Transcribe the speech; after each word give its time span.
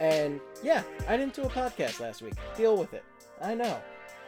and 0.00 0.40
yeah, 0.62 0.82
I 1.06 1.16
didn't 1.16 1.34
do 1.34 1.42
a 1.42 1.48
podcast 1.48 2.00
last 2.00 2.22
week. 2.22 2.34
Deal 2.56 2.76
with 2.76 2.94
it. 2.94 3.04
I 3.40 3.54
know. 3.54 3.80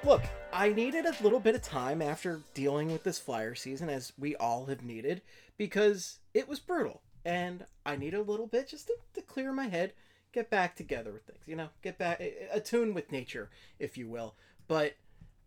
Look, 0.05 0.23
I 0.53 0.71
needed 0.71 1.05
a 1.05 1.23
little 1.23 1.41
bit 1.41 1.55
of 1.55 1.63
time 1.63 2.01
after 2.01 2.41
dealing 2.55 2.91
with 2.91 3.05
this 3.05 3.19
flyer 3.19 3.55
season, 3.55 3.91
as 3.91 4.13
we 4.19 4.35
all 4.37 4.67
have 4.67 4.83
needed, 4.83 5.21
because 5.59 6.21
it 6.33 6.49
was 6.49 6.59
brutal, 6.59 7.03
and 7.25 7.67
I 7.85 7.97
need 7.97 8.15
a 8.15 8.23
little 8.23 8.47
bit 8.47 8.69
just 8.69 8.87
to, 8.87 8.95
to 9.15 9.23
clear 9.23 9.53
my 9.53 9.69
head, 9.69 9.93
get 10.33 10.49
back 10.49 10.75
together 10.75 11.13
with 11.13 11.25
things, 11.25 11.47
you 11.47 11.55
know, 11.55 11.69
get 11.83 11.99
back 11.99 12.23
attune 12.51 12.95
with 12.95 13.13
nature, 13.13 13.51
if 13.79 13.99
you 13.99 14.09
will. 14.09 14.37
But 14.69 14.95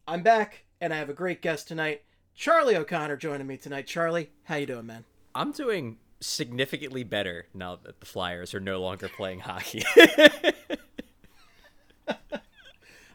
I'm 0.07 0.21
back, 0.21 0.65
and 0.79 0.93
I 0.93 0.97
have 0.97 1.09
a 1.09 1.13
great 1.13 1.41
guest 1.41 1.67
tonight, 1.67 2.03
Charlie 2.35 2.75
O'Connor, 2.75 3.17
joining 3.17 3.47
me 3.47 3.57
tonight. 3.57 3.87
Charlie, 3.87 4.31
how 4.43 4.55
you 4.55 4.65
doing, 4.65 4.85
man? 4.85 5.05
I'm 5.33 5.51
doing 5.51 5.97
significantly 6.25 7.03
better 7.03 7.47
now 7.53 7.77
that 7.83 7.99
the 7.99 8.05
Flyers 8.05 8.53
are 8.53 8.59
no 8.59 8.79
longer 8.79 9.09
playing 9.09 9.39
hockey. 9.41 9.83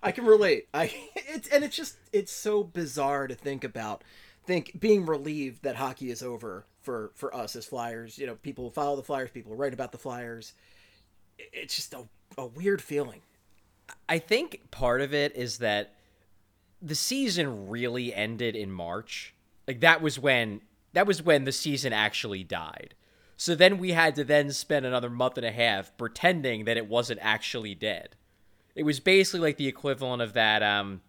I 0.02 0.12
can 0.12 0.26
relate. 0.26 0.68
I 0.72 0.94
it's 1.16 1.48
and 1.48 1.64
it's 1.64 1.76
just 1.76 1.96
it's 2.12 2.32
so 2.32 2.62
bizarre 2.62 3.26
to 3.26 3.34
think 3.34 3.64
about. 3.64 4.04
Think 4.46 4.80
being 4.80 5.04
relieved 5.04 5.62
that 5.64 5.76
hockey 5.76 6.10
is 6.10 6.22
over 6.22 6.64
for 6.80 7.10
for 7.14 7.34
us 7.34 7.56
as 7.56 7.66
Flyers. 7.66 8.18
You 8.18 8.26
know, 8.26 8.36
people 8.36 8.64
who 8.64 8.70
follow 8.70 8.96
the 8.96 9.02
Flyers, 9.02 9.30
people 9.30 9.52
who 9.52 9.58
write 9.58 9.74
about 9.74 9.92
the 9.92 9.98
Flyers. 9.98 10.54
It's 11.38 11.76
just 11.76 11.94
a, 11.94 12.04
a 12.36 12.46
weird 12.46 12.80
feeling. 12.82 13.20
I 14.08 14.18
think 14.18 14.70
part 14.70 15.00
of 15.00 15.14
it 15.14 15.36
is 15.36 15.58
that 15.58 15.94
the 16.80 16.94
season 16.94 17.68
really 17.68 18.14
ended 18.14 18.56
in 18.56 18.70
March. 18.70 19.34
Like 19.66 19.80
that 19.80 20.00
was 20.00 20.18
when 20.18 20.62
that 20.94 21.06
was 21.06 21.22
when 21.22 21.44
the 21.44 21.52
season 21.52 21.92
actually 21.92 22.44
died. 22.44 22.94
So 23.38 23.54
then 23.54 23.78
we 23.78 23.92
had 23.92 24.16
to 24.16 24.24
then 24.24 24.50
spend 24.50 24.84
another 24.84 25.08
month 25.08 25.38
and 25.38 25.46
a 25.46 25.52
half 25.52 25.96
pretending 25.96 26.64
that 26.64 26.76
it 26.76 26.88
wasn't 26.88 27.20
actually 27.22 27.72
dead. 27.72 28.16
It 28.74 28.82
was 28.82 28.98
basically 28.98 29.38
like 29.38 29.56
the 29.56 29.68
equivalent 29.68 30.20
of 30.20 30.32
that 30.32 30.60
um 30.62 31.00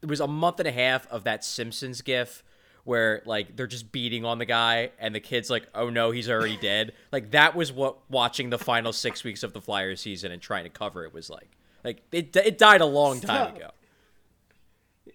it 0.00 0.08
was 0.08 0.20
a 0.20 0.28
month 0.28 0.60
and 0.60 0.68
a 0.68 0.72
half 0.72 1.08
of 1.08 1.24
that 1.24 1.44
Simpsons 1.44 2.02
gif 2.02 2.44
where 2.84 3.20
like 3.26 3.56
they're 3.56 3.66
just 3.66 3.90
beating 3.90 4.24
on 4.24 4.38
the 4.38 4.44
guy 4.44 4.90
and 5.00 5.12
the 5.12 5.20
kid's 5.20 5.50
like, 5.50 5.66
"Oh 5.74 5.90
no, 5.90 6.12
he's 6.12 6.30
already 6.30 6.56
dead." 6.62 6.92
Like 7.10 7.32
that 7.32 7.56
was 7.56 7.72
what 7.72 8.08
watching 8.08 8.50
the 8.50 8.58
final 8.58 8.92
6 8.92 9.24
weeks 9.24 9.42
of 9.42 9.52
the 9.52 9.60
Flyers 9.60 10.00
season 10.00 10.30
and 10.30 10.40
trying 10.40 10.64
to 10.64 10.70
cover 10.70 11.04
it 11.04 11.12
was 11.12 11.28
like. 11.28 11.50
Like 11.82 12.02
it 12.12 12.34
it 12.36 12.58
died 12.58 12.80
a 12.80 12.86
long 12.86 13.20
time 13.20 13.56
ago. 13.56 13.70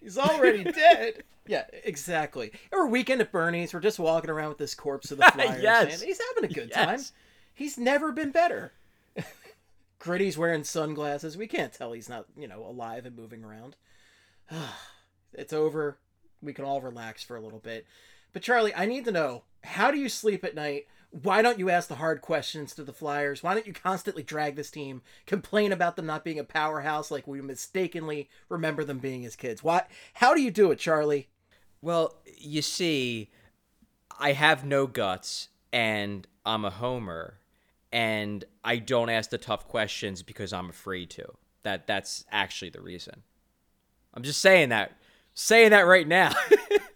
He's 0.00 0.18
already 0.18 0.64
dead. 0.64 1.24
Yeah, 1.46 1.64
exactly. 1.82 2.52
Or 2.70 2.86
weekend 2.86 3.20
at 3.22 3.32
Bernie's, 3.32 3.74
we're 3.74 3.80
just 3.80 3.98
walking 3.98 4.30
around 4.30 4.50
with 4.50 4.58
this 4.58 4.74
corpse 4.74 5.10
of 5.10 5.18
the 5.18 5.24
Flyers. 5.34 5.60
Yes. 5.60 5.94
and 5.94 6.02
he's 6.08 6.20
having 6.36 6.48
a 6.48 6.54
good 6.54 6.70
Yes. 6.70 6.84
time. 7.08 7.16
He's 7.54 7.76
never 7.76 8.12
been 8.12 8.30
better. 8.30 8.72
Gritty's 9.98 10.38
wearing 10.38 10.62
sunglasses. 10.62 11.36
We 11.36 11.48
can't 11.48 11.72
tell 11.72 11.90
he's 11.92 12.08
not, 12.08 12.26
you 12.36 12.46
know, 12.46 12.64
alive 12.64 13.04
and 13.04 13.16
moving 13.16 13.42
around. 13.42 13.74
it's 15.32 15.52
over. 15.52 15.98
We 16.40 16.52
can 16.52 16.64
all 16.64 16.80
relax 16.80 17.24
for 17.24 17.36
a 17.36 17.40
little 17.40 17.58
bit. 17.58 17.84
But 18.32 18.42
Charlie, 18.42 18.74
I 18.74 18.86
need 18.86 19.04
to 19.06 19.10
know, 19.12 19.42
how 19.64 19.90
do 19.90 19.98
you 19.98 20.08
sleep 20.08 20.44
at 20.44 20.54
night? 20.54 20.86
Why 21.10 21.42
don't 21.42 21.58
you 21.58 21.70
ask 21.70 21.88
the 21.88 21.96
hard 21.96 22.20
questions 22.20 22.74
to 22.74 22.84
the 22.84 22.92
Flyers? 22.92 23.42
Why 23.42 23.54
don't 23.54 23.66
you 23.66 23.72
constantly 23.72 24.22
drag 24.22 24.54
this 24.54 24.70
team, 24.70 25.02
complain 25.26 25.72
about 25.72 25.96
them 25.96 26.06
not 26.06 26.24
being 26.24 26.38
a 26.38 26.44
powerhouse 26.44 27.10
like 27.10 27.26
we 27.26 27.40
mistakenly 27.40 28.28
remember 28.48 28.84
them 28.84 28.98
being 28.98 29.24
as 29.26 29.34
kids? 29.34 29.64
Why 29.64 29.84
how 30.14 30.34
do 30.34 30.40
you 30.40 30.50
do 30.50 30.70
it, 30.70 30.78
Charlie? 30.78 31.28
Well, 31.82 32.14
you 32.38 32.62
see, 32.62 33.30
I 34.18 34.32
have 34.32 34.64
no 34.64 34.86
guts 34.86 35.48
and 35.72 36.26
I'm 36.46 36.64
a 36.64 36.70
homer 36.70 37.38
and 37.92 38.44
I 38.62 38.76
don't 38.76 39.10
ask 39.10 39.30
the 39.30 39.38
tough 39.38 39.66
questions 39.66 40.22
because 40.22 40.52
I'm 40.52 40.70
afraid 40.70 41.10
to. 41.10 41.32
That 41.62 41.86
that's 41.86 42.24
actually 42.30 42.70
the 42.70 42.80
reason. 42.80 43.22
I'm 44.14 44.22
just 44.22 44.40
saying 44.40 44.68
that. 44.70 44.92
Saying 45.34 45.70
that 45.70 45.86
right 45.86 46.06
now. 46.06 46.32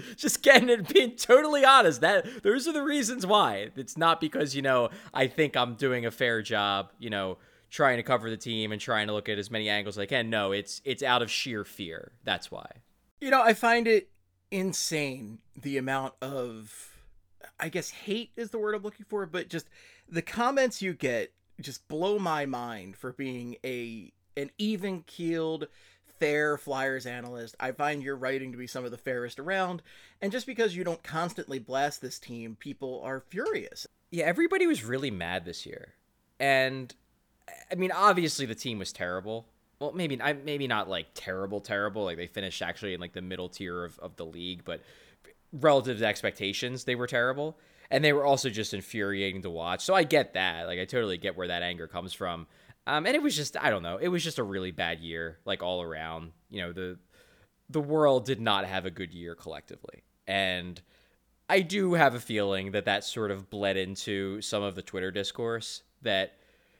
just 0.16 0.42
getting 0.42 0.68
it 0.68 0.92
being 0.92 1.16
totally 1.16 1.64
honest. 1.64 2.00
That 2.00 2.42
those 2.42 2.66
are 2.68 2.72
the 2.72 2.82
reasons 2.82 3.26
why. 3.26 3.70
It's 3.76 3.96
not 3.96 4.20
because, 4.20 4.54
you 4.54 4.62
know, 4.62 4.90
I 5.12 5.26
think 5.26 5.56
I'm 5.56 5.74
doing 5.74 6.06
a 6.06 6.10
fair 6.10 6.42
job, 6.42 6.90
you 6.98 7.10
know, 7.10 7.38
trying 7.70 7.96
to 7.96 8.02
cover 8.02 8.30
the 8.30 8.36
team 8.36 8.72
and 8.72 8.80
trying 8.80 9.06
to 9.08 9.12
look 9.12 9.28
at 9.28 9.38
as 9.38 9.50
many 9.50 9.68
angles 9.68 9.96
as 9.96 10.02
I 10.02 10.06
can. 10.06 10.30
No, 10.30 10.52
it's 10.52 10.80
it's 10.84 11.02
out 11.02 11.22
of 11.22 11.30
sheer 11.30 11.64
fear. 11.64 12.12
That's 12.24 12.50
why. 12.50 12.66
You 13.20 13.30
know, 13.30 13.42
I 13.42 13.54
find 13.54 13.88
it 13.88 14.10
insane 14.50 15.38
the 15.60 15.76
amount 15.76 16.14
of 16.22 16.92
I 17.58 17.68
guess 17.68 17.90
hate 17.90 18.30
is 18.36 18.50
the 18.50 18.58
word 18.58 18.74
I'm 18.74 18.82
looking 18.82 19.06
for, 19.08 19.26
but 19.26 19.48
just 19.48 19.68
the 20.08 20.22
comments 20.22 20.82
you 20.82 20.94
get 20.94 21.32
just 21.60 21.88
blow 21.88 22.18
my 22.18 22.46
mind 22.46 22.96
for 22.96 23.12
being 23.12 23.56
a 23.64 24.12
an 24.36 24.50
even 24.58 25.02
keeled 25.02 25.68
fair 26.18 26.56
flyers 26.56 27.06
analyst. 27.06 27.54
I 27.60 27.72
find 27.72 28.02
your 28.02 28.16
writing 28.16 28.52
to 28.52 28.58
be 28.58 28.66
some 28.66 28.84
of 28.84 28.90
the 28.90 28.96
fairest 28.96 29.38
around, 29.38 29.82
and 30.20 30.32
just 30.32 30.46
because 30.46 30.76
you 30.76 30.84
don't 30.84 31.02
constantly 31.02 31.58
blast 31.58 32.00
this 32.00 32.18
team, 32.18 32.56
people 32.58 33.00
are 33.04 33.20
furious. 33.28 33.86
Yeah, 34.10 34.24
everybody 34.24 34.66
was 34.66 34.84
really 34.84 35.10
mad 35.10 35.44
this 35.44 35.66
year, 35.66 35.94
and 36.38 36.94
I 37.70 37.74
mean, 37.74 37.92
obviously 37.92 38.46
the 38.46 38.54
team 38.54 38.78
was 38.78 38.92
terrible. 38.92 39.46
Well, 39.78 39.92
maybe 39.92 40.20
I 40.22 40.32
maybe 40.32 40.66
not 40.66 40.88
like 40.88 41.08
terrible, 41.14 41.60
terrible. 41.60 42.04
Like 42.04 42.16
they 42.16 42.26
finished 42.26 42.62
actually 42.62 42.94
in 42.94 43.00
like 43.00 43.12
the 43.12 43.22
middle 43.22 43.48
tier 43.48 43.84
of, 43.84 43.98
of 43.98 44.16
the 44.16 44.24
league, 44.24 44.62
but 44.64 44.80
relative 45.52 45.98
to 45.98 46.06
expectations, 46.06 46.84
they 46.84 46.94
were 46.94 47.06
terrible, 47.06 47.58
and 47.90 48.04
they 48.04 48.12
were 48.12 48.24
also 48.24 48.48
just 48.48 48.74
infuriating 48.74 49.42
to 49.42 49.50
watch. 49.50 49.84
So 49.84 49.94
I 49.94 50.04
get 50.04 50.34
that. 50.34 50.66
Like 50.66 50.78
I 50.78 50.84
totally 50.84 51.18
get 51.18 51.36
where 51.36 51.48
that 51.48 51.62
anger 51.62 51.86
comes 51.86 52.12
from. 52.12 52.46
Um, 52.86 53.06
and 53.06 53.16
it 53.16 53.22
was 53.22 53.34
just 53.34 53.56
I 53.56 53.70
don't 53.70 53.82
know. 53.82 53.98
It 53.98 54.08
was 54.08 54.22
just 54.22 54.38
a 54.38 54.42
really 54.44 54.70
bad 54.70 55.00
year, 55.00 55.38
like 55.44 55.62
all 55.62 55.82
around. 55.82 56.32
You 56.50 56.62
know 56.62 56.72
the 56.72 56.98
the 57.68 57.80
world 57.80 58.24
did 58.24 58.40
not 58.40 58.64
have 58.64 58.86
a 58.86 58.90
good 58.90 59.12
year 59.12 59.34
collectively, 59.34 60.04
and 60.26 60.80
I 61.48 61.60
do 61.60 61.94
have 61.94 62.14
a 62.14 62.20
feeling 62.20 62.72
that 62.72 62.84
that 62.86 63.04
sort 63.04 63.30
of 63.30 63.50
bled 63.50 63.76
into 63.76 64.40
some 64.40 64.62
of 64.62 64.74
the 64.74 64.82
Twitter 64.82 65.10
discourse 65.10 65.82
that 66.02 66.38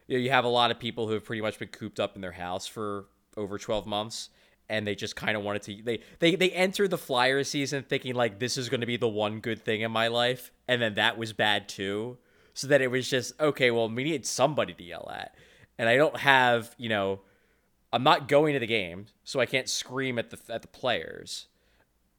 you, 0.09 0.19
know, 0.19 0.23
you 0.23 0.31
have 0.31 0.45
a 0.45 0.49
lot 0.49 0.71
of 0.71 0.79
people 0.79 1.07
who 1.07 1.15
have 1.15 1.25
pretty 1.25 1.43
much 1.43 1.59
been 1.59 1.69
cooped 1.69 2.01
up 2.01 2.17
in 2.17 2.23
their 2.23 2.33
house 2.33 2.67
for 2.67 3.07
over 3.37 3.59
12 3.59 3.87
months 3.87 4.31
and 4.69 4.87
they 4.87 4.95
just 4.95 5.15
kind 5.15 5.37
of 5.37 5.43
wanted 5.43 5.63
to 5.63 5.83
they 5.83 6.01
they 6.19 6.35
they 6.35 6.51
entered 6.51 6.91
the 6.91 6.99
flyer 6.99 7.45
season 7.45 7.85
thinking 7.87 8.15
like 8.15 8.39
this 8.39 8.57
is 8.57 8.69
going 8.69 8.81
to 8.81 8.87
be 8.87 8.97
the 8.97 9.09
one 9.09 9.41
good 9.41 9.63
thing 9.63 9.83
in 9.83 9.91
my 9.91 10.09
life 10.09 10.51
and 10.67 10.81
then 10.81 10.95
that 10.95 11.19
was 11.19 11.33
bad 11.33 11.69
too 11.69 12.17
so 12.55 12.67
that 12.67 12.81
it 12.81 12.91
was 12.91 13.09
just 13.09 13.39
okay 13.41 13.71
well 13.71 13.89
we 13.89 14.05
need 14.05 14.27
somebody 14.27 14.73
to 14.73 14.83
yell 14.83 15.11
at 15.15 15.35
and 15.79 15.89
I 15.89 15.97
don't 15.97 16.17
have 16.19 16.75
you 16.79 16.89
know 16.89 17.21
I'm 17.93 18.03
not 18.03 18.29
going 18.29 18.55
to 18.55 18.61
the 18.61 18.67
game 18.67 19.07
so 19.25 19.41
I 19.41 19.47
can't 19.47 19.69
scream 19.69 20.19
at 20.19 20.31
the 20.31 20.39
at 20.53 20.63
the 20.63 20.69
players 20.69 21.49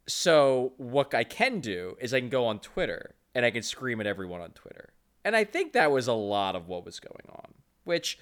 so 0.07 0.73
what 0.77 1.13
I 1.13 1.23
can 1.23 1.59
do 1.59 1.97
is 1.99 2.13
I 2.13 2.19
can 2.19 2.29
go 2.29 2.45
on 2.45 2.59
Twitter 2.59 3.15
and 3.35 3.45
I 3.45 3.51
can 3.51 3.61
scream 3.61 3.99
at 3.99 4.07
everyone 4.07 4.41
on 4.41 4.51
Twitter. 4.51 4.89
And 5.23 5.35
I 5.35 5.43
think 5.43 5.73
that 5.73 5.91
was 5.91 6.07
a 6.07 6.13
lot 6.13 6.55
of 6.55 6.67
what 6.67 6.85
was 6.85 6.99
going 6.99 7.27
on. 7.29 7.53
Which 7.83 8.17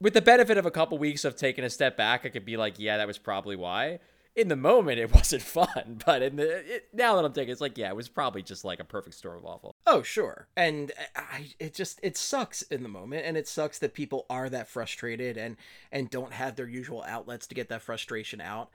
with 0.00 0.14
the 0.14 0.20
benefit 0.20 0.58
of 0.58 0.66
a 0.66 0.70
couple 0.70 0.98
weeks 0.98 1.24
of 1.24 1.36
taking 1.36 1.64
a 1.64 1.70
step 1.70 1.96
back, 1.96 2.26
I 2.26 2.28
could 2.28 2.44
be 2.44 2.56
like, 2.56 2.74
yeah, 2.78 2.96
that 2.96 3.06
was 3.06 3.18
probably 3.18 3.56
why. 3.56 4.00
In 4.34 4.48
the 4.48 4.56
moment, 4.56 4.98
it 4.98 5.12
wasn't 5.14 5.42
fun, 5.42 6.00
but 6.06 6.22
in 6.22 6.36
the 6.36 6.76
it, 6.76 6.88
now 6.92 7.16
that 7.16 7.24
I'm 7.24 7.32
thinking, 7.32 7.52
it's 7.52 7.60
like, 7.60 7.76
yeah, 7.76 7.88
it 7.88 7.96
was 7.96 8.08
probably 8.08 8.42
just 8.42 8.64
like 8.64 8.80
a 8.80 8.84
perfect 8.84 9.16
storm 9.16 9.38
of 9.38 9.44
awful. 9.44 9.74
Oh, 9.86 10.02
sure. 10.02 10.48
And 10.56 10.92
uh, 11.16 11.20
I 11.20 11.50
it 11.58 11.74
just 11.74 12.00
it 12.02 12.16
sucks 12.16 12.62
in 12.62 12.82
the 12.82 12.88
moment 12.88 13.26
and 13.26 13.36
it 13.36 13.48
sucks 13.48 13.78
that 13.80 13.94
people 13.94 14.26
are 14.30 14.48
that 14.48 14.68
frustrated 14.68 15.36
and 15.36 15.56
and 15.90 16.10
don't 16.10 16.32
have 16.32 16.56
their 16.56 16.68
usual 16.68 17.04
outlets 17.06 17.46
to 17.48 17.54
get 17.54 17.68
that 17.68 17.82
frustration 17.82 18.40
out. 18.40 18.70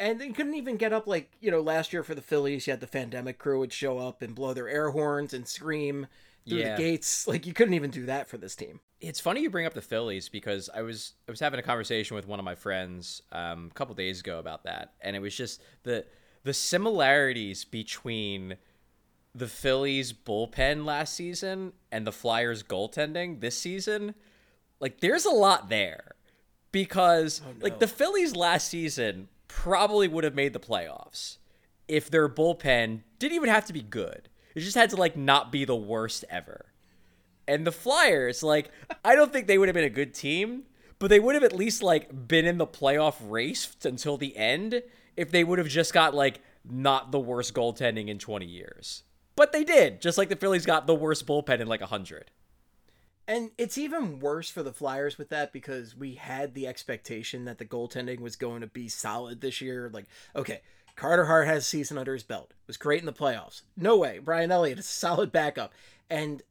And 0.00 0.18
they 0.18 0.30
couldn't 0.30 0.54
even 0.54 0.76
get 0.78 0.94
up 0.94 1.06
like, 1.06 1.32
you 1.40 1.50
know, 1.50 1.60
last 1.60 1.92
year 1.92 2.02
for 2.02 2.14
the 2.14 2.22
Phillies, 2.22 2.66
you 2.66 2.70
had 2.70 2.80
the 2.80 2.86
pandemic 2.86 3.38
crew 3.38 3.58
would 3.58 3.72
show 3.72 3.98
up 3.98 4.22
and 4.22 4.34
blow 4.34 4.54
their 4.54 4.68
air 4.68 4.90
horns 4.90 5.34
and 5.34 5.46
scream 5.46 6.06
through 6.48 6.58
Yeah. 6.58 6.76
the 6.76 6.82
gates. 6.82 7.26
Like 7.28 7.46
you 7.46 7.52
couldn't 7.52 7.74
even 7.74 7.90
do 7.90 8.06
that 8.06 8.28
for 8.28 8.36
this 8.38 8.54
team. 8.56 8.80
It's 9.00 9.20
funny 9.20 9.40
you 9.42 9.50
bring 9.50 9.66
up 9.66 9.74
the 9.74 9.82
Phillies 9.82 10.28
because 10.28 10.70
I 10.74 10.82
was 10.82 11.14
I 11.28 11.30
was 11.32 11.40
having 11.40 11.58
a 11.60 11.62
conversation 11.62 12.14
with 12.16 12.26
one 12.26 12.38
of 12.38 12.44
my 12.44 12.54
friends 12.54 13.22
um, 13.32 13.68
a 13.70 13.74
couple 13.74 13.94
days 13.94 14.20
ago 14.20 14.38
about 14.38 14.64
that, 14.64 14.94
and 15.00 15.14
it 15.16 15.20
was 15.20 15.34
just 15.36 15.62
the 15.82 16.04
the 16.44 16.54
similarities 16.54 17.64
between 17.64 18.56
the 19.34 19.48
Phillies 19.48 20.12
bullpen 20.12 20.84
last 20.84 21.14
season 21.14 21.72
and 21.90 22.06
the 22.06 22.12
Flyers 22.12 22.62
goaltending 22.62 23.40
this 23.40 23.58
season. 23.58 24.14
Like 24.80 25.00
there's 25.00 25.24
a 25.24 25.30
lot 25.30 25.68
there 25.68 26.12
because 26.72 27.40
Oh, 27.44 27.50
no. 27.52 27.64
like 27.64 27.78
the 27.78 27.86
Phillies 27.88 28.36
last 28.36 28.68
season 28.68 29.28
probably 29.48 30.08
would 30.08 30.24
have 30.24 30.34
made 30.34 30.52
the 30.52 30.60
playoffs 30.60 31.38
if 31.88 32.10
their 32.10 32.28
bullpen 32.28 33.00
didn't 33.18 33.34
even 33.36 33.48
have 33.48 33.66
to 33.66 33.72
be 33.72 33.82
good. 33.82 34.28
It 34.54 34.60
just 34.60 34.76
had 34.76 34.90
to 34.90 34.96
like 34.96 35.16
not 35.16 35.50
be 35.50 35.64
the 35.64 35.76
worst 35.76 36.24
ever. 36.30 36.66
And 37.46 37.66
the 37.66 37.72
Flyers, 37.72 38.42
like, 38.42 38.70
I 39.04 39.14
don't 39.14 39.32
think 39.32 39.46
they 39.46 39.58
would 39.58 39.68
have 39.68 39.74
been 39.74 39.84
a 39.84 39.90
good 39.90 40.14
team, 40.14 40.64
but 40.98 41.08
they 41.08 41.20
would 41.20 41.34
have 41.34 41.44
at 41.44 41.52
least 41.52 41.82
like 41.82 42.28
been 42.28 42.46
in 42.46 42.58
the 42.58 42.66
playoff 42.66 43.16
race 43.20 43.76
until 43.84 44.16
the 44.16 44.36
end 44.36 44.82
if 45.16 45.30
they 45.30 45.44
would 45.44 45.58
have 45.58 45.68
just 45.68 45.92
got 45.92 46.14
like 46.14 46.40
not 46.68 47.12
the 47.12 47.20
worst 47.20 47.54
goaltending 47.54 48.08
in 48.08 48.18
20 48.18 48.46
years. 48.46 49.02
But 49.36 49.52
they 49.52 49.64
did, 49.64 50.00
just 50.00 50.16
like 50.16 50.28
the 50.28 50.36
Phillies 50.36 50.64
got 50.64 50.86
the 50.86 50.94
worst 50.94 51.26
bullpen 51.26 51.60
in 51.60 51.66
like 51.66 51.80
100. 51.80 52.30
And 53.26 53.50
it's 53.56 53.78
even 53.78 54.20
worse 54.20 54.50
for 54.50 54.62
the 54.62 54.72
Flyers 54.72 55.16
with 55.16 55.30
that 55.30 55.52
because 55.52 55.96
we 55.96 56.14
had 56.14 56.54
the 56.54 56.66
expectation 56.66 57.46
that 57.46 57.58
the 57.58 57.64
goaltending 57.64 58.20
was 58.20 58.36
going 58.36 58.60
to 58.60 58.66
be 58.66 58.88
solid 58.88 59.40
this 59.40 59.60
year. 59.60 59.90
Like, 59.92 60.06
okay, 60.36 60.60
Carter 60.96 61.24
Hart 61.24 61.46
has 61.46 61.58
a 61.58 61.66
season 61.66 61.98
under 61.98 62.12
his 62.12 62.22
belt. 62.22 62.54
Was 62.66 62.76
great 62.76 63.00
in 63.00 63.06
the 63.06 63.12
playoffs. 63.12 63.62
No 63.76 63.96
way. 63.96 64.18
Brian 64.18 64.52
Elliott 64.52 64.78
is 64.78 64.86
a 64.86 64.88
solid 64.92 65.32
backup. 65.32 65.72
And 66.08 66.42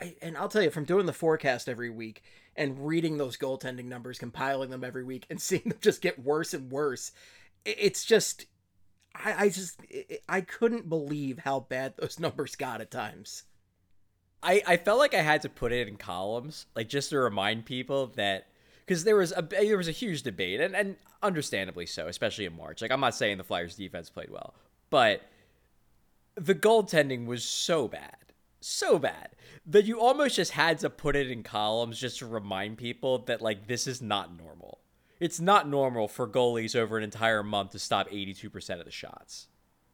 I, 0.00 0.14
and 0.22 0.36
I'll 0.36 0.48
tell 0.48 0.62
you, 0.62 0.70
from 0.70 0.84
doing 0.84 1.06
the 1.06 1.12
forecast 1.12 1.68
every 1.68 1.90
week 1.90 2.22
and 2.54 2.86
reading 2.86 3.18
those 3.18 3.36
goaltending 3.36 3.86
numbers, 3.86 4.18
compiling 4.18 4.70
them 4.70 4.84
every 4.84 5.04
week, 5.04 5.26
and 5.30 5.40
seeing 5.40 5.62
them 5.64 5.78
just 5.80 6.00
get 6.00 6.18
worse 6.18 6.54
and 6.54 6.70
worse, 6.70 7.12
it's 7.64 8.04
just, 8.04 8.46
I, 9.14 9.44
I 9.44 9.48
just, 9.48 9.80
I 10.28 10.40
couldn't 10.42 10.88
believe 10.88 11.40
how 11.40 11.60
bad 11.60 11.94
those 11.98 12.20
numbers 12.20 12.56
got 12.56 12.80
at 12.80 12.90
times. 12.90 13.44
I, 14.42 14.62
I 14.66 14.76
felt 14.76 14.98
like 14.98 15.14
I 15.14 15.22
had 15.22 15.42
to 15.42 15.48
put 15.48 15.72
it 15.72 15.88
in 15.88 15.96
columns, 15.96 16.66
like 16.76 16.88
just 16.88 17.10
to 17.10 17.18
remind 17.18 17.64
people 17.64 18.08
that 18.16 18.46
because 18.86 19.04
there 19.04 19.16
was 19.16 19.32
a 19.36 19.42
there 19.42 19.76
was 19.76 19.88
a 19.88 19.92
huge 19.92 20.22
debate, 20.22 20.60
and, 20.60 20.76
and 20.76 20.96
understandably 21.22 21.86
so, 21.86 22.06
especially 22.06 22.44
in 22.44 22.56
March. 22.56 22.82
Like 22.82 22.90
I'm 22.90 23.00
not 23.00 23.14
saying 23.14 23.38
the 23.38 23.44
Flyers 23.44 23.74
defense 23.74 24.10
played 24.10 24.30
well, 24.30 24.54
but 24.90 25.22
the 26.36 26.54
goaltending 26.54 27.26
was 27.26 27.44
so 27.44 27.88
bad, 27.88 28.32
so 28.60 28.98
bad 28.98 29.30
that 29.66 29.84
you 29.84 30.00
almost 30.00 30.36
just 30.36 30.52
had 30.52 30.78
to 30.78 30.90
put 30.90 31.16
it 31.16 31.30
in 31.30 31.42
columns 31.42 31.98
just 31.98 32.18
to 32.18 32.26
remind 32.26 32.78
people 32.78 33.18
that 33.18 33.42
like 33.42 33.66
this 33.66 33.86
is 33.86 34.00
not 34.00 34.36
normal. 34.36 34.78
It's 35.18 35.40
not 35.40 35.68
normal 35.68 36.08
for 36.08 36.28
goalies 36.28 36.76
over 36.76 36.98
an 36.98 37.02
entire 37.04 37.42
month 37.42 37.70
to 37.72 37.78
stop 37.78 38.10
82% 38.10 38.78
of 38.78 38.84
the 38.84 38.90
shots. 38.90 39.48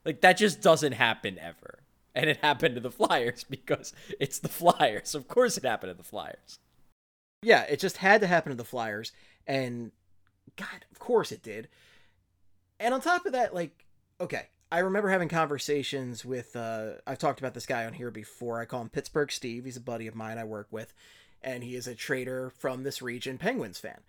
Like 0.04 0.20
that 0.20 0.36
just 0.36 0.60
doesn't 0.60 0.92
happen 0.92 1.38
ever. 1.38 1.78
And 2.14 2.28
it 2.28 2.38
happened 2.38 2.74
to 2.74 2.80
the 2.80 2.90
Flyers 2.90 3.44
because 3.50 3.94
it's 4.20 4.38
the 4.38 4.48
Flyers. 4.48 5.14
Of 5.14 5.28
course 5.28 5.56
it 5.56 5.64
happened 5.64 5.92
to 5.92 5.96
the 5.96 6.02
Flyers. 6.02 6.58
Yeah, 7.42 7.62
it 7.62 7.80
just 7.80 7.96
had 7.98 8.20
to 8.20 8.26
happen 8.26 8.50
to 8.50 8.56
the 8.56 8.64
Flyers, 8.64 9.12
and 9.46 9.90
God, 10.56 10.84
of 10.92 10.98
course 10.98 11.32
it 11.32 11.42
did. 11.42 11.68
And 12.78 12.94
on 12.94 13.00
top 13.00 13.26
of 13.26 13.32
that, 13.32 13.54
like, 13.54 13.84
okay, 14.20 14.46
I 14.70 14.78
remember 14.78 15.08
having 15.10 15.28
conversations 15.28 16.24
with. 16.24 16.54
Uh, 16.56 16.92
I've 17.06 17.18
talked 17.18 17.40
about 17.40 17.54
this 17.54 17.66
guy 17.66 17.84
on 17.84 17.92
here 17.94 18.10
before. 18.10 18.60
I 18.60 18.64
call 18.64 18.80
him 18.80 18.88
Pittsburgh 18.88 19.30
Steve. 19.32 19.64
He's 19.64 19.76
a 19.76 19.80
buddy 19.80 20.06
of 20.06 20.14
mine 20.14 20.38
I 20.38 20.44
work 20.44 20.68
with, 20.70 20.94
and 21.42 21.62
he 21.64 21.74
is 21.76 21.86
a 21.86 21.94
traitor 21.94 22.50
from 22.50 22.82
this 22.84 23.02
region, 23.02 23.38
Penguins 23.38 23.78
fan, 23.78 24.00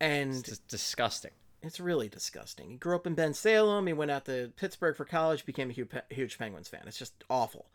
and 0.00 0.30
It's 0.32 0.42
just 0.42 0.68
disgusting. 0.68 1.32
it's 1.62 1.78
really 1.80 2.08
disgusting. 2.08 2.70
He 2.70 2.76
grew 2.76 2.96
up 2.96 3.06
in 3.06 3.14
Bensalem. 3.16 3.86
He 3.86 3.92
went 3.92 4.10
out 4.10 4.24
to 4.26 4.52
Pittsburgh 4.56 4.96
for 4.96 5.04
college, 5.04 5.46
became 5.46 5.70
a 5.70 5.74
huge, 5.74 5.90
huge 6.10 6.38
Penguins 6.38 6.68
fan. 6.68 6.82
It's 6.86 6.98
just 6.98 7.24
awful. 7.30 7.66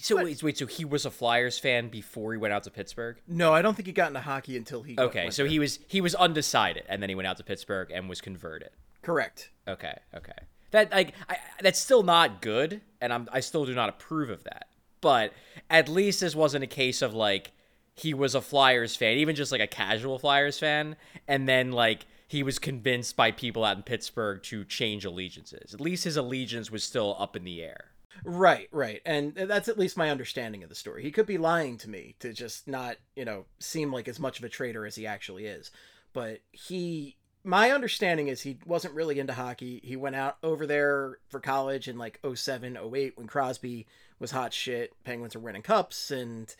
So 0.00 0.16
wait, 0.16 0.42
wait, 0.42 0.58
so 0.58 0.66
he 0.66 0.84
was 0.84 1.04
a 1.04 1.10
Flyers 1.10 1.58
fan 1.58 1.88
before 1.88 2.32
he 2.32 2.38
went 2.38 2.54
out 2.54 2.64
to 2.64 2.70
Pittsburgh? 2.70 3.16
No, 3.28 3.52
I 3.52 3.62
don't 3.62 3.74
think 3.74 3.86
he 3.86 3.92
got 3.92 4.08
into 4.08 4.20
hockey 4.20 4.56
until 4.56 4.82
he. 4.82 4.98
Okay, 4.98 5.30
so 5.30 5.42
there. 5.42 5.50
he 5.50 5.58
was 5.58 5.78
he 5.86 6.00
was 6.00 6.14
undecided 6.14 6.84
and 6.88 7.02
then 7.02 7.08
he 7.08 7.14
went 7.14 7.26
out 7.26 7.36
to 7.36 7.44
Pittsburgh 7.44 7.90
and 7.90 8.08
was 8.08 8.20
converted. 8.20 8.70
correct. 9.02 9.50
Okay, 9.68 9.96
okay. 10.14 10.32
That 10.70 10.90
like 10.90 11.14
I, 11.28 11.36
that's 11.60 11.78
still 11.78 12.02
not 12.02 12.40
good, 12.42 12.80
and 13.00 13.12
I'm 13.12 13.28
I 13.32 13.40
still 13.40 13.64
do 13.64 13.74
not 13.74 13.88
approve 13.88 14.30
of 14.30 14.44
that. 14.44 14.68
But 15.00 15.32
at 15.68 15.88
least 15.88 16.20
this 16.20 16.34
wasn't 16.34 16.64
a 16.64 16.68
case 16.68 17.02
of 17.02 17.14
like 17.14 17.52
he 17.94 18.12
was 18.14 18.34
a 18.34 18.40
Flyers 18.40 18.96
fan, 18.96 19.18
even 19.18 19.36
just 19.36 19.52
like 19.52 19.60
a 19.60 19.66
casual 19.66 20.18
Flyers 20.18 20.58
fan, 20.58 20.96
and 21.28 21.48
then 21.48 21.72
like 21.72 22.06
he 22.26 22.42
was 22.42 22.58
convinced 22.58 23.16
by 23.16 23.30
people 23.30 23.64
out 23.64 23.76
in 23.76 23.82
Pittsburgh 23.82 24.42
to 24.44 24.64
change 24.64 25.04
allegiances. 25.04 25.74
At 25.74 25.80
least 25.80 26.04
his 26.04 26.16
allegiance 26.16 26.70
was 26.70 26.82
still 26.82 27.14
up 27.18 27.36
in 27.36 27.44
the 27.44 27.62
air. 27.62 27.90
Right, 28.24 28.68
right. 28.70 29.00
And 29.04 29.34
that's 29.34 29.68
at 29.68 29.78
least 29.78 29.96
my 29.96 30.10
understanding 30.10 30.62
of 30.62 30.68
the 30.68 30.74
story. 30.74 31.02
He 31.02 31.10
could 31.10 31.26
be 31.26 31.38
lying 31.38 31.78
to 31.78 31.90
me 31.90 32.14
to 32.20 32.32
just 32.32 32.68
not, 32.68 32.96
you 33.16 33.24
know, 33.24 33.46
seem 33.58 33.92
like 33.92 34.08
as 34.08 34.20
much 34.20 34.38
of 34.38 34.44
a 34.44 34.48
traitor 34.48 34.86
as 34.86 34.96
he 34.96 35.06
actually 35.06 35.46
is. 35.46 35.70
But 36.12 36.40
he 36.52 37.16
my 37.46 37.70
understanding 37.70 38.28
is 38.28 38.40
he 38.40 38.58
wasn't 38.64 38.94
really 38.94 39.18
into 39.18 39.34
hockey. 39.34 39.80
He 39.84 39.96
went 39.96 40.16
out 40.16 40.38
over 40.42 40.66
there 40.66 41.18
for 41.28 41.40
college 41.40 41.88
in 41.88 41.98
like 41.98 42.18
07, 42.34 42.78
08 42.78 43.18
when 43.18 43.26
Crosby 43.26 43.86
was 44.18 44.30
hot 44.30 44.54
shit. 44.54 44.92
Penguins 45.04 45.34
were 45.34 45.42
winning 45.42 45.62
cups 45.62 46.10
and 46.10 46.54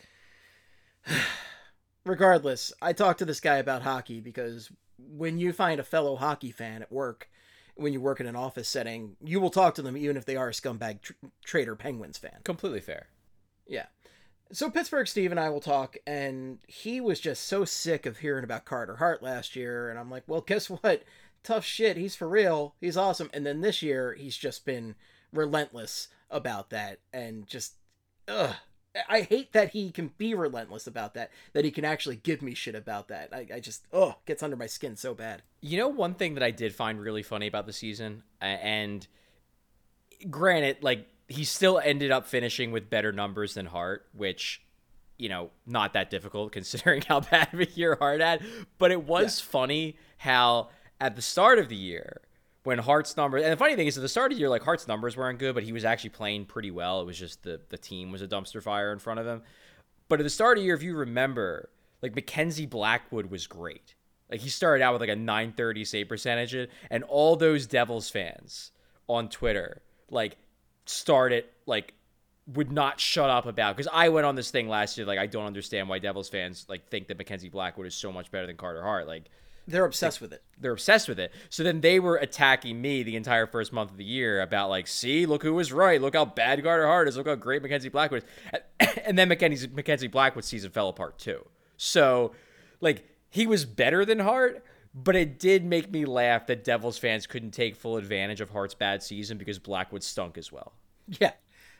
regardless, 2.05 2.71
I 2.81 2.93
talked 2.93 3.19
to 3.19 3.25
this 3.25 3.39
guy 3.39 3.57
about 3.57 3.81
hockey 3.81 4.19
because 4.19 4.71
when 4.97 5.39
you 5.39 5.53
find 5.53 5.79
a 5.79 5.83
fellow 5.83 6.15
hockey 6.15 6.51
fan 6.51 6.83
at 6.83 6.91
work, 6.91 7.29
when 7.75 7.93
you 7.93 8.01
work 8.01 8.19
in 8.19 8.27
an 8.27 8.35
office 8.35 8.69
setting, 8.69 9.15
you 9.23 9.39
will 9.39 9.49
talk 9.49 9.75
to 9.75 9.81
them 9.81 9.97
even 9.97 10.17
if 10.17 10.25
they 10.25 10.35
are 10.35 10.49
a 10.49 10.53
scumbag 10.53 11.01
tr- 11.01 11.13
traitor 11.43 11.75
Penguins 11.75 12.17
fan. 12.17 12.39
Completely 12.43 12.79
fair. 12.81 13.07
Yeah. 13.67 13.85
So 14.51 14.69
Pittsburgh 14.69 15.07
Steve 15.07 15.31
and 15.31 15.39
I 15.39 15.49
will 15.49 15.59
talk, 15.59 15.97
and 16.05 16.59
he 16.67 17.01
was 17.01 17.19
just 17.19 17.45
so 17.45 17.65
sick 17.65 18.05
of 18.05 18.19
hearing 18.19 18.43
about 18.43 18.65
Carter 18.65 18.97
Hart 18.97 19.23
last 19.23 19.55
year, 19.55 19.89
and 19.89 19.97
I'm 19.99 20.09
like, 20.09 20.23
well, 20.27 20.41
guess 20.41 20.69
what? 20.69 21.03
Tough 21.43 21.65
shit. 21.65 21.97
He's 21.97 22.15
for 22.15 22.27
real. 22.27 22.75
He's 22.79 22.97
awesome. 22.97 23.29
And 23.33 23.45
then 23.45 23.61
this 23.61 23.81
year, 23.81 24.13
he's 24.13 24.37
just 24.37 24.65
been 24.65 24.95
relentless 25.33 26.09
about 26.29 26.69
that, 26.69 26.99
and 27.11 27.47
just, 27.47 27.73
ugh. 28.27 28.55
I 29.09 29.21
hate 29.21 29.53
that 29.53 29.71
he 29.71 29.91
can 29.91 30.11
be 30.17 30.33
relentless 30.33 30.87
about 30.87 31.13
that. 31.15 31.31
That 31.53 31.65
he 31.65 31.71
can 31.71 31.85
actually 31.85 32.15
give 32.17 32.41
me 32.41 32.53
shit 32.53 32.75
about 32.75 33.09
that. 33.09 33.33
I, 33.33 33.47
I 33.55 33.59
just, 33.59 33.85
oh, 33.91 34.15
gets 34.25 34.43
under 34.43 34.55
my 34.55 34.67
skin 34.67 34.95
so 34.95 35.13
bad. 35.13 35.41
You 35.61 35.77
know, 35.77 35.87
one 35.87 36.13
thing 36.13 36.35
that 36.35 36.43
I 36.43 36.51
did 36.51 36.73
find 36.73 36.99
really 36.99 37.23
funny 37.23 37.47
about 37.47 37.65
the 37.65 37.73
season, 37.73 38.23
and 38.41 39.05
granted, 40.29 40.77
like 40.81 41.07
he 41.27 41.43
still 41.43 41.79
ended 41.79 42.11
up 42.11 42.27
finishing 42.27 42.71
with 42.71 42.89
better 42.89 43.11
numbers 43.11 43.55
than 43.55 43.65
Hart, 43.65 44.05
which, 44.13 44.61
you 45.17 45.29
know, 45.29 45.49
not 45.65 45.93
that 45.93 46.09
difficult 46.09 46.51
considering 46.51 47.01
how 47.01 47.21
bad 47.21 47.53
of 47.53 47.59
a 47.59 47.69
year 47.71 47.95
Hart 47.99 48.21
had. 48.21 48.43
But 48.77 48.91
it 48.91 49.03
was 49.03 49.39
funny 49.39 49.97
how 50.17 50.69
at 51.01 51.15
the 51.15 51.21
start 51.21 51.59
of 51.59 51.69
the 51.69 51.75
year, 51.75 52.21
when 52.65 52.79
Hart's 52.79 53.15
numbers, 53.15 53.43
and 53.43 53.51
the 53.51 53.57
funny 53.57 53.75
thing 53.75 53.85
is, 53.85 53.95
at 53.95 54.01
the 54.01 54.09
start 54.09 54.31
of 54.31 54.37
the 54.37 54.39
year, 54.39 54.49
like 54.49 54.63
Hart's 54.63 54.87
numbers 54.87 55.15
weren't 55.15 55.37
good, 55.37 55.53
but 55.53 55.63
he 55.63 55.71
was 55.71 55.85
actually 55.85 56.09
playing 56.09 56.45
pretty 56.45 56.71
well. 56.71 56.99
It 56.99 57.05
was 57.05 57.17
just 57.17 57.43
the 57.43 57.61
the 57.69 57.77
team 57.77 58.11
was 58.11 58.21
a 58.21 58.27
dumpster 58.27 58.61
fire 58.61 58.91
in 58.91 58.99
front 58.99 59.19
of 59.19 59.27
him. 59.27 59.43
But 60.09 60.19
at 60.19 60.23
the 60.23 60.29
start 60.31 60.57
of 60.57 60.61
the 60.61 60.65
year, 60.65 60.75
if 60.75 60.83
you 60.83 60.95
remember, 60.95 61.69
like 62.01 62.15
Mackenzie 62.15 62.65
Blackwood 62.65 63.29
was 63.29 63.45
great. 63.45 63.93
Like 64.31 64.41
he 64.41 64.49
started 64.49 64.83
out 64.83 64.93
with 64.93 65.01
like 65.01 65.09
a 65.09 65.15
930 65.15 65.85
save 65.85 66.09
percentage, 66.09 66.69
and 66.89 67.03
all 67.03 67.35
those 67.35 67.67
Devils 67.67 68.09
fans 68.09 68.71
on 69.07 69.29
Twitter 69.29 69.83
like 70.09 70.37
started 70.87 71.45
like 71.67 71.93
would 72.47 72.71
not 72.71 72.99
shut 72.99 73.29
up 73.29 73.45
about 73.45 73.75
because 73.75 73.91
I 73.91 74.09
went 74.09 74.25
on 74.25 74.35
this 74.35 74.51
thing 74.51 74.67
last 74.67 74.97
year 74.97 75.05
like 75.05 75.17
I 75.19 75.27
don't 75.27 75.45
understand 75.45 75.89
why 75.89 75.99
Devils 75.99 76.29
fans 76.29 76.65
like 76.69 76.87
think 76.87 77.07
that 77.07 77.17
Mackenzie 77.17 77.49
Blackwood 77.49 77.87
is 77.87 77.95
so 77.95 78.11
much 78.11 78.31
better 78.31 78.47
than 78.47 78.57
Carter 78.57 78.81
Hart. 78.81 79.07
Like 79.07 79.29
They're 79.67 79.85
obsessed 79.85 80.21
with 80.21 80.31
it. 80.31 80.43
they're 80.59 80.71
obsessed 80.73 81.07
with 81.09 81.19
it. 81.19 81.31
So 81.49 81.63
then 81.63 81.81
they 81.81 81.99
were 81.99 82.17
attacking 82.17 82.79
me 82.81 83.01
the 83.03 83.15
entire 83.15 83.47
first 83.47 83.73
month 83.73 83.91
of 83.91 83.97
the 83.97 84.03
year 84.03 84.41
about 84.41 84.69
like, 84.69 84.85
see, 84.87 85.25
look 85.25 85.41
who 85.43 85.53
was 85.53 85.73
right. 85.73 85.99
Look 85.99 86.15
how 86.15 86.25
bad 86.25 86.63
Carter 86.63 86.85
Hart 86.85 87.07
is. 87.07 87.17
Look 87.17 87.27
how 87.27 87.35
great 87.35 87.61
Mackenzie 87.63 87.89
Blackwood 87.89 88.23
is. 88.53 88.59
And 89.05 89.17
then 89.19 89.27
Mackenzie's 89.29 89.69
Mackenzie 89.69 90.07
Blackwood 90.07 90.45
season 90.45 90.71
fell 90.71 90.89
apart 90.89 91.17
too. 91.19 91.45
So 91.77 92.31
like 92.81 93.07
he 93.29 93.45
was 93.47 93.65
better 93.65 94.05
than 94.05 94.19
Hart, 94.19 94.63
but 94.93 95.15
it 95.15 95.39
did 95.39 95.65
make 95.65 95.91
me 95.91 96.05
laugh 96.05 96.47
that 96.47 96.63
Devils 96.63 96.97
fans 96.97 97.27
couldn't 97.27 97.51
take 97.51 97.75
full 97.75 97.97
advantage 97.97 98.41
of 98.41 98.49
Hart's 98.51 98.73
bad 98.75 99.03
season 99.03 99.37
because 99.37 99.59
Blackwood 99.59 100.03
stunk 100.03 100.37
as 100.37 100.51
well. 100.51 100.73
Yeah. 101.07 101.33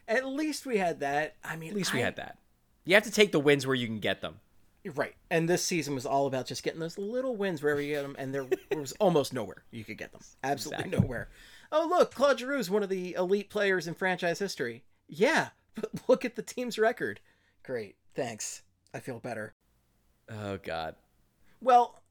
At 0.08 0.26
least 0.28 0.66
we 0.66 0.78
had 0.78 1.00
that. 1.00 1.36
I 1.44 1.56
mean, 1.56 1.70
At 1.70 1.76
least 1.76 1.94
we 1.94 2.02
had 2.02 2.18
that. 2.18 2.38
You 2.84 2.94
have 2.96 3.04
to 3.04 3.12
take 3.12 3.32
the 3.32 3.40
wins 3.40 3.66
where 3.66 3.76
you 3.76 3.88
can 3.88 4.00
get 4.00 4.22
them. 4.22 4.36
Right. 4.94 5.16
And 5.32 5.50
this 5.50 5.64
season 5.64 5.96
was 5.96 6.06
all 6.06 6.28
about 6.28 6.46
just 6.46 6.62
getting 6.64 6.80
those 6.80 6.98
little 6.98 7.36
wins 7.36 7.64
wherever 7.64 7.82
you 7.82 7.94
get 7.96 8.04
them, 8.04 8.16
and 8.20 8.34
there 8.34 8.46
was 8.78 8.92
almost 9.00 9.34
nowhere 9.34 9.64
you 9.72 9.84
could 9.84 9.98
get 9.98 10.12
them. 10.12 10.22
Absolutely 10.44 10.86
Exactly. 10.86 11.02
nowhere. 11.08 11.30
Oh, 11.72 11.88
look, 11.90 12.14
Claude 12.14 12.40
Giroux 12.40 12.60
is 12.60 12.70
one 12.70 12.84
of 12.84 12.90
the 12.90 13.14
elite 13.14 13.50
players 13.50 13.88
in 13.88 13.96
franchise 13.96 14.40
history. 14.40 14.84
Yeah, 15.08 15.50
but 15.76 15.90
look 16.08 16.24
at 16.24 16.36
the 16.36 16.42
team's 16.44 16.78
record. 16.78 17.20
Great. 17.64 17.96
Thanks. 18.14 18.62
I 18.94 19.00
feel 19.00 19.20
better. 19.20 19.54
Oh 20.30 20.58
God. 20.62 20.96
Well, 21.62 22.02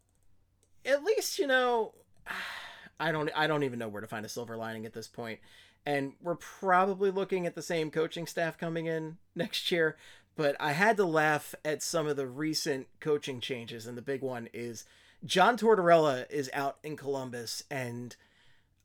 at 0.85 1.05
least 1.05 1.39
you 1.39 1.47
know 1.47 1.95
I 3.01 3.13
don't 3.13 3.31
I 3.35 3.47
don't 3.47 3.63
even 3.63 3.79
know 3.79 3.89
where 3.89 4.01
to 4.03 4.07
find 4.07 4.27
a 4.27 4.29
silver 4.29 4.57
lining 4.57 4.85
at 4.87 4.93
this 4.93 5.09
point. 5.09 5.41
And 5.87 6.15
we're 6.23 6.37
probably 6.37 7.11
looking 7.11 7.47
at 7.47 7.55
the 7.55 7.63
same 7.63 7.91
coaching 7.91 8.27
staff 8.27 8.57
coming 8.57 8.87
in 8.87 9.19
next 9.35 9.71
year, 9.71 9.97
but 10.37 10.57
I 10.61 10.73
had 10.73 10.97
to 10.97 11.05
laugh 11.05 11.55
at 11.65 11.83
some 11.83 12.07
of 12.07 12.17
the 12.17 12.27
recent 12.27 12.89
coaching 13.01 13.41
changes, 13.41 13.87
and 13.87 13.97
the 13.97 14.03
big 14.03 14.23
one 14.23 14.49
is 14.53 14.85
John 15.25 15.57
Tortorella 15.57 16.31
is 16.31 16.51
out 16.53 16.79
in 16.83 16.97
Columbus, 16.97 17.65
and 17.71 18.15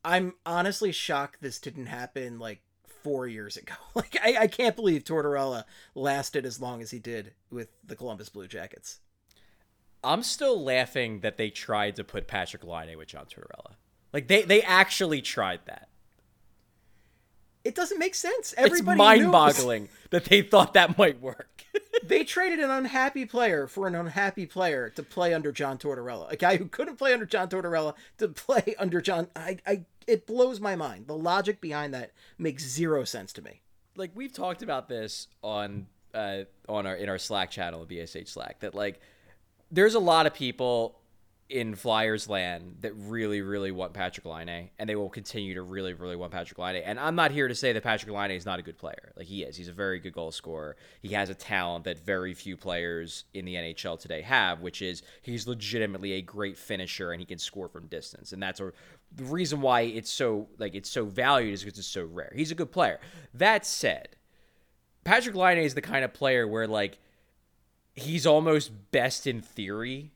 I'm 0.04 0.34
honestly 0.46 0.92
shocked 0.92 1.42
this 1.42 1.58
didn't 1.58 1.86
happen 1.86 2.38
like 2.38 2.62
four 3.02 3.26
years 3.26 3.56
ago. 3.56 3.74
Like 3.94 4.16
I, 4.22 4.36
I 4.42 4.46
can't 4.46 4.76
believe 4.76 5.02
Tortorella 5.04 5.64
lasted 5.94 6.46
as 6.46 6.60
long 6.60 6.80
as 6.80 6.92
he 6.92 7.00
did 7.00 7.34
with 7.50 7.68
the 7.84 7.96
Columbus 7.96 8.28
Blue 8.28 8.46
Jackets. 8.46 9.00
I'm 10.02 10.22
still 10.22 10.62
laughing 10.62 11.20
that 11.20 11.36
they 11.36 11.50
tried 11.50 11.96
to 11.96 12.04
put 12.04 12.28
Patrick 12.28 12.64
Laine 12.64 12.96
with 12.96 13.08
John 13.08 13.26
Tortorella. 13.26 13.74
Like 14.12 14.28
they 14.28 14.42
they 14.42 14.62
actually 14.62 15.20
tried 15.22 15.60
that. 15.66 15.89
It 17.70 17.76
doesn't 17.76 18.00
make 18.00 18.16
sense. 18.16 18.52
Everybody 18.56 19.00
it's 19.00 19.20
knew 19.20 19.22
it 19.22 19.26
was- 19.28 19.32
mind-boggling 19.32 19.88
that 20.10 20.24
they 20.24 20.42
thought 20.42 20.74
that 20.74 20.98
might 20.98 21.20
work. 21.20 21.64
they 22.04 22.24
traded 22.24 22.58
an 22.58 22.68
unhappy 22.70 23.24
player 23.26 23.68
for 23.68 23.86
an 23.86 23.94
unhappy 23.94 24.44
player 24.44 24.90
to 24.90 25.04
play 25.04 25.32
under 25.32 25.52
John 25.52 25.78
Tortorella. 25.78 26.28
A 26.32 26.36
guy 26.36 26.56
who 26.56 26.64
couldn't 26.66 26.96
play 26.96 27.12
under 27.12 27.26
John 27.26 27.48
Tortorella 27.48 27.94
to 28.18 28.26
play 28.26 28.74
under 28.80 29.00
John. 29.00 29.28
I, 29.36 29.58
I, 29.64 29.84
it 30.08 30.26
blows 30.26 30.58
my 30.58 30.74
mind. 30.74 31.06
The 31.06 31.16
logic 31.16 31.60
behind 31.60 31.94
that 31.94 32.10
makes 32.38 32.64
zero 32.66 33.04
sense 33.04 33.32
to 33.34 33.42
me. 33.42 33.60
like 33.94 34.10
we've 34.16 34.32
talked 34.32 34.62
about 34.62 34.88
this 34.88 35.28
on 35.44 35.86
uh 36.12 36.40
on 36.68 36.88
our 36.88 36.96
in 36.96 37.08
our 37.08 37.18
Slack 37.18 37.52
channel, 37.52 37.86
BSH 37.86 38.30
Slack, 38.30 38.58
that 38.60 38.74
like 38.74 39.00
there's 39.70 39.94
a 39.94 40.00
lot 40.00 40.26
of 40.26 40.34
people 40.34 40.98
in 41.50 41.74
Flyers 41.74 42.28
land 42.28 42.76
that 42.80 42.94
really, 42.94 43.42
really 43.42 43.72
want 43.72 43.92
Patrick 43.92 44.24
Laine, 44.24 44.70
and 44.78 44.88
they 44.88 44.94
will 44.94 45.10
continue 45.10 45.54
to 45.54 45.62
really, 45.62 45.92
really 45.92 46.14
want 46.14 46.30
Patrick 46.30 46.58
Laine. 46.58 46.76
And 46.76 46.98
I'm 46.98 47.16
not 47.16 47.32
here 47.32 47.48
to 47.48 47.54
say 47.56 47.72
that 47.72 47.82
Patrick 47.82 48.12
Laine 48.14 48.30
is 48.30 48.46
not 48.46 48.60
a 48.60 48.62
good 48.62 48.78
player. 48.78 49.12
Like 49.16 49.26
he 49.26 49.42
is. 49.42 49.56
He's 49.56 49.66
a 49.66 49.72
very 49.72 49.98
good 49.98 50.12
goal 50.12 50.30
scorer. 50.30 50.76
He 51.02 51.08
has 51.08 51.28
a 51.28 51.34
talent 51.34 51.84
that 51.84 51.98
very 51.98 52.34
few 52.34 52.56
players 52.56 53.24
in 53.34 53.44
the 53.44 53.56
NHL 53.56 53.98
today 53.98 54.22
have, 54.22 54.60
which 54.60 54.80
is 54.80 55.02
he's 55.22 55.48
legitimately 55.48 56.12
a 56.12 56.22
great 56.22 56.56
finisher 56.56 57.10
and 57.10 57.20
he 57.20 57.26
can 57.26 57.38
score 57.38 57.68
from 57.68 57.88
distance. 57.88 58.32
And 58.32 58.40
that's 58.40 58.60
a, 58.60 58.72
the 59.16 59.24
reason 59.24 59.60
why 59.60 59.82
it's 59.82 60.10
so 60.10 60.48
like 60.58 60.76
it's 60.76 60.90
so 60.90 61.04
valued 61.04 61.52
is 61.52 61.64
because 61.64 61.80
it's 61.80 61.88
so 61.88 62.04
rare. 62.04 62.32
He's 62.34 62.52
a 62.52 62.54
good 62.54 62.70
player. 62.70 63.00
That 63.34 63.66
said, 63.66 64.10
Patrick 65.02 65.34
Laine 65.34 65.58
is 65.58 65.74
the 65.74 65.82
kind 65.82 66.04
of 66.04 66.14
player 66.14 66.46
where 66.46 66.68
like 66.68 66.98
he's 67.96 68.24
almost 68.24 68.70
best 68.92 69.26
in 69.26 69.42
theory 69.42 70.12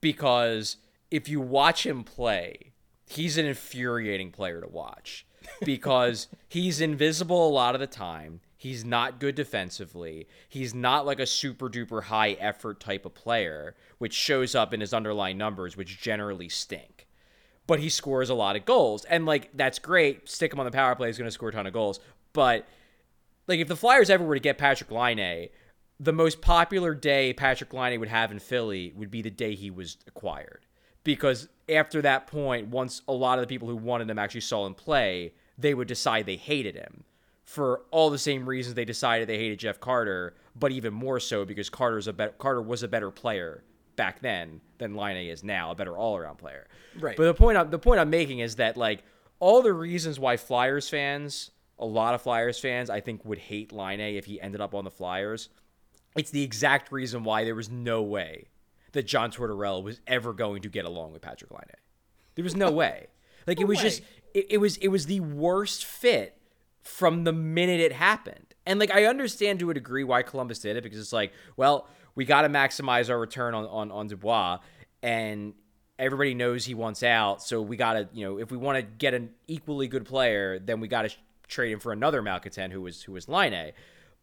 because 0.00 0.76
if 1.10 1.28
you 1.28 1.40
watch 1.40 1.86
him 1.86 2.04
play, 2.04 2.72
he's 3.06 3.38
an 3.38 3.46
infuriating 3.46 4.30
player 4.30 4.60
to 4.60 4.68
watch 4.68 5.26
because 5.64 6.28
he's 6.48 6.80
invisible 6.80 7.48
a 7.48 7.50
lot 7.50 7.74
of 7.74 7.80
the 7.80 7.86
time. 7.86 8.40
He's 8.56 8.84
not 8.84 9.20
good 9.20 9.34
defensively. 9.34 10.26
He's 10.48 10.74
not 10.74 11.06
like 11.06 11.20
a 11.20 11.26
super 11.26 11.68
duper 11.68 12.04
high 12.04 12.32
effort 12.32 12.80
type 12.80 13.04
of 13.04 13.14
player, 13.14 13.76
which 13.98 14.14
shows 14.14 14.54
up 14.54 14.72
in 14.72 14.80
his 14.80 14.94
underlying 14.94 15.38
numbers, 15.38 15.76
which 15.76 16.00
generally 16.00 16.48
stink. 16.48 17.06
But 17.66 17.80
he 17.80 17.88
scores 17.88 18.30
a 18.30 18.34
lot 18.34 18.56
of 18.56 18.64
goals. 18.64 19.04
And 19.04 19.26
like 19.26 19.50
that's 19.54 19.78
great. 19.78 20.28
Stick 20.28 20.52
him 20.52 20.60
on 20.60 20.66
the 20.66 20.72
power 20.72 20.94
play, 20.94 21.08
he's 21.08 21.18
gonna 21.18 21.30
score 21.30 21.50
a 21.50 21.52
ton 21.52 21.66
of 21.66 21.72
goals. 21.74 22.00
But 22.32 22.66
like 23.46 23.60
if 23.60 23.68
the 23.68 23.76
Flyers 23.76 24.10
ever 24.10 24.24
were 24.24 24.34
to 24.34 24.40
get 24.40 24.58
Patrick 24.58 24.90
Laine, 24.90 25.48
the 25.98 26.12
most 26.12 26.40
popular 26.40 26.94
day 26.94 27.32
Patrick 27.32 27.72
Laine 27.72 27.98
would 28.00 28.08
have 28.08 28.30
in 28.30 28.38
Philly 28.38 28.92
would 28.96 29.10
be 29.10 29.22
the 29.22 29.30
day 29.30 29.54
he 29.54 29.70
was 29.70 29.96
acquired. 30.06 30.66
Because 31.04 31.48
after 31.68 32.02
that 32.02 32.26
point, 32.26 32.68
once 32.68 33.02
a 33.06 33.12
lot 33.12 33.38
of 33.38 33.42
the 33.42 33.46
people 33.46 33.68
who 33.68 33.76
wanted 33.76 34.10
him 34.10 34.18
actually 34.18 34.40
saw 34.40 34.66
him 34.66 34.74
play, 34.74 35.32
they 35.56 35.72
would 35.72 35.88
decide 35.88 36.26
they 36.26 36.36
hated 36.36 36.74
him 36.74 37.04
for 37.44 37.82
all 37.92 38.10
the 38.10 38.18
same 38.18 38.46
reasons 38.46 38.74
they 38.74 38.84
decided 38.84 39.28
they 39.28 39.38
hated 39.38 39.60
Jeff 39.60 39.78
Carter, 39.78 40.34
but 40.56 40.72
even 40.72 40.92
more 40.92 41.20
so 41.20 41.44
because 41.44 41.70
Carter's 41.70 42.08
a 42.08 42.12
be- 42.12 42.26
Carter 42.38 42.60
was 42.60 42.82
a 42.82 42.88
better 42.88 43.12
player 43.12 43.62
back 43.94 44.20
then 44.20 44.60
than 44.78 44.96
Laine 44.96 45.28
is 45.28 45.44
now, 45.44 45.70
a 45.70 45.74
better 45.74 45.96
all-around 45.96 46.36
player. 46.38 46.66
Right. 46.98 47.16
But 47.16 47.24
the 47.24 47.34
point 47.34 47.56
I'm, 47.56 47.70
the 47.70 47.78
point 47.78 48.00
I'm 48.00 48.10
making 48.10 48.40
is 48.40 48.56
that 48.56 48.76
like 48.76 49.04
all 49.38 49.62
the 49.62 49.72
reasons 49.72 50.18
why 50.18 50.36
Flyers 50.36 50.88
fans, 50.88 51.52
a 51.78 51.86
lot 51.86 52.14
of 52.14 52.22
Flyers 52.22 52.58
fans, 52.58 52.90
I 52.90 53.00
think 53.00 53.24
would 53.24 53.38
hate 53.38 53.72
Laine 53.72 54.00
if 54.00 54.24
he 54.24 54.40
ended 54.40 54.60
up 54.60 54.74
on 54.74 54.84
the 54.84 54.90
Flyers. 54.90 55.48
It's 56.16 56.30
the 56.30 56.42
exact 56.42 56.92
reason 56.92 57.24
why 57.24 57.44
there 57.44 57.54
was 57.54 57.70
no 57.70 58.02
way 58.02 58.48
that 58.92 59.06
John 59.06 59.30
Tortorella 59.30 59.82
was 59.82 60.00
ever 60.06 60.32
going 60.32 60.62
to 60.62 60.68
get 60.68 60.84
along 60.84 61.12
with 61.12 61.22
Patrick 61.22 61.50
Laine. 61.50 61.60
There 62.34 62.44
was 62.44 62.56
no 62.56 62.70
way. 62.82 63.08
Like 63.46 63.60
it 63.60 63.66
was 63.66 63.78
way. 63.78 63.84
just 63.84 64.02
it, 64.34 64.46
it 64.50 64.58
was 64.58 64.76
it 64.78 64.88
was 64.88 65.06
the 65.06 65.20
worst 65.20 65.84
fit 65.84 66.38
from 66.82 67.24
the 67.24 67.32
minute 67.32 67.80
it 67.80 67.92
happened. 67.92 68.54
And 68.64 68.80
like 68.80 68.90
I 68.90 69.04
understand 69.04 69.60
to 69.60 69.70
a 69.70 69.74
degree 69.74 70.04
why 70.04 70.22
Columbus 70.22 70.58
did 70.60 70.76
it 70.76 70.82
because 70.82 70.98
it's 70.98 71.12
like, 71.12 71.32
well, 71.56 71.88
we 72.14 72.24
got 72.24 72.42
to 72.42 72.48
maximize 72.48 73.10
our 73.10 73.18
return 73.18 73.54
on 73.54 73.66
on 73.66 73.92
on 73.92 74.06
Dubois, 74.08 74.58
and 75.02 75.54
everybody 75.98 76.34
knows 76.34 76.64
he 76.64 76.74
wants 76.74 77.02
out, 77.02 77.42
so 77.42 77.62
we 77.62 77.76
got 77.76 77.92
to 77.94 78.08
you 78.12 78.24
know 78.24 78.38
if 78.38 78.50
we 78.50 78.56
want 78.56 78.76
to 78.76 78.82
get 78.82 79.14
an 79.14 79.30
equally 79.46 79.88
good 79.88 80.04
player, 80.04 80.58
then 80.58 80.80
we 80.80 80.88
got 80.88 81.02
to 81.02 81.08
sh- 81.10 81.18
trade 81.46 81.72
him 81.72 81.80
for 81.80 81.92
another 81.92 82.22
Malcontent 82.22 82.72
who 82.72 82.82
was 82.82 83.02
who 83.02 83.12
was 83.12 83.28
Laine. 83.28 83.72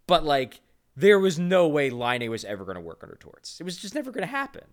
But 0.07 0.25
like 0.25 0.59
there 0.95 1.19
was 1.19 1.39
no 1.39 1.67
way 1.67 1.89
Laine 1.89 2.29
was 2.29 2.45
ever 2.45 2.65
going 2.65 2.75
to 2.75 2.81
work 2.81 3.00
under 3.03 3.15
Torts. 3.15 3.59
It 3.59 3.63
was 3.63 3.77
just 3.77 3.95
never 3.95 4.12
going 4.12 4.25
to 4.25 4.27
happen. 4.27 4.65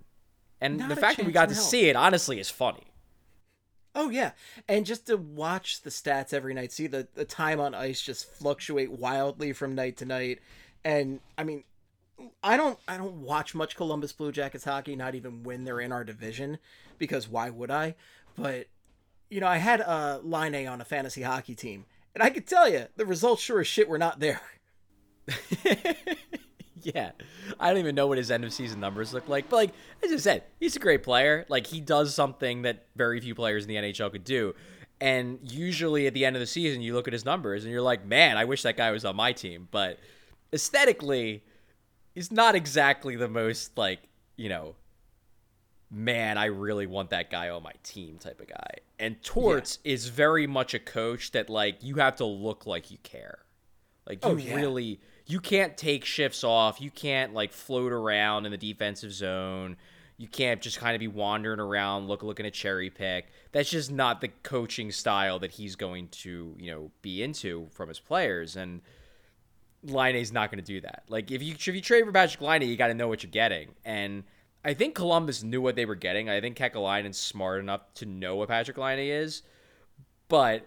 And 0.61 0.79
Not 0.79 0.89
the 0.91 0.97
fact 0.97 1.17
that 1.17 1.27
we 1.27 1.33
got 1.33 1.49
to 1.49 1.55
hell. 1.55 1.65
see 1.65 1.89
it 1.89 1.97
honestly 1.97 2.39
is 2.39 2.51
funny. 2.51 2.85
Oh 3.95 4.09
yeah, 4.09 4.33
and 4.69 4.87
just 4.87 5.07
to 5.09 5.17
watch 5.17 5.83
the 5.83 5.91
stats 5.91 6.33
every 6.33 6.55
night, 6.55 6.71
see 6.71 6.87
the 6.87 7.09
the 7.15 7.25
time 7.25 7.59
on 7.59 7.75
ice 7.75 8.01
just 8.01 8.31
fluctuate 8.31 8.93
wildly 8.93 9.53
from 9.53 9.75
night 9.75 9.97
to 9.97 10.05
night, 10.05 10.39
and 10.85 11.19
I 11.37 11.43
mean, 11.43 11.65
I 12.41 12.57
don't 12.57 12.79
I 12.87 12.97
don't 12.97 13.23
watch 13.23 13.53
much 13.53 13.75
Columbus 13.75 14.13
Blue 14.13 14.31
Jackets 14.31 14.63
hockey, 14.65 14.95
not 14.95 15.17
even 15.17 15.43
when 15.43 15.65
they're 15.65 15.81
in 15.81 15.91
our 15.91 16.05
division, 16.05 16.59
because 16.99 17.27
why 17.27 17.51
would 17.51 17.71
I? 17.73 17.97
But 18.37 18.69
you 19.29 19.41
know, 19.41 19.49
I 19.49 19.57
had 19.57 19.81
uh, 19.81 20.21
Laine 20.23 20.69
on 20.69 20.81
a 20.81 20.85
fantasy 20.85 21.23
hockey 21.23 21.57
team, 21.57 21.85
and 22.15 22.23
I 22.23 22.31
could 22.31 22.47
tell 22.47 22.69
you 22.69 22.87
the 22.95 23.07
results 23.07 23.43
sure 23.43 23.61
as 23.61 23.67
shit 23.67 23.89
were 23.89 23.99
not 23.99 24.21
there. 24.21 24.41
yeah. 26.83 27.13
I 27.59 27.69
don't 27.69 27.79
even 27.79 27.95
know 27.95 28.07
what 28.07 28.19
his 28.19 28.31
end 28.31 28.45
of 28.45 28.53
season 28.53 28.81
numbers 28.81 29.13
look 29.13 29.29
like. 29.29 29.49
But 29.49 29.57
like 29.57 29.71
as 30.05 30.13
I 30.13 30.17
said, 30.17 30.45
he's 30.59 30.77
a 30.77 30.79
great 30.79 31.03
player. 31.03 31.47
Like 31.49 31.67
he 31.67 31.81
does 31.81 32.15
something 32.15 32.63
that 32.63 32.87
very 32.97 33.21
few 33.21 33.35
players 33.35 33.65
in 33.65 33.69
the 33.69 33.77
NHL 33.77 34.11
could 34.13 34.25
do. 34.25 34.55
And 35.01 35.39
usually 35.43 36.07
at 36.07 36.15
the 36.15 36.25
end 36.25 36.37
of 36.37 36.41
the 36.41 36.47
season 36.47 36.83
you 36.83 36.95
look 36.95 37.07
at 37.07 37.13
his 37.13 37.25
numbers 37.25 37.65
and 37.65 37.73
you're 37.73 37.83
like, 37.83 38.05
"Man, 38.05 38.37
I 38.37 38.45
wish 38.45 38.63
that 38.63 38.77
guy 38.77 38.91
was 38.91 39.05
on 39.05 39.17
my 39.17 39.33
team." 39.33 39.69
But 39.71 39.99
aesthetically, 40.53 41.43
he's 42.15 42.31
not 42.31 42.55
exactly 42.55 43.17
the 43.17 43.29
most 43.29 43.79
like, 43.79 44.01
you 44.37 44.49
know, 44.49 44.75
man, 45.91 46.37
I 46.39 46.47
really 46.47 46.87
want 46.87 47.11
that 47.11 47.31
guy 47.31 47.49
on 47.49 47.63
my 47.63 47.73
team 47.83 48.19
type 48.19 48.41
of 48.41 48.49
guy. 48.49 48.75
And 48.99 49.23
Torts 49.23 49.79
is 49.85 50.09
very 50.09 50.47
much 50.47 50.75
a 50.75 50.79
coach 50.79 51.33
that 51.33 51.49
like 51.49 51.83
you 51.83 51.95
have 51.97 52.17
to 52.17 52.27
look 52.27 52.67
like 52.67 52.91
you 52.91 52.99
care. 53.03 53.39
Like 54.07 54.19
oh, 54.23 54.37
you 54.37 54.51
Oh, 54.53 54.55
yeah. 54.55 54.55
really 54.57 55.01
you 55.31 55.39
can't 55.39 55.77
take 55.77 56.05
shifts 56.05 56.43
off. 56.43 56.81
You 56.81 56.91
can't 56.91 57.33
like 57.33 57.53
float 57.53 57.93
around 57.93 58.47
in 58.47 58.51
the 58.51 58.59
defensive 58.59 59.13
zone. 59.13 59.77
You 60.17 60.27
can't 60.27 60.61
just 60.61 60.79
kind 60.79 60.97
of 60.97 61.01
be 61.01 61.07
wandering 61.07 61.61
around 61.61 62.09
look 62.09 62.25
looking 62.25 62.47
at 62.47 62.53
cherry 62.53 62.91
pick. 62.91 63.29
That's 63.53 63.71
just 63.71 63.93
not 63.93 64.21
the 64.21 64.29
coaching 64.43 64.91
style 64.91 65.39
that 65.39 65.53
he's 65.53 65.77
going 65.77 66.09
to, 66.09 66.57
you 66.59 66.71
know, 66.73 66.91
be 67.01 67.23
into 67.23 67.69
from 67.71 67.89
his 67.89 68.01
players 68.01 68.57
and 68.57 68.83
Laine's 69.85 70.33
not 70.33 70.51
going 70.51 70.63
to 70.63 70.67
do 70.67 70.81
that. 70.81 71.05
Like 71.09 71.31
if 71.31 71.43
you 71.45 71.55
if 71.55 71.67
you 71.69 71.81
trade 71.81 72.05
for 72.05 72.13
Patrick 72.13 72.43
Laine, 72.43 72.63
you 72.63 72.77
got 72.77 72.89
to 72.89 72.95
know 72.95 73.07
what 73.07 73.23
you're 73.23 73.31
getting. 73.31 73.69
And 73.85 74.25
I 74.65 74.75
think 74.75 74.97
Columbus 74.97 75.45
knew 75.45 75.63
what 75.63 75.77
they 75.77 75.87
were 75.87 75.95
getting. 75.95 76.29
I 76.29 76.41
think 76.41 76.59
Kekalainen's 76.59 77.19
smart 77.19 77.61
enough 77.61 77.83
to 77.95 78.07
know 78.07 78.35
what 78.35 78.49
Patrick 78.49 78.77
Laine 78.77 78.99
is, 78.99 79.43
but 80.29 80.67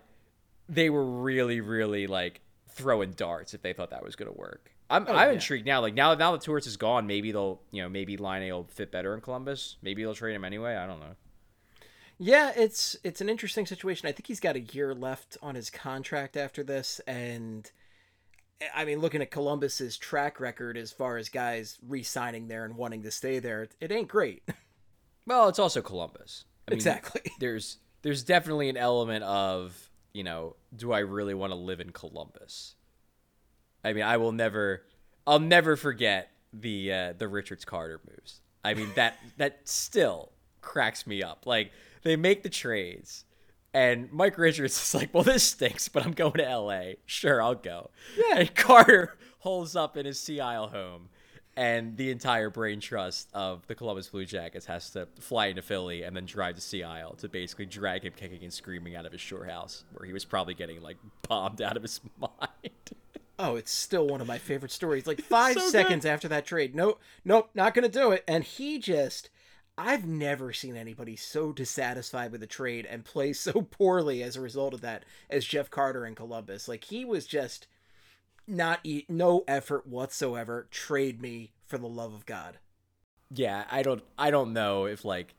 they 0.69 0.89
were 0.89 1.05
really, 1.05 1.59
really 1.59 2.07
like 2.07 2.39
throwing 2.73 3.11
darts 3.11 3.53
if 3.53 3.61
they 3.61 3.73
thought 3.73 3.89
that 3.91 4.03
was 4.03 4.15
going 4.15 4.31
to 4.31 4.37
work. 4.37 4.71
I'm 4.89 5.05
oh, 5.07 5.13
I'm 5.13 5.29
yeah. 5.29 5.33
intrigued 5.33 5.65
now. 5.65 5.81
Like 5.81 5.93
now 5.93 6.13
now 6.13 6.33
the 6.33 6.37
Torts 6.37 6.67
is 6.67 6.77
gone, 6.77 7.07
maybe 7.07 7.31
they'll 7.31 7.61
you 7.71 7.81
know 7.81 7.89
maybe 7.89 8.17
Laine 8.17 8.51
will 8.51 8.67
fit 8.69 8.91
better 8.91 9.13
in 9.13 9.21
Columbus. 9.21 9.77
Maybe 9.81 10.03
they'll 10.03 10.13
trade 10.13 10.35
him 10.35 10.43
anyway. 10.43 10.75
I 10.75 10.85
don't 10.85 10.99
know. 10.99 11.15
Yeah, 12.19 12.51
it's 12.55 12.95
it's 13.03 13.21
an 13.21 13.29
interesting 13.29 13.65
situation. 13.65 14.07
I 14.07 14.11
think 14.11 14.27
he's 14.27 14.39
got 14.39 14.55
a 14.55 14.59
year 14.59 14.93
left 14.93 15.37
on 15.41 15.55
his 15.55 15.69
contract 15.69 16.37
after 16.37 16.63
this, 16.63 17.01
and 17.07 17.71
I 18.75 18.85
mean, 18.85 18.99
looking 18.99 19.21
at 19.21 19.31
Columbus's 19.31 19.97
track 19.97 20.39
record 20.39 20.77
as 20.77 20.91
far 20.91 21.17
as 21.17 21.29
guys 21.29 21.77
re-signing 21.87 22.47
there 22.47 22.65
and 22.65 22.75
wanting 22.75 23.03
to 23.03 23.11
stay 23.11 23.39
there, 23.39 23.63
it, 23.63 23.75
it 23.79 23.91
ain't 23.91 24.07
great. 24.07 24.43
Well, 25.25 25.47
it's 25.47 25.59
also 25.59 25.81
Columbus. 25.81 26.43
I 26.67 26.71
mean, 26.71 26.77
exactly. 26.77 27.21
there's 27.39 27.77
there's 28.01 28.23
definitely 28.23 28.69
an 28.69 28.77
element 28.77 29.23
of 29.23 29.89
you 30.13 30.23
know 30.23 30.55
do 30.75 30.91
i 30.91 30.99
really 30.99 31.33
want 31.33 31.51
to 31.51 31.55
live 31.55 31.79
in 31.79 31.91
columbus? 31.91 32.75
I 33.83 33.93
mean 33.93 34.03
i 34.03 34.17
will 34.17 34.31
never 34.31 34.83
i'll 35.27 35.39
never 35.39 35.75
forget 35.75 36.31
the 36.53 36.93
uh, 36.93 37.13
the 37.17 37.27
richards 37.27 37.65
carter 37.65 37.99
moves. 38.09 38.39
I 38.63 38.75
mean 38.75 38.91
that 38.95 39.17
that 39.37 39.61
still 39.67 40.31
cracks 40.61 41.05
me 41.05 41.21
up. 41.23 41.45
Like 41.45 41.71
they 42.03 42.15
make 42.15 42.43
the 42.43 42.49
trades 42.49 43.25
and 43.73 44.11
mike 44.11 44.37
richards 44.37 44.77
is 44.79 44.93
like 44.93 45.11
well 45.13 45.23
this 45.23 45.43
stinks 45.43 45.89
but 45.89 46.05
i'm 46.05 46.11
going 46.11 46.33
to 46.33 46.57
la 46.57 46.81
sure 47.05 47.41
i'll 47.41 47.55
go. 47.55 47.89
Yeah. 48.15 48.39
and 48.39 48.55
carter 48.55 49.17
holds 49.39 49.75
up 49.75 49.97
in 49.97 50.05
his 50.05 50.19
sea 50.19 50.39
isle 50.39 50.67
home 50.67 51.09
and 51.55 51.97
the 51.97 52.09
entire 52.09 52.49
brain 52.49 52.79
trust 52.79 53.29
of 53.33 53.65
the 53.67 53.75
Columbus 53.75 54.07
Blue 54.07 54.25
Jackets 54.25 54.65
has 54.65 54.89
to 54.91 55.07
fly 55.19 55.47
into 55.47 55.61
Philly 55.61 56.03
and 56.03 56.15
then 56.15 56.25
drive 56.25 56.55
to 56.55 56.61
Sea 56.61 56.83
Isle 56.83 57.13
to 57.15 57.29
basically 57.29 57.65
drag 57.65 58.03
him 58.03 58.13
kicking 58.15 58.43
and 58.43 58.51
screaming 58.51 58.95
out 58.95 59.05
of 59.05 59.11
his 59.11 59.21
shore 59.21 59.45
house, 59.45 59.83
where 59.93 60.05
he 60.05 60.13
was 60.13 60.25
probably 60.25 60.53
getting 60.55 60.81
like 60.81 60.97
bombed 61.27 61.61
out 61.61 61.77
of 61.77 61.83
his 61.83 62.01
mind. 62.19 62.71
Oh, 63.37 63.55
it's 63.55 63.71
still 63.71 64.07
one 64.07 64.21
of 64.21 64.27
my 64.27 64.37
favorite 64.37 64.71
stories. 64.71 65.05
Like 65.05 65.21
five 65.29 65.59
So 65.59 65.67
seconds 65.69 66.05
after 66.05 66.27
that 66.27 66.45
trade, 66.45 66.75
nope, 66.75 66.99
nope, 67.23 67.49
not 67.53 67.73
gonna 67.73 67.89
do 67.89 68.11
it. 68.11 68.23
And 68.27 68.43
he 68.43 68.79
just, 68.79 69.29
I've 69.77 70.05
never 70.05 70.53
seen 70.53 70.75
anybody 70.75 71.15
so 71.15 71.51
dissatisfied 71.51 72.31
with 72.31 72.41
a 72.43 72.47
trade 72.47 72.85
and 72.85 73.05
play 73.05 73.33
so 73.33 73.51
poorly 73.71 74.23
as 74.23 74.35
a 74.35 74.41
result 74.41 74.73
of 74.73 74.81
that 74.81 75.03
as 75.29 75.45
Jeff 75.45 75.69
Carter 75.69 76.05
in 76.05 76.15
Columbus. 76.15 76.67
Like 76.67 76.85
he 76.85 77.05
was 77.05 77.25
just 77.27 77.67
not 78.47 78.79
eat, 78.83 79.09
no 79.09 79.43
effort 79.47 79.87
whatsoever. 79.87 80.67
Trade 80.71 81.21
me 81.21 81.51
for 81.65 81.77
the 81.77 81.87
love 81.87 82.13
of 82.13 82.25
God. 82.25 82.57
yeah, 83.29 83.65
I 83.71 83.81
don't, 83.83 84.03
I 84.17 84.31
don't 84.31 84.53
know 84.53 84.85
if 84.85 85.03
like 85.05 85.33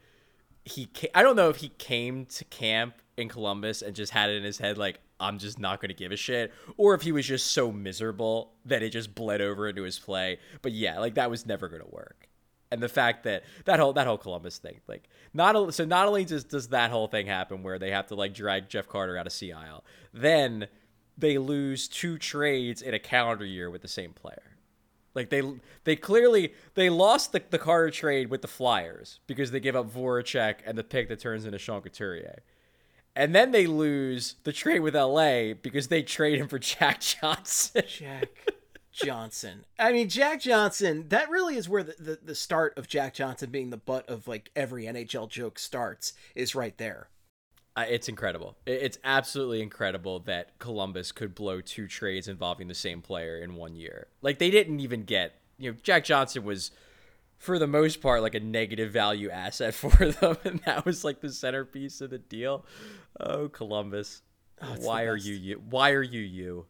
he, 0.65 0.87
ca- 0.87 1.11
I 1.15 1.23
don't 1.23 1.37
know 1.37 1.51
if 1.51 1.57
he 1.57 1.69
came 1.79 2.27
to 2.27 2.45
camp 2.47 2.95
in 3.17 3.29
Columbus 3.29 3.83
and 3.83 3.95
just 3.95 4.13
had 4.13 4.31
it 4.31 4.37
in 4.37 4.43
his 4.45 4.59
head 4.59 4.79
like 4.79 5.01
I'm 5.21 5.39
just 5.39 5.59
not 5.61 5.81
going 5.81 5.91
to 5.91 5.95
give 5.95 6.11
a 6.11 6.17
shit, 6.17 6.53
or 6.77 6.95
if 6.95 7.03
he 7.03 7.13
was 7.13 7.25
just 7.27 7.53
so 7.53 7.71
miserable 7.71 8.53
that 8.65 8.83
it 8.83 8.91
just 8.91 9.15
bled 9.15 9.41
over 9.41 9.69
into 9.69 9.83
his 9.83 9.99
play. 9.99 10.39
But 10.61 10.73
yeah, 10.73 10.99
like 10.99 11.15
that 11.15 11.31
was 11.31 11.47
never 11.47 11.69
going 11.69 11.83
to 11.83 11.91
work. 11.91 12.29
And 12.73 12.83
the 12.83 12.89
fact 12.89 13.23
that 13.23 13.45
that 13.67 13.79
whole 13.79 13.93
that 13.93 14.09
whole 14.09 14.19
Columbus 14.19 14.59
thing, 14.59 14.81
like 14.89 15.09
not 15.33 15.73
so 15.73 15.85
not 15.85 16.09
only 16.09 16.25
does 16.25 16.43
does 16.43 16.69
that 16.69 16.91
whole 16.91 17.07
thing 17.07 17.27
happen 17.27 17.63
where 17.63 17.79
they 17.79 17.93
have 17.93 18.09
to 18.09 18.17
like 18.17 18.35
drag 18.35 18.69
Jeff 18.69 18.89
Carter 18.89 19.17
out 19.17 19.27
of 19.29 19.33
Sea 19.33 19.53
Isle, 19.53 19.85
then 20.13 20.67
they 21.17 21.39
lose 21.39 21.89
two 21.89 22.19
trades 22.19 22.83
in 22.83 22.95
a 22.95 22.99
calendar 22.99 23.45
year 23.45 23.71
with 23.71 23.83
the 23.83 23.89
same 23.89 24.13
player. 24.13 24.57
Like 25.15 25.31
they 25.31 25.43
they 25.85 25.97
clearly 25.97 26.55
they 26.75 26.91
lost 26.91 27.33
the, 27.33 27.43
the 27.51 27.59
Carter 27.59 27.91
trade 27.91 28.31
with 28.31 28.43
the 28.43 28.49
Flyers 28.49 29.21
because 29.27 29.53
they 29.53 29.61
give 29.61 29.77
up 29.77 29.93
Voracek 29.93 30.57
and 30.67 30.77
the 30.77 30.85
pick 30.85 31.09
that 31.09 31.21
turns 31.21 31.45
into 31.45 31.59
Sean 31.59 31.83
Couturier. 31.83 32.43
And 33.17 33.33
then 33.33 33.53
they 33.53 33.69
lose 33.69 34.35
the 34.43 34.53
trade 34.53 34.81
with 34.81 34.97
LA 34.97 35.55
because 35.55 35.87
they 35.87 36.03
trade 36.03 36.41
him 36.41 36.49
for 36.49 36.59
Jack 36.59 37.01
Johnson. 37.01 37.83
Jack 37.89 38.29
Johnson. 38.93 39.65
I 39.79 39.93
mean, 39.93 40.09
Jack 40.09 40.41
Johnson, 40.41 41.07
that 41.11 41.31
really 41.31 41.57
is 41.57 41.69
where 41.69 41.85
the, 41.85 41.95
the, 41.99 42.19
the 42.21 42.35
start 42.35 42.77
of 42.77 42.89
Jack 42.89 43.15
Johnson 43.15 43.51
being 43.51 43.71
the 43.71 43.77
butt 43.77 44.09
of 44.09 44.27
like 44.27 44.51
every 44.57 44.85
NHL 44.85 45.29
joke 45.29 45.61
starts, 45.61 46.13
is 46.35 46.57
right 46.57 46.77
there. 46.77 47.09
Uh, 47.77 47.85
it's 47.89 48.09
incredible. 48.09 48.57
It's 48.67 48.99
absolutely 49.03 49.61
incredible 49.61 50.21
that 50.21 50.59
Columbus 50.61 51.11
could 51.11 51.35
blow 51.35 51.61
two 51.61 51.89
trades 51.89 52.29
involving 52.29 52.69
the 52.69 52.75
same 52.75 53.03
player 53.03 53.39
in 53.39 53.57
one 53.57 53.75
year. 53.75 54.07
Like 54.23 54.39
they 54.39 54.51
didn't 54.51 54.81
even 54.81 55.03
get, 55.03 55.41
you 55.59 55.73
know, 55.73 55.77
Jack 55.83 56.05
Johnson 56.05 56.45
was 56.45 56.71
for 57.37 57.59
the 57.59 57.67
most 57.67 58.01
part 58.01 58.23
like 58.23 58.35
a 58.35 58.41
negative 58.41 58.93
value 58.93 59.29
asset 59.29 59.75
for 59.75 60.11
them 60.13 60.37
and 60.45 60.61
that 60.61 60.87
was 60.87 61.05
like 61.05 61.21
the 61.21 61.33
centerpiece 61.33 62.01
of 62.01 62.11
the 62.11 62.19
deal. 62.19 62.65
Oh, 63.19 63.49
Columbus. 63.49 64.23
the 64.61 64.67
why 64.81 65.05
are 65.05 65.17
you 65.17 65.35
you? 65.35 65.63
Why 65.69 65.91
are 65.91 66.03
you 66.03 66.21
you? 66.21 66.67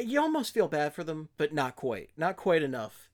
You 0.00 0.20
almost 0.20 0.52
feel 0.52 0.68
bad 0.68 0.94
for 0.94 1.04
them, 1.04 1.28
but 1.36 1.54
not 1.54 1.76
quite. 1.76 2.10
Not 2.16 2.36
quite 2.36 2.62
enough. 2.62 3.05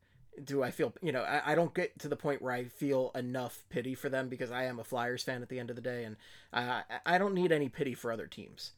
Do 0.42 0.62
I 0.62 0.70
feel, 0.70 0.92
you 1.02 1.12
know, 1.12 1.22
I, 1.22 1.52
I 1.52 1.54
don't 1.54 1.74
get 1.74 1.98
to 2.00 2.08
the 2.08 2.16
point 2.16 2.40
where 2.40 2.52
I 2.52 2.64
feel 2.64 3.10
enough 3.14 3.64
pity 3.68 3.94
for 3.94 4.08
them 4.08 4.28
because 4.28 4.50
I 4.50 4.64
am 4.64 4.78
a 4.78 4.84
Flyers 4.84 5.22
fan 5.22 5.42
at 5.42 5.48
the 5.48 5.58
end 5.58 5.70
of 5.70 5.76
the 5.76 5.82
day, 5.82 6.04
and 6.04 6.16
I, 6.52 6.82
I 7.04 7.18
don't 7.18 7.34
need 7.34 7.52
any 7.52 7.68
pity 7.68 7.94
for 7.94 8.10
other 8.10 8.26
teams. 8.26 8.72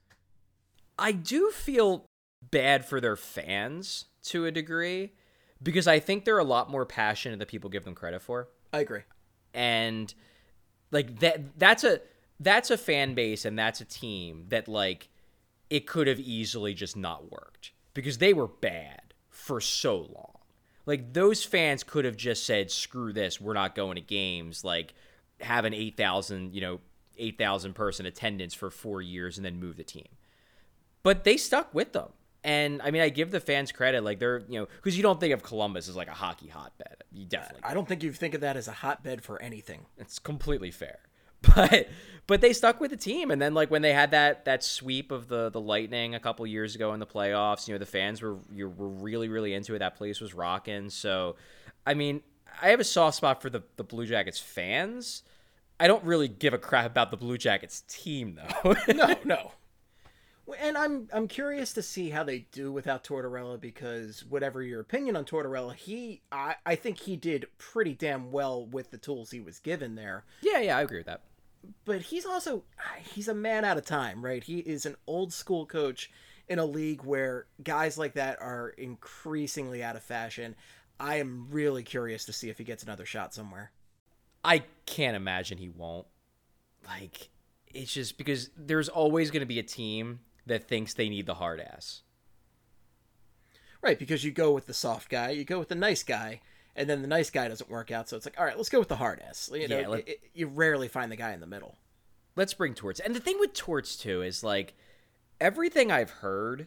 I 0.99 1.13
do 1.13 1.51
feel 1.51 2.07
bad 2.51 2.85
for 2.85 3.01
their 3.01 3.17
fans 3.17 4.07
to 4.25 4.47
a 4.47 4.51
degree 4.51 5.13
because 5.63 5.87
I 5.87 5.99
think 6.01 6.25
they're 6.25 6.39
a 6.39 6.45
lot 6.45 6.71
more 6.71 6.85
passionate 6.85 7.39
than 7.39 7.47
people 7.47 7.71
give 7.71 7.85
them 7.85 7.95
credit 7.95 8.21
for. 8.23 8.49
I 8.73 8.81
agree. 8.81 9.03
and 9.55 10.13
like 10.91 11.21
that 11.21 11.59
that's 11.59 11.85
a 11.85 12.01
that's 12.41 12.71
a 12.71 12.77
fan 12.77 13.15
base 13.15 13.45
and 13.45 13.59
that's 13.59 13.81
a 13.81 13.85
team 13.85 14.47
that 14.49 14.69
like 14.69 15.09
it 15.71 15.87
could 15.87 16.07
have 16.07 16.21
easily 16.21 16.75
just 16.75 16.97
not 16.97 17.31
worked 17.31 17.73
because 17.95 18.19
they 18.19 18.33
were 18.35 18.49
bad 18.49 19.15
for 19.31 19.61
so 19.61 19.97
long 19.97 20.34
like 20.87 21.13
those 21.13 21.45
fans 21.45 21.83
could 21.83 22.05
have 22.05 22.17
just 22.17 22.45
said 22.45 22.71
screw 22.71 23.13
this 23.13 23.41
we're 23.41 23.55
not 23.55 23.75
going 23.75 23.95
to 23.97 24.01
games 24.01 24.65
like 24.65 24.95
have 25.41 25.65
an 25.65 25.75
8000 25.75 26.55
you 26.55 26.61
know 26.61 26.81
8000 27.17 27.75
person 27.75 28.07
attendance 28.07 28.55
for 28.55 28.71
4 28.71 29.01
years 29.03 29.37
and 29.39 29.45
then 29.45 29.59
move 29.59 29.77
the 29.77 29.85
team 29.85 30.09
but 31.05 31.23
they 31.23 31.37
stuck 31.37 31.73
with 31.73 31.93
them. 31.93 32.09
And 32.43 32.83
I 32.83 32.91
mean, 32.91 33.01
I 33.01 33.09
give 33.09 33.31
the 33.31 33.41
fans 33.41 33.71
credit, 33.71 34.03
like 34.03 34.19
they're 34.19 34.43
you 34.49 34.59
know, 34.59 34.67
because 34.67 34.97
you 34.97 35.03
don't 35.03 35.21
think 35.21 35.33
of 35.33 35.43
Columbus 35.43 35.89
as 35.89 35.97
like 35.97 36.09
a 36.09 36.15
hockey 36.15 36.49
hotbed. 36.49 37.05
You 37.13 37.25
definitely 37.25 37.63
I 37.63 37.73
don't 37.73 37.87
think 37.87 38.03
you 38.03 38.13
think 38.13 38.35
of 38.35 38.41
that 38.41 38.57
as 38.57 38.67
a 38.67 38.73
hotbed 38.73 39.23
for 39.23 39.41
anything. 39.41 39.87
it's 39.97 40.19
completely 40.19 40.73
fair. 40.73 40.99
But 41.55 41.89
but 42.27 42.41
they 42.41 42.53
stuck 42.53 42.81
with 42.81 42.91
the 42.91 42.97
team 42.97 43.31
and 43.31 43.41
then 43.41 43.55
like 43.55 43.71
when 43.71 43.83
they 43.83 43.93
had 43.93 44.13
that 44.13 44.45
that 44.47 44.63
sweep 44.65 45.11
of 45.11 45.29
the 45.29 45.51
the 45.51 45.61
Lightning 45.61 46.15
a 46.15 46.21
couple 46.21 46.47
years 46.47 46.75
ago 46.75 46.93
in 46.95 47.01
the 47.01 47.07
playoffs, 47.07 47.69
you 47.69 47.75
know, 47.75 47.79
the 47.79 47.87
fans 47.87 48.23
were 48.23 48.39
you 48.53 48.69
were 48.69 48.89
really 48.89 49.29
really 49.29 49.53
into 49.55 49.75
it. 49.75 49.81
That 49.81 49.97
place 49.97 50.21
was 50.21 50.35
rocking. 50.35 50.91
So 50.91 51.37
I 51.87 51.95
mean, 51.95 52.23
I 52.63 52.69
have 52.69 52.81
a 52.81 52.85
soft 52.85 53.17
spot 53.17 53.43
for 53.43 53.51
the 53.51 53.63
the 53.77 53.85
Blue 53.85 54.07
Jackets 54.07 54.39
fans. 54.39 55.23
I 55.79 55.87
don't 55.87 56.05
really 56.05 56.29
give 56.29 56.55
a 56.55 56.59
crap 56.59 56.87
about 56.87 57.11
the 57.11 57.17
Blue 57.17 57.37
Jackets 57.37 57.83
team 57.89 58.37
though. 58.37 58.75
no, 58.93 59.17
no. 59.25 59.53
And 60.59 60.77
I'm 60.77 61.09
I'm 61.13 61.27
curious 61.27 61.73
to 61.75 61.83
see 61.83 62.11
how 62.11 62.23
they 62.23 62.47
do 62.53 62.71
without 62.71 63.03
Tortorella 63.03 63.61
because 63.61 64.25
whatever 64.25 64.63
your 64.63 64.81
opinion 64.81 65.17
on 65.17 65.25
Tortorella, 65.25 65.75
he 65.75 66.23
I, 66.31 66.57
I 66.65 66.75
think 66.75 67.01
he 67.01 67.17
did 67.17 67.47
pretty 67.59 67.95
damn 67.95 68.31
well 68.31 68.65
with 68.67 68.91
the 68.91 68.99
tools 68.99 69.31
he 69.31 69.41
was 69.41 69.59
given 69.59 69.95
there. 69.95 70.25
yeah, 70.43 70.61
yeah, 70.61 70.79
I 70.79 70.83
agree 70.83 70.99
with 70.99 71.07
that. 71.07 71.23
But 71.85 72.03
he's 72.03 72.27
also 72.27 72.65
he's 73.03 73.29
a 73.29 73.35
man 73.35 73.65
out 73.65 73.79
of 73.79 73.85
time, 73.85 74.25
right? 74.25 74.43
He 74.43 74.59
is 74.59 74.87
an 74.87 74.97
old 75.07 75.33
school 75.33 75.67
coach 75.67 76.11
in 76.49 76.59
a 76.59 76.65
league 76.65 77.03
where 77.05 77.47
guys 77.63 77.97
like 77.97 78.15
that 78.15 78.41
are 78.41 78.71
increasingly 78.71 79.83
out 79.83 79.97
of 79.97 80.03
fashion. 80.03 80.55
I 81.01 81.17
am 81.17 81.49
really 81.51 81.83
curious 81.83 82.25
to 82.27 82.33
see 82.33 82.51
if 82.51 82.59
he 82.59 82.65
gets 82.65 82.83
another 82.83 83.07
shot 83.07 83.35
somewhere. 83.35 83.73
I 84.45 84.65
can't 84.87 85.17
imagine 85.17 85.59
he 85.59 85.71
won't. 85.71 86.07
Like, 86.87 87.31
it's 87.67 87.93
just 87.93 88.19
because 88.19 88.51
there's 88.57 88.89
always 88.89 89.31
going 89.31 89.41
to 89.41 89.47
be 89.47 89.59
a 89.59 89.65
team 89.65 90.21
that 90.47 90.69
thinks 90.69 90.95
they 90.95 91.09
need 91.09 91.27
the 91.27 91.35
hard 91.35 91.61
ass. 91.61 92.03
Right, 93.83 93.99
because 93.99 94.25
you 94.25 94.31
go 94.31 94.53
with 94.53 94.67
the 94.67 94.75
soft 94.75 95.09
guy, 95.09 95.31
you 95.31 95.45
go 95.45 95.59
with 95.59 95.69
the 95.69 95.75
nice 95.75 96.03
guy, 96.03 96.41
and 96.77 96.89
then 96.89 97.03
the 97.03 97.09
nice 97.09 97.31
guy 97.31 97.49
doesn't 97.49 97.71
work 97.71 97.91
out, 97.91 98.09
so 98.09 98.17
it's 98.17 98.27
like, 98.27 98.39
all 98.39 98.45
right, 98.45 98.57
let's 98.57 98.69
go 98.69 98.79
with 98.79 98.89
the 98.89 98.97
hard 98.97 99.21
ass. 99.27 99.51
You 99.53 99.69
know, 99.69 99.79
Yeah, 99.81 99.89
let- 99.89 100.01
it- 100.01 100.09
it- 100.09 100.31
you 100.35 100.47
rarely 100.49 100.89
find 100.89 101.11
the 101.13 101.17
guy 101.17 101.33
in 101.33 101.41
the 101.41 101.47
middle. 101.47 101.77
Let's 102.37 102.55
bring 102.55 102.75
Torts. 102.75 102.99
And 103.01 103.15
the 103.15 103.21
thing 103.21 103.39
with 103.39 103.53
Torts, 103.55 103.97
too, 103.97 104.23
is 104.23 104.43
like 104.43 104.75
everything 105.41 105.93
I've 105.93 106.11
heard, 106.11 106.67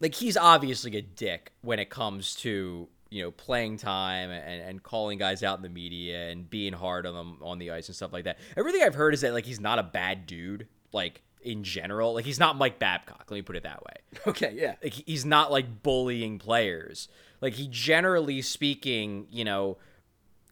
like, 0.00 0.14
he's 0.16 0.36
obviously 0.36 0.96
a 0.96 1.02
dick 1.02 1.52
when 1.60 1.78
it 1.78 1.90
comes 1.90 2.34
to, 2.36 2.88
you 3.10 3.22
know, 3.22 3.30
playing 3.30 3.76
time 3.76 4.30
and, 4.30 4.62
and 4.62 4.82
calling 4.82 5.18
guys 5.18 5.42
out 5.44 5.58
in 5.58 5.62
the 5.62 5.68
media 5.68 6.30
and 6.30 6.48
being 6.50 6.72
hard 6.72 7.06
on 7.06 7.14
them 7.14 7.38
on 7.42 7.58
the 7.58 7.70
ice 7.70 7.88
and 7.88 7.94
stuff 7.94 8.12
like 8.12 8.24
that. 8.24 8.38
Everything 8.56 8.82
I've 8.82 8.94
heard 8.96 9.14
is 9.14 9.20
that, 9.20 9.32
like, 9.32 9.44
he's 9.46 9.60
not 9.60 9.78
a 9.78 9.82
bad 9.84 10.26
dude, 10.26 10.66
like, 10.92 11.22
in 11.42 11.64
general. 11.64 12.14
Like, 12.14 12.24
he's 12.24 12.38
not 12.38 12.56
Mike 12.56 12.78
Babcock, 12.78 13.24
let 13.28 13.36
me 13.36 13.42
put 13.42 13.56
it 13.56 13.62
that 13.64 13.82
way. 13.84 13.94
Okay, 14.26 14.54
yeah. 14.54 14.74
like 14.82 14.92
he's 14.92 15.24
not 15.24 15.50
like 15.50 15.82
bullying 15.82 16.38
players. 16.38 17.08
Like 17.40 17.54
he 17.54 17.66
generally 17.68 18.40
speaking, 18.40 19.26
you 19.30 19.44
know, 19.44 19.78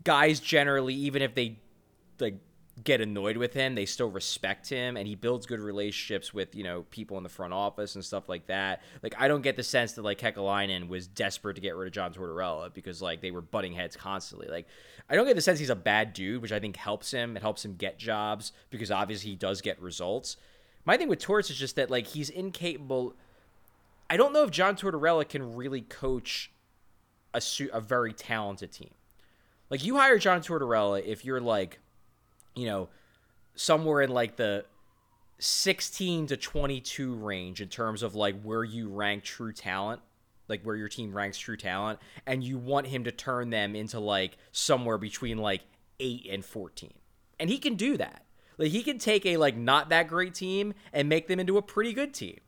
guys 0.03 0.40
generally 0.40 0.94
even 0.94 1.22
if 1.22 1.35
they 1.35 1.59
like 2.18 2.38
get 2.83 3.00
annoyed 3.00 3.37
with 3.37 3.53
him, 3.53 3.74
they 3.74 3.87
still 3.87 4.11
respect 4.11 4.68
him 4.68 4.96
and 4.96 5.07
he 5.07 5.14
builds 5.14 5.46
good 5.46 5.61
relationships 5.61 6.33
with, 6.33 6.55
you 6.55 6.64
know, 6.64 6.83
people 6.90 7.16
in 7.16 7.22
the 7.22 7.29
front 7.29 7.53
office 7.53 7.94
and 7.94 8.05
stuff 8.05 8.29
like 8.29 8.46
that. 8.46 8.83
Like 9.03 9.14
I 9.18 9.29
don't 9.29 9.42
get 9.42 9.57
the 9.57 9.62
sense 9.62 9.92
that 9.92 10.03
like 10.03 10.18
Kekalainen 10.18 10.88
was 10.88 11.07
desperate 11.07 11.55
to 11.55 11.61
get 11.61 11.76
rid 11.76 11.87
of 11.87 11.92
John 11.92 12.12
Tortorella 12.12 12.72
because 12.72 13.03
like 13.03 13.20
they 13.20 13.31
were 13.31 13.42
butting 13.42 13.72
heads 13.72 13.96
constantly. 13.96 14.48
Like 14.48 14.66
I 15.09 15.14
don't 15.14 15.26
get 15.26 15.37
the 15.37 15.42
sense 15.42 15.59
he's 15.59 15.70
a 15.70 15.76
bad 15.76 16.12
dude, 16.12 16.42
which 16.42 16.53
I 16.53 16.59
think 16.59 16.76
helps 16.76 17.11
him. 17.11 17.37
It 17.37 17.42
helps 17.42 17.64
him 17.64 17.74
get 17.76 17.98
jobs 17.98 18.53
because 18.70 18.90
obviously 18.90 19.31
he 19.31 19.37
does 19.37 19.61
get 19.61 19.81
results. 19.81 20.37
My 20.85 20.97
thing 20.97 21.09
with 21.09 21.19
Torts 21.19 21.51
is 21.51 21.57
just 21.57 21.77
that 21.77 21.90
like 21.90 22.07
he's 22.07 22.31
incapable 22.31 23.14
I 24.11 24.16
don't 24.16 24.33
know 24.33 24.43
if 24.43 24.51
John 24.51 24.75
Tortorella 24.75 25.27
can 25.27 25.55
really 25.55 25.83
coach 25.83 26.51
a 27.33 27.40
su- 27.40 27.71
a 27.73 27.81
very 27.81 28.12
talented 28.12 28.73
team. 28.73 28.90
Like 29.71 29.85
you 29.85 29.97
hire 29.97 30.19
John 30.19 30.40
Tortorella 30.40 31.01
if 31.05 31.25
you're 31.25 31.40
like, 31.40 31.79
you 32.57 32.66
know, 32.66 32.88
somewhere 33.55 34.03
in 34.03 34.11
like 34.11 34.35
the 34.35 34.64
16 35.38 36.27
to 36.27 36.37
22 36.37 37.14
range 37.14 37.61
in 37.61 37.69
terms 37.69 38.03
of 38.03 38.16
like 38.16 38.43
where 38.43 38.64
you 38.64 38.88
rank 38.88 39.23
true 39.23 39.53
talent, 39.53 40.03
like 40.49 40.64
where 40.64 40.75
your 40.75 40.88
team 40.88 41.14
ranks 41.14 41.38
true 41.38 41.57
talent, 41.57 42.01
and 42.27 42.43
you 42.43 42.59
want 42.59 42.88
him 42.88 43.05
to 43.05 43.12
turn 43.12 43.51
them 43.51 43.77
into 43.77 44.01
like 44.01 44.37
somewhere 44.51 44.99
between 44.99 45.38
like 45.38 45.62
8 46.01 46.27
and 46.29 46.45
14. 46.45 46.93
And 47.38 47.49
he 47.49 47.59
can 47.59 47.77
do 47.77 47.97
that. 47.97 48.25
Like 48.61 48.70
he 48.70 48.83
can 48.85 48.99
take 48.99 49.27
a 49.27 49.37
like 49.38 49.57
not 49.57 49.88
that 49.88 50.07
great 50.07 50.35
team 50.35 50.75
and 50.92 51.09
make 51.09 51.27
them 51.27 51.40
into 51.40 51.57
a 51.59 51.62
pretty 51.62 51.92
good 51.92 52.14
team. 52.14 52.38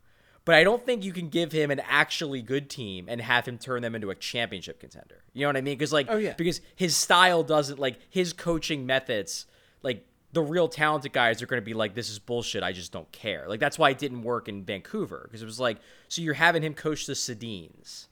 but 0.45 0.55
I 0.55 0.63
don't 0.63 0.85
think 0.87 1.05
you 1.05 1.13
can 1.13 1.29
give 1.29 1.53
him 1.53 1.71
an 1.71 1.81
actually 1.89 2.43
good 2.43 2.69
team 2.69 3.07
and 3.09 3.21
have 3.21 3.47
him 3.47 3.59
turn 3.59 3.81
them 3.83 3.95
into 3.95 4.11
a 4.11 4.15
championship 4.15 4.79
contender. 4.79 5.23
You 5.33 5.41
know 5.43 5.49
what 5.49 5.57
I 5.57 5.63
mean? 5.63 5.79
Because 5.79 5.93
like, 5.93 6.07
Oh, 6.11 6.19
yeah. 6.19 6.35
because 6.37 6.61
his 6.77 6.95
style 6.97 7.43
doesn't 7.43 7.79
like 7.79 7.99
his 8.11 8.33
coaching 8.33 8.85
methods. 8.87 9.47
Like 9.83 10.05
the 10.33 10.43
real 10.43 10.69
talented 10.69 11.13
guys 11.13 11.43
are 11.43 11.47
going 11.47 11.61
to 11.61 11.65
be 11.65 11.75
like, 11.75 11.95
this 11.95 12.09
is 12.11 12.19
bullshit. 12.19 12.63
I 12.63 12.73
just 12.73 12.91
don't 12.93 13.11
care. 13.13 13.45
Like 13.49 13.61
that's 13.61 13.79
why 13.79 13.91
it 13.91 13.99
didn't 13.99 14.23
work 14.23 14.49
in 14.49 14.65
Vancouver 14.65 15.23
because 15.25 15.43
it 15.43 15.47
was 15.47 15.61
like, 15.61 15.79
so 16.09 16.21
you're 16.23 16.35
having 16.35 16.63
him 16.63 16.75
coach 16.75 17.07
the 17.07 17.13
Sedins. 17.15 18.07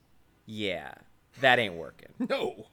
Yeah, 0.46 0.92
that 1.40 1.58
ain't 1.58 1.74
working. 1.74 2.08
No. 2.28 2.66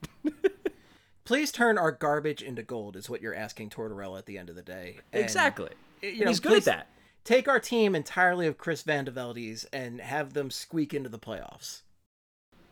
Please 1.28 1.52
turn 1.52 1.78
our 1.78 1.92
garbage 1.92 2.42
into 2.42 2.63
gold 2.63 2.96
is 2.96 3.10
what 3.10 3.22
you're 3.22 3.36
asking 3.36 3.70
Tortorella 3.70 4.18
at 4.18 4.28
the 4.28 4.38
end 4.38 4.50
of 4.50 4.56
the 4.56 4.62
day. 4.62 4.96
And, 5.12 5.22
exactly. 5.22 5.72
you 6.02 6.22
know, 6.22 6.30
he's 6.30 6.40
good 6.40 6.60
at 6.60 6.63
that. 6.63 6.88
Take 7.26 7.50
our 7.50 7.60
team 7.60 7.96
entirely 7.96 8.48
of 8.48 8.58
Chris 8.58 8.82
Van 8.84 9.04
de 9.04 9.58
and 9.74 10.00
have 10.00 10.32
them 10.32 10.50
squeak 10.50 10.94
into 10.94 11.10
the 11.10 11.20
playoffs. 11.20 11.82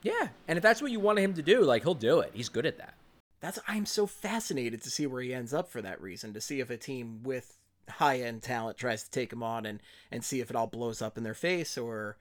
Yeah, 0.04 0.30
and 0.48 0.56
if 0.56 0.64
that's 0.64 0.82
what 0.82 0.94
you 0.94 1.02
want 1.02 1.20
him 1.20 1.34
to 1.34 1.42
do, 1.42 1.64
like 1.64 1.84
he'll 1.84 1.96
do 1.96 2.22
it. 2.22 2.32
He's 2.34 2.48
good 2.48 2.66
at 2.66 2.78
that. 2.78 2.94
That's 3.42 3.60
I'm 3.68 3.86
so 3.86 4.08
fascinated 4.08 4.82
to 4.84 4.90
see 4.90 5.06
where 5.06 5.22
he 5.22 5.34
ends 5.34 5.54
up 5.54 5.70
for 5.70 5.82
that 5.82 6.02
reason. 6.02 6.34
To 6.34 6.40
see 6.40 6.62
if 6.62 6.70
a 6.70 6.78
team 6.78 7.24
with 7.24 7.58
high 7.90 8.22
end 8.22 8.42
talent 8.42 8.78
tries 8.78 9.04
to 9.04 9.12
take 9.12 9.34
him 9.34 9.44
on 9.44 9.66
and 9.66 9.82
and 10.14 10.24
see 10.24 10.40
if 10.40 10.50
it 10.50 10.56
all 10.56 10.68
blows 10.68 11.02
up 11.02 11.18
in 11.18 11.26
their 11.26 11.34
face 11.34 11.78
or 11.78 12.16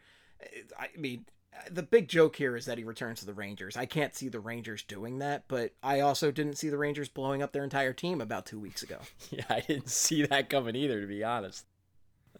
I 0.76 0.88
mean 0.98 1.26
the 1.70 1.82
big 1.82 2.08
joke 2.08 2.36
here 2.36 2.56
is 2.56 2.66
that 2.66 2.78
he 2.78 2.84
returns 2.84 3.20
to 3.20 3.26
the 3.26 3.32
Rangers. 3.34 3.76
I 3.76 3.86
can't 3.86 4.14
see 4.14 4.28
the 4.28 4.40
Rangers 4.40 4.82
doing 4.82 5.18
that, 5.20 5.44
but 5.48 5.72
I 5.82 6.00
also 6.00 6.30
didn't 6.30 6.58
see 6.58 6.68
the 6.68 6.78
Rangers 6.78 7.08
blowing 7.08 7.42
up 7.42 7.52
their 7.52 7.64
entire 7.64 7.92
team 7.92 8.20
about 8.20 8.46
2 8.46 8.58
weeks 8.58 8.82
ago. 8.82 8.98
Yeah, 9.30 9.44
I 9.48 9.60
didn't 9.60 9.88
see 9.90 10.24
that 10.26 10.50
coming 10.50 10.76
either, 10.76 11.00
to 11.00 11.06
be 11.06 11.24
honest. 11.24 11.64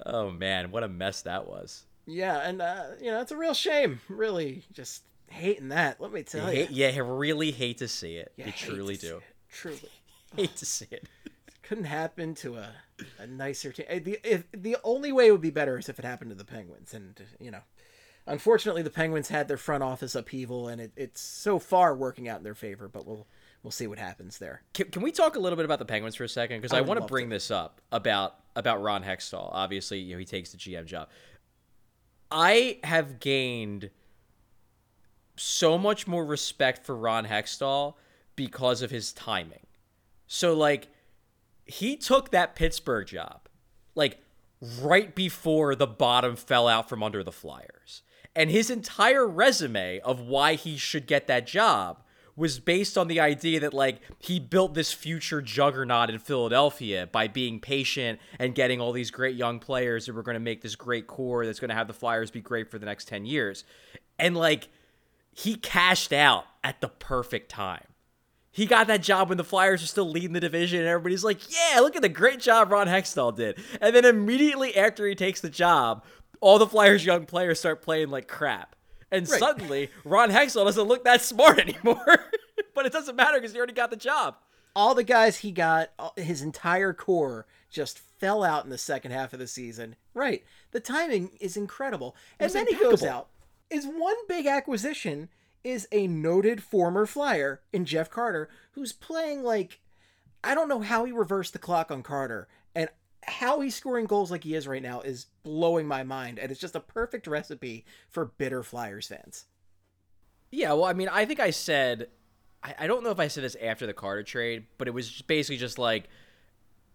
Oh 0.05 0.31
man, 0.31 0.71
what 0.71 0.83
a 0.85 0.89
mess 0.89 1.23
that 1.23 1.47
was. 1.49 1.85
Yeah, 2.07 2.39
and 2.41 2.61
uh, 2.61 2.85
you 3.01 3.11
know, 3.11 3.21
it's 3.21 3.33
a 3.33 3.37
real 3.37 3.55
shame. 3.55 4.01
Really 4.09 4.65
just 4.73 5.05
hating 5.29 5.69
that. 5.69 6.01
Let 6.01 6.13
me 6.13 6.23
tell 6.23 6.53
you. 6.53 6.67
yeah, 6.71 6.89
I 6.95 6.99
really 6.99 7.51
hate 7.51 7.79
to 7.79 7.89
see 7.89 8.17
it. 8.17 8.33
You 8.37 8.47
You 8.47 8.53
truly 8.53 8.97
do. 8.97 9.17
it. 9.19 9.23
Truly. 9.51 9.91
Hate 10.37 10.57
to 10.57 10.67
see 10.67 10.87
it. 10.91 11.09
couldn't 11.63 11.85
happen 11.85 12.35
to 12.35 12.57
a, 12.57 12.71
a 13.21 13.27
nicer 13.29 13.71
team. 13.71 13.87
Eh, 13.89 14.01
The 14.01 14.19
if, 14.25 14.45
the 14.53 14.77
only 14.83 15.13
way 15.13 15.29
it 15.29 15.31
would 15.31 15.41
be 15.41 15.51
better 15.51 15.79
is 15.79 15.89
if 15.89 15.99
it 16.01 16.05
happened 16.05 16.31
to 16.31 16.35
the 16.37 16.45
Penguins, 16.45 16.93
and 16.93 17.15
you 17.39 17.53
know, 17.53 17.61
unfortunately, 18.27 18.83
the 18.83 18.91
Penguins 18.91 19.29
had 19.29 19.49
their 19.49 19.57
front 19.57 19.83
office 19.83 20.15
upheaval, 20.15 20.69
and 20.69 20.81
it, 20.81 20.93
it's 20.97 21.21
so 21.21 21.59
far 21.59 21.95
working 21.95 22.29
out 22.29 22.39
in 22.39 22.45
their 22.45 22.55
favor. 22.55 22.89
But 22.89 23.07
we'll 23.07 23.27
we'll 23.63 23.71
see 23.71 23.87
what 23.87 23.99
happens 23.99 24.39
there. 24.39 24.63
Can, 24.73 24.91
can 24.91 25.03
we 25.03 25.13
talk 25.13 25.37
a 25.37 25.39
little 25.39 25.57
bit 25.57 25.65
about 25.65 25.79
the 25.79 25.85
Penguins 25.85 26.15
for 26.15 26.25
a 26.25 26.29
second? 26.29 26.61
Because 26.61 26.75
I 26.75 26.79
I, 26.79 26.83
want 26.83 27.01
to 27.01 27.07
bring 27.07 27.29
to. 27.29 27.37
this 27.37 27.51
up 27.51 27.81
about 27.93 28.37
about 28.57 28.83
Ron 28.83 29.03
Hextall. 29.03 29.51
Obviously, 29.53 29.99
you 29.99 30.15
know 30.15 30.19
he 30.19 30.25
takes 30.25 30.53
the 30.53 30.59
GM 30.59 30.87
job. 30.87 31.09
I 32.31 32.79
have 32.85 33.21
gained 33.21 33.91
so 35.37 35.79
much 35.79 36.07
more 36.07 36.25
respect 36.25 36.85
for 36.85 36.97
Ron 36.97 37.27
Hextall 37.27 37.95
because 38.37 38.83
of 38.83 38.91
his 38.91 39.13
timing. 39.13 39.67
So 40.27 40.55
like 40.55 40.89
he 41.65 41.97
took 41.97 42.31
that 42.31 42.55
Pittsburgh 42.55 43.07
job 43.07 43.49
like 43.95 44.21
right 44.81 45.15
before 45.15 45.75
the 45.75 45.87
bottom 45.87 46.37
fell 46.37 46.69
out 46.69 46.89
from 46.89 47.03
under 47.03 47.23
the 47.23 47.33
Flyers. 47.33 48.03
And 48.37 48.51
his 48.51 48.71
entire 48.71 49.27
resume 49.27 50.01
of 50.01 50.21
why 50.21 50.55
he 50.55 50.77
should 50.77 51.07
get 51.07 51.27
that 51.29 51.47
job 51.47 52.03
was 52.37 52.59
based 52.59 52.99
on 52.99 53.07
the 53.07 53.21
idea 53.21 53.61
that 53.61 53.73
like 53.73 54.01
he 54.19 54.41
built 54.41 54.75
this 54.75 54.93
future 54.93 55.41
juggernaut 55.41 56.11
in 56.11 56.19
Philadelphia 56.19 57.09
by 57.13 57.29
being 57.29 57.61
patient 57.61 58.19
and 58.41 58.55
getting 58.55 58.81
all 58.81 58.91
these 58.91 59.13
great 59.13 59.37
young 59.37 59.61
players 59.61 60.07
that 60.07 60.15
were 60.15 60.23
going 60.23 60.35
to 60.35 60.41
make 60.41 60.61
this 60.61 60.75
great 60.75 61.07
core 61.07 61.47
that's 61.47 61.61
going 61.61 61.69
to 61.69 61.77
have 61.77 61.87
the 61.87 61.93
Flyers 61.93 62.33
be 62.33 62.41
great 62.41 62.69
for 62.71 62.79
the 62.79 62.87
next 62.87 63.07
10 63.07 63.25
years. 63.25 63.63
And 64.19 64.37
like 64.37 64.69
he 65.33 65.55
cashed 65.57 66.13
out 66.13 66.45
at 66.63 66.81
the 66.81 66.89
perfect 66.89 67.51
time. 67.51 67.85
He 68.51 68.67
got 68.67 68.87
that 68.87 69.03
job 69.03 69.31
when 69.31 69.39
the 69.39 69.43
Flyers 69.43 69.81
were 69.81 69.89
still 69.89 70.09
leading 70.09 70.33
the 70.33 70.39
division, 70.39 70.79
and 70.79 70.89
everybody's 70.89 71.25
like, 71.25 71.41
yeah, 71.53 71.81
look 71.81 71.97
at 71.97 72.03
the 72.03 72.09
great 72.09 72.39
job 72.39 72.71
Ron 72.71 72.87
Hextall 72.87 73.35
did. 73.35 73.59
And 73.81 73.93
then 73.97 74.05
immediately 74.05 74.77
after 74.77 75.09
he 75.09 75.17
takes 75.17 75.41
the 75.41 75.51
job, 75.51 76.05
all 76.45 76.59
the 76.59 76.67
Flyers' 76.67 77.07
young 77.07 77.25
players 77.25 77.59
start 77.59 77.81
playing 77.81 78.11
like 78.11 78.29
crap. 78.29 78.77
And 79.11 79.27
Right. 79.29 79.39
suddenly, 79.39 79.91
Ron 80.05 80.31
Hextall 80.31 80.67
doesn't 80.67 80.87
look 80.87 81.05
that 81.05 81.23
smart 81.23 81.59
anymore. 81.69 82.05
but 82.75 82.85
it 82.85 82.93
doesn't 82.93 83.17
matter 83.17 83.39
because 83.39 83.53
he 83.53 83.59
already 83.59 83.73
got 83.73 83.89
the 83.91 83.97
job. 83.97 84.37
All 84.77 84.95
the 84.95 85.05
guys 85.05 85.39
he 85.39 85.53
got, 85.53 85.91
uh, 85.99 86.11
his 86.17 86.43
entire 86.43 86.93
core 86.93 87.47
just 87.71 87.99
fell 87.99 88.45
out 88.45 88.65
in 88.65 88.71
the 88.71 88.77
second 88.77 89.13
half 89.13 89.33
of 89.33 89.39
the 89.39 89.47
season. 89.47 89.97
Right, 90.13 90.45
the 90.73 90.81
timing 90.81 91.31
is 91.41 91.57
incredible, 91.57 92.15
and 92.39 92.53
then 92.53 92.67
he 92.67 92.75
goes 92.75 93.03
out. 93.03 93.29
Is 93.71 93.87
one 93.87 94.17
big 94.29 94.47
acquisition 94.47 95.31
is 95.63 95.89
a 95.93 96.07
noted 96.07 96.63
former 96.63 97.07
Flyer 97.07 97.63
in 97.73 97.87
Jeff 97.87 98.11
Carter, 98.11 98.51
who's 98.73 98.93
playing 98.93 99.43
like 99.43 99.81
I 100.43 100.55
don't 100.55 100.69
know 100.69 100.81
how 100.81 101.05
he 101.07 101.13
reversed 101.13 101.55
the 101.55 101.59
clock 101.59 101.91
on 101.91 102.03
Carter 102.03 102.49
and 102.75 102.91
how 103.27 103.61
he's 103.61 103.75
scoring 103.75 104.07
goals 104.07 104.31
like 104.31 104.45
he 104.45 104.55
is 104.55 104.67
right 104.67 104.83
now 104.83 105.01
is 105.01 105.27
blowing 105.43 105.87
my 105.87 106.03
mind 106.03 106.39
and 106.39 106.51
it's 106.51 106.61
just 106.61 106.77
a 106.77 106.81
perfect 106.81 107.27
recipe 107.27 107.85
for 108.09 108.27
bitter 108.27 108.63
Flyers 108.63 109.07
fans. 109.07 109.47
Yeah, 110.51 110.73
well, 110.73 110.85
I 110.85 110.93
mean, 110.93 111.09
I 111.09 111.25
think 111.25 111.41
I 111.41 111.51
said, 111.51 112.09
I, 112.63 112.75
I 112.81 112.87
don't 112.87 113.03
know 113.03 113.11
if 113.11 113.19
I 113.19 113.29
said 113.29 113.45
this 113.45 113.57
after 113.61 113.87
the 113.87 113.93
Carter 113.93 114.23
trade, 114.23 114.67
but 114.79 114.89
it 114.89 114.93
was 114.93 115.09
just 115.09 115.27
basically 115.27 115.57
just 115.57 115.79
like, 115.79 116.09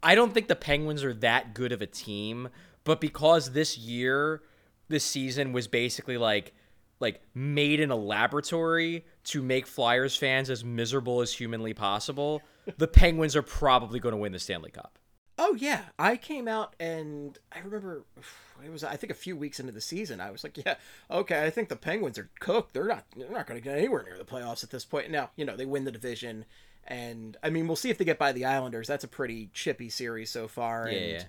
I 0.01 0.15
don't 0.15 0.33
think 0.33 0.47
the 0.47 0.55
Penguins 0.55 1.03
are 1.03 1.13
that 1.15 1.53
good 1.53 1.71
of 1.71 1.81
a 1.81 1.87
team, 1.87 2.49
but 2.85 3.01
because 3.01 3.51
this 3.51 3.77
year, 3.77 4.41
this 4.87 5.03
season 5.03 5.51
was 5.51 5.67
basically 5.67 6.17
like, 6.17 6.53
like 6.99 7.21
made 7.33 7.79
in 7.79 7.91
a 7.91 7.95
laboratory 7.95 9.05
to 9.25 9.41
make 9.41 9.67
Flyers 9.67 10.15
fans 10.15 10.49
as 10.49 10.63
miserable 10.63 11.21
as 11.21 11.33
humanly 11.33 11.73
possible, 11.73 12.41
the 12.77 12.87
Penguins 12.87 13.35
are 13.35 13.41
probably 13.41 13.99
going 13.99 14.13
to 14.13 14.17
win 14.17 14.31
the 14.31 14.39
Stanley 14.39 14.71
Cup. 14.71 14.99
Oh 15.41 15.55
yeah, 15.55 15.83
I 15.97 16.17
came 16.17 16.49
out 16.49 16.75
and 16.81 17.37
I 17.51 17.59
remember 17.59 18.03
it 18.63 18.71
was 18.71 18.83
I 18.83 18.97
think 18.97 19.09
a 19.11 19.15
few 19.15 19.37
weeks 19.37 19.59
into 19.59 19.71
the 19.71 19.81
season. 19.81 20.19
I 20.19 20.31
was 20.31 20.43
like, 20.43 20.57
yeah, 20.57 20.75
okay, 21.09 21.45
I 21.45 21.49
think 21.49 21.69
the 21.69 21.77
Penguins 21.77 22.19
are 22.19 22.29
cooked. 22.39 22.73
They're 22.73 22.87
not 22.87 23.05
they're 23.15 23.31
not 23.31 23.47
going 23.47 23.59
to 23.59 23.63
get 23.63 23.77
anywhere 23.77 24.03
near 24.03 24.17
the 24.17 24.25
playoffs 24.25 24.63
at 24.63 24.69
this 24.69 24.83
point. 24.85 25.09
Now, 25.09 25.29
you 25.37 25.45
know, 25.45 25.55
they 25.55 25.65
win 25.65 25.85
the 25.85 25.91
division 25.91 26.45
and 26.85 27.37
I 27.41 27.49
mean, 27.49 27.67
we'll 27.67 27.77
see 27.77 27.89
if 27.89 27.97
they 27.97 28.05
get 28.05 28.19
by 28.19 28.33
the 28.33 28.45
Islanders. 28.45 28.87
That's 28.87 29.03
a 29.05 29.07
pretty 29.07 29.49
chippy 29.53 29.89
series 29.89 30.29
so 30.29 30.47
far 30.47 30.89
Yeah, 30.89 30.97
and 30.97 31.11
yeah. 31.11 31.23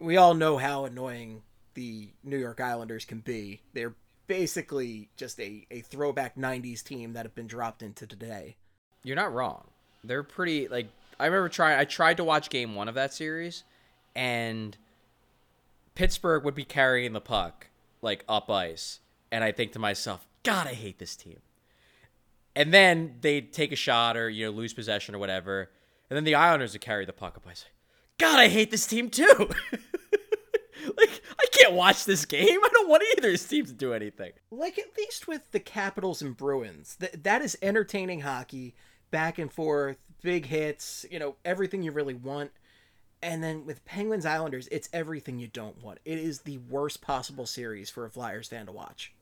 we 0.00 0.16
all 0.16 0.34
know 0.34 0.56
how 0.56 0.86
annoying 0.86 1.42
the 1.74 2.08
New 2.24 2.38
York 2.38 2.60
Islanders 2.60 3.04
can 3.04 3.20
be. 3.20 3.60
They're 3.74 3.94
basically 4.26 5.10
just 5.16 5.38
a, 5.40 5.66
a 5.70 5.80
throwback 5.80 6.36
90s 6.36 6.82
team 6.82 7.12
that 7.12 7.26
have 7.26 7.34
been 7.34 7.46
dropped 7.46 7.82
into 7.82 8.06
today. 8.06 8.56
You're 9.02 9.16
not 9.16 9.32
wrong. 9.34 9.68
They're 10.04 10.22
pretty 10.22 10.68
like 10.68 10.88
I 11.22 11.26
remember 11.26 11.48
trying 11.48 11.78
I 11.78 11.84
tried 11.84 12.16
to 12.16 12.24
watch 12.24 12.50
game 12.50 12.74
1 12.74 12.88
of 12.88 12.94
that 12.96 13.14
series 13.14 13.64
and 14.14 14.76
Pittsburgh 15.94 16.44
would 16.44 16.54
be 16.54 16.64
carrying 16.64 17.12
the 17.12 17.20
puck 17.20 17.68
like 18.00 18.24
up 18.28 18.50
ice 18.50 19.00
and 19.30 19.42
I 19.42 19.52
think 19.52 19.72
to 19.72 19.78
myself, 19.78 20.26
god, 20.42 20.66
I 20.66 20.74
hate 20.74 20.98
this 20.98 21.16
team. 21.16 21.38
And 22.54 22.72
then 22.72 23.16
they'd 23.22 23.52
take 23.52 23.72
a 23.72 23.76
shot 23.76 24.16
or 24.16 24.28
you 24.28 24.46
know 24.46 24.50
lose 24.50 24.74
possession 24.74 25.14
or 25.14 25.18
whatever, 25.18 25.70
and 26.10 26.16
then 26.16 26.24
the 26.24 26.34
Islanders 26.34 26.72
would 26.72 26.82
carry 26.82 27.06
the 27.06 27.12
puck 27.12 27.36
up 27.36 27.46
ice. 27.48 27.64
God, 28.18 28.38
I 28.38 28.48
hate 28.48 28.70
this 28.70 28.86
team 28.86 29.08
too. 29.08 29.24
like 30.98 31.22
I 31.40 31.46
can't 31.52 31.72
watch 31.72 32.04
this 32.04 32.26
game. 32.26 32.58
I 32.62 32.68
don't 32.72 32.90
want 32.90 33.04
either 33.12 33.28
of 33.28 33.32
these 33.32 33.48
teams 33.48 33.68
to 33.68 33.74
do 33.74 33.94
anything. 33.94 34.32
like 34.50 34.78
at 34.78 34.96
least 34.98 35.26
with 35.26 35.50
the 35.52 35.60
Capitals 35.60 36.20
and 36.20 36.36
Bruins, 36.36 36.96
that 36.96 37.24
that 37.24 37.40
is 37.40 37.56
entertaining 37.62 38.20
hockey, 38.20 38.74
back 39.10 39.38
and 39.38 39.50
forth, 39.50 40.11
big 40.22 40.46
hits, 40.46 41.04
you 41.10 41.18
know, 41.18 41.36
everything 41.44 41.82
you 41.82 41.92
really 41.92 42.14
want. 42.14 42.50
And 43.22 43.42
then 43.42 43.66
with 43.66 43.84
Penguins 43.84 44.26
Islanders, 44.26 44.68
it's 44.72 44.88
everything 44.92 45.38
you 45.38 45.46
don't 45.46 45.80
want. 45.82 45.98
It 46.04 46.18
is 46.18 46.40
the 46.40 46.58
worst 46.58 47.00
possible 47.02 47.46
series 47.46 47.88
for 47.88 48.04
a 48.04 48.10
Flyers 48.10 48.48
fan 48.48 48.66
to 48.66 48.72
watch. 48.72 49.12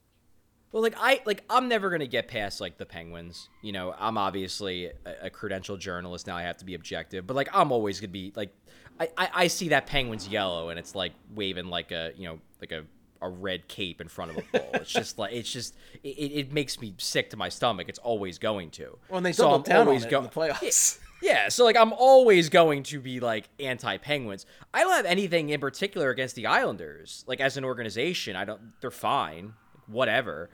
Well, 0.71 0.81
like 0.81 0.95
I 0.97 1.21
like 1.25 1.43
I'm 1.49 1.67
never 1.67 1.89
gonna 1.89 2.07
get 2.07 2.27
past 2.27 2.61
like 2.61 2.77
the 2.77 2.85
Penguins. 2.85 3.49
You 3.61 3.73
know, 3.73 3.93
I'm 3.99 4.17
obviously 4.17 4.85
a, 4.85 5.25
a 5.27 5.29
credentialed 5.29 5.79
journalist 5.79 6.27
now. 6.27 6.37
I 6.37 6.43
have 6.43 6.57
to 6.57 6.65
be 6.65 6.75
objective, 6.75 7.27
but 7.27 7.35
like 7.35 7.49
I'm 7.53 7.71
always 7.71 7.99
gonna 7.99 8.07
be 8.13 8.31
like, 8.35 8.53
I, 8.99 9.09
I 9.17 9.29
I 9.33 9.47
see 9.47 9.69
that 9.69 9.85
Penguins 9.85 10.29
yellow 10.29 10.69
and 10.69 10.79
it's 10.79 10.95
like 10.95 11.11
waving 11.35 11.67
like 11.67 11.91
a 11.91 12.13
you 12.15 12.23
know 12.23 12.39
like 12.61 12.71
a 12.71 12.85
a 13.21 13.29
red 13.29 13.67
cape 13.67 14.01
in 14.01 14.07
front 14.07 14.31
of 14.31 14.37
a 14.37 14.41
bull. 14.51 14.69
it's 14.73 14.91
just 14.91 15.17
like 15.19 15.33
it's 15.33 15.51
just 15.51 15.75
it, 16.03 16.07
it 16.09 16.51
makes 16.51 16.79
me 16.81 16.93
sick 16.97 17.29
to 17.31 17.37
my 17.37 17.49
stomach. 17.49 17.87
It's 17.89 17.99
always 17.99 18.37
going 18.39 18.71
to. 18.71 18.97
Well, 19.09 19.17
and 19.17 19.25
they 19.25 19.31
So 19.33 19.43
doubled 19.43 19.65
down 19.65 19.81
on 19.81 19.87
always 19.87 20.05
it 20.05 20.09
go- 20.09 20.17
in 20.19 20.23
the 20.23 20.29
playoffs. 20.29 20.99
Yeah, 21.23 21.49
so 21.49 21.63
like 21.65 21.75
I'm 21.77 21.93
always 21.93 22.49
going 22.49 22.81
to 22.83 22.99
be 22.99 23.19
like 23.19 23.47
anti-Penguins. 23.59 24.47
I 24.73 24.81
don't 24.81 24.93
have 24.93 25.05
anything 25.05 25.49
in 25.49 25.59
particular 25.59 26.09
against 26.09 26.35
the 26.35 26.47
Islanders. 26.47 27.23
Like 27.27 27.39
as 27.39 27.57
an 27.57 27.63
organization, 27.63 28.35
I 28.35 28.43
don't 28.45 28.59
they're 28.81 28.89
fine. 28.89 29.53
Whatever. 29.85 30.49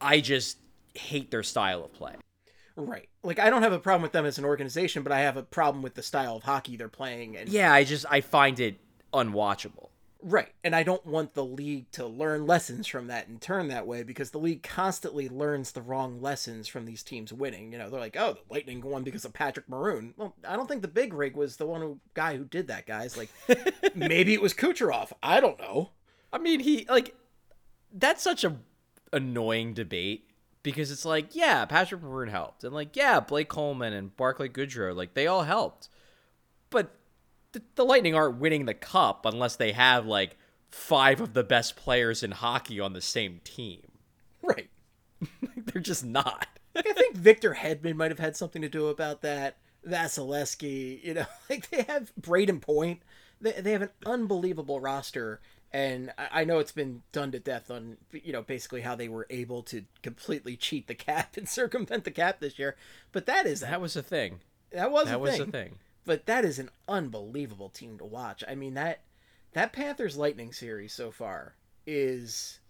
I 0.00 0.20
just 0.20 0.58
hate 0.94 1.30
their 1.30 1.42
style 1.42 1.84
of 1.84 1.92
play. 1.92 2.14
right. 2.76 3.08
Like 3.24 3.38
I 3.38 3.50
don't 3.50 3.62
have 3.62 3.72
a 3.72 3.78
problem 3.80 4.02
with 4.02 4.12
them 4.12 4.26
as 4.26 4.38
an 4.38 4.44
organization, 4.44 5.02
but 5.02 5.10
I 5.12 5.20
have 5.20 5.36
a 5.36 5.42
problem 5.42 5.82
with 5.82 5.94
the 5.94 6.02
style 6.02 6.36
of 6.36 6.42
hockey 6.44 6.76
they're 6.76 6.88
playing 6.88 7.36
and 7.36 7.48
Yeah, 7.48 7.72
I 7.72 7.82
just 7.84 8.06
I 8.10 8.20
find 8.20 8.60
it 8.60 8.78
unwatchable. 9.12 9.88
Right. 10.24 10.52
And 10.62 10.74
I 10.76 10.84
don't 10.84 11.04
want 11.04 11.34
the 11.34 11.44
league 11.44 11.90
to 11.92 12.06
learn 12.06 12.46
lessons 12.46 12.86
from 12.86 13.08
that 13.08 13.26
and 13.26 13.40
turn 13.40 13.68
that 13.68 13.88
way 13.88 14.04
because 14.04 14.30
the 14.30 14.38
league 14.38 14.62
constantly 14.62 15.28
learns 15.28 15.72
the 15.72 15.82
wrong 15.82 16.22
lessons 16.22 16.68
from 16.68 16.84
these 16.84 17.02
teams 17.02 17.32
winning. 17.32 17.72
You 17.72 17.78
know, 17.78 17.90
they're 17.90 17.98
like, 17.98 18.16
oh, 18.16 18.34
the 18.34 18.54
Lightning 18.54 18.80
won 18.82 19.02
because 19.02 19.24
of 19.24 19.32
Patrick 19.32 19.68
Maroon. 19.68 20.14
Well, 20.16 20.36
I 20.46 20.54
don't 20.54 20.68
think 20.68 20.82
the 20.82 20.88
big 20.88 21.12
rig 21.12 21.34
was 21.34 21.56
the 21.56 21.66
one 21.66 21.80
who 21.80 21.98
guy 22.14 22.36
who 22.36 22.44
did 22.44 22.68
that, 22.68 22.86
guys. 22.86 23.16
Like, 23.16 23.30
maybe 23.96 24.32
it 24.32 24.40
was 24.40 24.54
Kucherov. 24.54 25.12
I 25.22 25.40
don't 25.40 25.58
know. 25.58 25.90
I 26.32 26.38
mean, 26.38 26.60
he 26.60 26.86
like 26.88 27.16
that's 27.92 28.22
such 28.22 28.44
a 28.44 28.56
annoying 29.12 29.74
debate 29.74 30.28
because 30.62 30.92
it's 30.92 31.04
like, 31.04 31.34
yeah, 31.34 31.64
Patrick 31.64 32.02
Maroon 32.02 32.28
helped, 32.28 32.62
and 32.62 32.72
like, 32.72 32.94
yeah, 32.96 33.18
Blake 33.18 33.48
Coleman 33.48 33.92
and 33.92 34.16
Barclay 34.16 34.48
Goodrow, 34.48 34.94
like 34.94 35.14
they 35.14 35.26
all 35.26 35.42
helped, 35.42 35.88
but 36.70 36.94
the, 37.52 37.62
the 37.74 37.84
Lightning 37.84 38.14
aren't 38.14 38.38
winning 38.38 38.66
the 38.66 38.74
cup 38.74 39.24
unless 39.26 39.56
they 39.56 39.72
have 39.72 40.06
like 40.06 40.36
five 40.70 41.20
of 41.20 41.34
the 41.34 41.44
best 41.44 41.76
players 41.76 42.22
in 42.22 42.32
hockey 42.32 42.80
on 42.80 42.92
the 42.92 43.00
same 43.00 43.40
team. 43.44 43.82
Right. 44.42 44.70
They're 45.56 45.82
just 45.82 46.04
not. 46.04 46.46
I 46.74 46.82
think 46.82 47.16
Victor 47.16 47.54
Hedman 47.60 47.96
might 47.96 48.10
have 48.10 48.18
had 48.18 48.36
something 48.36 48.62
to 48.62 48.68
do 48.68 48.88
about 48.88 49.22
that. 49.22 49.58
Vasilevskiy, 49.86 51.04
you 51.04 51.14
know, 51.14 51.26
like 51.50 51.68
they 51.70 51.82
have 51.82 52.12
Brayden 52.20 52.60
Point. 52.60 53.02
They, 53.40 53.52
they 53.52 53.72
have 53.72 53.82
an 53.82 53.90
unbelievable 54.06 54.80
roster. 54.80 55.40
And 55.74 56.12
I 56.18 56.44
know 56.44 56.58
it's 56.58 56.72
been 56.72 57.02
done 57.12 57.32
to 57.32 57.38
death 57.38 57.70
on, 57.70 57.96
you 58.12 58.32
know, 58.32 58.42
basically 58.42 58.82
how 58.82 58.94
they 58.94 59.08
were 59.08 59.26
able 59.30 59.62
to 59.64 59.84
completely 60.02 60.54
cheat 60.54 60.86
the 60.86 60.94
cap 60.94 61.36
and 61.36 61.48
circumvent 61.48 62.04
the 62.04 62.10
cap 62.10 62.40
this 62.40 62.58
year. 62.58 62.76
But 63.10 63.26
that 63.26 63.46
is 63.46 63.60
that 63.60 63.80
was 63.80 63.96
a 63.96 64.02
thing. 64.02 64.40
That 64.70 64.90
was 64.90 65.06
that 65.06 65.16
a 65.16 65.18
was 65.18 65.32
thing. 65.32 65.42
a 65.42 65.46
thing. 65.46 65.78
But 66.04 66.26
that 66.26 66.44
is 66.44 66.58
an 66.58 66.70
unbelievable 66.88 67.68
team 67.68 67.98
to 67.98 68.04
watch. 68.04 68.42
I 68.48 68.54
mean 68.54 68.74
that 68.74 69.02
that 69.52 69.72
Panthers 69.72 70.16
Lightning 70.16 70.52
series 70.52 70.92
so 70.92 71.10
far 71.10 71.54
is 71.86 72.60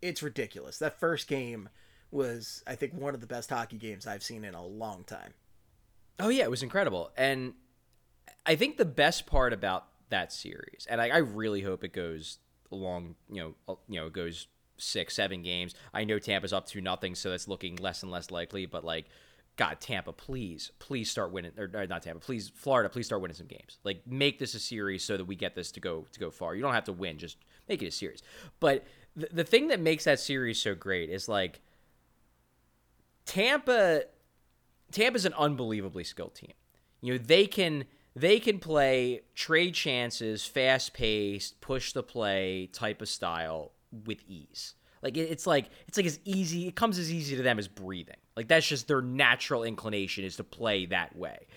it's 0.00 0.22
ridiculous. 0.22 0.78
That 0.78 0.98
first 1.00 1.26
game 1.26 1.68
was 2.10 2.62
I 2.66 2.74
think 2.74 2.94
one 2.94 3.14
of 3.14 3.20
the 3.20 3.26
best 3.26 3.50
hockey 3.50 3.76
games 3.76 4.06
I've 4.06 4.22
seen 4.22 4.44
in 4.44 4.54
a 4.54 4.64
long 4.64 5.04
time. 5.04 5.34
Oh 6.20 6.28
yeah, 6.28 6.44
it 6.44 6.50
was 6.50 6.62
incredible, 6.62 7.12
and 7.16 7.54
I 8.44 8.56
think 8.56 8.76
the 8.76 8.84
best 8.84 9.26
part 9.26 9.52
about 9.52 9.86
that 10.10 10.32
series, 10.32 10.86
and 10.88 11.00
I, 11.00 11.08
I 11.08 11.18
really 11.18 11.60
hope 11.60 11.84
it 11.84 11.92
goes 11.92 12.38
long. 12.70 13.14
You 13.30 13.40
know, 13.42 13.54
uh, 13.68 13.76
you 13.88 14.00
know, 14.00 14.06
it 14.06 14.12
goes 14.12 14.48
six, 14.78 15.14
seven 15.14 15.42
games. 15.42 15.74
I 15.92 16.04
know 16.04 16.18
Tampa's 16.18 16.52
up 16.52 16.66
two 16.66 16.80
nothing, 16.80 17.14
so 17.14 17.30
that's 17.30 17.48
looking 17.48 17.76
less 17.76 18.02
and 18.02 18.10
less 18.10 18.30
likely. 18.30 18.66
But 18.66 18.84
like, 18.84 19.06
God, 19.58 19.80
Tampa, 19.80 20.12
please, 20.12 20.70
please 20.78 21.10
start 21.10 21.32
winning, 21.32 21.50
or, 21.58 21.68
or 21.74 21.86
not 21.86 22.02
Tampa, 22.02 22.20
please, 22.20 22.48
Florida, 22.54 22.88
please 22.88 23.06
start 23.06 23.20
winning 23.20 23.34
some 23.34 23.48
games. 23.48 23.78
Like, 23.82 24.06
make 24.06 24.38
this 24.38 24.54
a 24.54 24.60
series 24.60 25.02
so 25.02 25.16
that 25.16 25.24
we 25.24 25.34
get 25.34 25.56
this 25.56 25.72
to 25.72 25.80
go 25.80 26.06
to 26.12 26.20
go 26.20 26.30
far. 26.30 26.54
You 26.54 26.62
don't 26.62 26.74
have 26.74 26.84
to 26.84 26.92
win, 26.92 27.18
just 27.18 27.36
make 27.68 27.82
it 27.82 27.86
a 27.86 27.90
series. 27.90 28.22
But 28.60 28.86
the, 29.16 29.28
the 29.32 29.44
thing 29.44 29.68
that 29.68 29.80
makes 29.80 30.04
that 30.04 30.20
series 30.20 30.62
so 30.62 30.76
great 30.76 31.10
is 31.10 31.28
like 31.28 31.60
Tampa 33.26 34.04
Tampa's 34.92 35.26
an 35.26 35.34
unbelievably 35.34 36.04
skilled 36.04 36.36
team. 36.36 36.52
You 37.00 37.14
know, 37.14 37.18
they 37.18 37.46
can 37.46 37.84
they 38.14 38.38
can 38.38 38.60
play 38.60 39.22
trade 39.34 39.74
chances, 39.74 40.44
fast 40.46 40.94
paced, 40.94 41.60
push 41.60 41.92
the 41.92 42.04
play 42.04 42.68
type 42.72 43.02
of 43.02 43.08
style 43.08 43.72
with 44.06 44.22
ease. 44.28 44.74
Like 45.02 45.16
it, 45.16 45.30
it's 45.30 45.46
like 45.46 45.70
it's 45.88 45.96
like 45.96 46.06
as 46.06 46.20
easy. 46.24 46.68
It 46.68 46.76
comes 46.76 46.98
as 46.98 47.12
easy 47.12 47.36
to 47.36 47.42
them 47.42 47.58
as 47.58 47.66
breathing. 47.66 48.16
Like 48.38 48.46
that's 48.46 48.68
just 48.68 48.86
their 48.86 49.02
natural 49.02 49.64
inclination 49.64 50.22
is 50.22 50.36
to 50.36 50.44
play 50.44 50.86
that 50.86 51.16
way. 51.16 51.48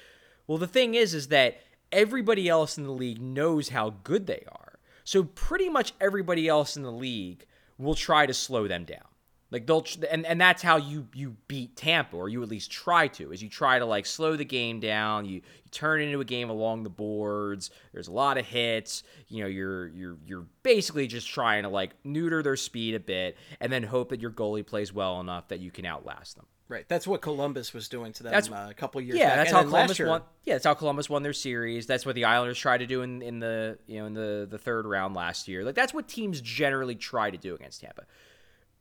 Well, 0.48 0.58
the 0.58 0.65
thing 0.65 0.96
is, 0.96 1.13
is 1.13 1.28
that 1.28 1.60
everybody 1.91 2.50
else 2.50 2.76
in 2.76 2.86
the 2.86 2.91
league 2.91 3.22
knows 3.22 3.70
how 3.70 3.98
good 4.04 4.26
they 4.26 4.44
are. 4.52 4.80
So 5.04 5.26
pretty 5.26 5.70
much 5.70 5.94
everybody 6.02 6.48
else 6.48 6.76
in 6.76 6.82
the 6.82 6.91
league 6.91 7.46
will 7.78 7.94
try 7.94 8.26
to 8.26 8.34
slow 8.34 8.67
them 8.67 8.86
down. 8.86 9.06
Like 9.52 9.67
they'll 9.67 9.86
and 10.10 10.26
and 10.26 10.41
that's 10.41 10.63
how 10.63 10.78
you 10.78 11.08
you 11.13 11.36
beat 11.48 11.76
Tampa, 11.76 12.15
or 12.15 12.30
you 12.30 12.41
at 12.41 12.48
least 12.48 12.72
try 12.72 13.08
to, 13.10 13.34
is 13.34 13.44
you 13.44 13.50
try 13.50 13.80
to 13.80 13.86
like 13.86 14.06
slow 14.06 14.38
the 14.38 14.46
game 14.46 14.80
down. 14.80 15.26
You, 15.26 15.36
you 15.36 15.70
turn 15.72 16.02
it 16.02 16.06
into 16.06 16.22
a 16.22 16.26
game 16.26 16.50
along 16.50 16.84
the 16.84 16.89
boards. 16.89 17.70
There's 17.94 18.08
a 18.08 18.13
lot 18.13 18.38
of 18.38 18.46
hits. 18.46 19.04
You 19.28 19.44
know, 19.44 19.50
you're 19.50 19.89
you're 19.89 20.17
you're 20.26 20.46
basically 20.63 21.06
just 21.06 21.28
trying 21.28 21.63
to 21.63 21.70
like 21.70 21.91
neuter 22.06 22.41
their 22.41 22.56
speed 22.56 22.96
a 22.96 23.00
bit, 23.00 23.38
and 23.60 23.72
then 23.72 23.84
hope 23.84 24.10
that 24.10 24.22
your 24.22 24.32
goalie 24.32 24.65
plays 24.65 24.94
well 24.94 25.20
enough 25.20 25.50
that 25.50 25.60
you 25.60 25.70
can 25.70 25.86
outlast 25.86 26.38
them. 26.38 26.46
Right. 26.72 26.88
That's 26.88 27.06
what 27.06 27.22
Columbus 27.22 27.74
was 27.74 27.90
doing 27.90 28.14
to 28.14 28.24
them 28.24 28.32
That's- 28.32 28.50
uh, 28.50 28.68
a 28.70 28.74
couple 28.74 29.02
years 29.02 29.20
Yeah, 29.20 29.28
back. 29.28 29.36
that's 29.40 29.50
And 29.50 29.58
how 29.58 29.64
Columbus 29.64 30.00
year- 30.00 30.08
won. 30.08 30.22
Yeah, 30.46 30.54
that's 30.54 30.64
how 30.66 30.74
Columbus 30.74 31.10
won 31.10 31.22
their 31.22 31.34
series. 31.34 31.86
That's 31.86 32.06
what 32.06 32.16
the 32.16 32.24
Islanders 32.24 32.58
tried 32.58 32.78
to 32.78 32.88
do 32.88 33.02
in, 33.02 33.22
in 33.22 33.40
the 33.40 33.78
you 33.88 34.00
know 34.00 34.06
in 34.06 34.14
the 34.14 34.48
the 34.50 34.58
third 34.58 34.86
round 34.86 35.14
last 35.14 35.50
year. 35.50 35.66
Like 35.66 35.76
that's 35.76 35.94
what 35.94 36.08
teams 36.08 36.40
generally 36.40 36.96
try 36.96 37.30
to 37.30 37.38
do 37.38 37.54
against 37.56 37.82
Tampa. 37.82 38.06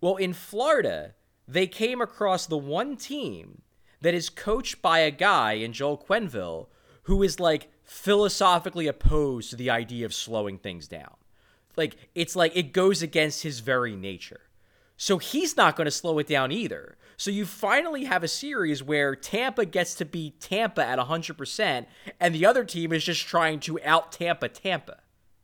Well, 0.00 0.14
in 0.16 0.32
Florida, 0.34 1.14
they 1.48 1.66
came 1.66 2.00
across 2.00 2.46
the 2.46 2.56
one 2.56 2.96
team 2.96 3.62
that 4.00 4.14
is 4.14 4.30
coached 4.30 4.80
by 4.80 5.00
a 5.00 5.10
guy 5.10 5.54
in 5.54 5.72
Joel 5.72 5.98
Quenneville 5.98 6.68
who 7.04 7.22
is 7.24 7.40
like 7.40 7.72
philosophically 7.82 8.86
opposed 8.86 9.50
to 9.50 9.56
the 9.56 9.68
idea 9.68 10.06
of 10.06 10.14
slowing 10.14 10.58
things 10.58 10.86
down. 10.86 11.16
Like 11.76 11.96
it's 12.14 12.36
like 12.36 12.52
it 12.56 12.72
goes 12.72 13.02
against 13.02 13.42
his 13.42 13.60
very 13.60 13.96
nature. 13.96 14.42
So 14.96 15.18
he's 15.18 15.56
not 15.56 15.76
going 15.76 15.86
to 15.86 15.90
slow 15.90 16.18
it 16.18 16.26
down 16.28 16.52
either. 16.52 16.96
So 17.20 17.30
you 17.30 17.44
finally 17.44 18.04
have 18.04 18.24
a 18.24 18.28
series 18.28 18.82
where 18.82 19.14
Tampa 19.14 19.66
gets 19.66 19.94
to 19.96 20.06
be 20.06 20.30
Tampa 20.40 20.82
at 20.82 20.98
100% 20.98 21.86
and 22.18 22.34
the 22.34 22.46
other 22.46 22.64
team 22.64 22.94
is 22.94 23.04
just 23.04 23.26
trying 23.26 23.60
to 23.60 23.78
out 23.84 24.10
Tampa 24.10 24.48
Tampa. 24.48 25.00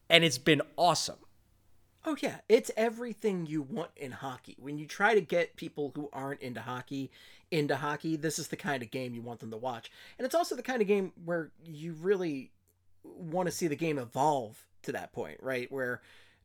And 0.08 0.24
it's 0.24 0.38
been 0.38 0.62
awesome. 0.78 1.18
Oh 2.06 2.16
yeah, 2.22 2.36
it's 2.48 2.70
everything 2.78 3.44
you 3.44 3.60
want 3.60 3.90
in 3.94 4.12
hockey. 4.12 4.56
When 4.58 4.78
you 4.78 4.86
try 4.86 5.14
to 5.14 5.20
get 5.20 5.56
people 5.56 5.92
who 5.94 6.08
aren't 6.14 6.40
into 6.40 6.62
hockey 6.62 7.10
into 7.50 7.76
hockey, 7.76 8.16
this 8.16 8.38
is 8.38 8.48
the 8.48 8.56
kind 8.56 8.82
of 8.82 8.90
game 8.90 9.12
you 9.12 9.20
want 9.20 9.40
them 9.40 9.50
to 9.50 9.58
watch. 9.58 9.90
And 10.18 10.24
it's 10.24 10.34
also 10.34 10.56
the 10.56 10.62
kind 10.62 10.80
of 10.80 10.88
game 10.88 11.12
where 11.26 11.50
you 11.62 11.92
really 11.92 12.52
want 13.04 13.48
to 13.48 13.52
see 13.52 13.66
the 13.66 13.76
game 13.76 13.98
evolve 13.98 14.64
to 14.84 14.92
that 14.92 15.12
point, 15.12 15.40
right? 15.42 15.70
Where 15.70 16.00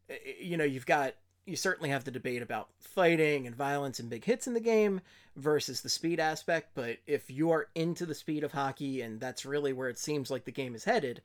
uh, 0.10 0.16
you 0.42 0.58
know, 0.58 0.66
you've 0.66 0.86
got 0.86 1.14
you 1.46 1.56
certainly 1.56 1.90
have 1.90 2.04
the 2.04 2.12
debate 2.12 2.42
about 2.42 2.70
fighting 2.80 3.48
and 3.48 3.56
violence 3.56 4.00
and 4.00 4.10
big 4.10 4.26
hits 4.26 4.48
in 4.48 4.54
the 4.54 4.60
game 4.60 5.02
versus 5.36 5.82
the 5.82 5.90
speed 5.90 6.20
aspect, 6.20 6.72
but 6.76 6.98
if 7.08 7.30
you 7.32 7.52
are 7.52 7.68
into 7.74 8.06
the 8.06 8.16
speed 8.16 8.44
of 8.44 8.52
hockey 8.52 9.02
and 9.02 9.20
that's 9.20 9.46
really 9.46 9.74
where 9.74 9.90
it 9.90 9.98
seems 9.98 10.30
like 10.30 10.46
the 10.46 10.52
game 10.52 10.76
is 10.76 10.84
headed, 10.84 11.22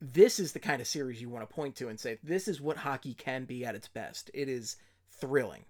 this 0.00 0.38
is 0.38 0.52
the 0.52 0.58
kind 0.58 0.80
of 0.80 0.86
series 0.86 1.20
you 1.20 1.28
want 1.28 1.48
to 1.48 1.54
point 1.54 1.74
to 1.76 1.88
and 1.88 1.98
say 1.98 2.18
this 2.22 2.48
is 2.48 2.60
what 2.60 2.76
hockey 2.76 3.14
can 3.14 3.44
be 3.44 3.64
at 3.64 3.74
its 3.74 3.88
best. 3.88 4.30
It 4.34 4.48
is 4.48 4.76
thrilling. 5.10 5.64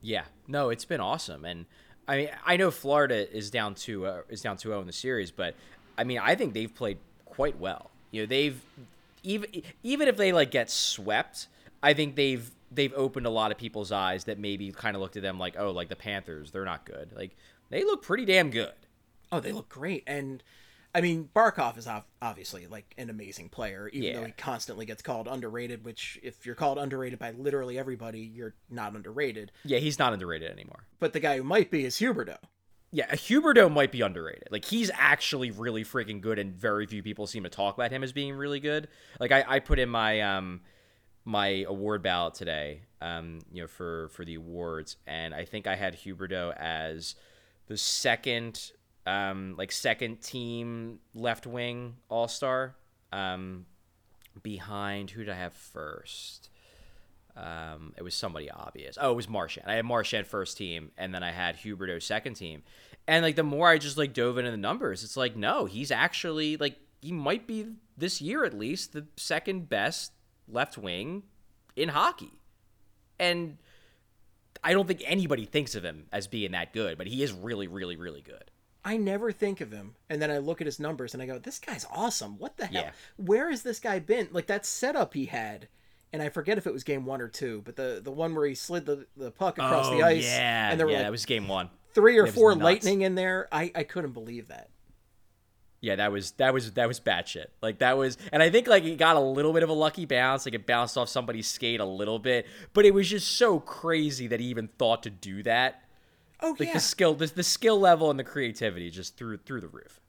Yeah, 0.00 0.24
no, 0.46 0.70
it's 0.70 0.84
been 0.84 1.00
awesome, 1.00 1.44
and 1.44 1.66
I 2.08 2.16
mean, 2.16 2.30
I 2.46 2.56
know 2.56 2.70
Florida 2.70 3.30
is 3.36 3.50
down 3.50 3.74
to 3.76 4.06
uh, 4.06 4.20
is 4.28 4.40
down 4.40 4.56
2-0 4.56 4.80
in 4.80 4.86
the 4.86 4.92
series, 4.92 5.30
but 5.30 5.54
I 5.98 6.04
mean, 6.04 6.18
I 6.18 6.34
think 6.34 6.54
they've 6.54 6.74
played 6.74 6.98
quite 7.24 7.58
well. 7.58 7.90
You 8.10 8.22
know, 8.22 8.26
they've 8.26 8.60
even 9.22 9.62
even 9.82 10.08
if 10.08 10.16
they 10.16 10.32
like 10.32 10.50
get 10.50 10.70
swept, 10.70 11.48
I 11.82 11.92
think 11.94 12.16
they've 12.16 12.50
they've 12.70 12.92
opened 12.94 13.26
a 13.26 13.30
lot 13.30 13.50
of 13.52 13.58
people's 13.58 13.90
eyes 13.92 14.24
that 14.24 14.38
maybe 14.38 14.70
kind 14.72 14.94
of 14.96 15.02
looked 15.02 15.16
at 15.16 15.22
them 15.22 15.38
like, 15.38 15.56
oh, 15.58 15.70
like 15.72 15.88
the 15.88 15.96
Panthers, 15.96 16.50
they're 16.52 16.64
not 16.64 16.84
good. 16.86 17.12
Like 17.14 17.36
they 17.70 17.84
look 17.84 18.02
pretty 18.02 18.24
damn 18.24 18.50
good. 18.50 18.72
Oh, 19.32 19.40
they 19.40 19.52
look 19.52 19.68
great. 19.68 20.04
And 20.06 20.42
I 20.94 21.00
mean, 21.00 21.28
Barkov 21.34 21.78
is 21.78 21.88
obviously 22.20 22.66
like 22.66 22.94
an 22.98 23.10
amazing 23.10 23.48
player, 23.48 23.88
even 23.92 24.08
Yeah. 24.08 24.20
though 24.20 24.26
he 24.26 24.32
constantly 24.32 24.86
gets 24.86 25.02
called 25.02 25.28
underrated, 25.28 25.84
which 25.84 26.18
if 26.22 26.44
you're 26.46 26.56
called 26.56 26.78
underrated 26.78 27.18
by 27.18 27.30
literally 27.30 27.78
everybody, 27.78 28.20
you're 28.20 28.54
not 28.68 28.94
underrated. 28.96 29.52
Yeah, 29.64 29.78
he's 29.78 29.98
not 29.98 30.12
underrated 30.12 30.50
anymore. 30.50 30.86
But 30.98 31.12
the 31.12 31.20
guy 31.20 31.36
who 31.36 31.44
might 31.44 31.70
be 31.70 31.84
is 31.84 31.96
Huberdeau. 31.96 32.38
Yeah, 32.92 33.08
Huberdeau 33.14 33.70
might 33.72 33.92
be 33.92 34.00
underrated. 34.00 34.48
Like 34.50 34.64
he's 34.64 34.90
actually 34.94 35.52
really 35.52 35.84
freaking 35.84 36.20
good, 36.20 36.40
and 36.40 36.52
very 36.52 36.86
few 36.86 37.04
people 37.04 37.28
seem 37.28 37.44
to 37.44 37.48
talk 37.48 37.76
about 37.76 37.92
him 37.92 38.02
as 38.02 38.12
being 38.12 38.34
really 38.34 38.58
good. 38.58 38.88
Like 39.20 39.30
I, 39.30 39.44
I 39.46 39.60
put 39.60 39.78
in 39.78 39.88
my 39.88 40.20
um 40.22 40.60
my 41.24 41.64
award 41.68 42.02
ballot 42.02 42.34
today, 42.34 42.82
um, 43.00 43.40
you 43.52 43.62
know, 43.62 43.66
for 43.66 44.08
for 44.08 44.24
the 44.24 44.34
awards, 44.34 44.96
and 45.06 45.34
I 45.34 45.44
think 45.44 45.66
I 45.66 45.76
had 45.76 45.94
Huberdeau 45.94 46.54
as 46.56 47.14
the 47.66 47.76
second 47.76 48.72
um 49.06 49.54
like 49.56 49.72
second 49.72 50.20
team 50.20 50.98
left 51.14 51.46
wing 51.46 51.96
all 52.08 52.28
star. 52.28 52.76
Um 53.12 53.66
behind 54.42 55.10
who 55.10 55.24
did 55.24 55.32
I 55.32 55.38
have 55.38 55.54
first? 55.54 56.50
Um, 57.36 57.94
it 57.96 58.02
was 58.02 58.14
somebody 58.14 58.50
obvious. 58.50 58.98
Oh, 59.00 59.12
it 59.12 59.16
was 59.16 59.28
Marchand. 59.28 59.66
I 59.68 59.74
had 59.74 59.84
Marchand 59.84 60.26
first 60.26 60.56
team, 60.56 60.90
and 60.98 61.14
then 61.14 61.22
I 61.22 61.30
had 61.30 61.56
Huberdeau 61.56 62.02
second 62.02 62.34
team. 62.34 62.62
And 63.06 63.24
like 63.24 63.36
the 63.36 63.42
more 63.42 63.68
I 63.68 63.78
just 63.78 63.96
like 63.96 64.12
dove 64.12 64.38
into 64.38 64.50
the 64.50 64.56
numbers, 64.56 65.04
it's 65.04 65.16
like 65.16 65.36
no, 65.36 65.64
he's 65.64 65.90
actually 65.90 66.56
like 66.56 66.76
he 67.00 67.12
might 67.12 67.46
be 67.46 67.66
this 67.96 68.20
year 68.20 68.44
at 68.44 68.56
least 68.56 68.92
the 68.92 69.06
second 69.16 69.68
best 69.68 70.12
left 70.52 70.78
wing 70.78 71.24
in 71.76 71.88
hockey. 71.88 72.40
And 73.18 73.58
I 74.62 74.72
don't 74.72 74.86
think 74.86 75.02
anybody 75.04 75.44
thinks 75.44 75.74
of 75.74 75.84
him 75.84 76.06
as 76.12 76.26
being 76.26 76.52
that 76.52 76.72
good, 76.72 76.98
but 76.98 77.06
he 77.06 77.22
is 77.22 77.32
really, 77.32 77.66
really, 77.66 77.96
really 77.96 78.22
good. 78.22 78.50
I 78.84 78.96
never 78.96 79.30
think 79.30 79.60
of 79.60 79.72
him. 79.72 79.94
And 80.08 80.22
then 80.22 80.30
I 80.30 80.38
look 80.38 80.60
at 80.60 80.66
his 80.66 80.80
numbers 80.80 81.12
and 81.12 81.22
I 81.22 81.26
go, 81.26 81.38
this 81.38 81.58
guy's 81.58 81.86
awesome. 81.92 82.38
What 82.38 82.56
the 82.56 82.66
hell? 82.66 82.84
Yeah. 82.84 82.90
Where 83.16 83.50
has 83.50 83.62
this 83.62 83.78
guy 83.78 83.98
been? 83.98 84.28
Like 84.32 84.46
that 84.46 84.64
setup 84.64 85.12
he 85.12 85.26
had 85.26 85.68
and 86.12 86.22
I 86.22 86.28
forget 86.28 86.58
if 86.58 86.66
it 86.66 86.72
was 86.72 86.84
game 86.84 87.06
one 87.06 87.20
or 87.20 87.28
two, 87.28 87.62
but 87.64 87.76
the 87.76 88.00
the 88.02 88.10
one 88.10 88.34
where 88.34 88.46
he 88.46 88.54
slid 88.54 88.86
the, 88.86 89.06
the 89.16 89.30
puck 89.30 89.58
across 89.58 89.86
oh, 89.88 89.96
the 89.96 90.02
ice, 90.02 90.24
yeah, 90.24 90.70
and 90.70 90.78
there 90.78 90.86
were 90.86 90.92
yeah, 90.92 90.98
like 90.98 91.06
that 91.06 91.12
was 91.12 91.24
game 91.24 91.48
one. 91.48 91.70
three 91.92 92.18
or 92.18 92.26
four 92.26 92.54
lightning 92.54 93.02
in 93.02 93.14
there. 93.14 93.48
I 93.52 93.70
I 93.74 93.84
couldn't 93.84 94.12
believe 94.12 94.48
that. 94.48 94.70
Yeah, 95.80 95.96
that 95.96 96.12
was 96.12 96.32
that 96.32 96.52
was 96.52 96.72
that 96.72 96.88
was 96.88 97.00
bad 97.00 97.26
shit. 97.26 97.52
Like 97.62 97.78
that 97.78 97.96
was, 97.96 98.18
and 98.32 98.42
I 98.42 98.50
think 98.50 98.66
like 98.68 98.84
it 98.84 98.96
got 98.98 99.16
a 99.16 99.20
little 99.20 99.52
bit 99.54 99.62
of 99.62 99.70
a 99.70 99.74
lucky 99.74 100.04
bounce, 100.04 100.44
like 100.44 100.54
it 100.54 100.66
bounced 100.66 100.98
off 100.98 101.08
somebody's 101.08 101.48
skate 101.48 101.80
a 101.80 101.84
little 101.86 102.18
bit, 102.18 102.46
but 102.74 102.84
it 102.84 102.92
was 102.92 103.08
just 103.08 103.36
so 103.38 103.60
crazy 103.60 104.26
that 104.26 104.40
he 104.40 104.46
even 104.46 104.68
thought 104.78 105.02
to 105.04 105.10
do 105.10 105.42
that. 105.44 105.82
Oh 106.40 106.56
Like 106.58 106.68
yeah, 106.68 106.74
the 106.74 106.80
skill, 106.80 107.14
the, 107.14 107.26
the 107.26 107.42
skill 107.42 107.78
level 107.80 108.10
and 108.10 108.18
the 108.18 108.24
creativity 108.24 108.90
just 108.90 109.16
through 109.16 109.38
through 109.38 109.60
the 109.62 109.68
roof. 109.68 110.00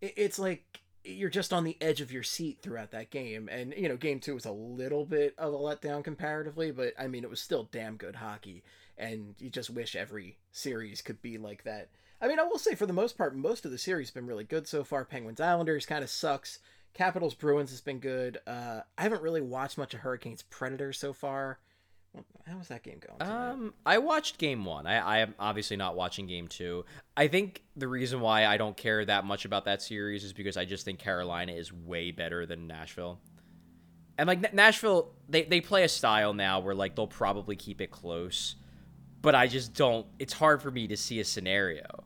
it's 0.00 0.38
like 0.38 0.80
you're 1.04 1.30
just 1.30 1.52
on 1.52 1.64
the 1.64 1.76
edge 1.80 2.00
of 2.00 2.10
your 2.10 2.22
seat 2.24 2.58
throughout 2.62 2.90
that 2.90 3.10
game 3.10 3.48
and 3.50 3.72
you 3.76 3.88
know 3.88 3.96
game 3.96 4.18
two 4.18 4.34
was 4.34 4.44
a 4.44 4.50
little 4.50 5.04
bit 5.06 5.34
of 5.38 5.54
a 5.54 5.56
letdown 5.56 6.02
comparatively 6.02 6.70
but 6.72 6.92
i 6.98 7.06
mean 7.06 7.22
it 7.22 7.30
was 7.30 7.40
still 7.40 7.68
damn 7.70 7.96
good 7.96 8.16
hockey 8.16 8.64
and 8.98 9.34
you 9.38 9.48
just 9.48 9.70
wish 9.70 9.94
every 9.94 10.36
series 10.50 11.00
could 11.02 11.22
be 11.22 11.38
like 11.38 11.62
that 11.64 11.90
i 12.20 12.28
mean 12.28 12.38
i 12.38 12.44
will 12.44 12.58
say 12.58 12.74
for 12.74 12.86
the 12.86 12.92
most 12.92 13.16
part 13.16 13.36
most 13.36 13.64
of 13.64 13.70
the 13.70 13.78
series 13.78 14.08
has 14.08 14.14
been 14.14 14.26
really 14.26 14.44
good 14.44 14.66
so 14.66 14.84
far 14.84 15.04
penguins 15.04 15.40
islanders 15.40 15.86
kind 15.86 16.04
of 16.04 16.10
sucks 16.10 16.58
capitals 16.94 17.34
bruins 17.34 17.70
has 17.70 17.80
been 17.80 17.98
good 17.98 18.38
uh 18.46 18.80
i 18.96 19.02
haven't 19.02 19.22
really 19.22 19.40
watched 19.40 19.78
much 19.78 19.94
of 19.94 20.00
hurricanes 20.00 20.42
predators 20.42 20.98
so 20.98 21.12
far 21.12 21.58
how 22.46 22.58
was 22.58 22.68
that 22.68 22.82
game 22.82 23.00
going 23.06 23.18
tonight? 23.18 23.50
Um, 23.50 23.74
I 23.84 23.98
watched 23.98 24.38
game 24.38 24.64
one. 24.64 24.86
I, 24.86 24.98
I 24.98 25.18
am 25.18 25.34
obviously 25.38 25.76
not 25.76 25.96
watching 25.96 26.26
game 26.26 26.48
two. 26.48 26.84
I 27.16 27.28
think 27.28 27.62
the 27.76 27.88
reason 27.88 28.20
why 28.20 28.46
I 28.46 28.56
don't 28.56 28.76
care 28.76 29.04
that 29.04 29.24
much 29.24 29.44
about 29.44 29.64
that 29.64 29.82
series 29.82 30.24
is 30.24 30.32
because 30.32 30.56
I 30.56 30.64
just 30.64 30.84
think 30.84 30.98
Carolina 30.98 31.52
is 31.52 31.72
way 31.72 32.12
better 32.12 32.46
than 32.46 32.66
Nashville. 32.66 33.18
And 34.18 34.26
like 34.26 34.54
Nashville, 34.54 35.12
they, 35.28 35.42
they 35.42 35.60
play 35.60 35.82
a 35.82 35.88
style 35.88 36.32
now 36.32 36.60
where 36.60 36.74
like 36.74 36.94
they'll 36.94 37.06
probably 37.06 37.56
keep 37.56 37.80
it 37.80 37.90
close, 37.90 38.54
but 39.20 39.34
I 39.34 39.46
just 39.46 39.74
don't. 39.74 40.06
It's 40.18 40.32
hard 40.32 40.62
for 40.62 40.70
me 40.70 40.86
to 40.88 40.96
see 40.96 41.20
a 41.20 41.24
scenario 41.24 42.04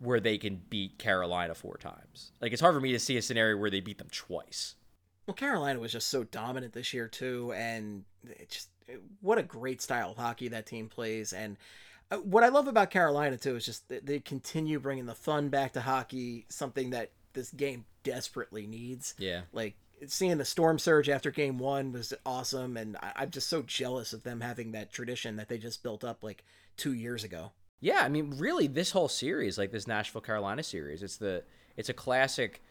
where 0.00 0.18
they 0.18 0.38
can 0.38 0.60
beat 0.68 0.98
Carolina 0.98 1.54
four 1.54 1.76
times. 1.76 2.32
Like 2.40 2.52
it's 2.52 2.60
hard 2.60 2.74
for 2.74 2.80
me 2.80 2.92
to 2.92 2.98
see 2.98 3.16
a 3.16 3.22
scenario 3.22 3.56
where 3.56 3.70
they 3.70 3.80
beat 3.80 3.98
them 3.98 4.08
twice. 4.10 4.74
Well, 5.26 5.34
Carolina 5.34 5.78
was 5.78 5.92
just 5.92 6.08
so 6.08 6.24
dominant 6.24 6.72
this 6.72 6.92
year 6.92 7.06
too, 7.06 7.52
and 7.54 8.04
it 8.24 8.50
just 8.50 8.68
what 9.20 9.38
a 9.38 9.42
great 9.42 9.80
style 9.80 10.10
of 10.10 10.16
hockey 10.16 10.48
that 10.48 10.66
team 10.66 10.88
plays. 10.88 11.32
And 11.32 11.56
uh, 12.10 12.16
what 12.16 12.42
I 12.42 12.48
love 12.48 12.66
about 12.66 12.90
Carolina 12.90 13.36
too 13.36 13.56
is 13.56 13.64
just 13.64 13.88
that 13.88 14.06
they 14.06 14.18
continue 14.18 14.80
bringing 14.80 15.06
the 15.06 15.14
fun 15.14 15.48
back 15.48 15.74
to 15.74 15.80
hockey, 15.80 16.46
something 16.48 16.90
that 16.90 17.12
this 17.34 17.50
game 17.50 17.84
desperately 18.02 18.66
needs. 18.66 19.14
Yeah. 19.18 19.42
Like 19.52 19.76
seeing 20.06 20.38
the 20.38 20.44
storm 20.44 20.78
surge 20.78 21.08
after 21.08 21.30
game 21.30 21.58
one 21.58 21.92
was 21.92 22.14
awesome, 22.24 22.76
and 22.76 22.96
I'm 23.02 23.30
just 23.30 23.48
so 23.48 23.62
jealous 23.62 24.12
of 24.12 24.22
them 24.22 24.40
having 24.40 24.72
that 24.72 24.92
tradition 24.92 25.36
that 25.36 25.48
they 25.48 25.58
just 25.58 25.82
built 25.82 26.04
up 26.04 26.24
like 26.24 26.44
two 26.76 26.94
years 26.94 27.24
ago. 27.24 27.52
Yeah, 27.80 28.00
I 28.02 28.08
mean, 28.08 28.34
really, 28.36 28.66
this 28.66 28.90
whole 28.90 29.08
series, 29.08 29.56
like 29.56 29.72
this 29.72 29.86
Nashville 29.86 30.20
Carolina 30.20 30.62
series, 30.62 31.02
it's 31.02 31.16
the 31.16 31.42
it's 31.76 31.88
a 31.88 31.94
classic, 31.94 32.62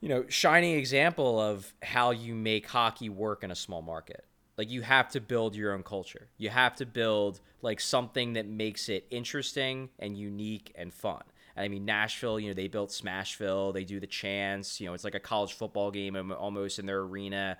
you 0.00 0.08
know, 0.08 0.24
shining 0.28 0.74
example 0.74 1.40
of 1.40 1.72
how 1.82 2.10
you 2.10 2.34
make 2.34 2.66
hockey 2.66 3.08
work 3.08 3.44
in 3.44 3.50
a 3.50 3.54
small 3.54 3.82
market. 3.82 4.24
Like 4.56 4.70
you 4.70 4.82
have 4.82 5.08
to 5.10 5.20
build 5.20 5.54
your 5.54 5.72
own 5.72 5.84
culture. 5.84 6.26
You 6.36 6.50
have 6.50 6.74
to 6.76 6.86
build 6.86 7.40
like 7.62 7.78
something 7.78 8.32
that 8.32 8.46
makes 8.46 8.88
it 8.88 9.06
interesting 9.10 9.88
and 10.00 10.18
unique 10.18 10.72
and 10.74 10.92
fun. 10.92 11.22
And 11.54 11.64
I 11.64 11.68
mean, 11.68 11.84
Nashville, 11.84 12.40
you 12.40 12.48
know, 12.48 12.54
they 12.54 12.66
built 12.66 12.90
Smashville. 12.90 13.72
They 13.72 13.84
do 13.84 14.00
the 14.00 14.06
chance. 14.08 14.80
You 14.80 14.88
know, 14.88 14.94
it's 14.94 15.04
like 15.04 15.14
a 15.14 15.20
college 15.20 15.52
football 15.52 15.92
game 15.92 16.16
um, 16.16 16.32
almost 16.32 16.80
in 16.80 16.86
their 16.86 17.00
arena. 17.00 17.56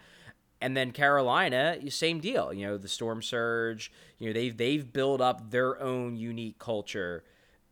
And 0.61 0.77
then 0.77 0.91
Carolina, 0.91 1.79
same 1.91 2.19
deal. 2.21 2.53
You 2.53 2.67
know, 2.67 2.79
the 2.79 2.89
Storm 2.89 3.23
Surge. 3.23 3.93
You 4.19 4.29
know, 4.29 4.33
they've 4.33 4.57
they've 4.57 4.93
built 4.93 5.21
up 5.21 5.51
their 5.51 5.81
own 5.81 6.17
unique 6.17 6.59
culture 6.59 7.23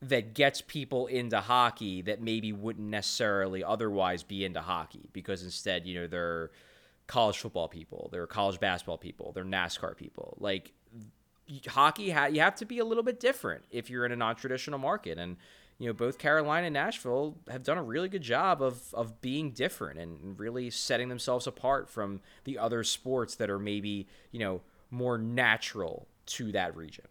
that 0.03 0.35
gets 0.35 0.61
people 0.61 1.07
into 1.07 1.40
hockey 1.40 2.03
that 2.03 2.20
maybe 2.20 2.53
wouldn't 2.53 2.88
necessarily 2.88 3.64
otherwise 3.64 4.22
be 4.22 4.44
into 4.44 4.61
hockey 4.61 5.09
because 5.12 5.42
instead, 5.42 5.87
you 5.87 5.99
know, 6.01 6.07
they're 6.07 6.51
college 7.07 7.38
football 7.38 7.68
people, 7.68 8.09
they're 8.12 8.27
college 8.27 8.61
basketball 8.61 8.99
people, 8.99 9.33
they're 9.33 9.44
NASCAR 9.44 9.96
people. 9.96 10.37
Like 10.38 10.72
hockey, 11.66 12.11
ha- 12.11 12.27
you 12.27 12.40
have 12.40 12.57
to 12.57 12.64
be 12.64 12.79
a 12.79 12.85
little 12.85 13.03
bit 13.03 13.20
different 13.20 13.64
if 13.70 13.88
you're 13.88 14.05
in 14.05 14.12
a 14.12 14.16
non-traditional 14.16 14.79
market 14.79 15.18
and 15.18 15.37
you 15.78 15.86
know 15.86 15.92
both 15.92 16.18
Carolina 16.18 16.66
and 16.66 16.74
Nashville 16.74 17.36
have 17.50 17.62
done 17.62 17.78
a 17.78 17.82
really 17.82 18.08
good 18.08 18.22
job 18.22 18.62
of 18.62 18.94
of 18.94 19.20
being 19.20 19.50
different 19.50 19.98
and 19.98 20.38
really 20.38 20.70
setting 20.70 21.08
themselves 21.08 21.46
apart 21.46 21.88
from 21.88 22.20
the 22.44 22.58
other 22.58 22.82
sports 22.84 23.34
that 23.36 23.50
are 23.50 23.58
maybe 23.58 24.06
you 24.30 24.40
know 24.40 24.62
more 24.90 25.18
natural 25.18 26.08
to 26.26 26.52
that 26.52 26.76
region. 26.76 27.06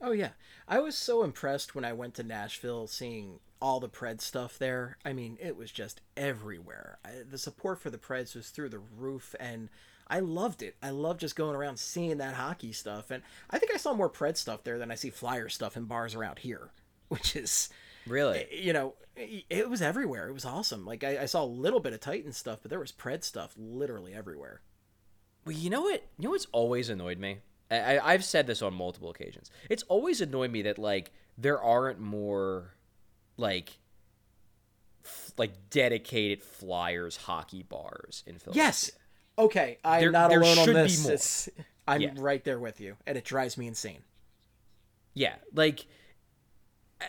Oh 0.00 0.12
yeah, 0.12 0.30
I 0.66 0.80
was 0.80 0.96
so 0.96 1.22
impressed 1.22 1.74
when 1.74 1.84
I 1.84 1.92
went 1.92 2.14
to 2.14 2.24
Nashville, 2.24 2.86
seeing 2.88 3.38
all 3.60 3.78
the 3.78 3.88
Pred 3.88 4.20
stuff 4.20 4.58
there. 4.58 4.98
I 5.04 5.12
mean, 5.12 5.38
it 5.40 5.56
was 5.56 5.70
just 5.70 6.00
everywhere. 6.16 6.98
I, 7.04 7.10
the 7.28 7.38
support 7.38 7.80
for 7.80 7.90
the 7.90 7.98
Preds 7.98 8.34
was 8.34 8.50
through 8.50 8.70
the 8.70 8.80
roof, 8.80 9.36
and 9.38 9.68
I 10.08 10.18
loved 10.18 10.60
it. 10.62 10.74
I 10.82 10.90
love 10.90 11.18
just 11.18 11.36
going 11.36 11.54
around 11.54 11.78
seeing 11.78 12.18
that 12.18 12.34
hockey 12.34 12.72
stuff, 12.72 13.12
and 13.12 13.22
I 13.48 13.58
think 13.58 13.72
I 13.72 13.76
saw 13.76 13.94
more 13.94 14.10
Pred 14.10 14.36
stuff 14.36 14.64
there 14.64 14.78
than 14.78 14.90
I 14.90 14.96
see 14.96 15.10
Flyer 15.10 15.48
stuff 15.48 15.76
in 15.76 15.84
bars 15.84 16.16
around 16.16 16.40
here, 16.40 16.72
which 17.12 17.36
is 17.36 17.68
Really? 18.06 18.38
Eh, 18.40 18.46
you 18.60 18.72
know, 18.72 18.94
it 19.16 19.68
was 19.70 19.80
everywhere. 19.82 20.26
It 20.28 20.32
was 20.32 20.44
awesome. 20.44 20.84
Like 20.86 21.04
I, 21.04 21.22
I 21.22 21.24
saw 21.26 21.44
a 21.44 21.46
little 21.46 21.78
bit 21.80 21.92
of 21.92 22.00
Titan 22.00 22.32
stuff, 22.32 22.58
but 22.62 22.70
there 22.70 22.80
was 22.80 22.90
Pred 22.92 23.22
stuff 23.22 23.54
literally 23.56 24.12
everywhere. 24.14 24.60
Well, 25.44 25.54
you 25.54 25.70
know 25.70 25.82
what? 25.82 26.02
You 26.18 26.24
know 26.24 26.30
what's 26.30 26.46
always 26.52 26.88
annoyed 26.88 27.18
me? 27.18 27.38
I, 27.70 27.96
I- 27.98 28.12
I've 28.14 28.24
said 28.24 28.46
this 28.46 28.62
on 28.62 28.74
multiple 28.74 29.10
occasions. 29.10 29.50
It's 29.70 29.82
always 29.84 30.20
annoyed 30.20 30.50
me 30.50 30.62
that 30.62 30.78
like 30.78 31.12
there 31.38 31.60
aren't 31.60 32.00
more 32.00 32.74
like 33.36 33.78
f- 35.04 35.32
like 35.36 35.52
dedicated 35.70 36.42
Flyers 36.42 37.16
hockey 37.16 37.62
bars 37.62 38.22
in 38.26 38.38
Philadelphia. 38.38 38.62
Yes. 38.64 38.90
Okay, 39.38 39.78
I'm 39.84 40.00
There- 40.00 40.10
not 40.10 40.30
there 40.30 40.40
alone 40.42 40.58
on 40.68 40.74
this. 40.74 41.48
more. 41.56 41.64
I'm 41.88 42.00
Yeah. 42.00 42.12
right 42.18 42.42
there 42.44 42.58
with 42.58 42.80
you, 42.80 42.96
and 43.06 43.18
it 43.18 43.24
drives 43.24 43.56
me 43.58 43.66
insane. 43.66 44.02
Yeah, 45.14 45.34
like 45.54 45.86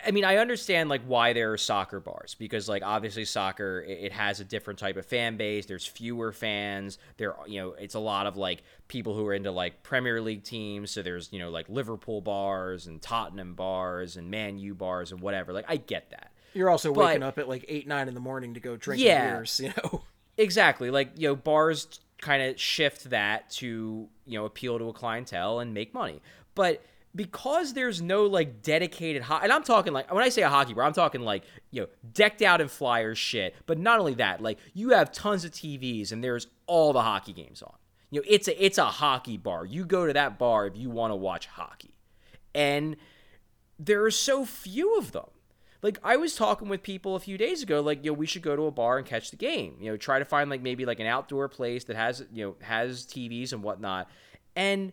I 0.06 0.10
mean, 0.10 0.24
I 0.24 0.36
understand 0.36 0.88
like 0.88 1.02
why 1.06 1.32
there 1.32 1.52
are 1.52 1.56
soccer 1.58 2.00
bars 2.00 2.34
because 2.34 2.68
like 2.68 2.82
obviously 2.84 3.24
soccer 3.24 3.84
it, 3.86 4.12
has 4.12 4.40
a 4.40 4.44
different 4.44 4.78
type 4.78 4.96
of 4.96 5.06
fan 5.06 5.36
base. 5.36 5.66
There's 5.66 5.86
fewer 5.86 6.32
fans. 6.32 6.98
There, 7.16 7.34
you 7.46 7.60
know, 7.60 7.72
it's 7.72 7.94
a 7.94 7.98
lot 8.00 8.26
of 8.26 8.36
like 8.36 8.62
people 8.88 9.14
who 9.14 9.26
are 9.26 9.34
into 9.34 9.50
like 9.50 9.82
Premier 9.82 10.20
League 10.20 10.44
teams. 10.44 10.90
So 10.90 11.02
there's 11.02 11.32
you 11.32 11.38
know 11.38 11.50
like 11.50 11.68
Liverpool 11.68 12.20
bars 12.20 12.86
and 12.86 13.00
Tottenham 13.02 13.54
bars 13.54 14.16
and 14.16 14.30
Man 14.30 14.58
U 14.58 14.74
bars 14.74 15.12
and 15.12 15.20
whatever. 15.20 15.52
Like 15.52 15.66
I 15.68 15.76
get 15.76 16.10
that. 16.10 16.32
You're 16.54 16.70
also 16.70 16.92
But- 16.92 17.06
waking 17.06 17.22
up 17.22 17.38
at 17.38 17.48
like 17.48 17.64
eight, 17.68 17.86
nine 17.88 18.08
in 18.08 18.14
the 18.14 18.20
morning 18.20 18.54
to 18.54 18.60
go 18.60 18.76
drink 18.76 19.02
Yeah. 19.02 19.30
beers, 19.36 19.60
you 19.60 19.72
know. 19.82 20.02
Exactly. 20.36 20.90
Like, 20.90 21.10
you 21.16 21.28
know, 21.28 21.36
bars 21.36 22.00
kind 22.20 22.42
of 22.42 22.60
shift 22.60 23.10
that 23.10 23.50
to, 23.50 24.08
you 24.26 24.38
know, 24.38 24.46
appeal 24.46 24.80
to 24.80 24.88
a 24.88 24.92
clientele 24.92 25.60
and 25.60 25.72
make 25.72 25.94
money. 25.94 26.20
But 26.56 26.82
because 27.14 27.74
there's 27.74 28.02
no 28.02 28.24
like 28.24 28.62
dedicated 28.62 29.22
ho- 29.22 29.38
and 29.42 29.52
I'm 29.52 29.62
talking 29.62 29.92
like 29.92 30.12
when 30.12 30.22
I 30.22 30.28
say 30.28 30.42
a 30.42 30.48
hockey 30.48 30.74
bar, 30.74 30.84
I'm 30.84 30.92
talking 30.92 31.20
like, 31.20 31.44
you 31.70 31.82
know, 31.82 31.88
decked 32.12 32.42
out 32.42 32.60
in 32.60 32.68
flyers 32.68 33.18
shit. 33.18 33.54
But 33.66 33.78
not 33.78 34.00
only 34.00 34.14
that, 34.14 34.40
like 34.40 34.58
you 34.72 34.90
have 34.90 35.12
tons 35.12 35.44
of 35.44 35.52
TVs 35.52 36.12
and 36.12 36.22
there's 36.22 36.48
all 36.66 36.92
the 36.92 37.02
hockey 37.02 37.32
games 37.32 37.62
on. 37.62 37.74
You 38.10 38.20
know, 38.20 38.26
it's 38.28 38.48
a 38.48 38.64
it's 38.64 38.78
a 38.78 38.84
hockey 38.84 39.36
bar. 39.36 39.64
You 39.64 39.84
go 39.84 40.06
to 40.06 40.12
that 40.12 40.38
bar 40.38 40.66
if 40.66 40.76
you 40.76 40.90
want 40.90 41.12
to 41.12 41.16
watch 41.16 41.46
hockey. 41.46 41.94
And 42.54 42.96
there 43.78 44.04
are 44.04 44.10
so 44.10 44.44
few 44.44 44.96
of 44.98 45.12
them. 45.12 45.26
Like 45.82 45.98
I 46.02 46.16
was 46.16 46.34
talking 46.34 46.68
with 46.68 46.82
people 46.82 47.14
a 47.14 47.20
few 47.20 47.36
days 47.36 47.62
ago, 47.62 47.80
like, 47.80 48.04
you 48.04 48.10
know, 48.10 48.14
we 48.14 48.26
should 48.26 48.42
go 48.42 48.56
to 48.56 48.62
a 48.62 48.70
bar 48.70 48.96
and 48.98 49.06
catch 49.06 49.30
the 49.30 49.36
game. 49.36 49.76
You 49.80 49.90
know, 49.90 49.96
try 49.96 50.18
to 50.18 50.24
find 50.24 50.48
like 50.48 50.62
maybe 50.62 50.86
like 50.86 50.98
an 50.98 51.06
outdoor 51.06 51.48
place 51.48 51.84
that 51.84 51.96
has, 51.96 52.24
you 52.32 52.44
know, 52.46 52.56
has 52.62 53.04
TVs 53.04 53.52
and 53.52 53.62
whatnot. 53.62 54.08
And 54.56 54.92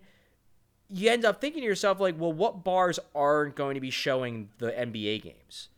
you 0.91 1.09
end 1.09 1.25
up 1.25 1.39
thinking 1.39 1.61
to 1.61 1.67
yourself, 1.67 1.99
like, 1.99 2.19
well, 2.19 2.33
what 2.33 2.63
bars 2.63 2.99
aren't 3.15 3.55
going 3.55 3.75
to 3.75 3.81
be 3.81 3.89
showing 3.89 4.49
the 4.57 4.71
NBA 4.71 5.23
games? 5.23 5.69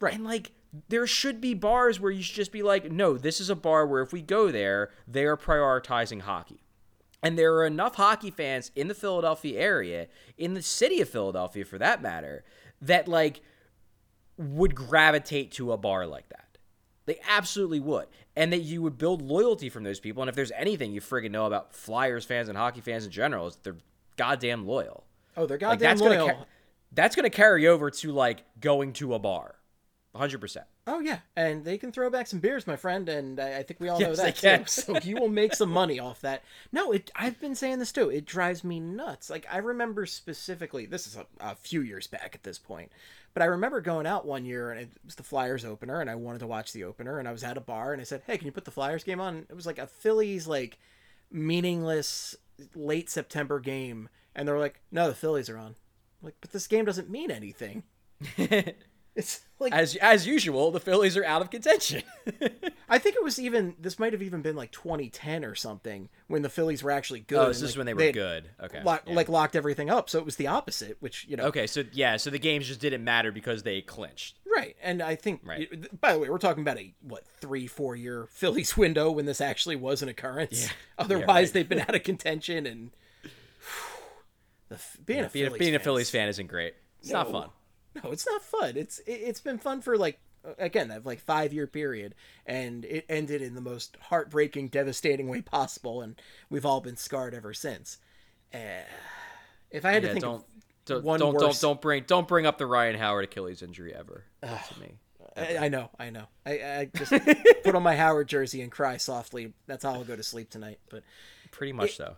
Right. 0.00 0.14
And 0.14 0.24
like 0.24 0.52
there 0.88 1.06
should 1.06 1.40
be 1.40 1.54
bars 1.54 2.00
where 2.00 2.10
you 2.10 2.22
should 2.22 2.36
just 2.36 2.52
be 2.52 2.62
like, 2.62 2.90
no, 2.90 3.16
this 3.16 3.40
is 3.40 3.50
a 3.50 3.56
bar 3.56 3.86
where 3.86 4.02
if 4.02 4.12
we 4.12 4.22
go 4.22 4.50
there, 4.50 4.90
they 5.06 5.24
are 5.24 5.36
prioritizing 5.36 6.22
hockey. 6.22 6.60
And 7.22 7.38
there 7.38 7.54
are 7.54 7.66
enough 7.66 7.94
hockey 7.94 8.30
fans 8.30 8.70
in 8.76 8.88
the 8.88 8.94
Philadelphia 8.94 9.58
area, 9.58 10.08
in 10.36 10.54
the 10.54 10.62
city 10.62 11.00
of 11.00 11.08
Philadelphia 11.08 11.64
for 11.64 11.78
that 11.78 12.02
matter, 12.02 12.44
that 12.82 13.08
like 13.08 13.40
would 14.36 14.74
gravitate 14.74 15.50
to 15.52 15.72
a 15.72 15.76
bar 15.76 16.06
like 16.06 16.28
that. 16.28 16.58
They 17.06 17.18
absolutely 17.28 17.80
would. 17.80 18.06
And 18.34 18.52
that 18.52 18.60
you 18.60 18.82
would 18.82 18.98
build 18.98 19.22
loyalty 19.22 19.70
from 19.70 19.84
those 19.84 20.00
people. 20.00 20.22
And 20.22 20.28
if 20.28 20.36
there's 20.36 20.52
anything 20.52 20.92
you 20.92 21.00
friggin' 21.00 21.30
know 21.30 21.46
about 21.46 21.72
Flyers 21.72 22.24
fans 22.24 22.48
and 22.48 22.58
hockey 22.58 22.80
fans 22.80 23.06
in 23.06 23.12
general, 23.12 23.46
is 23.46 23.56
they're 23.62 23.76
goddamn 24.16 24.66
loyal. 24.66 25.04
Oh, 25.36 25.46
they're 25.46 25.58
Like 25.66 25.80
goddamn 25.80 25.88
that's 25.90 26.00
gonna 26.00 26.24
loyal. 26.24 26.28
ca- 26.38 26.44
that's 26.92 27.16
gonna 27.16 27.30
carry 27.30 27.66
over 27.66 27.90
to 27.90 28.12
like 28.12 28.44
going 28.60 28.92
to 28.94 29.14
a 29.14 29.18
bar, 29.18 29.56
hundred 30.14 30.40
percent. 30.40 30.66
Oh 30.88 31.00
yeah, 31.00 31.18
and 31.34 31.64
they 31.64 31.78
can 31.78 31.90
throw 31.90 32.08
back 32.10 32.28
some 32.28 32.38
beers, 32.38 32.64
my 32.66 32.76
friend, 32.76 33.08
and 33.08 33.40
I, 33.40 33.58
I 33.58 33.62
think 33.64 33.80
we 33.80 33.88
all 33.88 33.98
know 34.00 34.10
Yes, 34.10 34.18
they 34.18 34.24
that 34.24 34.36
can. 34.36 34.60
too. 34.60 34.66
So 34.66 34.98
you 35.02 35.16
will 35.16 35.28
make 35.28 35.52
some 35.54 35.70
money 35.70 35.98
off 35.98 36.20
that. 36.20 36.42
No, 36.72 36.92
it. 36.92 37.10
I've 37.16 37.40
been 37.40 37.54
saying 37.56 37.80
this 37.80 37.90
too. 37.92 38.08
It 38.08 38.24
drives 38.24 38.62
me 38.64 38.78
nuts. 38.80 39.28
Like 39.28 39.46
I 39.50 39.58
remember 39.58 40.06
specifically. 40.06 40.86
This 40.86 41.06
is 41.06 41.16
a, 41.16 41.26
a 41.40 41.54
few 41.56 41.80
years 41.82 42.06
back 42.06 42.36
at 42.36 42.44
this 42.44 42.58
point, 42.58 42.92
but 43.34 43.42
I 43.42 43.46
remember 43.46 43.80
going 43.80 44.06
out 44.06 44.24
one 44.26 44.44
year 44.44 44.70
and 44.70 44.80
it 44.80 44.90
was 45.04 45.16
the 45.16 45.24
Flyers 45.24 45.64
opener, 45.64 46.00
and 46.00 46.08
I 46.08 46.14
wanted 46.14 46.38
to 46.38 46.46
watch 46.46 46.72
the 46.72 46.84
opener, 46.84 47.18
and 47.18 47.26
I 47.28 47.32
was 47.32 47.42
at 47.42 47.56
a 47.56 47.60
bar, 47.60 47.92
and 47.92 48.00
I 48.00 48.04
said, 48.04 48.22
"Hey, 48.26 48.38
can 48.38 48.46
you 48.46 48.52
put 48.52 48.64
the 48.64 48.70
Flyers 48.70 49.02
game 49.04 49.20
on?" 49.20 49.44
It 49.50 49.54
was 49.56 49.66
like 49.66 49.78
a 49.78 49.88
Phillies 49.88 50.46
like 50.46 50.78
meaningless 51.32 52.36
late 52.74 53.10
September 53.10 53.60
game, 53.60 54.08
and 54.34 54.46
they're 54.46 54.58
like, 54.58 54.80
"No, 54.90 55.08
the 55.08 55.14
Phillies 55.14 55.48
are 55.48 55.58
on." 55.58 55.74
I'm 56.20 56.22
like, 56.22 56.36
but 56.40 56.50
this 56.52 56.66
game 56.66 56.84
doesn't 56.84 57.10
mean 57.10 57.30
anything. 57.30 57.82
It's 59.16 59.40
like 59.58 59.72
as 59.72 59.96
as 59.96 60.26
usual, 60.26 60.70
the 60.70 60.78
Phillies 60.78 61.16
are 61.16 61.24
out 61.24 61.40
of 61.40 61.48
contention. 61.50 62.02
I 62.88 62.98
think 62.98 63.16
it 63.16 63.24
was 63.24 63.38
even 63.40 63.74
this 63.80 63.98
might 63.98 64.12
have 64.12 64.20
even 64.22 64.42
been 64.42 64.54
like 64.56 64.70
2010 64.72 65.42
or 65.42 65.54
something 65.54 66.10
when 66.26 66.42
the 66.42 66.50
Phillies 66.50 66.82
were 66.82 66.90
actually 66.90 67.20
oh, 67.20 67.24
good. 67.26 67.38
oh, 67.38 67.48
this 67.48 67.62
is 67.62 67.70
like, 67.70 67.76
when 67.78 67.86
they 67.86 67.94
were 67.94 68.12
good. 68.12 68.50
Okay. 68.62 68.82
Lo- 68.84 68.98
yeah. 69.06 69.14
Like 69.14 69.30
locked 69.30 69.56
everything 69.56 69.88
up, 69.88 70.10
so 70.10 70.18
it 70.18 70.26
was 70.26 70.36
the 70.36 70.48
opposite. 70.48 70.98
Which 71.00 71.24
you 71.28 71.36
know, 71.38 71.44
Okay, 71.44 71.66
so 71.66 71.84
yeah, 71.92 72.18
so 72.18 72.28
the 72.28 72.38
games 72.38 72.66
just 72.68 72.80
didn't 72.80 73.02
matter 73.04 73.32
because 73.32 73.62
they 73.62 73.80
clinched. 73.80 74.38
right? 74.54 74.76
And 74.82 75.00
I 75.02 75.14
think, 75.14 75.40
Right. 75.42 75.98
by 76.00 76.12
the 76.12 76.18
way, 76.18 76.28
we're 76.28 76.36
talking 76.36 76.60
about 76.62 76.76
a 76.78 76.92
what 77.00 77.24
three, 77.40 77.66
four 77.66 77.96
year 77.96 78.26
Phillies 78.30 78.76
window 78.76 79.10
when 79.10 79.24
this 79.24 79.40
actually 79.40 79.76
was 79.76 80.02
an 80.02 80.10
occurrence. 80.10 80.64
Yeah. 80.66 80.72
Otherwise, 80.98 81.26
Yeah, 81.26 81.32
right. 81.34 81.52
they've 81.54 81.68
been 81.70 81.80
out 81.80 81.94
of 81.94 82.02
contention 82.02 82.66
and 82.66 82.90
the 84.68 84.78
being 85.04 85.24
a 85.24 85.28
Being, 85.30 85.46
a, 85.46 85.48
Phillies 85.50 85.58
being 85.58 85.74
a 85.74 85.78
fan 85.78 85.84
Phillies 85.84 86.06
is- 86.08 86.10
fan 86.10 86.28
isn't 86.28 86.46
great. 86.48 86.74
It's 87.00 87.10
not 87.10 87.30
fun. 87.30 87.48
No, 88.02 88.10
it's 88.10 88.26
not 88.26 88.42
fun. 88.42 88.76
It's 88.76 88.98
it, 89.00 89.12
it's 89.12 89.40
been 89.40 89.58
fun 89.58 89.80
for 89.80 89.96
like 89.96 90.18
again 90.58 90.88
that 90.88 91.06
like 91.06 91.20
five 91.20 91.52
year 91.52 91.66
period, 91.66 92.14
and 92.44 92.84
it 92.84 93.04
ended 93.08 93.42
in 93.42 93.54
the 93.54 93.60
most 93.60 93.96
heartbreaking, 94.02 94.68
devastating 94.68 95.28
way 95.28 95.42
possible, 95.42 96.02
and 96.02 96.20
we've 96.50 96.66
all 96.66 96.80
been 96.80 96.96
scarred 96.96 97.34
ever 97.34 97.54
since. 97.54 97.98
Uh, 98.54 98.58
if 99.70 99.84
I 99.84 99.92
had 99.92 100.02
to 100.02 100.08
think 100.08 100.20
don't 100.20 100.36
of 100.36 100.44
don't 100.84 101.04
one 101.04 101.20
don't, 101.20 101.38
don't 101.38 101.60
don't 101.60 101.80
bring 101.80 102.04
don't 102.06 102.28
bring 102.28 102.46
up 102.46 102.58
the 102.58 102.66
Ryan 102.66 102.96
Howard 102.96 103.24
Achilles 103.24 103.62
injury 103.62 103.94
ever 103.94 104.24
to 104.42 104.80
me. 104.80 104.98
I, 105.36 105.66
I 105.66 105.68
know, 105.68 105.90
I 105.98 106.10
know. 106.10 106.24
I, 106.46 106.50
I 106.52 106.90
just 106.96 107.12
put 107.64 107.74
on 107.74 107.82
my 107.82 107.94
Howard 107.96 108.28
jersey 108.28 108.62
and 108.62 108.72
cry 108.72 108.96
softly. 108.96 109.52
That's 109.66 109.84
how 109.84 109.92
I'll 109.92 110.04
go 110.04 110.16
to 110.16 110.22
sleep 110.22 110.48
tonight. 110.48 110.78
But 110.88 111.02
Pretty 111.50 111.72
much 111.72 111.96
so. 111.96 112.16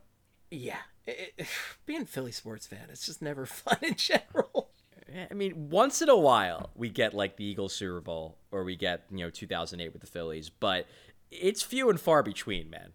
yeah, 0.51 0.77
it, 1.07 1.35
it- 1.37 1.47
being 1.87 2.03
a 2.03 2.07
Philly 2.07 2.31
sports 2.33 2.67
fan, 2.67 2.87
it's 2.91 3.05
just 3.07 3.21
never 3.23 3.45
fun 3.47 3.79
in 3.83 3.95
general. 3.97 4.68
Yeah, 5.13 5.27
I 5.31 5.35
mean, 5.35 5.71
once 5.71 6.03
in 6.03 6.09
a 6.09 6.17
while 6.17 6.71
we 6.75 6.89
get 6.91 7.15
like 7.15 7.37
the 7.37 7.45
Eagles 7.45 7.75
Super 7.75 8.01
Bowl 8.01 8.37
or 8.51 8.65
we 8.65 8.77
get, 8.77 9.05
you 9.11 9.19
know, 9.19 9.31
2008 9.31 9.93
with 9.93 10.01
the 10.03 10.07
Phillies, 10.07 10.51
but 10.51 10.87
it's 11.31 11.63
few 11.63 11.89
and 11.91 12.01
far 12.01 12.23
between, 12.23 12.69
man. 12.71 12.93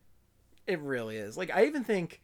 It 0.68 0.80
really 0.80 1.18
is. 1.18 1.38
Like 1.38 1.50
I 1.56 1.66
even 1.66 1.84
think, 1.84 2.22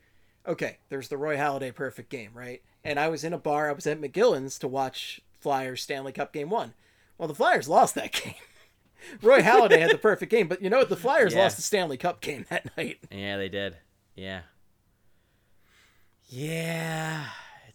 okay, 0.48 0.78
there's 0.90 1.10
the 1.10 1.18
Roy 1.18 1.38
Halladay 1.38 1.74
perfect 1.74 2.10
game, 2.10 2.32
right? 2.34 2.62
And 2.84 3.00
I 3.00 3.08
was 3.10 3.24
in 3.24 3.34
a 3.34 3.38
bar. 3.38 3.70
I 3.70 3.74
was 3.74 3.86
at 3.88 4.00
McGillin's 4.00 4.58
to 4.60 4.68
watch 4.68 5.22
Flyers 5.40 5.82
Stanley 5.82 6.12
Cup 6.12 6.32
Game 6.34 6.50
One. 6.50 6.74
Well, 7.18 7.28
the 7.28 7.36
Flyers 7.36 7.68
lost 7.68 7.96
that 7.96 8.12
game. 8.24 8.36
Roy 9.22 9.42
Halladay 9.42 9.80
had 9.80 9.92
the 9.92 9.98
perfect 9.98 10.30
game, 10.32 10.48
but 10.48 10.62
you 10.62 10.70
know 10.70 10.78
what? 10.78 10.90
The 10.90 10.96
Flyers 10.98 11.34
Yeah. 11.34 11.42
lost 11.44 11.56
the 11.58 11.62
Stanley 11.64 11.98
Cup 11.98 12.22
game 12.22 12.46
that 12.50 12.70
night. 12.78 13.00
Yeah, 13.12 13.38
they 13.38 13.50
did. 13.50 13.78
Yeah. 14.16 14.42
Yeah. 16.28 17.26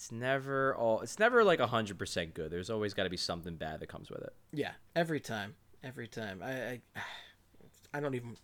It's 0.04 0.12
never 0.12 0.74
all 0.76 1.00
it's 1.00 1.18
never 1.18 1.42
like 1.42 1.60
100% 1.60 2.34
good. 2.34 2.50
There's 2.50 2.68
always 2.68 2.92
got 2.92 3.04
to 3.04 3.10
be 3.10 3.16
something 3.16 3.56
bad 3.56 3.80
that 3.80 3.86
comes 3.86 4.10
with 4.10 4.20
it. 4.20 4.34
Yeah, 4.52 4.72
every 4.94 5.18
time, 5.18 5.54
every 5.82 6.08
time. 6.08 6.42
I, 6.44 6.52
I, 6.52 6.80
I 7.94 8.00
don't 8.00 8.14
even. 8.14 8.36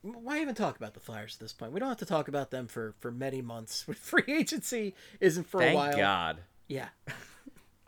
Why 0.00 0.40
even 0.40 0.54
talk 0.54 0.76
about 0.76 0.94
the 0.94 1.00
Flyers 1.00 1.34
at 1.34 1.40
this 1.40 1.52
point? 1.52 1.72
We 1.72 1.80
don't 1.80 1.90
have 1.90 1.98
to 1.98 2.06
talk 2.06 2.28
about 2.28 2.50
them 2.50 2.66
for 2.66 2.94
for 2.98 3.10
many 3.10 3.42
months. 3.42 3.82
Free 3.94 4.24
agency 4.26 4.94
isn't 5.20 5.46
for 5.46 5.60
a 5.60 5.64
Thank 5.64 5.76
while. 5.76 5.96
God. 5.98 6.38
Yeah, 6.66 6.88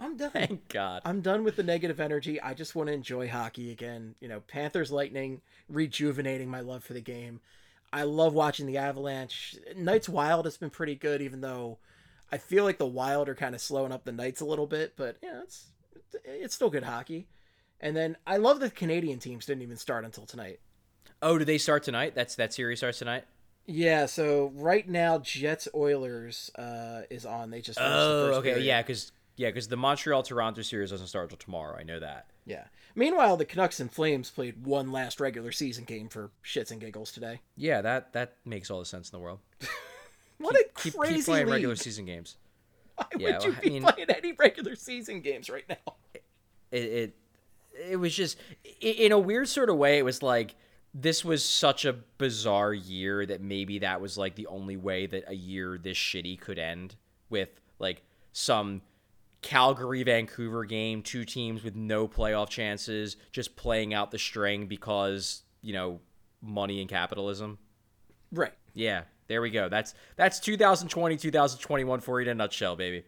I'm 0.01 0.19
done. 0.19 0.31
Thank 0.31 0.69
God. 0.69 1.01
I'm 1.07 1.23
done 1.23 1.45
with 1.45 1.57
the 1.57 1.63
negative 1.63 2.01
energy. 2.01 2.39
I 2.43 2.53
just 2.53 2.75
want 2.75 2.89
to 2.89 2.93
enjoy 2.93 3.29
hockey 3.29 3.73
again. 3.73 4.17
You 4.21 4.29
know, 4.29 4.41
Panthers 4.41 4.93
Lightning 4.93 5.41
rejuvenating 5.71 6.51
my 6.51 6.61
love 6.61 6.85
for 6.85 6.93
the 6.93 7.01
game. 7.01 7.41
I 7.91 8.03
love 8.03 8.35
watching 8.35 8.67
the 8.67 8.77
Avalanche. 8.77 9.57
Knights 9.75 10.11
Wild 10.11 10.45
has 10.45 10.59
been 10.59 10.69
pretty 10.69 10.95
good, 10.95 11.23
even 11.23 11.41
though 11.41 11.79
I 12.33 12.39
feel 12.39 12.65
like 12.65 12.79
the 12.79 12.87
Wild 12.87 13.29
are 13.29 13.35
kind 13.35 13.55
of 13.55 13.61
slowing 13.61 13.93
up 13.93 14.05
the 14.05 14.13
Knights 14.13 14.41
a 14.41 14.45
little 14.45 14.67
bit. 14.67 14.95
But 14.97 15.17
yeah, 15.23 15.41
it's 15.43 15.67
it's 16.25 16.55
still 16.55 16.71
good 16.71 16.85
hockey. 16.85 17.29
And 17.81 17.97
then 17.97 18.17
I 18.27 18.37
love 18.39 18.61
the 18.61 18.71
Canadian 18.71 19.19
teams 19.19 19.47
didn't 19.47 19.63
even 19.63 19.77
start 19.77 20.05
until 20.05 20.27
tonight. 20.27 20.61
Oh, 21.23 21.39
do 21.39 21.45
they 21.45 21.59
start 21.59 21.83
tonight? 21.83 22.15
That's 22.15 22.35
that 22.37 22.53
series 22.53 22.79
starts 22.79 22.99
tonight? 22.99 23.25
Yeah, 23.67 24.07
so 24.07 24.53
right 24.55 24.87
now 24.89 25.19
Jets 25.19 25.69
Oilers 25.75 26.51
uh, 26.57 27.03
is 27.11 27.25
on. 27.25 27.51
They 27.51 27.61
just 27.61 27.79
Oh, 27.81 28.35
okay. 28.35 28.51
period. 28.51 28.65
Yeah, 28.67 28.83
cuz 28.83 29.13
yeah, 29.37 29.51
cuz 29.51 29.69
the 29.69 29.77
Montreal 29.77 30.23
Toronto 30.23 30.63
series 30.63 30.91
doesn't 30.91 31.07
start 31.07 31.25
until 31.25 31.39
tomorrow. 31.39 31.77
I 31.79 31.83
know 31.83 31.99
that. 31.99 32.27
Yeah. 32.45 32.65
Meanwhile, 32.95 33.37
the 33.39 33.45
Canucks 33.47 33.81
and 33.81 33.91
Flames 33.91 34.31
played 34.31 34.67
one 34.67 34.93
last 34.93 35.19
regular 35.19 35.51
season 35.51 35.85
game 35.85 36.09
for 36.09 36.31
shits 36.45 36.71
and 36.71 36.81
giggles 36.81 37.11
today. 37.11 37.41
Yeah, 37.57 37.81
that 37.81 38.13
that 38.13 38.37
makes 38.45 38.71
all 38.71 38.81
the 38.81 38.85
sense 38.85 39.11
in 39.11 39.17
the 39.19 39.23
world. 39.23 39.41
What 40.39 40.57
a 40.57 40.65
Keep, 40.83 40.97
crazy 40.97 41.15
keep 41.17 41.25
playing 41.27 41.47
league. 41.47 41.53
regular 41.55 41.77
season 41.77 42.05
games. 42.07 42.37
Why 42.97 43.07
Yeah, 43.19 43.33
would 43.39 43.45
you 43.45 43.51
well, 43.51 43.59
I 43.59 43.61
be 43.61 43.71
mean- 43.71 43.83
playing 43.83 44.11
any 44.11 44.33
regular 44.33 44.75
season 44.77 45.21
games 45.21 45.49
right 45.51 45.69
now? 45.69 45.95
it 46.71 46.83
it, 46.83 47.17
it 47.91 47.97
was 47.97 48.15
just 48.15 48.37
i- 48.65 48.87
in 48.87 49.13
a 49.13 49.19
weird 49.19 49.49
sort 49.49 49.69
of 49.71 49.77
way 49.77 49.99
it 49.99 50.05
was 50.05 50.23
like 50.23 50.55
this 50.93 51.25
was 51.25 51.45
such 51.45 51.85
a 51.85 51.93
bizarre 52.19 52.73
year 52.73 53.27
that 53.27 53.41
maybe 53.41 53.81
that 53.81 54.01
was 54.01 54.17
like 54.17 54.35
the 54.37 54.47
only 54.47 54.77
way 54.77 55.07
that 55.07 55.25
a 55.29 55.35
year 55.35 55.77
this 55.79 55.97
shitty 55.97 56.41
could 56.41 56.59
end 56.59 56.95
with 57.31 57.49
like 57.81 58.03
some 58.33 58.81
Calgary 59.43 60.03
Vancouver 60.05 60.65
game, 60.65 61.03
two 61.03 61.25
teams 61.25 61.63
with 61.63 61.75
no 61.77 62.09
playoff 62.09 62.49
chances, 62.49 63.17
just 63.33 63.57
playing 63.57 63.93
out 63.93 64.11
the 64.11 64.19
string 64.19 64.67
because, 64.67 65.43
you 65.63 65.73
know, 65.75 66.01
money 66.41 66.81
and 66.81 66.89
capitalism. 66.89 67.59
Right. 68.33 68.53
Yeah, 68.73 69.03
there 69.27 69.43
we 69.43 69.51
go. 69.51 69.69
That's 69.69 69.95
that's 70.17 70.41
2020, 70.41 71.17
2021 71.17 72.01
for 72.01 72.21
you 72.21 72.27
in 72.27 72.31
a 72.31 72.35
nutshell, 72.35 72.77
baby. 72.77 73.05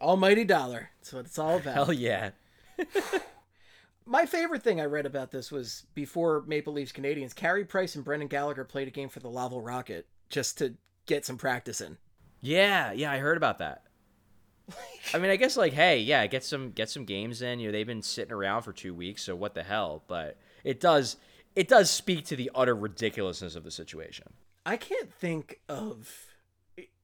Almighty 0.00 0.44
dollar. 0.44 0.90
That's 1.00 1.12
what 1.12 1.26
it's 1.26 1.38
all 1.38 1.56
about. 1.56 1.74
Hell 1.74 1.92
yeah. 1.92 2.30
My 4.06 4.26
favorite 4.26 4.62
thing 4.62 4.80
I 4.80 4.84
read 4.84 5.06
about 5.06 5.30
this 5.30 5.52
was 5.52 5.86
before 5.94 6.42
Maple 6.46 6.72
Leafs 6.72 6.92
Canadiens, 6.92 7.34
Carey 7.34 7.64
Price 7.64 7.94
and 7.94 8.04
Brendan 8.04 8.28
Gallagher 8.28 8.64
played 8.64 8.88
a 8.88 8.90
game 8.90 9.08
for 9.08 9.20
the 9.20 9.28
Laval 9.28 9.60
Rocket 9.60 10.06
just 10.30 10.58
to 10.58 10.74
get 11.06 11.24
some 11.24 11.36
practice 11.36 11.80
in. 11.80 11.98
Yeah, 12.40 12.92
yeah, 12.92 13.12
I 13.12 13.18
heard 13.18 13.36
about 13.36 13.58
that. 13.58 13.82
I 15.12 15.18
mean, 15.18 15.30
I 15.30 15.36
guess 15.36 15.56
like, 15.56 15.72
hey, 15.72 15.98
yeah, 15.98 16.26
get 16.26 16.44
some 16.44 16.70
get 16.70 16.88
some 16.88 17.04
games 17.04 17.42
in. 17.42 17.58
You 17.58 17.68
know, 17.68 17.72
they've 17.72 17.86
been 17.86 18.02
sitting 18.02 18.32
around 18.32 18.62
for 18.62 18.72
two 18.72 18.94
weeks, 18.94 19.22
so 19.22 19.34
what 19.34 19.54
the 19.54 19.62
hell? 19.62 20.04
But 20.06 20.38
it 20.64 20.80
does 20.80 21.16
it 21.56 21.68
does 21.68 21.90
speak 21.90 22.24
to 22.26 22.36
the 22.36 22.50
utter 22.54 22.74
ridiculousness 22.74 23.56
of 23.56 23.64
the 23.64 23.70
situation. 23.70 24.32
I 24.64 24.76
can't 24.76 25.12
think 25.12 25.60
of 25.68 26.30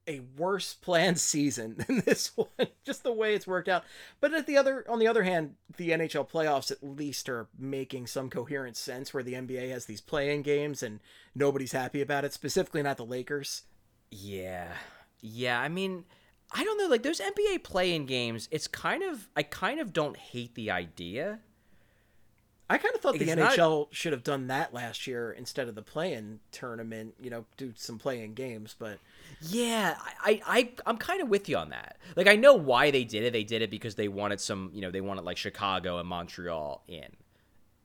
a 0.07 0.21
worse 0.37 0.73
planned 0.73 1.19
season 1.19 1.75
than 1.87 2.01
this 2.05 2.31
one. 2.35 2.47
Just 2.85 3.03
the 3.03 3.11
way 3.11 3.35
it's 3.35 3.45
worked 3.45 3.67
out. 3.67 3.83
But 4.19 4.33
at 4.33 4.47
the 4.47 4.57
other, 4.57 4.85
on 4.89 4.99
the 4.99 5.07
other 5.07 5.23
hand, 5.23 5.55
the 5.75 5.89
NHL 5.89 6.29
playoffs 6.29 6.71
at 6.71 6.81
least 6.81 7.27
are 7.29 7.47
making 7.57 8.07
some 8.07 8.29
coherent 8.29 8.77
sense. 8.77 9.13
Where 9.13 9.23
the 9.23 9.33
NBA 9.33 9.69
has 9.71 9.85
these 9.85 10.01
play-in 10.01 10.41
games 10.41 10.81
and 10.81 10.99
nobody's 11.35 11.73
happy 11.73 12.01
about 12.01 12.25
it. 12.25 12.33
Specifically, 12.33 12.81
not 12.81 12.97
the 12.97 13.05
Lakers. 13.05 13.63
Yeah, 14.09 14.71
yeah. 15.19 15.59
I 15.59 15.67
mean, 15.67 16.05
I 16.51 16.63
don't 16.63 16.77
know. 16.77 16.87
Like 16.87 17.03
those 17.03 17.19
NBA 17.19 17.63
play-in 17.63 18.05
games, 18.05 18.47
it's 18.51 18.67
kind 18.67 19.03
of 19.03 19.27
I 19.35 19.43
kind 19.43 19.79
of 19.79 19.91
don't 19.91 20.15
hate 20.15 20.55
the 20.55 20.71
idea. 20.71 21.39
I 22.69 22.77
kind 22.77 22.93
of 22.95 23.01
thought 23.01 23.17
the 23.17 23.33
not- 23.33 23.53
NHL 23.53 23.87
should 23.91 24.11
have 24.11 24.23
done 24.23 24.47
that 24.47 24.73
last 24.73 25.07
year 25.07 25.31
instead 25.31 25.69
of 25.69 25.75
the 25.75 25.81
play-in 25.81 26.39
tournament. 26.51 27.15
You 27.21 27.29
know, 27.29 27.45
do 27.55 27.73
some 27.75 27.97
play-in 27.97 28.33
games, 28.33 28.75
but 28.77 28.99
Yeah, 29.41 29.95
I, 30.21 30.41
I, 30.45 30.69
I'm 30.85 30.97
kind 30.97 31.21
of 31.21 31.29
with 31.29 31.47
you 31.47 31.57
on 31.57 31.69
that. 31.69 31.97
Like, 32.15 32.27
I 32.27 32.35
know 32.35 32.53
why 32.55 32.91
they 32.91 33.03
did 33.03 33.23
it. 33.23 33.31
They 33.33 33.43
did 33.45 33.61
it 33.61 33.69
because 33.69 33.95
they 33.95 34.07
wanted 34.07 34.41
some, 34.41 34.71
you 34.73 34.81
know, 34.81 34.91
they 34.91 35.01
wanted 35.01 35.23
like 35.23 35.37
Chicago 35.37 35.99
and 35.99 36.07
Montreal 36.09 36.83
in, 36.87 37.05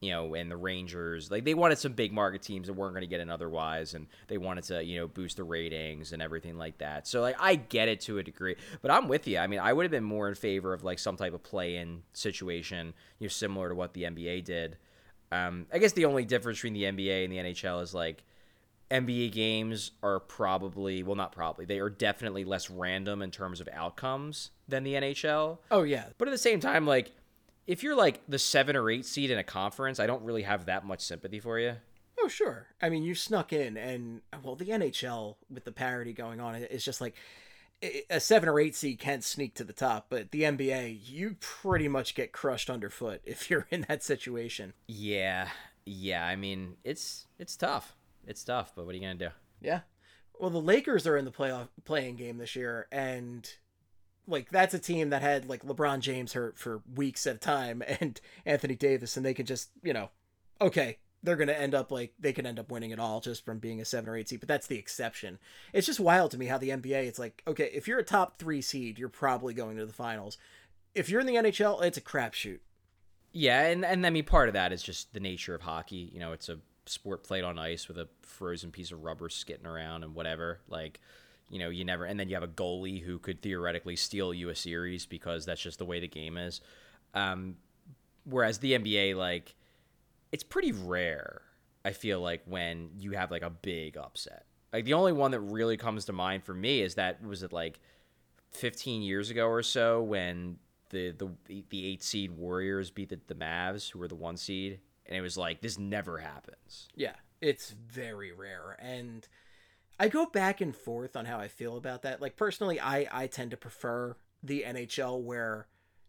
you 0.02 0.10
know, 0.10 0.34
and 0.34 0.50
the 0.50 0.56
Rangers. 0.56 1.30
Like, 1.30 1.44
they 1.44 1.54
wanted 1.54 1.78
some 1.78 1.92
big 1.94 2.12
market 2.12 2.42
teams 2.42 2.66
that 2.66 2.74
weren't 2.74 2.92
going 2.92 3.00
to 3.02 3.06
get 3.06 3.20
in 3.20 3.30
otherwise, 3.30 3.94
and 3.94 4.06
they 4.28 4.36
wanted 4.36 4.64
to, 4.64 4.84
you 4.84 4.98
know, 4.98 5.06
boost 5.08 5.38
the 5.38 5.44
ratings 5.44 6.12
and 6.12 6.20
everything 6.20 6.58
like 6.58 6.76
that. 6.78 7.06
So, 7.06 7.20
like, 7.22 7.36
I 7.38 7.54
get 7.54 7.88
it 7.88 8.00
to 8.02 8.18
a 8.18 8.22
degree, 8.22 8.56
but 8.82 8.90
I'm 8.90 9.08
with 9.08 9.26
you. 9.26 9.38
I 9.38 9.46
mean, 9.46 9.60
I 9.60 9.72
would 9.72 9.84
have 9.84 9.90
been 9.90 10.04
more 10.04 10.28
in 10.28 10.34
favor 10.34 10.74
of 10.74 10.84
like 10.84 10.98
some 10.98 11.16
type 11.16 11.32
of 11.32 11.42
play-in 11.42 12.02
situation, 12.12 12.92
you 13.18 13.26
know, 13.26 13.30
similar 13.30 13.70
to 13.70 13.74
what 13.74 13.94
the 13.94 14.02
NBA 14.02 14.44
did. 14.44 14.76
Um, 15.30 15.66
I 15.72 15.78
guess 15.78 15.92
the 15.92 16.04
only 16.04 16.26
difference 16.26 16.58
between 16.58 16.74
the 16.74 16.82
NBA 16.82 17.24
and 17.24 17.32
the 17.32 17.38
NHL 17.38 17.80
is 17.82 17.94
like 17.94 18.22
NBA 18.90 19.32
games 19.32 19.92
are 20.02 20.20
probably 20.20 21.02
well 21.02 21.16
not 21.16 21.32
probably 21.32 21.64
they 21.64 21.78
are 21.78 21.88
definitely 21.88 22.44
less 22.44 22.68
random 22.68 23.22
in 23.22 23.30
terms 23.30 23.58
of 23.60 23.68
outcomes 23.72 24.50
than 24.68 24.84
the 24.84 24.92
NHL. 24.92 25.56
oh 25.70 25.84
yeah, 25.84 26.06
But 26.18 26.28
at 26.28 26.32
the 26.32 26.36
same 26.38 26.60
time 26.60 26.86
like 26.86 27.12
if 27.66 27.82
you're 27.82 27.96
like 27.96 28.20
the 28.28 28.38
seven 28.38 28.76
or 28.76 28.90
eight 28.90 29.06
seed 29.06 29.30
in 29.30 29.38
a 29.38 29.44
conference, 29.44 30.00
I 30.00 30.06
don't 30.06 30.22
really 30.22 30.42
have 30.42 30.66
that 30.66 30.84
much 30.84 31.00
sympathy 31.00 31.40
for 31.40 31.58
you. 31.58 31.76
Oh, 32.20 32.28
sure. 32.28 32.68
I 32.80 32.88
mean, 32.88 33.02
you 33.02 33.14
snuck 33.14 33.52
in, 33.52 33.76
and 33.76 34.20
well, 34.42 34.54
the 34.54 34.66
NHL 34.66 35.36
with 35.50 35.64
the 35.64 35.72
parity 35.72 36.12
going 36.12 36.40
on 36.40 36.54
is 36.54 36.84
just 36.84 37.00
like 37.00 37.16
a 38.10 38.20
seven 38.20 38.48
or 38.48 38.60
eight 38.60 38.74
seed 38.76 38.98
can't 38.98 39.24
sneak 39.24 39.54
to 39.54 39.64
the 39.64 39.72
top, 39.72 40.06
but 40.08 40.30
the 40.30 40.42
NBA, 40.42 41.00
you 41.04 41.36
pretty 41.40 41.88
much 41.88 42.14
get 42.14 42.32
crushed 42.32 42.70
underfoot 42.70 43.20
if 43.24 43.50
you're 43.50 43.66
in 43.70 43.86
that 43.88 44.02
situation. 44.02 44.72
Yeah, 44.86 45.48
yeah. 45.84 46.24
I 46.24 46.36
mean, 46.36 46.76
it's 46.84 47.26
it's 47.38 47.56
tough. 47.56 47.96
It's 48.26 48.44
tough, 48.44 48.72
but 48.76 48.86
what 48.86 48.94
are 48.94 48.98
you 48.98 49.02
gonna 49.02 49.14
do? 49.14 49.30
Yeah. 49.60 49.80
Well, 50.38 50.50
the 50.50 50.60
Lakers 50.60 51.06
are 51.06 51.16
in 51.16 51.24
the 51.24 51.32
playoff 51.32 51.68
playing 51.84 52.16
game 52.16 52.38
this 52.38 52.56
year, 52.56 52.86
and 52.92 53.48
like 54.26 54.50
that's 54.50 54.74
a 54.74 54.78
team 54.78 55.10
that 55.10 55.22
had 55.22 55.48
like 55.48 55.64
LeBron 55.64 56.00
James 56.00 56.32
hurt 56.32 56.58
for 56.58 56.82
weeks 56.94 57.26
at 57.26 57.36
a 57.36 57.38
time, 57.38 57.82
and 58.00 58.20
Anthony 58.46 58.74
Davis, 58.74 59.16
and 59.16 59.24
they 59.24 59.34
can 59.34 59.46
just 59.46 59.70
you 59.82 59.92
know, 59.92 60.10
okay, 60.60 60.98
they're 61.22 61.36
going 61.36 61.48
to 61.48 61.60
end 61.60 61.74
up 61.74 61.90
like 61.90 62.14
they 62.18 62.32
can 62.32 62.46
end 62.46 62.58
up 62.58 62.70
winning 62.70 62.90
it 62.90 62.98
all 62.98 63.20
just 63.20 63.44
from 63.44 63.58
being 63.58 63.80
a 63.80 63.84
seven 63.84 64.10
or 64.10 64.16
eight 64.16 64.28
seed, 64.28 64.40
but 64.40 64.48
that's 64.48 64.66
the 64.66 64.78
exception. 64.78 65.38
It's 65.72 65.86
just 65.86 66.00
wild 66.00 66.30
to 66.32 66.38
me 66.38 66.46
how 66.46 66.58
the 66.58 66.70
NBA, 66.70 67.06
it's 67.06 67.18
like, 67.18 67.42
okay, 67.46 67.70
if 67.72 67.86
you're 67.86 67.98
a 67.98 68.04
top 68.04 68.38
three 68.38 68.60
seed, 68.60 68.98
you're 68.98 69.08
probably 69.08 69.54
going 69.54 69.76
to 69.76 69.86
the 69.86 69.92
finals. 69.92 70.36
If 70.94 71.08
you're 71.08 71.20
in 71.20 71.26
the 71.26 71.36
NHL, 71.36 71.82
it's 71.82 71.98
a 71.98 72.02
crapshoot. 72.02 72.58
Yeah, 73.32 73.62
and 73.62 73.84
and 73.84 74.06
I 74.06 74.10
mean 74.10 74.24
part 74.24 74.48
of 74.48 74.52
that 74.54 74.72
is 74.72 74.82
just 74.82 75.14
the 75.14 75.20
nature 75.20 75.54
of 75.54 75.62
hockey. 75.62 76.10
You 76.12 76.20
know, 76.20 76.32
it's 76.32 76.48
a 76.48 76.58
sport 76.86 77.24
played 77.24 77.44
on 77.44 77.58
ice 77.58 77.88
with 77.88 77.96
a 77.96 78.08
frozen 78.22 78.70
piece 78.70 78.92
of 78.92 79.02
rubber 79.02 79.28
skitting 79.28 79.66
around 79.66 80.04
and 80.04 80.14
whatever. 80.14 80.60
Like, 80.68 81.00
you 81.52 81.58
know, 81.58 81.68
you 81.68 81.84
never 81.84 82.06
and 82.06 82.18
then 82.18 82.30
you 82.30 82.34
have 82.34 82.42
a 82.42 82.48
goalie 82.48 83.02
who 83.02 83.18
could 83.18 83.42
theoretically 83.42 83.94
steal 83.94 84.32
you 84.32 84.48
a 84.48 84.56
series 84.56 85.04
because 85.04 85.44
that's 85.44 85.60
just 85.60 85.78
the 85.78 85.84
way 85.84 86.00
the 86.00 86.08
game 86.08 86.38
is. 86.38 86.62
Um, 87.12 87.56
whereas 88.24 88.58
the 88.58 88.72
NBA, 88.72 89.14
like 89.16 89.54
it's 90.32 90.42
pretty 90.42 90.72
rare. 90.72 91.42
I 91.84 91.92
feel 91.92 92.20
like 92.20 92.42
when 92.46 92.90
you 92.96 93.12
have 93.12 93.30
like 93.30 93.42
a 93.42 93.50
big 93.50 93.98
upset. 93.98 94.46
Like 94.72 94.86
the 94.86 94.94
only 94.94 95.12
one 95.12 95.32
that 95.32 95.40
really 95.40 95.76
comes 95.76 96.06
to 96.06 96.14
mind 96.14 96.42
for 96.42 96.54
me 96.54 96.80
is 96.80 96.94
that 96.94 97.22
was 97.22 97.42
it 97.42 97.52
like 97.52 97.78
15 98.52 99.02
years 99.02 99.28
ago 99.28 99.46
or 99.46 99.62
so 99.62 100.02
when 100.02 100.56
the 100.88 101.10
the 101.10 101.28
the 101.68 101.86
eight 101.86 102.02
seed 102.02 102.30
Warriors 102.30 102.90
beat 102.90 103.10
the, 103.10 103.20
the 103.26 103.34
Mavs 103.34 103.90
who 103.90 103.98
were 103.98 104.08
the 104.08 104.14
one 104.14 104.38
seed 104.38 104.80
and 105.04 105.18
it 105.18 105.20
was 105.20 105.36
like 105.36 105.60
this 105.60 105.78
never 105.78 106.16
happens. 106.16 106.88
Yeah, 106.94 107.16
it's 107.42 107.72
very 107.72 108.32
rare 108.32 108.78
and 108.80 109.28
I 109.98 110.08
go 110.08 110.26
back 110.26 110.60
and 110.60 110.74
forth 110.74 111.16
on 111.16 111.26
how 111.26 111.38
I 111.38 111.48
feel 111.48 111.76
about 111.76 112.02
that. 112.02 112.20
Like 112.20 112.36
personally, 112.36 112.80
I 112.80 113.06
I 113.12 113.26
tend 113.26 113.50
to 113.52 113.56
prefer 113.56 114.16
the 114.42 114.64
NHL 114.66 115.20
where 115.20 115.66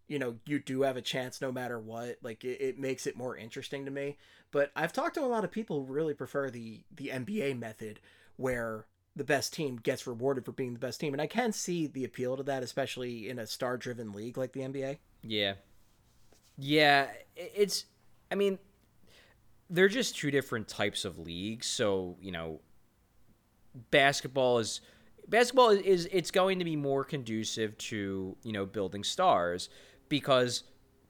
you 0.08 0.20
know 0.20 0.36
you 0.46 0.60
do 0.60 0.82
have 0.82 0.98
a 0.98 1.02
chance 1.02 1.42
no 1.42 1.52
matter 1.52 1.80
what. 1.80 2.18
Like 2.22 2.44
it, 2.44 2.62
it, 2.62 2.80
makes 2.80 3.08
it 3.08 3.16
more 3.16 3.38
interesting 3.38 3.86
to 3.86 3.92
me. 3.92 4.18
But 4.52 4.72
i've 4.76 4.94
talked 4.94 5.16
to 5.16 5.22
a 5.24 5.26
lot 5.26 5.44
of 5.44 5.52
people 5.52 5.86
who 5.86 5.94
really 5.94 6.14
prefer 6.14 6.50
the 6.50 6.84
the 6.96 7.08
nba 7.08 7.58
method 7.58 8.00
where 8.36 8.86
the 9.16 9.24
best 9.24 9.54
team 9.54 9.78
gets 9.78 10.06
rewarded 10.06 10.46
for 10.46 10.52
being 10.52 10.74
the 10.74 10.80
best 10.80 11.00
team. 11.00 11.14
And 11.14 11.22
i 11.22 11.28
can 11.28 11.52
see 11.52 11.88
the 11.88 12.04
appeal 12.04 12.38
to 12.38 12.44
that 12.44 12.62
especially 12.62 13.30
in 13.30 13.40
a 13.40 13.48
star 13.48 13.78
driven 13.78 14.12
league 14.12 14.38
like 14.38 14.54
the 14.54 14.62
nba 14.62 14.98
yeah. 15.24 15.54
Yeah 16.58 17.08
it's 17.36 17.86
i 18.32 18.36
mean 18.36 18.60
they're 19.70 19.88
just 19.88 20.16
two 20.16 20.30
different 20.30 20.68
types 20.68 21.04
of 21.04 21.18
leagues. 21.18 21.68
So 21.68 22.16
you 22.22 22.32
know 22.32 22.62
basketball 23.92 24.60
is 24.60 24.82
basketball 25.28 25.70
is 25.70 25.82
is 25.82 26.10
it's 26.12 26.32
going 26.32 26.60
to 26.60 26.66
be 26.66 26.76
more 26.76 27.04
conducive 27.04 27.78
to 27.78 28.36
you 28.44 28.52
know 28.52 28.66
building 28.66 29.04
stars 29.04 29.70
because 30.10 30.64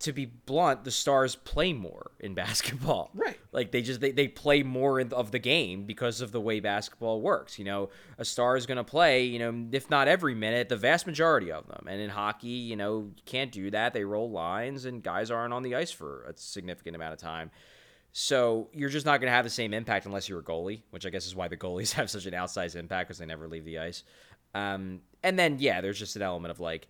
to 0.03 0.11
be 0.11 0.25
blunt, 0.25 0.83
the 0.83 0.91
stars 0.91 1.35
play 1.35 1.71
more 1.71 2.11
in 2.19 2.33
basketball. 2.35 3.09
Right. 3.13 3.39
Like 3.51 3.71
they 3.71 3.81
just 3.81 4.01
they, 4.01 4.11
they 4.11 4.27
play 4.27 4.61
more 4.61 4.99
of 4.99 5.31
the 5.31 5.39
game 5.39 5.85
because 5.85 6.21
of 6.21 6.31
the 6.31 6.41
way 6.41 6.59
basketball 6.59 7.21
works. 7.21 7.57
You 7.57 7.65
know, 7.65 7.89
a 8.17 8.25
star 8.25 8.57
is 8.57 8.65
going 8.65 8.77
to 8.77 8.83
play, 8.83 9.23
you 9.23 9.39
know, 9.39 9.67
if 9.71 9.89
not 9.89 10.07
every 10.07 10.35
minute, 10.35 10.69
the 10.69 10.77
vast 10.77 11.07
majority 11.07 11.51
of 11.51 11.67
them. 11.67 11.87
And 11.87 12.01
in 12.01 12.09
hockey, 12.09 12.47
you 12.47 12.75
know, 12.75 13.11
you 13.15 13.23
can't 13.25 13.51
do 13.51 13.71
that. 13.71 13.93
They 13.93 14.03
roll 14.03 14.29
lines 14.29 14.85
and 14.85 15.01
guys 15.01 15.31
aren't 15.31 15.53
on 15.53 15.63
the 15.63 15.75
ice 15.75 15.91
for 15.91 16.23
a 16.23 16.33
significant 16.35 16.95
amount 16.95 17.13
of 17.13 17.19
time. 17.19 17.51
So 18.15 18.69
you're 18.73 18.89
just 18.89 19.07
not 19.07 19.19
going 19.19 19.27
to 19.27 19.35
have 19.35 19.43
the 19.43 19.49
same 19.49 19.73
impact 19.73 20.05
unless 20.05 20.29
you're 20.29 20.39
a 20.39 20.43
goalie, 20.43 20.83
which 20.91 21.05
I 21.05 21.09
guess 21.09 21.25
is 21.25 21.35
why 21.35 21.47
the 21.47 21.57
goalies 21.57 21.91
have 21.93 22.09
such 22.11 22.27
an 22.27 22.33
outsized 22.33 22.75
impact 22.75 23.07
because 23.09 23.17
they 23.17 23.25
never 23.25 23.47
leave 23.47 23.65
the 23.65 23.79
ice. 23.79 24.03
Um, 24.53 25.01
and 25.23 25.37
then 25.37 25.57
yeah, 25.59 25.81
there's 25.81 25.97
just 25.97 26.15
an 26.15 26.21
element 26.21 26.51
of 26.51 26.59
like 26.59 26.87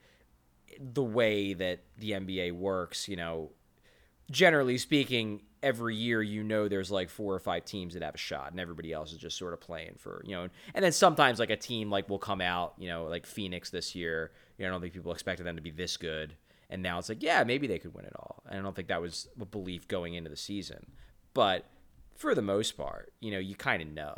the 0.79 1.03
way 1.03 1.53
that 1.53 1.79
the 1.97 2.11
NBA 2.11 2.51
works, 2.51 3.07
you 3.07 3.15
know, 3.15 3.51
generally 4.29 4.77
speaking, 4.77 5.43
every 5.61 5.95
year 5.95 6.21
you 6.21 6.43
know 6.43 6.67
there's 6.67 6.91
like 6.91 7.09
four 7.09 7.33
or 7.33 7.39
five 7.39 7.63
teams 7.63 7.93
that 7.93 8.03
have 8.03 8.15
a 8.15 8.17
shot 8.17 8.51
and 8.51 8.59
everybody 8.59 8.91
else 8.91 9.13
is 9.13 9.17
just 9.17 9.37
sort 9.37 9.53
of 9.53 9.61
playing 9.61 9.95
for 9.97 10.21
you 10.25 10.35
know. 10.35 10.49
And 10.75 10.83
then 10.83 10.91
sometimes 10.91 11.39
like 11.39 11.51
a 11.51 11.55
team 11.55 11.89
like 11.89 12.09
will 12.09 12.19
come 12.19 12.41
out 12.41 12.73
you 12.77 12.89
know 12.89 13.05
like 13.05 13.25
phoenix 13.25 13.69
this 13.69 13.95
year. 13.95 14.31
You 14.57 14.65
know, 14.65 14.69
i 14.69 14.71
don't 14.73 14.81
think 14.81 14.93
people 14.93 15.13
expected 15.13 15.45
them 15.45 15.55
to 15.55 15.61
be 15.61 15.71
this 15.71 15.95
good. 15.95 16.35
And 16.69 16.83
now 16.83 16.99
it's 16.99 17.07
like 17.07 17.23
yeah 17.23 17.45
maybe 17.45 17.65
they 17.65 17.79
could 17.79 17.93
win 17.93 18.03
it 18.03 18.13
all. 18.17 18.43
And 18.49 18.59
i 18.59 18.61
don't 18.61 18.75
think 18.75 18.89
that 18.89 19.01
was 19.01 19.29
a 19.39 19.45
belief 19.45 19.87
going 19.87 20.15
into 20.15 20.29
the 20.29 20.35
season 20.35 20.85
but 21.33 21.65
for 22.15 22.35
the 22.35 22.41
most 22.41 22.77
part 22.77 23.13
you 23.19 23.31
know 23.31 23.39
you 23.39 23.55
kind 23.55 23.81
of 23.81 23.87
know 23.87 24.15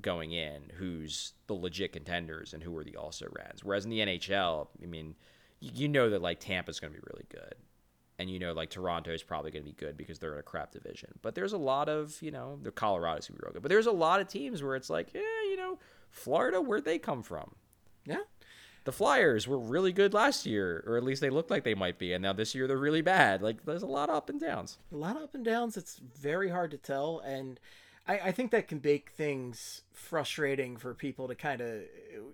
going 0.00 0.32
in 0.32 0.62
who's 0.76 1.32
the 1.46 1.54
legit 1.54 1.92
contenders 1.92 2.52
and 2.52 2.62
who 2.62 2.76
are 2.76 2.84
the 2.84 2.96
also 2.96 3.26
rans 3.38 3.64
whereas 3.64 3.84
in 3.84 3.90
the 3.90 4.00
nhl 4.00 4.68
i 4.82 4.86
mean 4.86 5.14
you 5.60 5.88
know 5.88 6.10
that 6.10 6.22
like 6.22 6.40
Tampa's 6.40 6.80
going 6.80 6.92
to 6.92 6.98
be 6.98 7.04
really 7.10 7.26
good. 7.28 7.54
And 8.18 8.30
you 8.30 8.38
know, 8.38 8.52
like 8.52 8.70
Toronto 8.70 9.12
is 9.12 9.22
probably 9.22 9.50
going 9.50 9.64
to 9.64 9.70
be 9.70 9.74
good 9.74 9.96
because 9.96 10.18
they're 10.18 10.32
in 10.32 10.38
a 10.38 10.42
crap 10.42 10.72
division. 10.72 11.10
But 11.20 11.34
there's 11.34 11.52
a 11.52 11.58
lot 11.58 11.88
of, 11.88 12.20
you 12.22 12.30
know, 12.30 12.58
the 12.62 12.70
Colorado's 12.70 13.28
going 13.28 13.36
to 13.36 13.42
be 13.42 13.46
real 13.46 13.52
good. 13.52 13.62
But 13.62 13.68
there's 13.68 13.86
a 13.86 13.92
lot 13.92 14.20
of 14.20 14.28
teams 14.28 14.62
where 14.62 14.74
it's 14.74 14.88
like, 14.88 15.12
yeah, 15.14 15.20
you 15.50 15.56
know, 15.56 15.78
Florida, 16.10 16.60
where'd 16.60 16.86
they 16.86 16.98
come 16.98 17.22
from? 17.22 17.54
Yeah. 18.06 18.20
The 18.86 18.92
Flyers 18.92 19.48
were 19.48 19.58
really 19.58 19.92
good 19.92 20.14
last 20.14 20.46
year, 20.46 20.82
or 20.86 20.96
at 20.96 21.02
least 21.02 21.20
they 21.20 21.28
looked 21.28 21.50
like 21.50 21.64
they 21.64 21.74
might 21.74 21.98
be. 21.98 22.12
And 22.12 22.22
now 22.22 22.32
this 22.32 22.54
year 22.54 22.68
they're 22.68 22.78
really 22.78 23.02
bad. 23.02 23.42
Like, 23.42 23.64
there's 23.64 23.82
a 23.82 23.86
lot 23.86 24.08
of 24.08 24.14
up 24.14 24.30
and 24.30 24.40
downs. 24.40 24.78
A 24.92 24.96
lot 24.96 25.16
of 25.16 25.22
up 25.22 25.34
and 25.34 25.44
downs. 25.44 25.76
It's 25.76 25.98
very 25.98 26.48
hard 26.50 26.70
to 26.70 26.78
tell. 26.78 27.18
And 27.18 27.58
I, 28.06 28.18
I 28.18 28.32
think 28.32 28.52
that 28.52 28.68
can 28.68 28.80
make 28.82 29.10
things 29.10 29.82
frustrating 29.92 30.76
for 30.76 30.94
people 30.94 31.26
to 31.26 31.34
kind 31.34 31.60
of, 31.60 31.80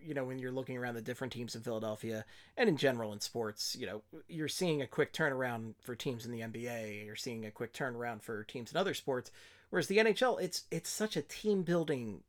you 0.04 0.12
know, 0.12 0.24
when 0.24 0.38
you're 0.38 0.52
looking 0.52 0.76
around 0.76 0.94
the 0.94 1.00
different 1.00 1.32
teams 1.32 1.54
in 1.54 1.62
Philadelphia 1.62 2.24
and 2.56 2.68
in 2.68 2.76
general 2.76 3.12
in 3.12 3.20
sports, 3.20 3.74
you 3.74 3.86
know, 3.86 4.02
you're 4.28 4.48
seeing 4.48 4.82
a 4.82 4.86
quick 4.86 5.12
turnaround 5.12 5.74
for 5.80 5.94
teams 5.94 6.26
in 6.26 6.32
the 6.32 6.40
NBA, 6.40 7.06
you're 7.06 7.16
seeing 7.16 7.46
a 7.46 7.50
quick 7.50 7.72
turnaround 7.72 8.22
for 8.22 8.44
teams 8.44 8.72
in 8.72 8.76
other 8.76 8.94
sports, 8.94 9.30
whereas 9.70 9.86
the 9.86 9.98
NHL, 9.98 10.40
it's 10.40 10.64
it's 10.70 10.90
such 10.90 11.16
a 11.16 11.22
team 11.22 11.62
building 11.62 12.20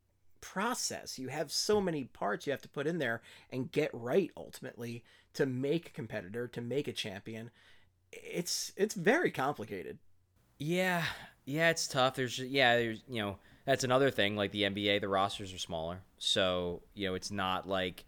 process. 0.44 1.18
You 1.18 1.30
have 1.30 1.54
so 1.54 1.80
many 1.80 2.04
parts 2.04 2.46
you 2.46 2.52
have 2.52 2.62
to 2.64 2.70
put 2.70 2.86
in 2.86 2.98
there 2.98 3.22
and 3.50 3.72
get 3.72 3.90
right 3.94 4.30
ultimately 4.36 5.06
to 5.36 5.46
make 5.46 5.88
a 5.88 5.92
competitor, 5.92 6.50
to 6.50 6.60
make 6.60 6.90
a 6.90 6.92
champion. 6.92 7.50
It's 8.12 8.74
it's 8.76 8.94
very 8.94 9.32
complicated. 9.32 10.00
Yeah, 10.60 11.06
yeah, 11.46 11.70
it's 11.70 11.88
tough. 11.88 12.16
There's 12.16 12.38
yeah, 12.38 12.76
there's 12.76 13.02
you 13.08 13.22
know 13.22 13.38
that's 13.66 13.86
another 13.86 14.12
thing. 14.12 14.36
Like 14.36 14.52
the 14.52 14.64
NBA, 14.64 15.00
the 15.00 15.08
rosters 15.08 15.54
are 15.54 15.58
smaller, 15.58 16.00
so 16.18 16.82
you 16.94 17.08
know 17.08 17.16
it's 17.16 17.32
not 17.32 17.68
like 17.68 18.04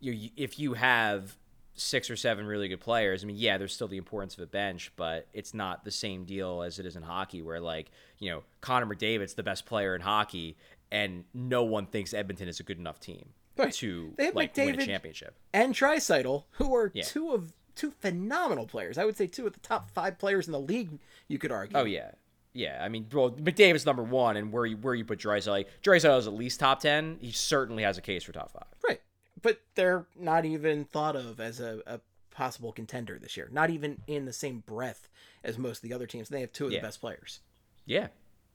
you 0.00 0.30
if 0.36 0.58
you 0.58 0.74
have 0.74 1.36
six 1.74 2.10
or 2.10 2.16
seven 2.16 2.44
really 2.44 2.66
good 2.66 2.80
players. 2.80 3.22
I 3.22 3.28
mean, 3.28 3.36
yeah, 3.36 3.56
there's 3.56 3.72
still 3.72 3.86
the 3.86 3.98
importance 3.98 4.34
of 4.34 4.40
a 4.40 4.46
bench, 4.46 4.90
but 4.96 5.28
it's 5.32 5.54
not 5.54 5.84
the 5.84 5.92
same 5.92 6.24
deal 6.24 6.62
as 6.62 6.80
it 6.80 6.86
is 6.86 6.96
in 6.96 7.04
hockey, 7.04 7.40
where 7.40 7.60
like 7.60 7.92
you 8.18 8.30
know 8.30 8.42
Connor 8.60 8.86
McDavid's 8.86 9.34
the 9.34 9.44
best 9.44 9.64
player 9.64 9.94
in 9.94 10.00
hockey, 10.00 10.56
and 10.90 11.24
no 11.34 11.64
one 11.64 11.86
thinks 11.86 12.14
Edmonton 12.14 12.48
is 12.48 12.60
a 12.60 12.62
good 12.62 12.78
enough 12.78 13.00
team 13.00 13.30
right. 13.56 13.72
to 13.74 14.14
like 14.18 14.54
McDavid 14.54 14.66
win 14.66 14.80
a 14.80 14.86
championship. 14.86 15.36
And 15.52 15.74
Draisaitl, 15.74 16.44
who 16.52 16.74
are 16.74 16.90
yeah. 16.94 17.04
two 17.04 17.32
of 17.32 17.52
two 17.74 17.92
phenomenal 18.00 18.66
players. 18.66 18.98
I 18.98 19.04
would 19.04 19.16
say 19.16 19.26
two 19.26 19.46
of 19.46 19.52
the 19.52 19.60
top 19.60 19.90
five 19.90 20.18
players 20.18 20.46
in 20.46 20.52
the 20.52 20.60
league. 20.60 20.98
You 21.28 21.38
could 21.38 21.52
argue. 21.52 21.76
Oh 21.76 21.84
yeah, 21.84 22.10
yeah, 22.52 22.80
I 22.82 22.88
mean, 22.88 23.06
well, 23.12 23.30
McDavid's 23.30 23.86
number 23.86 24.02
one, 24.02 24.36
and 24.36 24.52
where 24.52 24.66
you 24.66 24.76
where 24.76 24.94
you 24.94 25.04
put 25.04 25.20
Draisaitl, 25.20 25.48
like 25.48 25.68
is 25.86 26.26
at 26.26 26.32
least 26.32 26.60
top 26.60 26.80
ten. 26.80 27.18
He 27.20 27.30
certainly 27.30 27.82
has 27.82 27.98
a 27.98 28.02
case 28.02 28.24
for 28.24 28.32
top 28.32 28.52
five. 28.52 28.66
Right, 28.86 29.00
but 29.40 29.60
they're 29.74 30.06
not 30.18 30.44
even 30.44 30.84
thought 30.84 31.16
of 31.16 31.40
as 31.40 31.60
a, 31.60 31.80
a 31.86 32.00
possible 32.30 32.72
contender 32.72 33.18
this 33.18 33.36
year. 33.36 33.48
Not 33.52 33.70
even 33.70 34.02
in 34.06 34.24
the 34.24 34.32
same 34.32 34.64
breath 34.66 35.08
as 35.44 35.56
most 35.56 35.84
of 35.84 35.88
the 35.88 35.94
other 35.94 36.06
teams. 36.06 36.28
They 36.28 36.40
have 36.40 36.52
two 36.52 36.66
of 36.66 36.72
yeah. 36.72 36.80
the 36.80 36.86
best 36.86 37.00
players. 37.00 37.40
Yeah, 37.86 38.08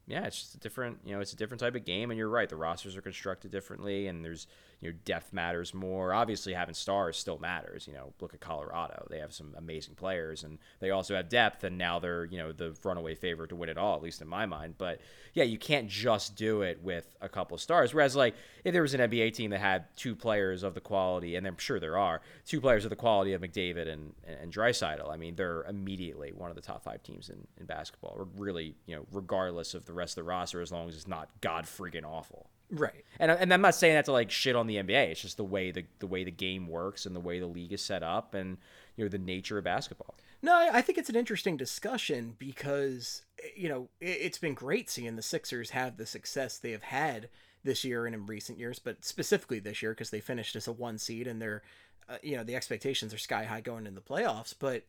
yeah, 0.06 0.26
it's 0.26 0.38
just 0.38 0.56
a 0.56 0.58
different, 0.58 0.97
you 1.06 1.14
know, 1.14 1.22
it's 1.22 1.32
a 1.32 1.38
different 1.38 1.62
type 1.62 1.76
of 1.76 1.86
game. 1.86 2.12
And 2.12 2.18
you're 2.18 2.28
right, 2.28 2.49
the 2.49 2.58
rosters 2.58 2.97
are 2.97 3.01
constructed 3.01 3.51
differently, 3.51 4.08
and 4.08 4.24
there's, 4.24 4.47
you 4.82 4.91
know, 4.91 4.97
depth 5.06 5.32
matters 5.32 5.74
more. 5.74 6.14
Obviously, 6.14 6.54
having 6.54 6.76
stars 6.76 7.16
still 7.16 7.38
matters. 7.39 7.88
You 7.88 7.93
know, 7.93 8.12
look 8.20 8.34
at 8.34 8.41
Colorado; 8.41 9.08
they 9.10 9.20
have 9.20 9.34
some 9.34 9.54
amazing 9.58 9.95
players, 9.95 10.43
and 10.43 10.60
they 10.82 10.89
also 10.89 11.16
have 11.16 11.30
depth. 11.30 11.64
And 11.64 11.78
now 11.78 11.99
they're, 11.99 12.26
you 12.26 12.38
know, 12.38 12.51
the 12.51 12.76
runaway 12.84 13.16
favorite 13.16 13.47
to 13.49 13.56
win 13.56 13.70
it 13.70 13.78
all, 13.78 13.95
at 13.95 14.01
least 14.04 14.22
in 14.22 14.28
my 14.28 14.45
mind. 14.45 14.76
But 14.78 14.99
yeah, 15.34 15.45
you 15.45 15.58
can't 15.58 15.88
just 15.88 16.36
do 16.36 16.64
it 16.64 16.84
with 16.84 17.16
a 17.22 17.30
couple 17.30 17.56
of 17.56 17.62
stars. 17.62 17.93
Whereas, 17.93 18.14
like, 18.14 18.36
if 18.66 18.74
there 18.74 18.82
was 18.82 18.93
an 18.93 18.99
NBA 19.10 19.34
team 19.34 19.51
that 19.51 19.62
had 19.62 19.86
two 19.95 20.16
players 20.16 20.64
of 20.64 20.74
the 20.74 20.82
quality, 20.82 21.38
and 21.38 21.47
I'm 21.47 21.58
sure 21.58 21.80
there 21.80 21.97
are 21.97 22.20
two 22.45 22.60
players 22.60 22.84
of 22.84 22.89
the 22.89 22.97
quality 22.97 23.32
of 23.32 23.41
McDavid 23.41 23.88
and 23.88 24.14
and 24.26 24.51
Draisaitl, 24.51 25.10
I 25.10 25.16
mean, 25.16 25.36
they're 25.38 25.64
immediately 25.64 26.34
one 26.34 26.49
of 26.49 26.58
the 26.58 26.62
top 26.62 26.84
five 26.84 27.01
teams 27.04 27.30
in 27.30 27.47
in 27.58 27.66
basketball. 27.66 28.28
Really, 28.36 28.76
you 28.86 28.97
know, 28.97 29.06
regardless 29.14 29.74
of 29.74 29.86
the 29.86 29.92
rest 29.93 30.13
of 30.17 30.23
the 30.23 30.29
roster, 30.29 30.61
as 30.61 30.71
long 30.71 30.87
as 30.89 30.95
it's 30.95 31.07
not 31.07 31.29
god 31.41 31.65
freaking 31.65 32.03
awful. 32.05 32.49
Right. 32.71 33.05
And, 33.19 33.29
and 33.29 33.53
I'm 33.53 33.61
not 33.61 33.75
saying 33.75 33.93
that 33.93 34.05
to 34.05 34.11
like 34.11 34.31
shit 34.31 34.55
on 34.55 34.65
the 34.67 34.77
NBA. 34.77 35.09
It's 35.11 35.21
just 35.21 35.37
the 35.37 35.43
way 35.43 35.69
the 35.71 35.85
the 35.99 36.07
way 36.07 36.23
the 36.23 36.31
game 36.31 36.67
works 36.67 37.05
and 37.05 37.15
the 37.15 37.19
way 37.19 37.39
the 37.39 37.45
league 37.47 37.71
is 37.73 37.81
set 37.83 38.01
up 38.03 38.33
and 38.33 38.57
you 38.95 39.05
know 39.05 39.09
the 39.09 39.17
nature 39.19 39.57
of 39.57 39.63
basketball. 39.63 40.15
No, 40.41 40.69
I 40.73 40.81
think 40.81 40.97
it's 40.97 41.09
an 41.09 41.15
interesting 41.15 41.55
discussion 41.55 42.35
because 42.39 43.21
you 43.55 43.69
know 43.69 43.89
it- 44.01 44.19
it's 44.21 44.37
been 44.39 44.53
great 44.55 44.89
seeing 44.89 45.15
the 45.15 45.21
Sixers 45.21 45.69
have 45.71 45.97
the 45.97 46.05
success 46.05 46.57
they 46.57 46.71
have 46.71 46.83
had 46.83 47.29
this 47.63 47.85
year 47.85 48.05
and 48.05 48.13
in 48.15 48.25
recent 48.25 48.57
years, 48.59 48.79
but 48.79 49.05
specifically 49.05 49.59
this 49.59 49.81
year 49.81 49.91
because 49.91 50.09
they 50.09 50.19
finished 50.19 50.55
as 50.55 50.67
a 50.67 50.71
one 50.71 50.97
seed 50.97 51.27
and 51.27 51.41
they're 51.41 51.61
uh, 52.09 52.17
you 52.23 52.35
know 52.35 52.43
the 52.43 52.55
expectations 52.55 53.13
are 53.13 53.17
sky 53.19 53.43
high 53.43 53.61
going 53.61 53.85
in 53.85 53.93
the 53.95 54.01
playoffs. 54.01 54.53
But 54.57 54.83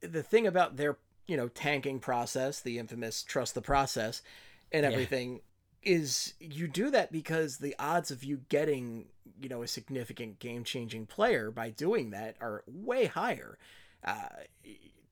the 0.00 0.22
thing 0.22 0.46
about 0.46 0.76
their 0.76 0.96
you 1.26 1.36
know 1.36 1.48
tanking 1.48 1.98
process, 2.00 2.60
the 2.60 2.78
infamous 2.78 3.22
trust 3.22 3.54
the 3.54 3.62
process, 3.62 4.22
and 4.72 4.84
Yeah. 4.84 4.90
everything 4.90 5.40
is 5.82 6.34
you 6.40 6.66
do 6.66 6.90
that 6.90 7.12
because 7.12 7.58
the 7.58 7.74
odds 7.78 8.10
of 8.10 8.24
you 8.24 8.42
getting 8.48 9.06
you 9.40 9.48
know 9.48 9.62
a 9.62 9.68
significant 9.68 10.38
game 10.38 10.64
changing 10.64 11.06
player 11.06 11.50
by 11.50 11.70
doing 11.70 12.10
that 12.10 12.36
are 12.40 12.64
way 12.66 13.06
higher. 13.06 13.58
Uh, 14.04 14.28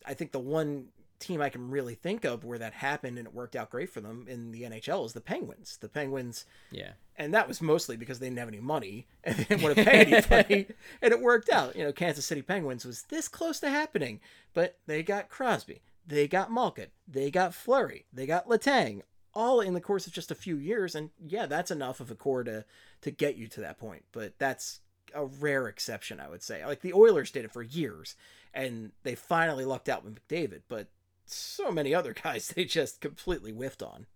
I 0.07 0.15
think 0.15 0.33
the 0.33 0.39
one 0.41 0.89
team 1.21 1.41
I 1.41 1.49
can 1.49 1.71
really 1.71 1.95
think 1.95 2.25
of 2.25 2.45
where 2.45 2.59
that 2.59 2.75
happened 2.75 3.17
and 3.19 3.27
it 3.27 3.33
worked 3.33 3.57
out 3.57 3.71
great 3.71 3.89
for 3.89 4.01
them 4.01 4.27
in 4.29 4.51
the 4.53 4.62
NHL 4.65 5.07
is 5.07 5.12
the 5.15 5.21
Penguins. 5.23 5.79
The 5.81 5.89
Penguins, 5.89 6.45
Yeah. 6.71 6.93
and 7.17 7.33
that 7.33 7.49
was 7.49 7.62
mostly 7.62 7.97
because 7.97 8.19
they 8.19 8.27
didn't 8.27 8.41
have 8.41 8.49
any 8.49 8.61
money 8.61 9.07
and 9.25 9.37
they 9.37 9.45
didn't 9.45 9.62
want 9.62 9.77
to 9.77 9.85
pay 9.85 10.05
anybody, 10.05 10.67
and 11.03 11.12
it 11.12 11.21
worked 11.21 11.49
out. 11.49 11.77
You 11.77 11.85
know, 11.85 11.93
Kansas 11.93 12.27
City 12.27 12.43
Penguins 12.43 12.85
was 12.85 13.03
this 13.05 13.29
close 13.29 13.59
to 13.61 13.71
happening, 13.71 14.21
but 14.53 14.77
they 14.87 15.03
got 15.03 15.29
Crosby, 15.31 15.81
they 16.07 16.29
got 16.29 16.53
Malkin, 16.53 16.89
they 17.07 17.31
got 17.31 17.55
Fleury, 17.55 18.07
they 18.13 18.27
got 18.27 18.49
Letang, 18.49 19.03
all 19.35 19.61
in 19.61 19.75
the 19.75 19.81
course 19.81 20.07
of 20.07 20.13
just 20.13 20.31
a 20.31 20.37
few 20.37 20.57
years, 20.57 20.95
and 20.95 21.11
yeah, 21.25 21.47
that's 21.47 21.71
enough 21.71 22.01
of 22.01 22.11
a 22.11 22.15
core 22.15 22.45
to 22.45 22.65
to 23.03 23.11
get 23.11 23.37
you 23.37 23.49
to 23.49 23.61
that 23.61 23.79
point. 23.79 24.05
But 24.13 24.39
that's 24.39 24.81
a 25.15 25.25
rare 25.25 25.67
exception, 25.67 26.21
I 26.21 26.29
would 26.29 26.43
say. 26.43 26.65
Like 26.65 26.81
the 26.81 26.93
Oilers 26.93 27.31
did 27.31 27.45
it 27.45 27.53
for 27.53 27.63
years, 27.63 28.17
and 28.53 28.93
they 29.03 29.15
finally 29.15 29.65
lucked 29.65 29.89
out 29.89 30.05
with 30.05 30.15
McDavid, 30.15 30.63
but 30.69 30.89
so 31.27 31.71
many 31.71 31.95
other 31.95 32.13
guys 32.23 32.49
they 32.49 32.65
just 32.65 33.01
completely 33.01 33.53
whiffed 33.53 33.83
on. 33.83 34.07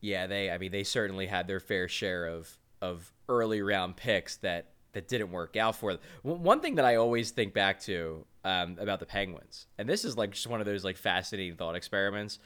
Yeah, 0.00 0.26
they. 0.26 0.50
I 0.50 0.58
mean, 0.58 0.72
they 0.72 0.84
certainly 0.84 1.26
had 1.26 1.46
their 1.46 1.60
fair 1.60 1.88
share 1.88 2.26
of 2.26 2.58
of 2.80 3.12
early 3.28 3.62
round 3.62 3.96
picks 3.96 4.36
that 4.38 4.72
that 4.92 5.08
didn't 5.08 5.30
work 5.30 5.56
out 5.56 5.76
for 5.76 5.92
them. 5.92 6.00
One 6.22 6.60
thing 6.60 6.76
that 6.76 6.84
I 6.84 6.96
always 6.96 7.30
think 7.30 7.54
back 7.54 7.80
to 7.82 8.24
um, 8.44 8.76
about 8.78 9.00
the 9.00 9.06
Penguins, 9.06 9.66
and 9.78 9.88
this 9.88 10.04
is 10.04 10.16
like 10.16 10.32
just 10.32 10.46
one 10.46 10.60
of 10.60 10.66
those 10.66 10.84
like 10.84 10.96
fascinating 10.96 11.56
thought 11.56 11.74
experiments. 11.74 12.38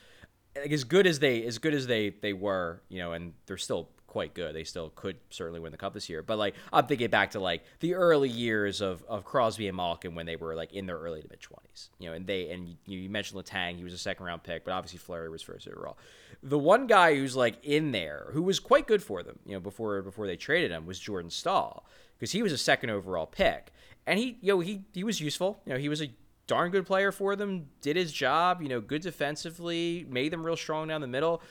Like 0.56 0.72
as 0.72 0.84
good 0.84 1.06
as 1.06 1.18
they 1.18 1.44
as 1.44 1.58
good 1.58 1.74
as 1.74 1.86
they 1.86 2.10
they 2.10 2.32
were, 2.32 2.82
you 2.88 2.98
know, 2.98 3.12
and 3.12 3.32
they're 3.46 3.56
still 3.56 3.88
quite 4.12 4.34
good. 4.34 4.54
They 4.54 4.64
still 4.64 4.90
could 4.90 5.16
certainly 5.30 5.58
win 5.58 5.72
the 5.72 5.78
cup 5.78 5.94
this 5.94 6.10
year. 6.10 6.22
But 6.22 6.36
like 6.36 6.54
I'm 6.70 6.86
thinking 6.86 7.08
back 7.08 7.30
to 7.30 7.40
like 7.40 7.64
the 7.80 7.94
early 7.94 8.28
years 8.28 8.82
of, 8.82 9.02
of 9.08 9.24
Crosby 9.24 9.68
and 9.68 9.76
Malkin 9.76 10.14
when 10.14 10.26
they 10.26 10.36
were 10.36 10.54
like 10.54 10.74
in 10.74 10.84
their 10.84 10.98
early 10.98 11.22
to 11.22 11.28
mid 11.30 11.40
twenties. 11.40 11.88
You 11.98 12.08
know, 12.08 12.14
and 12.14 12.26
they 12.26 12.50
and 12.50 12.68
you, 12.84 12.98
you 12.98 13.08
mentioned 13.08 13.42
Letang, 13.42 13.76
he 13.76 13.84
was 13.84 13.94
a 13.94 13.98
second 13.98 14.26
round 14.26 14.42
pick, 14.42 14.66
but 14.66 14.72
obviously 14.72 14.98
Fleury 14.98 15.30
was 15.30 15.40
first 15.40 15.66
overall. 15.66 15.96
The 16.42 16.58
one 16.58 16.86
guy 16.86 17.14
who's 17.14 17.34
like 17.34 17.56
in 17.64 17.92
there 17.92 18.28
who 18.32 18.42
was 18.42 18.60
quite 18.60 18.86
good 18.86 19.02
for 19.02 19.22
them, 19.22 19.38
you 19.46 19.54
know, 19.54 19.60
before 19.60 20.02
before 20.02 20.26
they 20.26 20.36
traded 20.36 20.72
him 20.72 20.84
was 20.84 20.98
Jordan 20.98 21.30
Staal 21.30 21.86
because 22.22 22.30
he 22.30 22.40
was 22.40 22.52
a 22.52 22.58
second 22.58 22.88
overall 22.88 23.26
pick, 23.26 23.72
and 24.06 24.16
he 24.16 24.38
you 24.40 24.52
know 24.54 24.60
he 24.60 24.84
he 24.92 25.02
was 25.02 25.20
useful. 25.20 25.60
You 25.66 25.72
know, 25.72 25.78
he 25.80 25.88
was 25.88 26.00
a 26.00 26.14
darn 26.46 26.70
good 26.70 26.86
player 26.86 27.10
for 27.10 27.34
them, 27.34 27.66
did 27.80 27.96
his 27.96 28.12
job, 28.12 28.62
you 28.62 28.68
know, 28.68 28.80
good 28.80 29.02
defensively, 29.02 30.06
made 30.08 30.32
them 30.32 30.46
real 30.46 30.56
strong 30.56 30.86
down 30.86 31.00
the 31.00 31.08
middle. 31.08 31.42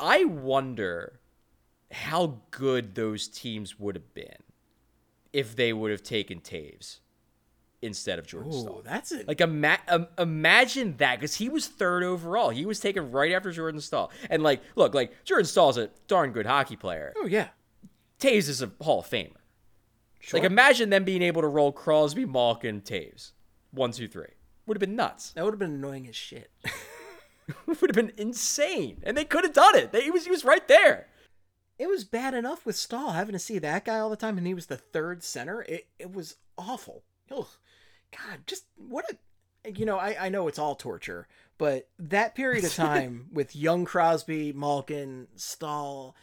I 0.00 0.24
wonder 0.24 1.20
how 1.92 2.38
good 2.50 2.96
those 2.96 3.28
teams 3.28 3.78
would 3.78 3.94
have 3.94 4.12
been 4.12 4.42
if 5.32 5.54
they 5.54 5.72
would 5.72 5.92
have 5.92 6.02
taken 6.02 6.40
Toews 6.40 6.98
instead 7.80 8.18
of 8.18 8.26
Jordan 8.26 8.52
Ooh, 8.52 8.60
Staal. 8.62 8.82
that's 8.84 9.12
it. 9.12 9.28
Like 9.28 9.40
ima- 9.40 9.78
um, 9.86 10.08
imagine 10.18 10.96
that 10.96 11.20
because 11.20 11.36
he 11.36 11.48
was 11.48 11.68
third 11.68 12.02
overall. 12.02 12.50
He 12.50 12.66
was 12.66 12.80
taken 12.80 13.12
right 13.12 13.30
after 13.30 13.52
Jordan 13.52 13.80
Staal. 13.80 14.10
And 14.28 14.42
like, 14.42 14.60
look, 14.74 14.92
like 14.92 15.24
Jordan 15.24 15.46
Staal's 15.46 15.78
a 15.78 15.88
darn 16.08 16.32
good 16.32 16.46
hockey 16.46 16.74
player. 16.74 17.12
oh 17.16 17.26
yeah, 17.26 17.50
Toews 18.18 18.48
is 18.48 18.60
a 18.60 18.72
Hall 18.80 18.98
of 19.00 19.06
Famer. 19.08 19.36
Sure. 20.20 20.38
Like 20.38 20.46
imagine 20.46 20.90
them 20.90 21.04
being 21.04 21.22
able 21.22 21.42
to 21.42 21.48
roll 21.48 21.72
Crosby, 21.72 22.24
Malkin, 22.26 22.82
Toews, 22.82 23.32
one, 23.72 23.90
two, 23.92 24.06
three. 24.06 24.26
Would 24.66 24.76
have 24.76 24.80
been 24.80 24.96
nuts. 24.96 25.32
that 25.32 25.44
would 25.44 25.54
have 25.54 25.58
been 25.58 25.74
annoying 25.74 26.06
as 26.06 26.14
shit. 26.14 26.50
would 27.66 27.80
have 27.80 27.92
been 27.92 28.12
insane, 28.16 29.00
and 29.02 29.16
they 29.16 29.24
could 29.24 29.44
have 29.44 29.52
done 29.54 29.74
it. 29.76 29.92
They, 29.92 30.02
he 30.02 30.10
was 30.10 30.24
he 30.24 30.30
was 30.30 30.44
right 30.44 30.66
there. 30.68 31.08
it 31.78 31.88
was 31.88 32.04
bad 32.04 32.34
enough 32.34 32.64
with 32.64 32.76
Staal 32.76 33.10
having 33.10 33.32
to 33.32 33.38
see 33.38 33.58
that 33.58 33.84
guy 33.84 33.98
all 33.98 34.10
the 34.10 34.16
time, 34.16 34.38
and 34.38 34.46
he 34.46 34.54
was 34.54 34.66
the 34.66 34.76
third 34.76 35.22
center. 35.24 35.62
It 35.62 35.88
it 35.98 36.12
was 36.12 36.36
awful. 36.56 37.02
Ugh. 37.30 37.46
God, 38.12 38.40
just 38.46 38.64
what 38.76 39.04
a 39.10 39.70
you 39.72 39.84
know. 39.86 39.98
I 39.98 40.26
I 40.26 40.28
know 40.28 40.46
it's 40.48 40.58
all 40.58 40.74
torture, 40.74 41.26
but 41.58 41.88
that 41.98 42.34
period 42.34 42.64
of 42.64 42.74
time 42.74 43.28
with 43.32 43.56
young 43.56 43.84
Crosby, 43.84 44.52
Malkin, 44.52 45.28
Staal, 45.36 46.14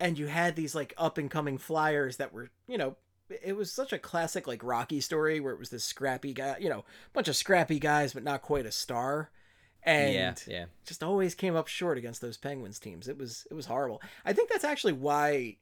and 0.00 0.18
you 0.18 0.26
had 0.26 0.56
these 0.56 0.74
like 0.74 0.94
up 0.96 1.18
and 1.18 1.30
coming 1.30 1.58
flyers 1.58 2.16
that 2.16 2.32
were 2.32 2.50
you 2.66 2.78
know. 2.78 2.96
It 3.42 3.56
was 3.56 3.72
such 3.72 3.92
a 3.92 3.98
classic 3.98 4.46
like 4.46 4.62
Rocky 4.64 5.00
story 5.00 5.40
where 5.40 5.52
it 5.52 5.58
was 5.58 5.70
this 5.70 5.84
scrappy 5.84 6.32
guy, 6.32 6.56
you 6.60 6.68
know, 6.68 6.84
bunch 7.12 7.28
of 7.28 7.36
scrappy 7.36 7.78
guys, 7.78 8.12
but 8.14 8.24
not 8.24 8.42
quite 8.42 8.66
a 8.66 8.72
star. 8.72 9.30
And 9.84 10.14
yeah, 10.14 10.34
yeah. 10.46 10.64
just 10.86 11.02
always 11.02 11.34
came 11.34 11.56
up 11.56 11.66
short 11.66 11.98
against 11.98 12.20
those 12.20 12.36
Penguins 12.36 12.78
teams. 12.78 13.08
It 13.08 13.18
was 13.18 13.46
it 13.50 13.54
was 13.54 13.66
horrible. 13.66 14.00
I 14.24 14.32
think 14.32 14.48
that's 14.48 14.64
actually 14.64 14.92
why 14.92 15.56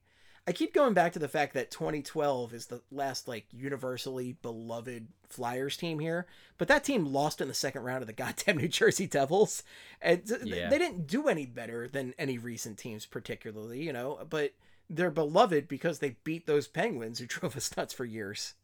I 0.47 0.53
keep 0.53 0.75
going 0.75 0.95
back 0.95 1.13
to 1.13 1.19
the 1.19 1.29
fact 1.29 1.55
that 1.55 1.71
2012 1.71 2.53
is 2.53 2.67
the 2.67 2.83
last 2.91 3.29
like 3.29 3.47
universally 3.51 4.37
beloved 4.43 5.09
Flyers 5.29 5.77
team 5.77 6.01
here, 6.01 6.27
but 6.59 6.69
that 6.69 6.85
team 6.85 7.07
lost 7.07 7.41
in 7.41 7.49
the 7.49 7.55
second 7.55 7.83
round 7.83 8.03
of 8.03 8.09
the 8.09 8.13
goddamn 8.25 8.59
New 8.59 8.69
Jersey 8.69 9.07
Devils, 9.07 9.63
and 10.03 10.23
Yeah. 10.45 10.69
they 10.69 10.79
didn't 10.79 11.07
do 11.07 11.29
any 11.29 11.47
better 11.47 11.89
than 11.89 12.15
any 12.19 12.37
recent 12.37 12.79
teams, 12.79 13.07
particularly, 13.07 13.83
you 13.83 13.93
know. 13.93 14.19
But 14.29 14.53
they're 14.91 15.11
beloved 15.11 15.69
because 15.69 16.01
they 16.01 16.17
beat 16.25 16.47
those 16.47 16.67
Penguins 16.67 17.21
who 17.21 17.27
drove 17.29 17.57
us 17.57 17.75
nuts 17.77 17.95
for 17.95 18.05
years. 18.05 18.55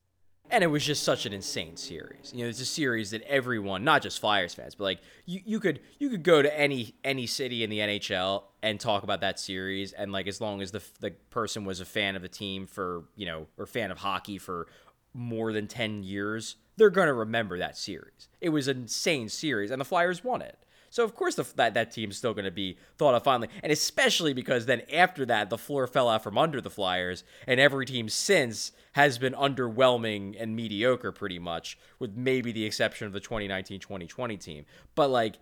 And 0.48 0.62
it 0.62 0.68
was 0.68 0.84
just 0.84 1.02
such 1.02 1.26
an 1.26 1.32
insane 1.32 1.76
series. 1.76 2.32
You 2.32 2.44
know, 2.44 2.48
it's 2.48 2.60
a 2.60 2.66
series 2.66 3.10
that 3.10 3.22
everyone, 3.22 3.82
not 3.82 4.00
just 4.02 4.20
Flyers 4.20 4.54
fans, 4.54 4.76
but 4.76 4.84
like 4.84 5.00
you, 5.24 5.40
you 5.44 5.58
could 5.58 5.80
you 5.98 6.08
could 6.08 6.22
go 6.22 6.40
to 6.40 6.58
any 6.58 6.94
any 7.02 7.26
city 7.26 7.64
in 7.64 7.70
the 7.70 7.80
NHL 7.80 8.44
and 8.62 8.78
talk 8.78 9.02
about 9.02 9.22
that 9.22 9.40
series, 9.40 9.92
and 9.92 10.12
like 10.12 10.28
as 10.28 10.40
long 10.40 10.62
as 10.62 10.70
the 10.70 10.82
the 11.00 11.10
person 11.30 11.64
was 11.64 11.80
a 11.80 11.84
fan 11.84 12.14
of 12.14 12.22
the 12.22 12.28
team 12.28 12.68
for 12.68 13.06
you 13.16 13.26
know 13.26 13.48
or 13.58 13.66
fan 13.66 13.90
of 13.90 13.98
hockey 13.98 14.38
for 14.38 14.68
more 15.12 15.52
than 15.52 15.66
ten 15.66 16.04
years, 16.04 16.54
they're 16.76 16.90
gonna 16.90 17.12
remember 17.12 17.58
that 17.58 17.76
series. 17.76 18.28
It 18.40 18.50
was 18.50 18.68
an 18.68 18.82
insane 18.82 19.28
series, 19.28 19.72
and 19.72 19.80
the 19.80 19.84
Flyers 19.84 20.22
won 20.22 20.42
it. 20.42 20.56
So 20.90 21.04
of 21.04 21.14
course 21.14 21.34
the, 21.34 21.46
that 21.56 21.74
that 21.74 21.90
team's 21.90 22.16
still 22.16 22.34
going 22.34 22.44
to 22.44 22.50
be 22.50 22.78
thought 22.96 23.14
of 23.14 23.24
fondly, 23.24 23.48
and 23.62 23.72
especially 23.72 24.32
because 24.32 24.66
then 24.66 24.82
after 24.92 25.26
that 25.26 25.50
the 25.50 25.58
floor 25.58 25.86
fell 25.86 26.08
out 26.08 26.22
from 26.22 26.38
under 26.38 26.60
the 26.60 26.70
Flyers, 26.70 27.24
and 27.46 27.60
every 27.60 27.86
team 27.86 28.08
since 28.08 28.72
has 28.92 29.18
been 29.18 29.34
underwhelming 29.34 30.34
and 30.40 30.56
mediocre 30.56 31.12
pretty 31.12 31.38
much, 31.38 31.78
with 31.98 32.16
maybe 32.16 32.52
the 32.52 32.64
exception 32.64 33.06
of 33.06 33.12
the 33.12 33.20
2019-2020 33.20 34.40
team. 34.40 34.64
But 34.94 35.10
like, 35.10 35.36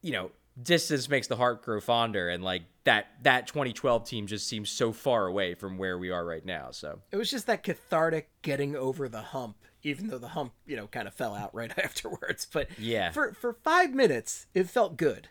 you 0.00 0.12
know, 0.12 0.30
distance 0.60 1.08
makes 1.08 1.26
the 1.26 1.36
heart 1.36 1.62
grow 1.62 1.80
fonder, 1.80 2.28
and 2.28 2.42
like 2.42 2.62
that 2.84 3.06
that 3.22 3.46
2012 3.46 4.04
team 4.04 4.26
just 4.26 4.46
seems 4.46 4.70
so 4.70 4.92
far 4.92 5.26
away 5.26 5.54
from 5.54 5.78
where 5.78 5.98
we 5.98 6.10
are 6.10 6.24
right 6.24 6.44
now. 6.44 6.68
So 6.70 7.00
It 7.10 7.16
was 7.16 7.30
just 7.30 7.46
that 7.46 7.62
cathartic 7.62 8.30
getting 8.42 8.76
over 8.76 9.08
the 9.08 9.22
hump, 9.22 9.56
even 9.82 10.08
though 10.08 10.18
the 10.18 10.28
hump, 10.28 10.52
you 10.66 10.76
know, 10.76 10.86
kind 10.86 11.06
of 11.08 11.14
fell 11.14 11.34
out 11.34 11.54
right 11.54 11.72
afterwards. 11.84 12.46
But 12.50 12.68
Yeah. 12.78 13.10
for 13.12 13.32
for 13.34 13.52
five 13.52 13.92
minutes, 13.94 14.46
it 14.54 14.68
felt 14.70 14.96
good. 14.96 15.28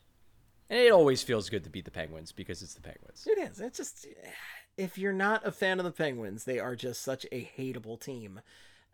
and 0.70 0.80
it 0.80 0.92
always 0.92 1.22
feels 1.24 1.50
good 1.50 1.64
to 1.66 1.70
beat 1.70 1.86
the 1.86 1.92
Penguins 1.92 2.32
because 2.32 2.62
it's 2.62 2.74
the 2.74 2.82
Penguins. 2.82 3.28
It 3.30 3.38
is. 3.40 3.60
It's 3.60 3.78
just 3.78 4.08
if 4.78 4.98
you're 4.98 5.14
not 5.14 5.46
a 5.46 5.52
fan 5.52 5.80
of 5.80 5.86
the 5.86 5.92
Penguins, 5.92 6.44
they 6.46 6.60
are 6.60 6.76
just 6.76 7.02
such 7.02 7.26
a 7.32 7.50
hateable 7.58 8.00
team. 8.00 8.42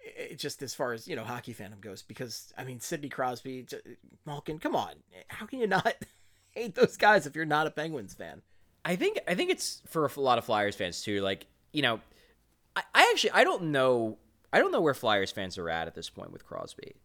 It, 0.04 0.40
just 0.40 0.62
as 0.62 0.74
far 0.74 0.94
as 0.94 1.08
you 1.08 1.16
know, 1.16 1.24
hockey 1.24 1.54
fandom 1.54 1.82
goes, 1.82 2.02
because 2.02 2.54
I 2.58 2.64
mean, 2.64 2.80
Sidney 2.80 3.10
Crosby, 3.10 3.66
Malkin, 4.26 4.58
come 4.60 4.76
on, 4.76 4.94
how 5.28 5.46
can 5.46 5.60
you 5.60 5.68
not 5.68 5.96
hate 6.52 6.76
those 6.76 6.98
guys 6.98 7.26
if 7.28 7.36
you're 7.36 7.46
not 7.46 7.68
a 7.68 7.72
Penguins 7.72 8.14
fan. 8.14 8.42
I 8.86 8.96
think 8.96 9.20
I 9.28 9.36
think 9.36 9.52
it's 9.52 9.82
for 9.88 10.06
a 10.06 10.20
lot 10.22 10.38
of 10.38 10.46
Flyers 10.46 10.76
fans 10.76 11.02
too. 11.02 11.22
Like 11.22 11.46
you 11.74 11.82
know, 11.82 12.00
I, 12.76 12.84
I 12.96 13.10
actually 13.12 13.32
I 13.32 13.44
don't 13.44 13.64
know 13.66 14.18
I 14.52 14.60
don't 14.60 14.72
know 14.72 14.82
where 14.82 14.94
Flyers 14.94 15.32
fans 15.32 15.58
are 15.58 15.70
at 15.70 15.88
at 15.88 15.96
this 15.96 16.10
point 16.10 16.32
with 16.32 16.46
Crosby. 16.46 16.96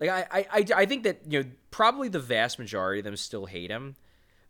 Like 0.00 0.10
I, 0.10 0.26
I 0.30 0.46
I 0.52 0.66
I 0.76 0.86
think 0.86 1.04
that 1.04 1.20
you 1.28 1.42
know 1.42 1.48
probably 1.70 2.08
the 2.08 2.20
vast 2.20 2.58
majority 2.58 3.00
of 3.00 3.04
them 3.04 3.16
still 3.16 3.46
hate 3.46 3.70
him, 3.70 3.96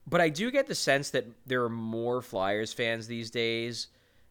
but 0.06 0.20
I 0.20 0.28
do 0.28 0.50
get 0.50 0.66
the 0.66 0.74
sense 0.74 1.10
that 1.10 1.26
there 1.46 1.62
are 1.64 1.68
more 1.68 2.22
Flyers 2.22 2.72
fans 2.72 3.06
these 3.06 3.30
days 3.30 3.88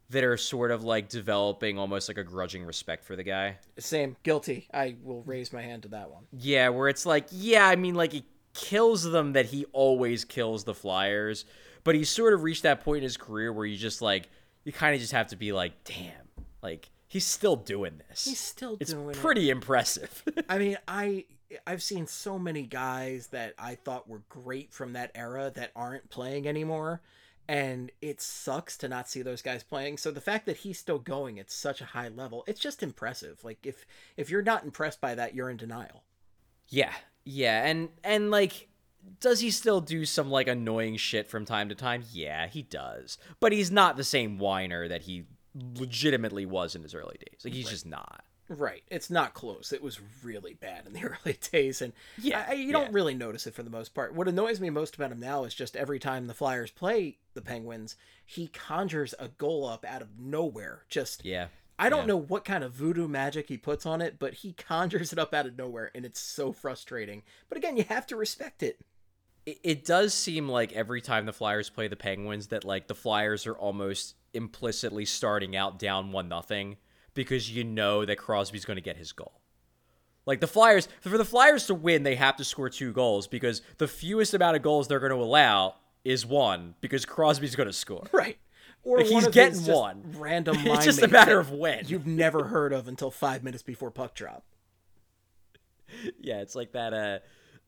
that 0.09 0.23
are 0.23 0.37
sort 0.37 0.71
of 0.71 0.83
like 0.83 1.09
developing 1.09 1.79
almost 1.79 2.07
like 2.07 2.17
a 2.17 2.23
grudging 2.23 2.63
respect 2.63 3.05
for 3.05 3.15
the 3.15 3.23
guy. 3.23 3.57
Same, 3.79 4.15
guilty. 4.23 4.67
I 4.73 4.95
will 5.03 5.23
raise 5.23 5.51
my 5.51 5.61
hand 5.61 5.83
to 5.83 5.89
that 5.89 6.11
one. 6.11 6.23
Yeah, 6.31 6.69
where 6.69 6.89
it's 6.89 7.05
like, 7.05 7.27
yeah, 7.31 7.67
I 7.67 7.75
mean, 7.75 7.95
like 7.95 8.13
it 8.13 8.23
kills 8.53 9.03
them 9.03 9.33
that 9.33 9.47
he 9.47 9.65
always 9.73 10.23
kills 10.23 10.63
the 10.63 10.73
Flyers, 10.73 11.45
but 11.83 11.95
he's 11.95 12.09
sort 12.09 12.33
of 12.33 12.43
reached 12.43 12.63
that 12.63 12.83
point 12.83 12.97
in 12.97 13.03
his 13.03 13.17
career 13.17 13.51
where 13.51 13.65
you 13.65 13.77
just 13.77 14.01
like, 14.01 14.29
you 14.63 14.71
kind 14.71 14.93
of 14.93 15.01
just 15.01 15.13
have 15.13 15.27
to 15.27 15.35
be 15.35 15.51
like, 15.51 15.83
damn, 15.83 16.11
like 16.61 16.89
he's 17.15 17.25
still 17.25 17.55
doing 17.55 18.01
this. 18.09 18.25
He's 18.25 18.39
still 18.41 18.75
it's 18.81 18.91
doing 18.91 19.11
it. 19.11 19.15
pretty 19.15 19.49
impressive. 19.49 20.21
I 20.49 20.57
mean, 20.57 20.77
I 20.85 21.23
I've 21.65 21.81
seen 21.81 22.07
so 22.07 22.37
many 22.37 22.63
guys 22.63 23.27
that 23.27 23.53
I 23.57 23.75
thought 23.75 24.09
were 24.09 24.23
great 24.27 24.73
from 24.73 24.91
that 24.93 25.11
era 25.15 25.49
that 25.55 25.71
aren't 25.77 26.09
playing 26.09 26.45
anymore, 26.45 27.01
and 27.47 27.89
it 28.01 28.19
sucks 28.19 28.75
to 28.79 28.89
not 28.89 29.07
see 29.07 29.21
those 29.21 29.41
guys 29.41 29.63
playing. 29.63 29.97
So 29.97 30.11
the 30.11 30.19
fact 30.19 30.45
that 30.47 30.57
he's 30.57 30.77
still 30.77 30.99
going 30.99 31.39
at 31.39 31.49
such 31.49 31.79
a 31.79 31.85
high 31.85 32.09
level, 32.09 32.43
it's 32.47 32.59
just 32.59 32.83
impressive. 32.83 33.43
Like 33.45 33.65
if 33.65 33.85
if 34.17 34.29
you're 34.29 34.41
not 34.41 34.65
impressed 34.65 34.99
by 34.99 35.15
that, 35.15 35.33
you're 35.33 35.49
in 35.49 35.55
denial. 35.57 36.03
yeah, 36.67 36.93
yeah, 37.23 37.65
and 37.65 37.89
and 38.03 38.29
like. 38.29 38.67
Does 39.19 39.39
he 39.39 39.51
still 39.51 39.81
do 39.81 40.03
some 40.03 40.31
like 40.31 40.47
annoying 40.47 40.97
shit 40.97 41.27
from 41.27 41.45
time 41.45 41.69
to 41.69 41.75
time? 41.75 42.03
Yeah, 42.11 42.47
he 42.47 42.63
does. 42.63 43.19
But 43.39 43.51
he's 43.51 43.69
not 43.69 43.97
the 43.97 44.03
same 44.03 44.39
whiner 44.39 44.87
that 44.87 45.03
he 45.03 45.25
legitimately 45.77 46.45
was 46.45 46.75
in 46.75 46.83
his 46.83 46.93
early 46.95 47.17
days. 47.19 47.41
Like 47.43 47.53
he's 47.53 47.69
just 47.69 47.85
not. 47.85 48.23
Right. 48.47 48.83
It's 48.91 49.09
not 49.09 49.33
close. 49.33 49.71
It 49.73 49.81
was 49.81 49.99
really 50.23 50.53
bad 50.53 50.85
in 50.85 50.93
the 50.93 51.03
early 51.25 51.39
days, 51.51 51.81
and 51.81 51.93
Yeah, 52.17 52.45
I, 52.47 52.53
you 52.53 52.71
don't 52.71 52.93
really 52.93 53.15
notice 53.15 53.47
it 53.47 53.55
for 53.55 53.63
the 53.63 53.69
most 53.71 53.95
part. 53.95 54.13
What 54.13 54.27
annoys 54.27 54.61
me 54.61 54.69
most 54.69 54.95
about 54.95 55.11
him 55.11 55.19
now 55.19 55.45
is 55.45 55.55
just 55.55 55.75
every 55.75 55.97
time 55.97 56.27
the 56.27 56.33
Flyers 56.35 56.69
play 56.71 57.17
the 57.33 57.41
Penguins, 57.41 57.95
he 58.25 58.47
conjures 58.47 59.15
a 59.17 59.29
goal 59.29 59.65
up 59.67 59.83
out 59.83 60.01
of 60.03 60.19
nowhere. 60.19 60.83
Just 60.89 61.25
Yeah. 61.25 61.47
I 61.77 61.89
don't 61.89 62.01
yeah. 62.01 62.05
know 62.05 62.17
what 62.17 62.45
kind 62.45 62.63
of 62.63 62.71
voodoo 62.71 63.07
magic 63.07 63.49
he 63.49 63.57
puts 63.57 63.85
on 63.85 63.99
it, 63.99 64.17
but 64.19 64.35
he 64.35 64.53
conjures 64.57 65.11
it 65.11 65.19
up 65.19 65.33
out 65.33 65.47
of 65.47 65.57
nowhere, 65.57 65.89
and 65.95 66.05
it's 66.05 66.19
so 66.19 66.51
frustrating. 66.53 67.23
But 67.49 67.57
again, 67.57 67.77
you 67.77 67.83
have 67.85 68.05
to 68.07 68.15
respect 68.15 68.61
it. 68.61 68.79
it, 69.47 69.57
it 69.63 69.85
does 69.85 70.13
seem 70.13 70.47
like 70.47 70.71
every 70.73 71.01
time 71.01 71.25
the 71.25 71.33
Flyers 71.33 71.69
play 71.71 71.87
the 71.87 71.95
Penguins 71.95 72.47
that 72.47 72.63
like 72.63 72.87
the 72.87 72.95
Flyers 72.95 73.47
are 73.47 73.57
almost 73.57 74.15
implicitly 74.35 75.05
starting 75.05 75.55
out 75.55 75.79
down 75.79 76.11
one 76.11 76.27
nothing 76.27 76.77
because 77.13 77.49
you 77.49 77.63
know 77.63 78.05
that 78.05 78.17
Crosby's 78.17 78.65
going 78.65 78.77
to 78.77 78.81
get 78.81 78.97
his 78.97 79.11
goal. 79.11 79.41
Like 80.25 80.41
the 80.41 80.47
Flyers, 80.47 80.87
for 81.01 81.17
the 81.17 81.25
Flyers 81.25 81.67
to 81.67 81.75
win, 81.75 82.03
they 82.03 82.15
have 82.15 82.35
to 82.37 82.43
score 82.43 82.69
two 82.69 82.91
goals 82.91 83.27
because 83.27 83.61
the 83.77 83.87
fewest 83.87 84.33
amount 84.33 84.55
of 84.55 84.61
goals 84.63 84.87
they're 84.87 84.99
going 84.99 85.11
to 85.11 85.17
allow 85.17 85.75
is 86.03 86.25
one 86.25 86.75
because 86.81 87.05
Crosby's 87.05 87.55
going 87.55 87.67
to 87.67 87.73
score. 87.73 88.07
Right. 88.11 88.37
Or 88.83 88.97
Like, 88.99 89.07
he's 89.07 89.27
getting 89.29 89.65
one. 89.65 90.03
Random. 90.17 90.57
It's 90.59 90.85
just 90.85 91.01
a 91.01 91.07
matter 91.07 91.39
of 91.39 91.51
when. 91.51 91.85
You've 91.87 92.05
never 92.05 92.43
heard 92.45 92.71
of 92.71 92.87
until 92.87 93.09
five 93.09 93.43
minutes 93.43 93.63
before 93.63 93.89
puck 93.91 94.13
drop. 94.13 94.43
Yeah, 96.19 96.41
it's 96.41 96.55
like 96.55 96.71
that 96.73 96.93
uh 96.93 97.19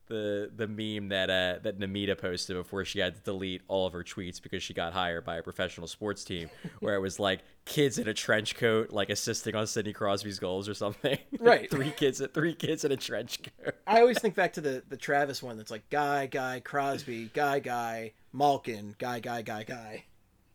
the 0.08 0.50
the 0.54 0.66
meme 0.66 1.08
that 1.10 1.30
uh 1.30 1.58
that 1.62 1.78
Namita 1.78 2.16
posted 2.18 2.56
before 2.56 2.84
she 2.84 2.98
had 2.98 3.14
to 3.16 3.20
delete 3.22 3.62
all 3.68 3.86
of 3.86 3.92
her 3.92 4.02
tweets 4.02 4.40
because 4.42 4.62
she 4.62 4.74
got 4.74 4.92
hired 4.92 5.24
by 5.24 5.36
a 5.36 5.42
professional 5.42 5.86
sports 5.86 6.24
team 6.24 6.50
where 6.80 6.94
it 6.94 7.00
was 7.00 7.18
like 7.20 7.40
kids 7.64 7.98
in 7.98 8.08
a 8.08 8.14
trench 8.14 8.56
coat 8.56 8.90
like 8.90 9.10
assisting 9.10 9.54
on 9.54 9.66
Sidney 9.66 9.92
Crosby's 9.92 10.38
goals 10.38 10.68
or 10.68 10.74
something. 10.74 11.18
Right. 11.38 11.70
three 11.70 11.90
kids 11.90 12.20
three 12.34 12.54
kids 12.54 12.84
in 12.84 12.92
a 12.92 12.96
trench 12.96 13.40
coat. 13.42 13.74
I 13.86 14.00
always 14.00 14.18
think 14.18 14.34
back 14.34 14.54
to 14.54 14.60
the 14.60 14.82
the 14.88 14.96
Travis 14.96 15.42
one 15.42 15.56
that's 15.56 15.70
like 15.70 15.88
guy, 15.90 16.26
guy, 16.26 16.60
Crosby, 16.60 17.30
guy, 17.34 17.60
guy, 17.60 18.12
Malkin, 18.32 18.94
guy, 18.98 19.20
guy, 19.20 19.42
guy, 19.42 19.62
guy. 19.62 20.04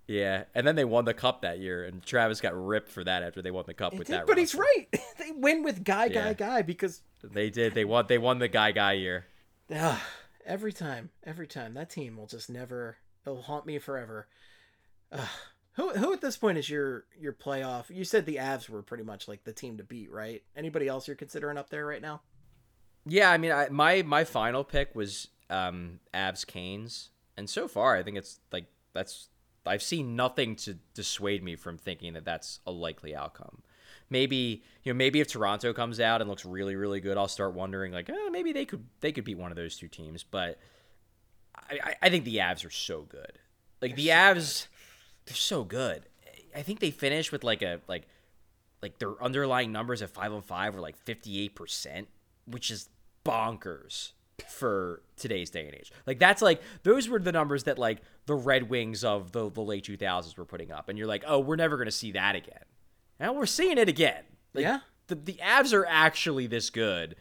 Yeah, 0.05 0.43
and 0.53 0.67
then 0.67 0.75
they 0.75 0.83
won 0.83 1.05
the 1.05 1.13
cup 1.13 1.43
that 1.43 1.59
year 1.59 1.85
and 1.85 2.03
Travis 2.05 2.41
got 2.41 2.53
ripped 2.53 2.89
for 2.89 3.03
that 3.05 3.23
after 3.23 3.41
they 3.41 3.51
won 3.51 3.63
the 3.65 3.73
cup 3.73 3.93
with 3.93 4.09
that. 4.09 4.27
but 4.27 4.37
he's 4.37 4.53
right. 4.53 4.87
they 5.17 5.31
win 5.31 5.63
with 5.63 5.83
guy, 5.83 6.09
guy, 6.09 6.25
Yeah. 6.27 6.33
guy 6.33 6.61
because 6.61 7.01
They 7.23 7.49
did. 7.49 7.73
They 7.73 7.85
won 7.85 8.05
they 8.07 8.17
won 8.17 8.39
the 8.39 8.49
guy 8.49 8.71
guy 8.73 8.93
year. 8.93 9.25
Ugh, 9.73 9.99
every 10.45 10.73
time, 10.73 11.09
every 11.23 11.47
time 11.47 11.73
that 11.73 11.89
team 11.89 12.17
will 12.17 12.27
just 12.27 12.49
never. 12.49 12.97
It'll 13.25 13.41
haunt 13.41 13.65
me 13.65 13.79
forever. 13.79 14.27
Ugh. 15.11 15.27
Who 15.75 15.89
who 15.89 16.13
at 16.13 16.21
this 16.21 16.37
point 16.37 16.59
is 16.59 16.69
your 16.69 17.05
your 17.19 17.33
playoff? 17.33 17.89
You 17.89 18.03
said 18.03 18.25
the 18.25 18.35
Avs 18.35 18.69
were 18.69 18.83
pretty 18.83 19.03
much 19.03 19.27
like 19.27 19.43
the 19.43 19.53
team 19.53 19.77
to 19.77 19.83
beat, 19.83 20.11
right? 20.11 20.43
Anybody 20.55 20.87
else 20.87 21.07
you're 21.07 21.15
considering 21.15 21.57
up 21.57 21.69
there 21.69 21.85
right 21.85 22.01
now? 22.01 22.21
Yeah, 23.05 23.31
I 23.31 23.37
mean, 23.37 23.51
I, 23.51 23.69
my 23.69 24.03
my 24.03 24.23
final 24.23 24.63
pick 24.63 24.93
was 24.93 25.29
um 25.49 25.99
Avs 26.13 26.45
Canes, 26.45 27.09
and 27.37 27.49
so 27.49 27.67
far 27.67 27.97
I 27.97 28.03
think 28.03 28.17
it's 28.17 28.39
like 28.51 28.67
that's 28.93 29.29
I've 29.65 29.81
seen 29.81 30.15
nothing 30.15 30.55
to 30.57 30.75
dissuade 30.93 31.43
me 31.43 31.55
from 31.55 31.77
thinking 31.77 32.13
that 32.13 32.25
that's 32.25 32.59
a 32.67 32.71
likely 32.71 33.15
outcome. 33.15 33.63
Maybe 34.13 34.61
you 34.83 34.93
know 34.93 34.95
maybe 34.95 35.21
if 35.21 35.27
Toronto 35.27 35.73
comes 35.73 35.99
out 35.99 36.21
and 36.21 36.29
looks 36.29 36.45
really 36.45 36.75
really 36.75 36.99
good, 36.99 37.17
I'll 37.17 37.27
start 37.27 37.55
wondering 37.55 37.91
like 37.91 38.09
eh, 38.11 38.29
maybe 38.31 38.53
they 38.53 38.63
could 38.63 38.85
they 38.99 39.11
could 39.11 39.23
beat 39.23 39.39
one 39.39 39.51
of 39.51 39.57
those 39.57 39.75
two 39.75 39.87
teams. 39.87 40.23
But 40.23 40.59
I 41.55 41.95
I, 41.99 42.09
think 42.09 42.23
the 42.23 42.37
Avs 42.37 42.63
are 42.63 42.69
so 42.69 43.01
good. 43.01 43.39
Like 43.81 43.95
the 43.95 44.09
Avs, 44.09 44.67
they're 45.25 45.35
so 45.35 45.63
good. 45.63 46.03
I 46.55 46.61
think 46.61 46.79
they 46.79 46.91
finished 46.91 47.31
with 47.31 47.43
like 47.43 47.63
a 47.63 47.81
like 47.87 48.07
like 48.83 48.99
their 48.99 49.21
underlying 49.21 49.71
numbers 49.71 50.03
at 50.03 50.11
five 50.11 50.31
on 50.31 50.43
five 50.43 50.75
were 50.75 50.81
like 50.81 50.95
fifty 50.95 51.41
eight 51.41 51.55
percent, 51.55 52.07
which 52.45 52.69
is 52.69 52.89
bonkers 53.25 54.11
for 54.47 55.01
today's 55.17 55.49
day 55.49 55.65
and 55.65 55.73
age. 55.73 55.91
Like 56.05 56.19
that's 56.19 56.43
like 56.43 56.61
those 56.83 57.09
were 57.09 57.17
the 57.17 57.31
numbers 57.31 57.63
that 57.63 57.79
like 57.79 58.03
the 58.27 58.35
Red 58.35 58.69
Wings 58.69 59.03
of 59.03 59.31
the, 59.31 59.49
the 59.49 59.61
late 59.61 59.85
two 59.85 59.97
thousands 59.97 60.37
were 60.37 60.45
putting 60.45 60.71
up, 60.71 60.87
and 60.87 60.99
you're 60.99 61.07
like, 61.07 61.23
oh, 61.25 61.39
we're 61.39 61.55
never 61.55 61.77
gonna 61.77 61.89
see 61.89 62.11
that 62.11 62.35
again. 62.35 62.63
Now 63.19 63.33
we're 63.33 63.45
seeing 63.45 63.77
it 63.77 63.89
again. 63.89 64.23
Like, 64.53 64.63
Yeah. 64.63 64.79
the 65.07 65.15
the 65.15 65.39
Avs 65.41 65.73
are 65.73 65.85
actually 65.85 66.47
this 66.47 66.69
good. 66.69 67.15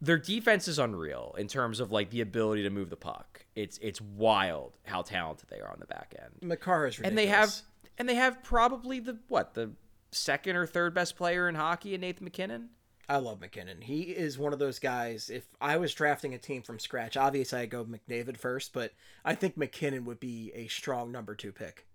Their 0.00 0.18
defense 0.18 0.68
is 0.68 0.78
unreal 0.78 1.34
in 1.38 1.48
terms 1.48 1.80
of 1.80 1.90
like 1.90 2.10
the 2.10 2.20
ability 2.20 2.62
to 2.64 2.70
move 2.70 2.90
the 2.90 2.96
puck. 2.96 3.46
It's 3.54 3.78
it's 3.78 4.00
wild 4.00 4.76
how 4.84 5.02
talented 5.02 5.48
they 5.48 5.60
are 5.60 5.70
on 5.70 5.78
the 5.80 5.86
back 5.86 6.14
end 6.18 6.34
Makar 6.42 6.86
is 6.86 6.98
ridiculous. 6.98 7.08
and 7.08 7.18
they 7.18 7.26
have 7.26 7.54
and 7.98 8.08
they 8.08 8.14
have 8.16 8.42
probably 8.42 9.00
the 9.00 9.18
what 9.28 9.54
the 9.54 9.70
second 10.12 10.56
or 10.56 10.66
third 10.66 10.92
best 10.94 11.16
player 11.16 11.48
in 11.48 11.54
hockey 11.54 11.94
in 11.94 12.02
Nathan 12.02 12.24
MacKinnon. 12.24 12.68
I 13.08 13.18
love 13.18 13.40
MacKinnon. 13.40 13.82
He 13.82 14.02
is 14.02 14.36
one 14.36 14.52
of 14.52 14.58
those 14.58 14.78
guys. 14.80 15.30
If 15.30 15.44
I 15.60 15.76
was 15.76 15.94
drafting 15.94 16.34
a 16.34 16.38
team 16.38 16.62
from 16.62 16.78
scratch, 16.80 17.16
obviously 17.16 17.60
I'd 17.60 17.70
go 17.70 17.84
McDavid 17.84 18.36
first, 18.36 18.72
but 18.72 18.92
I 19.24 19.34
think 19.36 19.56
MacKinnon 19.56 20.04
would 20.06 20.18
be 20.20 20.50
a 20.56 20.66
strong 20.66 21.12
number 21.12 21.34
two 21.36 21.52
pick. 21.52 21.86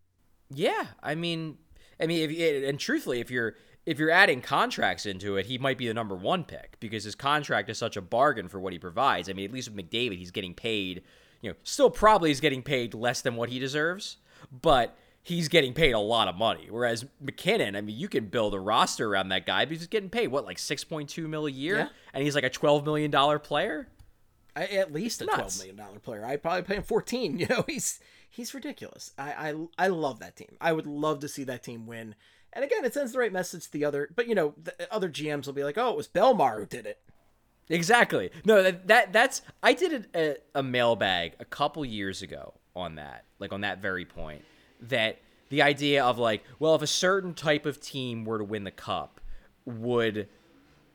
Yeah, 0.50 0.88
I 1.04 1.16
mean, 1.16 1.58
I 2.02 2.08
mean, 2.08 2.30
if, 2.30 2.68
and 2.70 2.80
truthfully, 2.80 3.20
if 3.20 3.30
you're 3.32 3.56
if 3.86 3.98
you're 4.00 4.12
adding 4.12 4.42
contracts 4.42 5.06
into 5.06 5.38
it, 5.38 5.46
he 5.48 5.58
might 5.58 5.78
be 5.78 5.88
the 5.88 5.94
number 5.94 6.16
one 6.16 6.44
pick 6.44 6.78
because 6.80 7.04
his 7.04 7.16
contract 7.16 7.70
is 7.70 7.78
such 7.78 7.98
a 7.98 8.02
bargain 8.02 8.48
for 8.48 8.60
what 8.60 8.74
he 8.74 8.80
provides. 8.80 9.28
I 9.30 9.34
mean, 9.34 9.46
at 9.46 9.52
least 9.52 9.72
with 9.72 9.78
McDavid, 9.90 10.18
he's 10.18 10.32
getting 10.32 10.54
paid. 10.54 11.04
You 11.42 11.50
know, 11.52 11.56
still 11.64 11.90
probably 11.90 12.30
is 12.32 12.40
getting 12.40 12.62
paid 12.62 12.94
less 12.94 13.22
than 13.22 13.36
what 13.36 13.50
he 13.50 13.58
deserves, 13.58 14.18
but 14.62 14.96
he's 15.24 15.48
getting 15.48 15.74
paid 15.74 15.92
a 15.94 16.00
lot 16.00 16.28
of 16.28 16.36
money. 16.36 16.68
Whereas 16.70 17.06
MacKinnon, 17.20 17.76
I 17.76 17.82
mean, 17.82 17.98
you 17.98 18.08
can 18.08 18.26
build 18.28 18.54
a 18.54 18.60
roster 18.60 19.08
around 19.10 19.30
that 19.30 19.48
guy 19.48 19.66
because 19.66 19.82
he's 19.82 19.88
getting 19.88 20.10
paid 20.12 20.28
what 20.28 20.46
like 20.46 20.60
six 20.60 20.84
point 20.84 21.10
two 21.10 21.28
mil 21.28 21.48
a 21.48 21.52
year, 21.52 21.78
Yeah. 21.78 21.88
and 22.14 22.24
he's 22.24 22.36
like 22.36 22.44
a 22.44 22.50
twelve 22.52 22.86
million 22.86 23.10
dollar 23.10 23.40
player. 23.40 23.88
I, 24.56 24.66
at 24.66 24.92
least 24.94 25.22
a 25.22 25.26
twelve 25.26 25.58
million 25.58 25.76
dollar 25.78 25.98
player. 26.00 26.24
I'd 26.26 26.44
probably 26.44 26.62
pay 26.64 26.76
him 26.76 26.84
fourteen. 26.84 27.38
You 27.40 27.48
know, 27.48 27.64
he's 27.68 28.00
he's 28.32 28.54
ridiculous. 28.54 29.12
I, 29.18 29.52
I 29.78 29.86
I 29.86 29.88
love 29.90 30.20
that 30.20 30.36
team. 30.36 30.58
I 30.60 30.74
would 30.74 30.88
love 30.88 31.20
to 31.20 31.28
see 31.28 31.44
that 31.44 31.62
team 31.62 31.86
win. 31.86 32.16
And 32.54 32.66
again, 32.66 32.84
it 32.84 32.94
sends 32.94 33.14
the 33.14 33.20
right 33.20 33.32
message 33.32 33.66
to 33.66 33.72
the 33.72 33.86
other. 33.86 34.10
But 34.16 34.28
you 34.28 34.34
know, 34.36 34.56
the 34.62 34.74
other 34.92 35.10
GMs 35.10 35.46
will 35.46 35.54
be 35.54 35.64
like, 35.64 35.78
"Oh, 35.78 35.92
it 35.92 35.98
was 35.98 36.08
Bellemare 36.08 36.60
who 36.60 36.66
did 36.66 36.86
it." 36.88 37.00
Exactly. 37.70 38.32
No, 38.44 38.64
that, 38.64 38.88
that 38.88 39.14
that's 39.14 39.42
I 39.62 39.74
did 39.74 40.08
a, 40.14 40.32
uh, 40.32 40.34
a 40.56 40.64
mailbag 40.64 41.34
a 41.40 41.46
couple 41.46 41.86
years 41.86 42.22
ago 42.22 42.54
on 42.76 42.96
that, 42.96 43.26
like 43.40 43.54
on 43.54 43.62
that 43.62 43.82
very 43.82 44.06
point. 44.06 44.44
That 44.82 45.20
the 45.50 45.62
idea 45.62 46.04
of 46.04 46.18
like, 46.18 46.44
well, 46.60 46.76
if 46.76 46.82
a 46.82 46.88
certain 46.88 47.34
type 47.34 47.66
of 47.66 47.80
team 47.80 48.26
were 48.26 48.40
to 48.40 48.44
win 48.44 48.64
the 48.64 48.72
cup, 48.72 49.22
would 49.66 50.28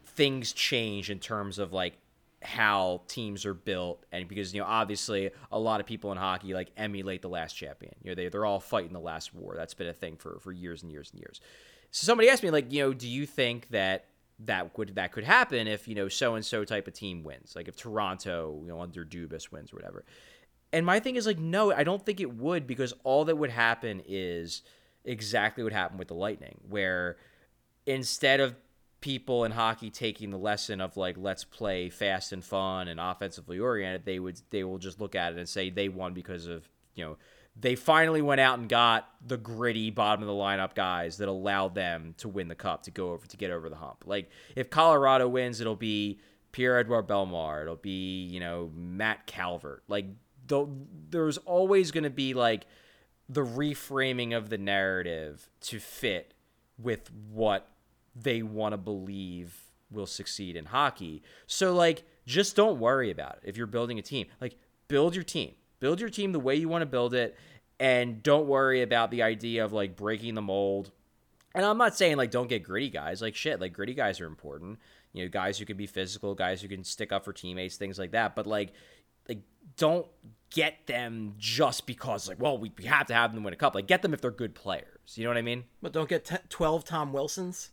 things 0.05 0.53
change 0.53 1.11
in 1.11 1.19
terms 1.19 1.59
of 1.59 1.73
like 1.73 1.99
how 2.43 3.03
teams 3.09 3.47
are 3.47 3.55
built 3.55 4.05
and 4.13 4.29
because 4.29 4.55
you 4.55 4.61
know 4.61 4.67
obviously 4.67 5.31
a 5.51 5.59
lot 5.59 5.81
of 5.81 5.87
people 5.87 6.13
in 6.13 6.19
hockey 6.19 6.53
like 6.53 6.71
emulate 6.77 7.23
the 7.23 7.29
last 7.29 7.55
champion. 7.55 7.95
You 8.03 8.11
know 8.11 8.15
they, 8.15 8.29
they're 8.29 8.45
all 8.45 8.61
fighting 8.61 8.93
the 8.93 9.01
last 9.01 9.35
war. 9.35 9.55
That's 9.57 9.75
been 9.75 9.89
a 9.89 9.93
thing 9.93 10.17
for 10.17 10.39
for 10.41 10.53
years 10.53 10.83
and 10.83 10.93
years 10.93 11.11
and 11.13 11.21
years. 11.21 11.41
So 11.91 12.05
somebody 12.05 12.29
asked 12.29 12.43
me 12.43 12.51
like 12.51 12.73
you 12.73 12.83
know 12.83 12.93
do 12.93 13.09
you 13.09 13.27
think 13.27 13.69
that 13.71 14.07
that 14.41 14.77
would 14.77 14.95
that 14.97 15.13
could 15.13 15.25
happen 15.25 15.67
if 15.67 15.89
you 15.89 15.95
know 15.95 16.09
so 16.09 16.35
and 16.35 16.45
so 16.45 16.65
type 16.65 16.87
of 16.87 16.95
team 16.95 17.25
wins? 17.25 17.55
Like 17.57 17.69
if 17.69 17.77
toronto 17.77 18.61
you 18.63 18.69
know 18.69 18.81
under 18.81 19.05
dubas 19.05 19.51
wins 19.51 19.73
or 19.73 19.77
whatever. 19.77 20.05
And 20.73 20.85
my 20.85 21.01
thing 21.01 21.17
is 21.17 21.27
like, 21.27 21.39
no, 21.39 21.73
I 21.73 21.85
don't 21.85 22.05
think 22.05 22.21
it 22.21 22.35
would 22.35 22.67
because 22.67 22.93
all 23.05 23.25
that 23.27 23.37
would 23.37 23.51
happen 23.51 24.03
is 24.07 24.63
exactly 25.05 25.65
what 25.65 25.73
happened 25.73 25.99
with 25.99 26.09
the 26.09 26.15
Lightning, 26.15 26.61
where 26.69 27.17
instead 27.87 28.41
of 28.41 28.57
people 29.07 29.45
in 29.45 29.53
hockey 29.53 29.89
taking 29.89 30.31
the 30.31 30.37
lesson 30.37 30.81
of 30.81 30.97
like 30.97 31.15
let's 31.17 31.45
play 31.45 31.89
fast 31.89 32.33
and 32.33 32.45
fun 32.45 32.89
and 32.89 32.99
offensively 32.99 33.57
oriented, 33.57 34.05
they 34.05 34.19
would 34.19 34.41
they 34.51 34.65
will 34.65 34.79
just 34.79 35.01
look 35.01 35.15
at 35.15 35.33
it 35.33 35.39
and 35.39 35.49
say 35.49 35.71
they 35.71 35.89
won 35.89 36.13
because 36.13 36.47
of 36.47 36.69
you 36.97 37.05
know 37.05 37.17
they 37.55 37.77
finally 37.77 38.21
went 38.21 38.41
out 38.41 38.59
and 38.59 38.69
got 38.69 39.09
the 39.25 39.37
gritty 39.37 39.91
bottom 39.91 40.25
of 40.25 40.27
the 40.27 40.35
lineup 40.35 40.75
guys 40.75 41.19
that 41.19 41.29
allowed 41.29 41.73
them 41.77 42.17
to 42.19 42.29
win 42.29 42.49
the 42.49 42.57
cup 42.57 42.83
to 42.83 42.91
go 42.91 43.13
over 43.13 43.25
to 43.29 43.37
get 43.37 43.53
over 43.53 43.69
the 43.69 43.77
hump. 43.77 44.03
Like 44.07 44.29
if 44.57 44.71
Colorado 44.71 45.29
wins, 45.29 45.61
it'll 45.61 45.77
be 45.77 46.19
Pierre 46.51 46.77
Edouard 46.77 47.07
Bellemare, 47.07 47.63
it'll 47.63 47.77
be 47.77 48.25
you 48.25 48.41
know 48.41 48.73
Matt 48.75 49.29
Calvert. 49.29 49.85
Like 49.87 50.07
th- 50.49 50.67
there's 51.11 51.39
always 51.39 51.93
going 51.93 52.03
to 52.03 52.11
be 52.11 52.35
like 52.35 52.67
the 53.29 53.45
reframing 53.45 54.37
of 54.37 54.49
the 54.49 54.59
narrative 54.59 55.49
to 55.61 55.79
fit 55.79 56.35
with 56.77 57.13
what 57.31 57.69
they 58.21 58.43
want 58.43 58.73
to 58.73 58.79
believe 58.79 59.63
will 59.91 60.07
succeed 60.07 60.57
in 60.57 60.67
hockey. 60.67 61.23
So 61.47 61.75
like 61.75 62.05
just 62.27 62.57
don't 62.57 62.81
worry 62.81 63.11
about 63.11 63.39
it 63.43 63.49
if 63.49 63.57
you're 63.57 63.67
building 63.67 63.99
a 63.99 64.03
team. 64.03 64.27
Like 64.41 64.57
build 64.89 65.15
your 65.15 65.25
team. 65.25 65.55
Build 65.79 66.01
your 66.01 66.11
team 66.11 66.33
the 66.33 66.41
way 66.41 66.57
you 66.57 66.69
want 66.69 66.83
to 66.83 66.87
build 66.87 67.15
it 67.15 67.37
and 67.79 68.23
don't 68.23 68.47
worry 68.47 68.83
about 68.83 69.11
the 69.11 69.23
idea 69.23 69.65
of 69.65 69.73
like 69.73 69.97
breaking 69.97 70.35
the 70.35 70.43
mold. 70.43 70.91
And 71.55 71.65
I'm 71.65 71.79
not 71.79 71.97
saying 71.97 72.17
like 72.17 72.31
don't 72.31 72.49
get 72.49 72.63
gritty 72.63 72.91
guys. 72.91 73.23
Like 73.23 73.35
shit, 73.35 73.61
like 73.61 73.73
gritty 73.73 73.95
guys 73.95 74.21
are 74.21 74.27
important. 74.27 74.79
You 75.13 75.25
know, 75.25 75.29
guys 75.31 75.59
who 75.59 75.65
can 75.65 75.77
be 75.77 75.87
physical, 75.87 76.35
guys 76.35 76.61
who 76.61 76.69
can 76.69 76.85
stick 76.85 77.13
up 77.13 77.25
for 77.25 77.33
teammates, 77.33 77.77
things 77.77 77.99
like 77.99 78.13
that. 78.13 78.35
But 78.35 78.47
like 78.47 78.73
like 79.29 79.41
don't 79.77 80.07
get 80.51 80.87
them 80.87 81.35
just 81.39 81.87
because 81.87 82.29
like 82.29 82.41
well 82.41 82.57
we, 82.57 82.73
we 82.79 82.85
have 82.85 83.07
to 83.07 83.15
have 83.15 83.35
them 83.35 83.45
win 83.45 83.55
a 83.55 83.57
cup. 83.57 83.75
Like 83.75 83.87
get 83.87 84.03
them 84.03 84.15
if 84.15 84.21
they're 84.21 84.31
good 84.31 84.55
players. 84.55 85.13
You 85.15 85.25
know 85.25 85.31
what 85.31 85.39
I 85.39 85.43
mean? 85.43 85.65
But 85.83 85.93
don't 85.93 86.09
get 86.09 86.25
t- 86.25 86.37
12 86.49 86.85
Tom 86.85 87.13
Wilsons. 87.13 87.71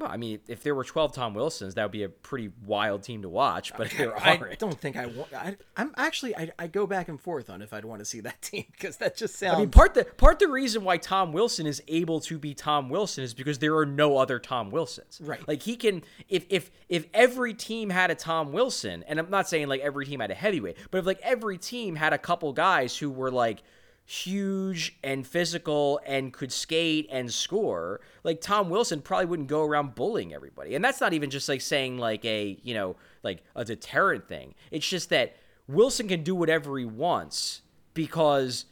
Well, 0.00 0.10
I 0.10 0.16
mean, 0.16 0.40
if 0.48 0.62
there 0.62 0.74
were 0.74 0.82
12 0.82 1.12
Tom 1.12 1.34
Wilsons, 1.34 1.74
that 1.74 1.82
would 1.82 1.92
be 1.92 2.04
a 2.04 2.08
pretty 2.08 2.50
wild 2.64 3.02
team 3.02 3.20
to 3.20 3.28
watch. 3.28 3.72
But 3.76 3.88
if 3.88 3.98
there 3.98 4.18
I 4.24 4.36
aren't, 4.36 4.58
don't 4.58 4.78
think 4.80 4.96
I 4.96 5.04
want. 5.04 5.32
I, 5.34 5.56
I'm 5.76 5.92
actually 5.98 6.34
I, 6.34 6.50
I 6.58 6.68
go 6.68 6.86
back 6.86 7.08
and 7.08 7.20
forth 7.20 7.50
on 7.50 7.60
if 7.60 7.74
I'd 7.74 7.84
want 7.84 7.98
to 8.00 8.06
see 8.06 8.20
that 8.20 8.40
team 8.42 8.64
because 8.72 8.96
that 8.96 9.14
just 9.14 9.36
sounds. 9.36 9.56
I 9.56 9.60
mean, 9.60 9.70
part 9.70 9.92
the 9.92 10.04
part 10.04 10.38
the 10.38 10.48
reason 10.48 10.84
why 10.84 10.96
Tom 10.96 11.32
Wilson 11.32 11.66
is 11.66 11.82
able 11.86 12.20
to 12.20 12.38
be 12.38 12.54
Tom 12.54 12.88
Wilson 12.88 13.22
is 13.24 13.34
because 13.34 13.58
there 13.58 13.76
are 13.76 13.84
no 13.84 14.16
other 14.16 14.38
Tom 14.38 14.70
Wilsons. 14.70 15.20
Right. 15.22 15.46
Like 15.46 15.62
he 15.62 15.76
can, 15.76 16.02
if 16.30 16.46
if 16.48 16.70
if 16.88 17.06
every 17.12 17.52
team 17.52 17.90
had 17.90 18.10
a 18.10 18.14
Tom 18.14 18.52
Wilson, 18.52 19.04
and 19.06 19.18
I'm 19.18 19.28
not 19.28 19.50
saying 19.50 19.68
like 19.68 19.82
every 19.82 20.06
team 20.06 20.20
had 20.20 20.30
a 20.30 20.34
heavyweight, 20.34 20.78
but 20.90 20.98
if 20.98 21.06
like 21.06 21.20
every 21.22 21.58
team 21.58 21.94
had 21.94 22.14
a 22.14 22.18
couple 22.18 22.52
guys 22.54 22.96
who 22.96 23.10
were 23.10 23.30
like 23.30 23.62
huge 24.10 24.98
and 25.04 25.24
physical 25.24 26.00
and 26.04 26.32
could 26.32 26.50
skate 26.50 27.06
and 27.12 27.32
score, 27.32 28.00
like 28.24 28.40
Tom 28.40 28.68
Wilson 28.68 29.00
probably 29.02 29.26
wouldn't 29.26 29.48
go 29.48 29.64
around 29.64 29.94
bullying 29.94 30.34
everybody. 30.34 30.74
And 30.74 30.84
that's 30.84 31.00
not 31.00 31.12
even 31.12 31.30
just 31.30 31.48
like 31.48 31.60
saying 31.60 31.96
like 31.96 32.24
a, 32.24 32.58
you 32.64 32.74
know, 32.74 32.96
like 33.22 33.44
a 33.54 33.64
deterrent 33.64 34.26
thing. 34.26 34.54
It's 34.72 34.88
just 34.88 35.10
that 35.10 35.36
Wilson 35.68 36.08
can 36.08 36.24
do 36.24 36.34
whatever 36.34 36.76
he 36.76 36.84
wants 36.84 37.62
because 37.94 38.64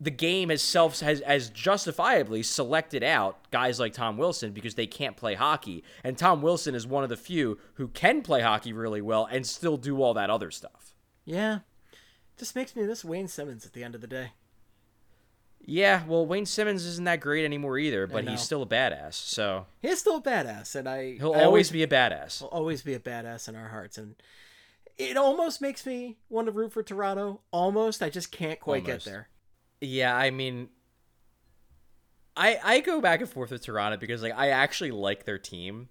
the 0.00 0.10
game 0.10 0.48
has 0.48 0.60
self 0.60 0.98
has, 0.98 1.50
justifiably 1.50 2.42
selected 2.42 3.04
out 3.04 3.38
guys 3.52 3.78
like 3.78 3.92
Tom 3.92 4.16
Wilson 4.16 4.50
because 4.50 4.74
they 4.74 4.88
can't 4.88 5.16
play 5.16 5.34
hockey. 5.34 5.84
And 6.02 6.18
Tom 6.18 6.42
Wilson 6.42 6.74
is 6.74 6.84
one 6.84 7.04
of 7.04 7.10
the 7.10 7.16
few 7.16 7.58
who 7.74 7.86
can 7.86 8.22
play 8.22 8.40
hockey 8.40 8.72
really 8.72 9.02
well 9.02 9.28
and 9.30 9.46
still 9.46 9.76
do 9.76 10.02
all 10.02 10.14
that 10.14 10.30
other 10.30 10.50
stuff. 10.50 10.96
yeah, 11.24 11.60
just 12.36 12.56
makes 12.56 12.74
me 12.74 12.82
miss 12.82 13.04
Wayne 13.04 13.28
Simmonds 13.28 13.64
at 13.64 13.72
the 13.72 13.84
end 13.84 13.94
of 13.94 14.00
the 14.00 14.06
day. 14.08 14.32
Yeah, 15.70 16.02
well, 16.06 16.24
Wayne 16.24 16.46
Simmonds 16.46 16.86
isn't 16.86 17.04
that 17.04 17.20
great 17.20 17.44
anymore 17.44 17.76
either, 17.78 18.06
but 18.06 18.26
he's 18.26 18.40
still 18.40 18.62
a 18.62 18.66
badass. 18.66 19.12
So 19.12 19.66
He's 19.82 20.00
still 20.00 20.16
a 20.16 20.22
badass, 20.22 20.74
and 20.74 20.88
I 20.88 21.12
he'll 21.18 21.34
I 21.34 21.42
always 21.42 21.70
be 21.70 21.82
a 21.82 21.86
badass. 21.86 22.38
He'll 22.38 22.48
always 22.48 22.80
be 22.80 22.94
a 22.94 22.98
badass 22.98 23.50
in 23.50 23.54
our 23.54 23.68
hearts. 23.68 23.98
And 23.98 24.14
it 24.96 25.18
almost 25.18 25.60
makes 25.60 25.84
me 25.84 26.16
want 26.30 26.46
to 26.46 26.52
root 26.52 26.72
for 26.72 26.82
Toronto. 26.82 27.42
Almost, 27.50 28.02
I 28.02 28.08
just 28.08 28.32
can't 28.32 28.58
quite 28.58 28.82
Almost. 28.84 29.04
get 29.04 29.10
there. 29.10 29.28
Yeah, 29.82 30.16
I 30.16 30.30
mean, 30.30 30.70
I 32.34 32.58
I 32.64 32.80
go 32.80 33.02
back 33.02 33.20
and 33.20 33.28
forth 33.28 33.50
with 33.50 33.62
Toronto 33.62 33.98
because 33.98 34.22
like 34.22 34.34
I 34.34 34.48
actually 34.48 34.90
like 34.92 35.26
their 35.26 35.38
team. 35.38 35.90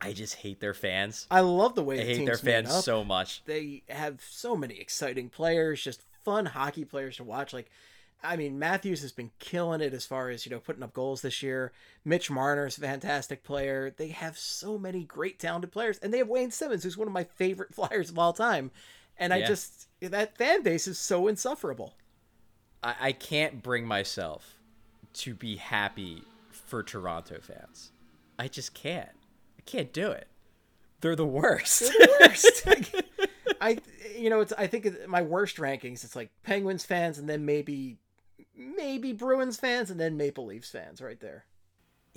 I 0.00 0.12
just 0.12 0.36
hate 0.36 0.60
their 0.60 0.74
fans. 0.74 1.26
I 1.28 1.40
love 1.40 1.74
the 1.74 1.82
way 1.82 1.96
I 2.00 2.04
the 2.04 2.14
hate 2.18 2.26
their 2.26 2.36
fans 2.36 2.72
so 2.84 3.02
much. 3.02 3.42
they 3.46 3.82
have 3.88 4.20
so 4.28 4.56
many 4.56 4.78
exciting 4.78 5.28
players, 5.28 5.82
just 5.82 6.02
fun 6.24 6.46
hockey 6.46 6.84
players 6.84 7.16
to 7.16 7.24
watch. 7.24 7.52
Like, 7.52 7.68
I 8.22 8.36
mean, 8.36 8.58
Matthews 8.58 9.02
has 9.02 9.12
been 9.12 9.30
killing 9.38 9.80
it 9.80 9.92
as 9.94 10.06
far 10.06 10.30
as 10.30 10.46
you 10.46 10.50
know 10.50 10.60
putting 10.60 10.82
up 10.82 10.92
goals 10.92 11.22
this 11.22 11.42
year. 11.42 11.72
Mitch 12.04 12.30
Marner's 12.30 12.78
a 12.78 12.80
fantastic 12.80 13.42
player. 13.42 13.92
They 13.96 14.08
have 14.08 14.38
so 14.38 14.78
many 14.78 15.04
great 15.04 15.38
talented 15.38 15.72
players, 15.72 15.98
and 15.98 16.12
they 16.12 16.18
have 16.18 16.28
Wayne 16.28 16.50
Simmonds, 16.50 16.84
who's 16.84 16.96
one 16.96 17.08
of 17.08 17.14
my 17.14 17.24
favorite 17.24 17.74
Flyers 17.74 18.10
of 18.10 18.18
all 18.18 18.32
time. 18.32 18.70
And 19.18 19.32
I 19.32 19.42
just 19.42 19.88
that 20.00 20.36
fan 20.36 20.62
base 20.62 20.86
is 20.86 20.98
so 20.98 21.28
insufferable. 21.28 21.94
I, 22.82 22.94
I 23.00 23.12
can't 23.12 23.62
bring 23.62 23.86
myself 23.86 24.58
to 25.14 25.34
be 25.34 25.56
happy 25.56 26.22
for 26.50 26.82
Toronto 26.82 27.38
fans. 27.40 27.92
I 28.38 28.48
just 28.48 28.74
can't. 28.74 29.10
I 29.58 29.62
can't 29.66 29.92
do 29.92 30.10
it. 30.10 30.26
They're 31.00 31.16
the 31.16 31.26
worst. 31.26 31.92
Worst. 32.20 32.66
I, 33.60 33.78
you 34.16 34.30
know, 34.30 34.40
it's 34.40 34.52
I 34.56 34.66
think 34.66 35.06
my 35.06 35.22
worst 35.22 35.56
rankings. 35.56 36.04
It's 36.04 36.16
like 36.16 36.30
Penguins 36.42 36.84
fans, 36.84 37.18
and 37.18 37.28
then 37.28 37.44
maybe, 37.44 37.98
maybe 38.56 39.12
Bruins 39.12 39.56
fans, 39.56 39.90
and 39.90 39.98
then 39.98 40.16
Maple 40.16 40.46
Leafs 40.46 40.70
fans, 40.70 41.00
right 41.00 41.20
there. 41.20 41.44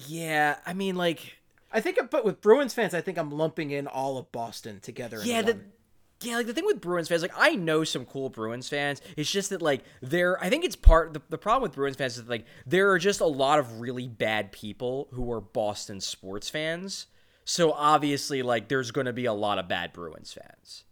yeah, 0.07 0.57
I 0.65 0.73
mean, 0.73 0.95
like, 0.95 1.37
I 1.71 1.81
think, 1.81 1.97
but 2.09 2.25
with 2.25 2.41
Bruins 2.41 2.73
fans, 2.73 2.93
I 2.93 3.01
think 3.01 3.17
I'm 3.17 3.31
lumping 3.31 3.71
in 3.71 3.87
all 3.87 4.17
of 4.17 4.31
Boston 4.31 4.79
together. 4.79 5.21
yeah, 5.23 5.41
the 5.41 5.59
yeah, 6.21 6.37
like 6.37 6.47
the 6.47 6.53
thing 6.53 6.65
with 6.65 6.81
Bruins 6.81 7.09
fans, 7.09 7.21
like 7.21 7.33
I 7.35 7.55
know 7.55 7.83
some 7.83 8.05
cool 8.05 8.29
Bruins 8.29 8.69
fans. 8.69 9.01
It's 9.17 9.29
just 9.29 9.49
that 9.49 9.61
like 9.61 9.83
there, 10.01 10.41
I 10.41 10.49
think 10.49 10.63
it's 10.63 10.75
part 10.75 11.13
the, 11.13 11.21
the 11.29 11.37
problem 11.37 11.63
with 11.63 11.75
Bruins 11.75 11.97
fans 11.97 12.17
is 12.17 12.23
that, 12.23 12.29
like 12.29 12.45
there 12.65 12.91
are 12.91 12.99
just 12.99 13.19
a 13.21 13.25
lot 13.25 13.59
of 13.59 13.81
really 13.81 14.07
bad 14.07 14.51
people 14.51 15.09
who 15.11 15.31
are 15.31 15.41
Boston 15.41 15.99
sports 15.99 16.49
fans. 16.49 17.07
So 17.43 17.73
obviously, 17.73 18.41
like 18.41 18.69
there's 18.69 18.91
going 18.91 19.05
to 19.05 19.13
be 19.13 19.25
a 19.25 19.33
lot 19.33 19.59
of 19.59 19.67
bad 19.67 19.93
Bruins 19.93 20.33
fans 20.33 20.85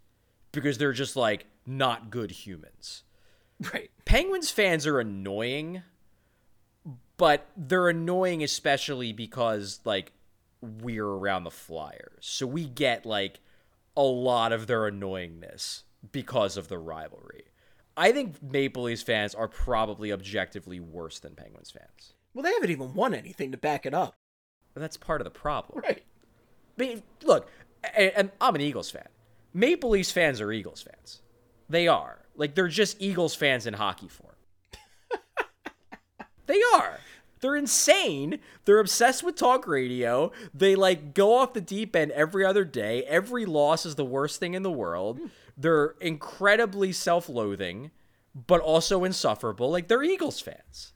because 0.52 0.78
they're 0.78 0.94
just 0.94 1.16
like 1.16 1.46
not 1.66 2.12
good 2.12 2.32
humans. 2.32 3.04
Right. 3.74 3.90
Penguins 4.06 4.52
fans 4.52 4.86
are 4.88 5.00
annoying, 5.00 5.84
but 7.18 7.48
they're 7.56 7.90
annoying 7.90 8.44
especially 8.44 9.14
because 9.14 9.80
like 9.86 10.12
we're 10.62 11.06
around 11.06 11.44
the 11.44 11.52
Flyers. 11.52 12.22
So 12.22 12.48
we 12.48 12.66
get 12.66 13.06
like 13.06 13.40
a 13.96 14.04
lot 14.04 14.52
of 14.52 14.68
their 14.68 14.90
annoyingness 14.90 15.84
because 16.12 16.58
of 16.58 16.68
the 16.68 16.78
rivalry. 16.78 17.46
I 17.96 18.12
think 18.12 18.42
Maple 18.42 18.84
Leafs 18.84 19.04
fans 19.04 19.36
are 19.36 19.48
probably 19.48 20.12
objectively 20.12 20.80
worse 20.80 21.20
than 21.20 21.36
Penguins 21.36 21.72
fans. 21.72 22.14
Well, 22.34 22.44
they 22.44 22.52
haven't 22.54 22.72
even 22.72 22.96
won 22.96 23.14
anything 23.14 23.52
to 23.52 23.58
back 23.58 23.86
it 23.86 23.94
up. 23.94 24.16
That's 24.74 24.98
part 24.98 25.22
of 25.22 25.26
the 25.26 25.32
problem. 25.32 25.84
Right. 25.84 26.04
I 26.80 26.82
mean, 26.82 27.04
look, 27.24 27.48
and 27.96 28.32
I'm 28.42 28.56
an 28.56 28.62
Eagles 28.62 28.90
fan. 28.90 29.08
Maple 29.54 29.92
Leafs 29.92 30.12
fans 30.12 30.42
are 30.42 30.52
Eagles 30.52 30.82
fans. 30.82 31.22
They 31.70 31.88
are. 31.88 32.23
Like 32.36 32.56
they're 32.56 32.68
just 32.68 32.98
Eagles 33.02 33.36
fans 33.36 33.66
in 33.68 33.74
hockey 33.76 34.08
form. 34.08 34.30
they 36.48 36.60
are. 36.76 37.00
They're 37.42 37.56
insane. 37.56 38.40
They're 38.66 38.80
obsessed 38.80 39.24
with 39.24 39.36
talk 39.36 39.68
radio. 39.68 40.32
They 40.54 40.76
like 40.76 41.14
go 41.14 41.36
off 41.36 41.54
the 41.54 41.62
deep 41.62 41.96
end 41.96 42.12
every 42.12 42.46
other 42.46 42.64
day. 42.64 43.04
Every 43.04 43.46
loss 43.46 43.86
is 43.86 43.96
the 43.96 44.06
worst 44.06 44.40
thing 44.40 44.54
in 44.54 44.64
the 44.64 44.72
world. 44.72 45.20
They're 45.58 45.96
incredibly 46.00 46.92
self-loathing, 46.94 47.92
but 48.34 48.62
also 48.62 49.04
insufferable. 49.04 49.70
Like 49.70 49.88
they're 49.90 50.04
Eagles 50.04 50.40
fans. 50.40 50.94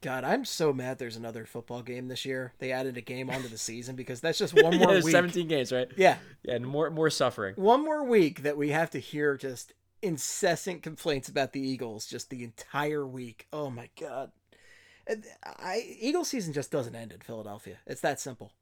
God, 0.00 0.24
I'm 0.24 0.44
so 0.44 0.72
mad. 0.72 0.98
There's 0.98 1.14
another 1.16 1.44
football 1.44 1.80
game 1.82 2.08
this 2.08 2.24
year. 2.24 2.54
They 2.58 2.72
added 2.72 2.96
a 2.96 3.00
game 3.00 3.30
onto 3.30 3.46
the 3.48 3.58
season 3.58 3.94
because 3.94 4.20
that's 4.20 4.38
just 4.38 4.54
one 4.60 4.76
more 4.78 4.88
There's 4.94 5.04
week. 5.04 5.12
17 5.12 5.46
games, 5.46 5.70
right? 5.72 5.88
Yeah, 5.96 6.16
Yeah, 6.42 6.54
and 6.54 6.66
more 6.66 6.90
more 6.90 7.10
suffering. 7.10 7.54
one 7.56 7.84
more 7.84 8.02
week 8.04 8.42
that 8.42 8.56
we 8.56 8.70
have 8.70 8.90
to 8.90 8.98
hear 8.98 9.36
just 9.36 9.74
incessant 10.02 10.82
complaints 10.82 11.28
about 11.28 11.52
the 11.52 11.60
Eagles 11.60 12.06
just 12.06 12.28
the 12.28 12.44
entire 12.44 13.06
week. 13.06 13.46
Oh 13.52 13.70
my 13.70 13.88
god. 13.98 14.32
I 15.44 15.96
Eagle 15.98 16.24
season 16.24 16.52
just 16.52 16.70
doesn't 16.70 16.94
end 16.94 17.12
in 17.12 17.20
Philadelphia. 17.20 17.78
It's 17.86 18.00
that 18.02 18.20
simple. 18.20 18.52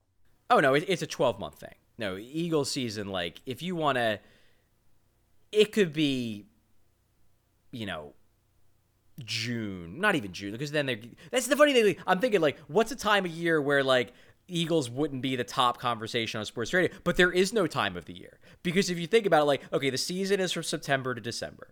Oh 0.49 0.61
no, 0.61 0.75
it, 0.75 0.85
it's 0.89 1.03
a 1.03 1.07
12 1.07 1.39
month 1.39 1.61
thing. 1.61 1.75
No, 1.99 2.17
Eagle 2.17 2.65
season 2.65 3.09
like 3.09 3.41
if 3.47 3.63
you 3.63 3.75
want 3.77 3.97
to 3.97 4.21
it 5.53 5.73
could 5.73 5.93
be 5.93 6.47
you 7.73 7.87
know 7.87 8.15
June, 9.25 10.01
not 10.01 10.15
even 10.15 10.33
June 10.33 10.53
because 10.53 10.73
then 10.73 10.87
they're 10.87 11.01
That's 11.31 11.47
the 11.47 11.57
funny 11.57 11.73
thing. 11.73 11.97
I'm 12.07 12.21
thinking 12.21 12.41
like 12.41 12.59
what's 12.69 12.93
a 12.93 12.97
time 12.97 13.25
of 13.25 13.31
year 13.31 13.61
where 13.61 13.85
like 13.85 14.13
Eagles 14.51 14.91
wouldn't 14.91 15.23
be 15.23 15.37
the 15.37 15.45
top 15.45 15.79
conversation 15.79 16.39
on 16.41 16.45
sports 16.47 16.73
radio, 16.73 16.93
but 17.05 17.17
there 17.17 17.31
is 17.33 17.53
no 17.53 17.67
time 17.67 17.97
of 17.97 18.05
the 18.07 18.13
year. 18.13 18.39
Because 18.63 18.91
if 18.91 18.99
you 18.99 19.07
think 19.07 19.27
about 19.27 19.43
it 19.43 19.47
like 19.47 19.63
okay, 19.73 19.91
the 19.91 19.99
season 19.99 20.41
is 20.41 20.53
from 20.53 20.63
September 20.63 21.15
to 21.15 21.21
December. 21.21 21.69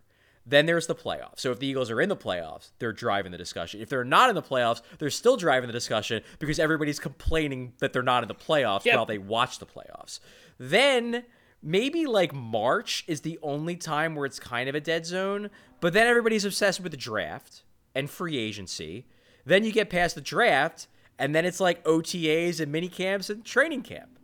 Then 0.47 0.65
there's 0.65 0.87
the 0.87 0.95
playoffs. 0.95 1.41
So 1.41 1.51
if 1.51 1.59
the 1.59 1.67
Eagles 1.67 1.91
are 1.91 2.01
in 2.01 2.09
the 2.09 2.17
playoffs, 2.17 2.71
they're 2.79 2.93
driving 2.95 3.33
the 3.33 3.37
discussion. 3.39 3.83
If 3.83 3.91
they're 3.91 4.03
not 4.03 4.31
in 4.31 4.35
the 4.35 4.41
playoffs, 4.43 4.81
they're 4.99 5.11
still 5.11 5.37
driving 5.37 5.67
the 5.67 5.75
discussion 5.75 6.23
because 6.39 6.59
everybody's 6.59 6.99
complaining 6.99 7.75
that 7.81 7.93
they're 7.93 8.03
not 8.03 8.23
in 8.23 8.29
the 8.29 8.35
playoffs 8.35 8.87
Yep. 8.87 8.95
while 8.97 9.05
they 9.05 9.19
watch 9.19 9.59
the 9.59 9.67
playoffs. 9.67 10.21
Then 10.59 11.25
maybe 11.63 12.07
like 12.07 12.33
March 12.33 13.05
is 13.07 13.21
the 13.21 13.39
only 13.43 13.77
time 13.77 14.15
where 14.15 14.25
it's 14.25 14.41
kind 14.41 14.71
of 14.71 14.75
a 14.75 14.81
dead 14.81 15.05
zone, 15.05 15.51
but 15.81 15.93
then 15.93 16.07
everybody's 16.07 16.47
obsessed 16.47 16.81
with 16.81 16.93
the 16.93 16.99
draft 16.99 17.63
and 17.95 18.09
free 18.09 18.39
agency. 18.39 19.07
Then 19.45 19.65
you 19.65 19.73
get 19.73 19.91
past 19.91 20.15
the 20.15 20.21
draft, 20.23 20.87
and 21.19 21.35
then 21.35 21.45
it's 21.45 21.61
like 21.61 21.83
OTAs 21.85 22.61
and 22.61 22.71
mini 22.73 22.89
camps 22.89 23.29
and 23.31 23.45
training 23.45 23.83
camp. 23.83 24.19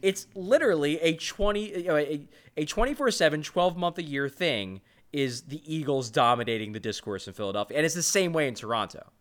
It's 0.00 0.26
literally 0.34 0.98
a 1.00 1.14
20 1.14 1.86
a, 1.88 2.28
a 2.56 2.66
24/7 2.66 3.44
12 3.44 3.76
month 3.76 3.98
a 3.98 4.02
year 4.02 4.28
thing 4.28 4.80
is 5.12 5.42
the 5.42 5.62
Eagles 5.72 6.10
dominating 6.10 6.72
the 6.72 6.80
discourse 6.80 7.28
in 7.28 7.34
Philadelphia. 7.34 7.76
And 7.76 7.84
it's 7.86 7.94
the 7.94 8.02
same 8.02 8.32
way 8.32 8.48
in 8.48 8.54
Toronto, 8.54 9.12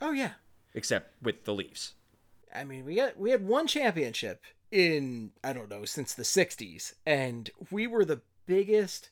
Oh 0.00 0.12
yeah. 0.12 0.32
except 0.74 1.12
with 1.22 1.44
the 1.44 1.52
Leafs. 1.54 1.94
I 2.54 2.64
mean, 2.64 2.84
we 2.84 2.94
got 2.96 3.18
we 3.18 3.30
had 3.30 3.46
one 3.46 3.66
championship 3.66 4.42
in 4.70 5.32
I 5.44 5.52
don't 5.52 5.70
know 5.70 5.84
since 5.84 6.14
the 6.14 6.22
'60s, 6.22 6.94
and 7.06 7.50
we 7.70 7.86
were 7.86 8.04
the 8.04 8.22
biggest 8.46 9.10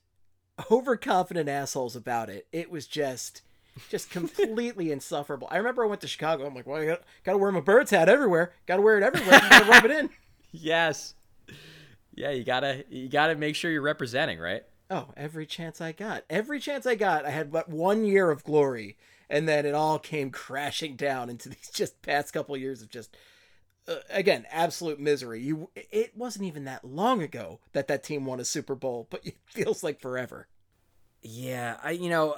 overconfident 0.70 1.48
assholes 1.48 1.96
about 1.96 2.28
it. 2.30 2.46
It 2.52 2.70
was 2.70 2.86
just 2.86 3.42
just 3.88 4.10
completely 4.10 4.92
insufferable. 4.92 5.48
I 5.50 5.56
remember 5.56 5.84
I 5.84 5.86
went 5.86 6.00
to 6.02 6.08
Chicago. 6.08 6.46
I'm 6.46 6.54
like, 6.54 6.66
well, 6.66 6.80
I 6.80 6.86
got, 6.86 7.02
got 7.24 7.32
to 7.32 7.38
wear 7.38 7.52
my 7.52 7.60
Birds 7.60 7.90
hat 7.90 8.08
everywhere. 8.08 8.52
Got 8.66 8.76
to 8.76 8.82
wear 8.82 8.98
it 8.98 9.02
everywhere. 9.02 9.40
Got 9.40 9.62
to 9.64 9.70
rub 9.70 9.84
it 9.84 9.90
in. 9.90 10.10
Yes. 10.54 11.14
Yeah, 12.14 12.30
you 12.30 12.44
got 12.44 12.60
to 12.60 12.84
you 12.90 13.08
got 13.08 13.28
to 13.28 13.34
make 13.36 13.56
sure 13.56 13.70
you're 13.70 13.80
representing, 13.80 14.38
right? 14.38 14.64
Oh, 14.90 15.08
every 15.16 15.46
chance 15.46 15.80
I 15.80 15.92
got, 15.92 16.24
every 16.28 16.60
chance 16.60 16.84
I 16.84 16.94
got, 16.94 17.24
I 17.24 17.30
had 17.30 17.50
but 17.50 17.70
one 17.70 18.04
year 18.04 18.30
of 18.30 18.44
glory, 18.44 18.98
and 19.30 19.48
then 19.48 19.64
it 19.64 19.74
all 19.74 19.98
came 19.98 20.30
crashing 20.30 20.96
down 20.96 21.30
into 21.30 21.48
these 21.48 21.70
just 21.74 22.02
past 22.02 22.34
couple 22.34 22.54
years 22.58 22.82
of 22.82 22.90
just, 22.90 23.16
uh, 23.88 23.94
again, 24.10 24.44
absolute 24.50 25.00
misery. 25.00 25.40
You, 25.40 25.70
it 25.74 26.14
wasn't 26.14 26.44
even 26.44 26.64
that 26.64 26.84
long 26.84 27.22
ago 27.22 27.60
that 27.72 27.88
that 27.88 28.04
team 28.04 28.26
won 28.26 28.40
a 28.40 28.44
Super 28.44 28.74
Bowl, 28.74 29.06
but 29.08 29.26
it 29.26 29.38
feels 29.46 29.82
like 29.82 29.98
forever. 29.98 30.48
Yeah, 31.22 31.78
I 31.82 31.92
you 31.92 32.10
know, 32.10 32.36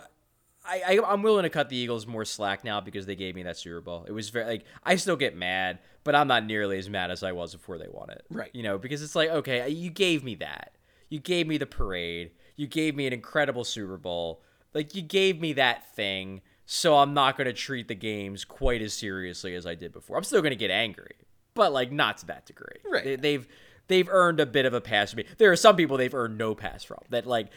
I, 0.65 0.83
I 0.87 1.13
I'm 1.13 1.23
willing 1.23 1.43
to 1.43 1.51
cut 1.51 1.69
the 1.69 1.77
Eagles 1.77 2.07
more 2.07 2.25
slack 2.25 2.65
now 2.65 2.81
because 2.81 3.07
they 3.07 3.17
gave 3.17 3.35
me 3.35 3.43
that 3.43 3.57
Super 3.57 3.81
Bowl. 3.81 4.05
It 4.09 4.13
was 4.13 4.31
very 4.31 4.47
like 4.47 4.65
I 4.83 4.97
still 4.97 5.17
get 5.17 5.37
mad, 5.37 5.79
but 6.05 6.15
I'm 6.15 6.29
not 6.29 6.47
nearly 6.47 6.79
as 6.79 6.89
mad 6.89 7.11
as 7.11 7.23
I 7.23 7.33
was 7.33 7.53
before 7.53 7.79
they 7.79 7.89
won 7.91 8.11
it. 8.11 8.25
Right. 8.31 8.51
You 8.53 8.63
know, 8.63 8.79
because 8.79 9.03
it's 9.03 9.15
like 9.15 9.31
okay, 9.31 9.61
uh, 9.63 9.67
you 9.67 9.91
gave 9.91 10.25
me 10.25 10.35
that. 10.37 10.73
You 11.09 11.21
gave 11.21 11.47
me 11.47 11.59
the 11.59 11.67
parade. 11.67 12.33
You 12.57 12.67
gave 12.67 12.97
me 12.97 13.07
an 13.07 13.13
incredible 13.13 13.65
Super 13.65 13.97
Bowl. 13.97 14.43
Like 14.73 14.95
you 14.95 15.03
gave 15.03 15.41
me 15.41 15.53
that 15.55 15.95
thing. 15.95 16.41
So 16.67 16.97
I'm 16.97 17.13
not 17.13 17.37
going 17.37 17.47
to 17.47 17.53
treat 17.53 17.89
the 17.89 17.95
games 17.95 18.45
quite 18.45 18.81
as 18.81 18.95
seriously 18.95 19.55
as 19.55 19.67
I 19.67 19.75
did 19.75 19.93
before. 19.93 20.17
I'm 20.17 20.25
still 20.25 20.41
going 20.41 20.53
to 20.53 20.57
get 20.57 20.71
angry, 20.71 21.15
but 21.53 21.75
like 21.75 21.93
not 21.93 22.19
to 22.19 22.27
that 22.27 22.47
degree. 22.47 22.79
Right. 22.91 23.05
They, 23.05 23.17
they've 23.17 23.49
they've 23.89 24.09
earned 24.09 24.41
a 24.41 24.47
bit 24.47 24.65
of 24.65 24.73
a 24.73 24.81
pass 24.81 25.11
from 25.11 25.19
me. 25.19 25.25
There 25.39 25.53
are 25.53 25.57
some 25.57 25.77
people 25.77 25.97
they've 25.97 26.15
earned 26.15 26.39
no 26.39 26.55
pass 26.55 26.83
from. 26.83 27.01
That 27.11 27.27
like 27.27 27.49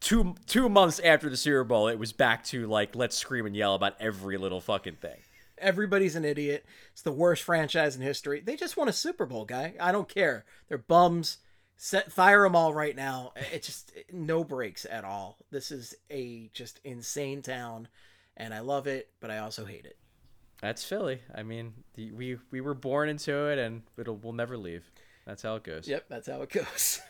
two 0.00 0.34
two 0.46 0.68
months 0.68 1.00
after 1.00 1.28
the 1.28 1.36
Super 1.36 1.64
Bowl, 1.64 1.88
it 1.88 1.98
was 1.98 2.12
back 2.12 2.44
to 2.44 2.66
like 2.66 2.94
let's 2.94 3.16
scream 3.16 3.46
and 3.46 3.56
yell 3.56 3.74
about 3.74 3.94
every 4.00 4.36
little 4.36 4.60
fucking 4.60 4.96
thing. 4.96 5.18
Everybody's 5.58 6.16
an 6.16 6.24
idiot. 6.24 6.66
It's 6.92 7.02
the 7.02 7.12
worst 7.12 7.42
franchise 7.42 7.96
in 7.96 8.02
history. 8.02 8.40
They 8.40 8.56
just 8.56 8.76
won 8.76 8.88
a 8.88 8.92
Super 8.92 9.24
Bowl, 9.24 9.46
guy. 9.46 9.74
I 9.80 9.90
don't 9.90 10.08
care. 10.08 10.44
They're 10.68 10.78
bums. 10.78 11.38
Set, 11.78 12.10
fire 12.10 12.42
them 12.42 12.56
all 12.56 12.72
right 12.72 12.96
now. 12.96 13.32
It 13.52 13.62
just 13.62 13.92
no 14.10 14.44
breaks 14.44 14.86
at 14.90 15.04
all. 15.04 15.36
This 15.50 15.70
is 15.70 15.94
a 16.10 16.50
just 16.54 16.80
insane 16.84 17.42
town, 17.42 17.88
and 18.36 18.54
I 18.54 18.60
love 18.60 18.86
it, 18.86 19.10
but 19.20 19.30
I 19.30 19.38
also 19.38 19.66
hate 19.66 19.84
it. 19.84 19.98
That's 20.62 20.84
Philly. 20.84 21.20
I 21.34 21.42
mean, 21.42 21.74
the, 21.94 22.12
we 22.12 22.38
we 22.50 22.62
were 22.62 22.74
born 22.74 23.10
into 23.10 23.48
it, 23.48 23.58
and 23.58 23.82
it'll 23.98 24.16
we'll 24.16 24.32
never 24.32 24.56
leave. 24.56 24.90
That's 25.26 25.42
how 25.42 25.56
it 25.56 25.64
goes. 25.64 25.86
Yep, 25.86 26.06
that's 26.08 26.28
how 26.28 26.42
it 26.42 26.50
goes. 26.50 27.00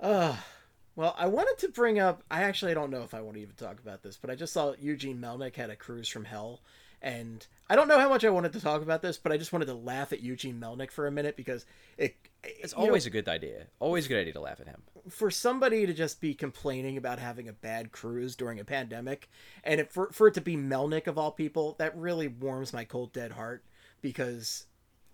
uh, 0.00 0.36
well, 0.96 1.14
I 1.18 1.26
wanted 1.26 1.58
to 1.58 1.68
bring 1.68 1.98
up. 1.98 2.22
I 2.30 2.42
actually 2.42 2.72
don't 2.72 2.90
know 2.90 3.02
if 3.02 3.12
I 3.12 3.20
want 3.20 3.36
to 3.36 3.42
even 3.42 3.54
talk 3.54 3.78
about 3.78 4.02
this, 4.02 4.16
but 4.16 4.30
I 4.30 4.34
just 4.34 4.54
saw 4.54 4.74
Eugene 4.80 5.20
Melnyk 5.20 5.54
had 5.54 5.68
a 5.68 5.76
cruise 5.76 6.08
from 6.08 6.24
hell, 6.24 6.62
and 7.02 7.46
I 7.68 7.76
don't 7.76 7.86
know 7.86 8.00
how 8.00 8.08
much 8.08 8.24
I 8.24 8.30
wanted 8.30 8.54
to 8.54 8.60
talk 8.60 8.80
about 8.80 9.02
this, 9.02 9.18
but 9.18 9.30
I 9.30 9.36
just 9.36 9.52
wanted 9.52 9.66
to 9.66 9.74
laugh 9.74 10.14
at 10.14 10.22
Eugene 10.22 10.58
Melnyk 10.58 10.90
for 10.90 11.06
a 11.06 11.12
minute 11.12 11.36
because 11.36 11.66
it. 11.98 12.16
It's 12.42 12.72
you 12.72 12.78
know, 12.78 12.86
always 12.86 13.06
a 13.06 13.10
good 13.10 13.28
idea. 13.28 13.66
Always 13.78 14.06
a 14.06 14.08
good 14.08 14.20
idea 14.20 14.32
to 14.34 14.40
laugh 14.40 14.60
at 14.60 14.68
him. 14.68 14.82
for 15.10 15.30
somebody 15.30 15.84
to 15.84 15.92
just 15.92 16.20
be 16.20 16.32
complaining 16.32 16.96
about 16.96 17.18
having 17.18 17.48
a 17.48 17.52
bad 17.52 17.92
cruise 17.92 18.34
during 18.34 18.58
a 18.58 18.64
pandemic, 18.64 19.28
and 19.64 19.80
it, 19.80 19.92
for 19.92 20.10
for 20.12 20.28
it 20.28 20.34
to 20.34 20.40
be 20.40 20.56
Melnyk 20.56 21.06
of 21.06 21.18
all 21.18 21.30
people, 21.30 21.74
that 21.78 21.94
really 21.96 22.28
warms 22.28 22.72
my 22.72 22.84
cold 22.84 23.12
dead 23.12 23.32
heart 23.32 23.64
because 24.00 24.66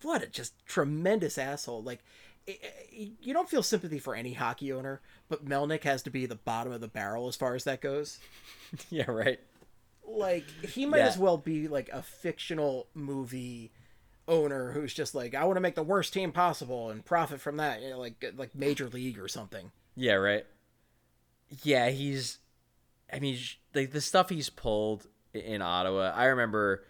what 0.03 0.23
a 0.23 0.27
just 0.27 0.55
tremendous 0.67 1.39
asshole. 1.39 1.83
Like 1.83 2.05
Eh, 2.49 2.55
eh, 2.63 3.07
you 3.21 3.33
don't 3.33 3.49
feel 3.49 3.63
sympathy 3.63 3.99
for 3.99 4.15
any 4.15 4.33
hockey 4.33 4.73
owner, 4.73 5.01
but 5.29 5.45
Melnyk 5.45 5.85
has 5.85 6.03
to 6.03 6.11
be 6.11 6.27
the 6.27 6.35
bottom 6.35 6.73
of 6.73 6.81
the 6.81 6.89
barrel 6.89 7.29
as 7.29 7.37
far 7.37 7.55
as 7.55 7.65
that 7.65 7.81
goes. 7.81 8.19
yeah, 8.91 9.11
right. 9.11 9.39
Like 10.07 10.45
he 10.65 10.85
might 10.87 10.99
Yeah. 10.99 11.07
as 11.09 11.17
well 11.19 11.37
be 11.39 11.69
like 11.69 11.89
a 11.91 12.03
fictional 12.03 12.89
movie 12.95 13.71
owner 14.29 14.73
who's 14.73 14.93
just 14.95 15.15
like 15.15 15.35
I 15.35 15.45
want 15.45 15.57
to 15.57 15.61
make 15.61 15.75
the 15.75 15.83
worst 15.83 16.13
team 16.13 16.33
possible 16.33 16.91
and 16.91 17.05
profit 17.05 17.41
from 17.41 17.57
that, 17.59 17.81
you 17.83 17.91
know, 17.91 17.99
like 17.99 18.23
uh, 18.27 18.33
like 18.37 18.55
Major 18.55 18.89
League 18.89 19.19
or 19.19 19.29
something. 19.29 19.71
Yeah, 19.97 20.15
right. 20.15 20.45
Yeah, 21.63 21.91
he's. 21.91 22.39
I 23.13 23.21
mean, 23.21 23.39
like 23.75 23.93
the 23.93 24.01
stuff 24.01 24.31
he's 24.31 24.49
pulled 24.51 25.07
in 25.35 25.61
Ottawa. 25.63 26.13
I 26.17 26.27
remember, 26.27 26.85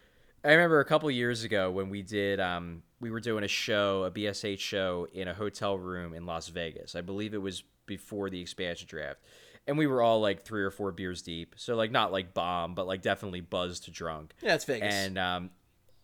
I 0.44 0.52
remember 0.52 0.80
a 0.80 0.84
couple 0.84 1.10
years 1.10 1.42
ago 1.44 1.70
when 1.70 1.90
we 1.90 2.02
did. 2.02 2.38
Um, 2.40 2.82
we 3.02 3.10
were 3.10 3.20
doing 3.20 3.44
a 3.44 3.48
show, 3.48 4.04
a 4.04 4.10
BSH 4.10 4.60
show, 4.60 5.08
in 5.12 5.26
a 5.26 5.34
hotel 5.34 5.76
room 5.76 6.14
in 6.14 6.24
Las 6.24 6.48
Vegas. 6.48 6.94
I 6.94 7.00
believe 7.00 7.34
it 7.34 7.42
was 7.42 7.64
before 7.84 8.30
the 8.30 8.40
expansion 8.40 8.86
draft, 8.88 9.20
and 9.66 9.76
we 9.76 9.86
were 9.86 10.00
all 10.00 10.20
like 10.20 10.42
three 10.44 10.62
or 10.62 10.70
four 10.70 10.92
beers 10.92 11.20
deep. 11.20 11.56
So 11.58 11.74
like 11.74 11.90
not 11.90 12.12
like 12.12 12.32
bomb, 12.32 12.74
but 12.74 12.86
like 12.86 13.02
definitely 13.02 13.40
buzzed 13.40 13.84
to 13.84 13.90
drunk. 13.90 14.34
Yeah, 14.40 14.54
it's 14.54 14.64
Vegas. 14.64 14.94
And 14.94 15.18
um, 15.18 15.50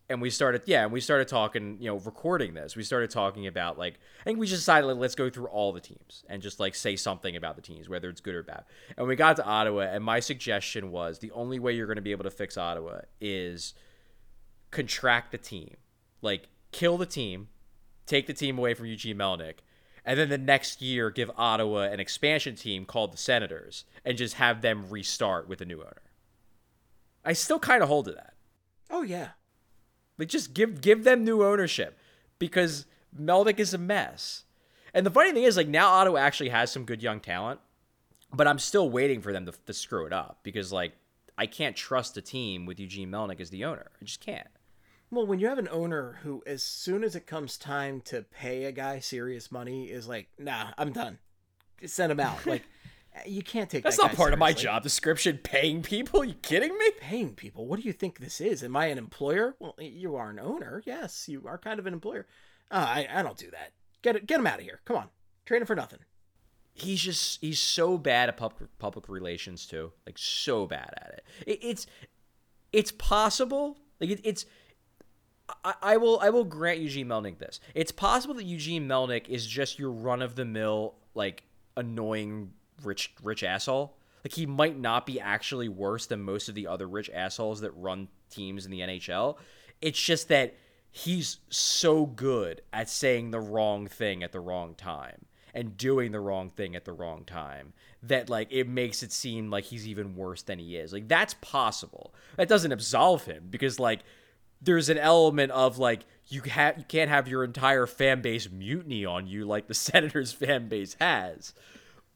and 0.09 0.21
we 0.21 0.29
started 0.29 0.63
yeah 0.65 0.83
and 0.83 0.91
we 0.91 0.99
started 0.99 1.27
talking 1.27 1.77
you 1.79 1.87
know 1.87 1.97
recording 1.99 2.55
this 2.55 2.75
we 2.75 2.83
started 2.83 3.11
talking 3.11 3.45
about 3.45 3.77
like 3.77 3.99
i 4.21 4.23
think 4.23 4.39
we 4.39 4.47
just 4.47 4.61
decided 4.61 4.87
like, 4.87 4.97
let's 4.97 5.15
go 5.15 5.29
through 5.29 5.45
all 5.47 5.71
the 5.71 5.79
teams 5.79 6.23
and 6.27 6.41
just 6.41 6.59
like 6.59 6.73
say 6.73 6.95
something 6.95 7.35
about 7.35 7.55
the 7.55 7.61
teams 7.61 7.87
whether 7.87 8.09
it's 8.09 8.19
good 8.19 8.33
or 8.33 8.41
bad 8.41 8.63
and 8.97 9.07
we 9.07 9.15
got 9.15 9.35
to 9.35 9.45
ottawa 9.45 9.81
and 9.81 10.03
my 10.03 10.19
suggestion 10.19 10.91
was 10.91 11.19
the 11.19 11.31
only 11.31 11.59
way 11.59 11.73
you're 11.73 11.85
going 11.85 11.95
to 11.95 12.01
be 12.01 12.11
able 12.11 12.23
to 12.23 12.31
fix 12.31 12.57
ottawa 12.57 13.01
is 13.21 13.75
contract 14.71 15.31
the 15.31 15.37
team 15.37 15.75
like 16.23 16.49
kill 16.71 16.97
the 16.97 17.05
team 17.05 17.49
take 18.05 18.27
the 18.27 18.33
team 18.33 18.57
away 18.57 18.73
from 18.73 18.85
eugene 18.85 19.17
melnyk 19.17 19.55
and 20.05 20.19
then 20.19 20.29
the 20.29 20.37
next 20.37 20.81
year 20.81 21.09
give 21.09 21.31
ottawa 21.37 21.81
an 21.83 21.99
expansion 21.99 22.55
team 22.55 22.85
called 22.85 23.13
the 23.13 23.17
senators 23.17 23.85
and 24.05 24.17
just 24.17 24.35
have 24.35 24.61
them 24.61 24.89
restart 24.89 25.47
with 25.47 25.61
a 25.61 25.65
new 25.65 25.79
owner 25.79 26.01
i 27.23 27.33
still 27.33 27.59
kind 27.59 27.83
of 27.83 27.89
hold 27.89 28.05
to 28.05 28.11
that 28.11 28.33
oh 28.89 29.01
yeah. 29.01 29.29
like 30.17 30.27
just 30.29 30.53
give 30.53 30.81
give 30.81 31.03
them 31.03 31.23
new 31.23 31.43
ownership 31.43 31.97
because 32.39 32.85
Melnyk 33.17 33.59
is 33.59 33.73
a 33.73 33.77
mess. 33.77 34.43
And 34.93 35.05
the 35.05 35.11
funny 35.11 35.31
thing 35.31 35.43
is, 35.43 35.57
like 35.57 35.67
now 35.67 35.89
Ottawa 35.89 36.17
actually 36.17 36.49
has 36.49 36.71
some 36.71 36.85
good 36.85 37.03
young 37.03 37.19
talent, 37.19 37.59
but 38.33 38.47
I'm 38.47 38.59
still 38.59 38.89
waiting 38.89 39.21
for 39.21 39.31
them 39.31 39.45
to, 39.45 39.53
to 39.65 39.73
screw 39.73 40.05
it 40.05 40.13
up 40.13 40.39
because 40.41 40.71
like 40.71 40.93
I 41.37 41.45
can't 41.45 41.75
trust 41.75 42.17
a 42.17 42.21
team 42.21 42.65
with 42.65 42.79
Eugene 42.79 43.11
Melnyk 43.11 43.39
as 43.39 43.49
the 43.49 43.65
owner. 43.65 43.91
I 44.01 44.05
just 44.05 44.21
can't. 44.21 44.47
Well, 45.11 45.25
when 45.25 45.39
you 45.39 45.47
have 45.47 45.57
an 45.57 45.69
owner 45.71 46.19
who, 46.23 46.43
as 46.45 46.61
soon 46.61 47.03
as 47.03 47.15
it 47.15 47.25
comes 47.25 47.57
time 47.57 48.01
to 48.01 48.21
pay 48.21 48.65
a 48.65 48.71
guy 48.71 48.99
serious 48.99 49.51
money, 49.51 49.85
is 49.85 50.07
like, 50.07 50.27
nah, 50.37 50.67
I'm 50.77 50.91
done. 50.91 51.17
Send 51.85 52.11
him 52.11 52.19
out. 52.19 52.45
Like, 52.45 52.63
you 53.25 53.41
can't 53.41 53.69
take 53.69 53.83
that. 53.83 53.89
That's 53.89 53.97
that 53.97 54.09
not 54.09 54.15
part 54.15 54.33
of 54.33 54.39
my 54.39 54.53
job 54.53 54.83
description. 54.83 55.39
Paying 55.41 55.81
people? 55.81 56.23
you 56.23 56.35
kidding 56.35 56.77
me? 56.77 56.91
Paying 56.99 57.33
people. 57.33 57.65
What 57.65 57.79
do 57.79 57.87
you 57.87 57.93
think 57.93 58.19
this 58.19 58.39
is? 58.39 58.63
Am 58.63 58.75
I 58.75 58.87
an 58.87 58.97
employer? 58.99 59.55
Well, 59.59 59.75
you 59.79 60.15
are 60.15 60.29
an 60.29 60.39
owner. 60.39 60.83
Yes, 60.85 61.27
you 61.27 61.43
are 61.47 61.57
kind 61.57 61.79
of 61.79 61.87
an 61.87 61.93
employer. 61.93 62.27
Uh, 62.69 62.85
I, 62.87 63.07
I 63.11 63.23
don't 63.23 63.37
do 63.37 63.49
that. 63.51 63.71
Get 64.03 64.15
it. 64.15 64.27
Get 64.27 64.39
him 64.39 64.47
out 64.47 64.59
of 64.59 64.63
here. 64.65 64.81
Come 64.85 64.97
on. 64.97 65.09
Trade 65.45 65.61
him 65.61 65.67
for 65.67 65.75
nothing. 65.75 65.99
he's 66.75 67.01
just 67.01 67.41
he's 67.41 67.59
so 67.59 67.97
bad 67.97 68.29
at 68.29 68.37
public 68.37 68.69
public 68.77 69.09
relations 69.09 69.65
too 69.65 69.91
like 70.05 70.17
so 70.17 70.65
bad 70.65 70.93
at 70.97 71.09
it, 71.17 71.23
it 71.47 71.59
it's 71.65 71.87
it's 72.71 72.91
possible 72.91 73.77
like 73.99 74.11
it, 74.11 74.21
it's 74.23 74.45
I, 75.63 75.73
I 75.81 75.97
will 75.97 76.19
I 76.21 76.29
will 76.29 76.43
grant 76.45 76.79
Eugene 76.79 77.07
Melnyk 77.07 77.37
this. 77.39 77.59
It's 77.73 77.91
possible 77.91 78.35
that 78.35 78.45
Eugene 78.45 78.87
Melnyk 78.87 79.27
is 79.29 79.45
just 79.45 79.79
your 79.79 79.91
run 79.91 80.21
of 80.21 80.35
the 80.35 80.45
mill 80.45 80.95
like 81.15 81.43
annoying 81.77 82.51
rich 82.83 83.13
rich 83.23 83.43
asshole. 83.43 83.95
Like 84.23 84.33
he 84.33 84.45
might 84.45 84.77
not 84.77 85.05
be 85.05 85.19
actually 85.19 85.69
worse 85.69 86.05
than 86.05 86.21
most 86.21 86.49
of 86.49 86.55
the 86.55 86.67
other 86.67 86.87
rich 86.87 87.09
assholes 87.13 87.61
that 87.61 87.71
run 87.71 88.09
teams 88.29 88.65
in 88.65 88.71
the 88.71 88.81
NHL. 88.81 89.37
It's 89.81 90.01
just 90.01 90.27
that 90.27 90.55
he's 90.91 91.37
so 91.49 92.05
good 92.05 92.61
at 92.73 92.89
saying 92.89 93.31
the 93.31 93.39
wrong 93.39 93.87
thing 93.87 94.23
at 94.23 94.31
the 94.31 94.39
wrong 94.39 94.75
time. 94.75 95.25
and 95.53 95.77
doing 95.77 96.11
the 96.11 96.19
wrong 96.19 96.49
thing 96.51 96.75
at 96.75 96.85
the 96.85 96.91
wrong 96.91 97.23
time 97.25 97.73
that 98.03 98.29
like 98.29 98.47
it 98.51 98.67
makes 98.67 99.01
it 99.03 99.11
seem 99.11 99.49
like 99.49 99.63
he's 99.65 99.87
even 99.87 100.15
worse 100.15 100.43
than 100.43 100.59
he 100.59 100.75
is. 100.77 100.93
Like 100.93 101.07
that's 101.07 101.33
possible. 101.41 102.13
That 102.37 102.47
doesn't 102.47 102.71
absolve 102.71 103.25
him 103.25 103.47
because 103.49 103.79
like 103.79 104.01
there's 104.61 104.89
an 104.89 104.97
element 104.97 105.51
of 105.51 105.77
like 105.77 106.05
you 106.27 106.41
have 106.41 106.77
you 106.77 106.83
can't 106.83 107.09
have 107.09 107.27
your 107.27 107.43
entire 107.43 107.85
fan 107.85 108.21
base 108.21 108.49
mutiny 108.49 109.05
on 109.05 109.27
you 109.27 109.45
like 109.45 109.67
the 109.67 109.73
Senators 109.73 110.31
fan 110.31 110.67
base 110.67 110.95
has. 110.99 111.53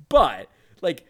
But 0.09 0.49
like 0.81 1.05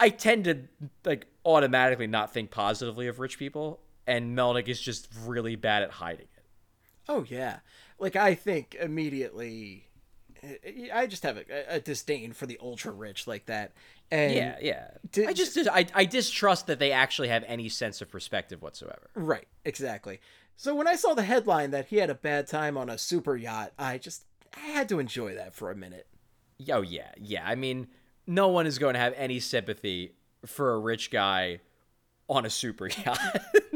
I 0.00 0.10
tend 0.10 0.44
to 0.44 0.62
like 1.04 1.26
automatically 1.44 2.06
not 2.06 2.32
think 2.32 2.50
positively 2.50 3.08
of 3.08 3.18
rich 3.18 3.38
people 3.38 3.80
and 4.06 4.36
Melnyk 4.36 4.68
is 4.68 4.80
just 4.80 5.08
really 5.24 5.54
bad 5.56 5.82
at 5.82 5.90
hiding 5.90 6.26
it. 6.36 6.44
Oh 7.08 7.24
yeah, 7.28 7.58
like 7.98 8.16
I 8.16 8.34
think 8.34 8.76
immediately. 8.80 9.87
I 10.94 11.06
just 11.06 11.22
have 11.22 11.36
a, 11.36 11.44
a 11.76 11.80
disdain 11.80 12.32
for 12.32 12.46
the 12.46 12.58
ultra 12.62 12.92
rich 12.92 13.26
like 13.26 13.46
that, 13.46 13.72
and 14.10 14.34
Yeah, 14.34 14.56
yeah. 14.60 14.88
Did- 15.10 15.28
I 15.28 15.32
just 15.32 15.56
I, 15.68 15.86
I 15.94 16.04
distrust 16.04 16.66
that 16.68 16.78
they 16.78 16.92
actually 16.92 17.28
have 17.28 17.44
any 17.46 17.68
sense 17.68 18.00
of 18.00 18.08
perspective 18.10 18.62
whatsoever. 18.62 19.10
right, 19.14 19.48
exactly. 19.64 20.20
So 20.56 20.74
when 20.74 20.88
I 20.88 20.96
saw 20.96 21.14
the 21.14 21.22
headline 21.22 21.70
that 21.70 21.86
he 21.86 21.96
had 21.96 22.10
a 22.10 22.14
bad 22.14 22.46
time 22.48 22.76
on 22.76 22.90
a 22.90 22.98
super 22.98 23.36
yacht, 23.36 23.72
I 23.78 23.98
just 23.98 24.24
I 24.56 24.60
had 24.70 24.88
to 24.90 24.98
enjoy 24.98 25.34
that 25.34 25.54
for 25.54 25.70
a 25.70 25.76
minute. 25.76 26.06
Oh 26.72 26.82
yeah, 26.82 27.12
yeah. 27.16 27.46
I 27.46 27.54
mean, 27.54 27.86
no 28.26 28.48
one 28.48 28.66
is 28.66 28.78
going 28.78 28.94
to 28.94 29.00
have 29.00 29.14
any 29.16 29.38
sympathy 29.40 30.14
for 30.46 30.72
a 30.74 30.78
rich 30.80 31.10
guy 31.10 31.60
on 32.28 32.44
a 32.44 32.50
super 32.50 32.88
yacht. 33.06 33.18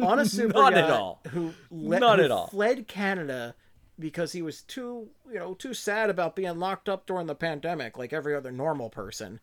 On 0.02 0.18
a 0.18 0.24
super 0.26 0.52
None 0.54 0.72
yacht 0.72 0.74
Not 0.74 0.84
at 0.84 0.90
all. 0.90 1.20
who 1.30 1.54
le- 1.70 2.00
None 2.00 2.18
who 2.18 2.24
at 2.24 2.30
all. 2.32 2.46
fled 2.48 2.88
Canada 2.88 3.54
because 3.98 4.32
he 4.32 4.42
was 4.42 4.62
too 4.62 5.08
you 5.30 5.38
know 5.38 5.54
too 5.54 5.74
sad 5.74 6.10
about 6.10 6.36
being 6.36 6.58
locked 6.58 6.88
up 6.88 7.06
during 7.06 7.26
the 7.26 7.34
pandemic 7.34 7.98
like 7.98 8.12
every 8.12 8.34
other 8.34 8.52
normal 8.52 8.90
person, 8.90 9.40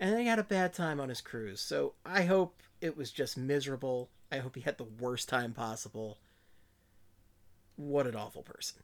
and 0.00 0.18
he 0.18 0.26
had 0.26 0.38
a 0.38 0.44
bad 0.44 0.72
time 0.72 1.00
on 1.00 1.08
his 1.08 1.20
cruise. 1.20 1.60
So 1.60 1.94
I 2.04 2.22
hope 2.22 2.62
it 2.80 2.96
was 2.96 3.10
just 3.10 3.36
miserable. 3.36 4.10
I 4.32 4.38
hope 4.38 4.54
he 4.54 4.62
had 4.62 4.78
the 4.78 4.84
worst 4.84 5.28
time 5.28 5.52
possible. 5.52 6.18
What 7.76 8.06
an 8.06 8.16
awful 8.16 8.42
person. 8.42 8.82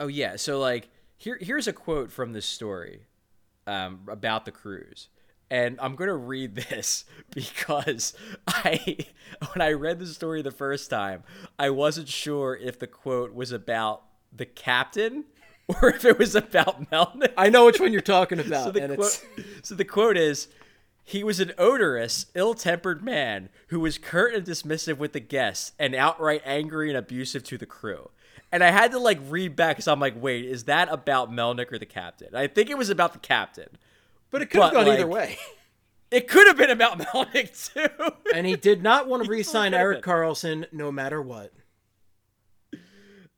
Oh 0.00 0.08
yeah, 0.08 0.36
so 0.36 0.58
like 0.58 0.88
here 1.16 1.38
here's 1.40 1.68
a 1.68 1.72
quote 1.72 2.10
from 2.10 2.32
this 2.32 2.46
story 2.46 3.06
um, 3.66 4.00
about 4.08 4.44
the 4.44 4.50
cruise. 4.50 5.08
And 5.52 5.78
I'm 5.82 5.96
gonna 5.96 6.16
read 6.16 6.54
this 6.54 7.04
because 7.34 8.14
I 8.48 8.96
when 9.52 9.60
I 9.60 9.72
read 9.72 9.98
the 9.98 10.06
story 10.06 10.40
the 10.40 10.50
first 10.50 10.88
time, 10.88 11.24
I 11.58 11.68
wasn't 11.68 12.08
sure 12.08 12.56
if 12.56 12.78
the 12.78 12.86
quote 12.86 13.34
was 13.34 13.52
about 13.52 14.02
the 14.34 14.46
captain 14.46 15.24
or 15.68 15.90
if 15.90 16.06
it 16.06 16.18
was 16.18 16.34
about 16.34 16.90
Melnyk. 16.90 17.34
I 17.36 17.50
know 17.50 17.66
which 17.66 17.80
one 17.80 17.92
you're 17.92 18.00
talking 18.00 18.40
about, 18.46 18.64
so 18.64 18.70
the 18.72 18.82
and 18.82 18.94
quote, 18.96 19.26
it's 19.36 19.68
so 19.68 19.74
the 19.74 19.84
quote 19.84 20.16
is 20.16 20.48
he 21.04 21.22
was 21.22 21.38
an 21.38 21.52
odorous, 21.58 22.26
ill-tempered 22.34 23.04
man 23.04 23.50
who 23.66 23.80
was 23.80 23.98
curt 23.98 24.34
and 24.34 24.46
dismissive 24.46 24.96
with 24.96 25.12
the 25.12 25.20
guests 25.20 25.72
and 25.78 25.94
outright 25.94 26.40
angry 26.46 26.88
and 26.88 26.96
abusive 26.96 27.44
to 27.44 27.58
the 27.58 27.66
crew. 27.66 28.08
And 28.50 28.64
I 28.64 28.70
had 28.70 28.92
to 28.92 28.98
like 28.98 29.18
read 29.28 29.54
back 29.54 29.76
because 29.76 29.88
I'm 29.88 30.00
like, 30.00 30.14
wait, 30.16 30.46
is 30.46 30.64
that 30.64 30.88
about 30.90 31.30
Melnyk 31.30 31.70
or 31.72 31.78
the 31.78 31.84
captain? 31.84 32.34
I 32.34 32.46
think 32.46 32.70
it 32.70 32.78
was 32.78 32.88
about 32.88 33.12
the 33.12 33.18
captain. 33.18 33.68
But 34.32 34.42
it 34.42 34.50
could 34.50 34.62
have 34.62 34.72
gone 34.72 34.88
either 34.88 35.06
way. 35.06 35.38
It 36.10 36.28
could 36.28 36.46
have 36.46 36.58
been 36.58 36.68
about 36.68 36.98
Melnyk 36.98 37.72
too. 37.72 38.12
And 38.34 38.46
he 38.46 38.54
did 38.54 38.82
not 38.82 39.08
want 39.08 39.24
to 39.24 39.30
re-sign 39.30 39.72
Erik. 39.72 40.02
Karlsson 40.02 40.66
no 40.70 40.92
matter 40.92 41.22
what. 41.22 41.54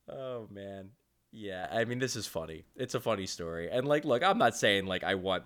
Oh 0.09 0.49
man. 0.51 0.91
Yeah, 1.31 1.69
I 1.71 1.85
mean 1.85 2.01
this 2.01 2.17
is 2.17 2.27
funny. 2.27 2.65
It's 2.75 2.97
a 2.97 3.01
funny 3.01 3.27
story. 3.27 3.71
And 3.71 3.87
like 3.87 4.05
look, 4.05 4.25
I'm 4.25 4.39
not 4.39 4.57
saying 4.57 4.87
like 4.87 5.05
I 5.05 5.15
want 5.15 5.45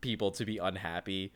people 0.00 0.32
to 0.32 0.44
be 0.44 0.58
unhappy, 0.58 1.32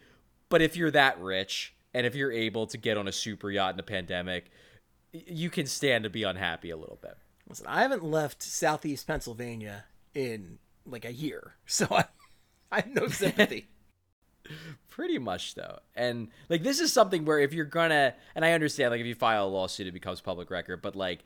but 0.49 0.61
if 0.61 0.77
you're 0.77 0.91
that 0.91 1.21
rich 1.21 1.73
and 1.95 2.05
if 2.05 2.17
you're 2.17 2.33
able 2.33 2.67
to 2.67 2.77
get 2.77 2.99
on 2.99 3.07
a 3.07 3.13
super 3.13 3.49
yacht 3.49 3.75
in 3.75 3.81
a 3.81 3.85
pandemic, 3.85 4.51
you 5.13 5.51
can 5.51 5.67
stand 5.67 6.03
to 6.03 6.11
be 6.11 6.25
unhappy 6.25 6.71
a 6.71 6.77
little 6.77 6.99
bit. 7.01 7.17
Listen, 7.49 7.67
I 7.67 7.83
haven't 7.83 8.05
left 8.05 8.43
Southeast 8.43 9.07
Pennsylvania 9.07 9.85
in 10.15 10.59
like 10.85 11.05
a 11.05 11.13
year, 11.13 11.55
so 11.67 11.87
I, 11.91 12.07
I 12.73 12.77
have 12.81 12.95
no 12.95 13.09
sympathy. 13.09 13.69
Pretty 14.89 15.19
much 15.19 15.55
though. 15.55 15.79
And 15.95 16.29
like 16.49 16.62
this 16.62 16.81
is 16.81 16.93
something 16.93 17.25
where 17.25 17.39
if 17.39 17.53
you're 17.53 17.64
gonna 17.64 18.14
and 18.35 18.45
I 18.45 18.53
understand 18.53 18.91
like 18.91 19.01
if 19.01 19.07
you 19.07 19.14
file 19.14 19.47
a 19.47 19.49
lawsuit 19.49 19.87
it 19.87 19.93
becomes 19.93 20.21
public 20.21 20.51
record, 20.51 20.83
but 20.83 20.97
like 20.97 21.25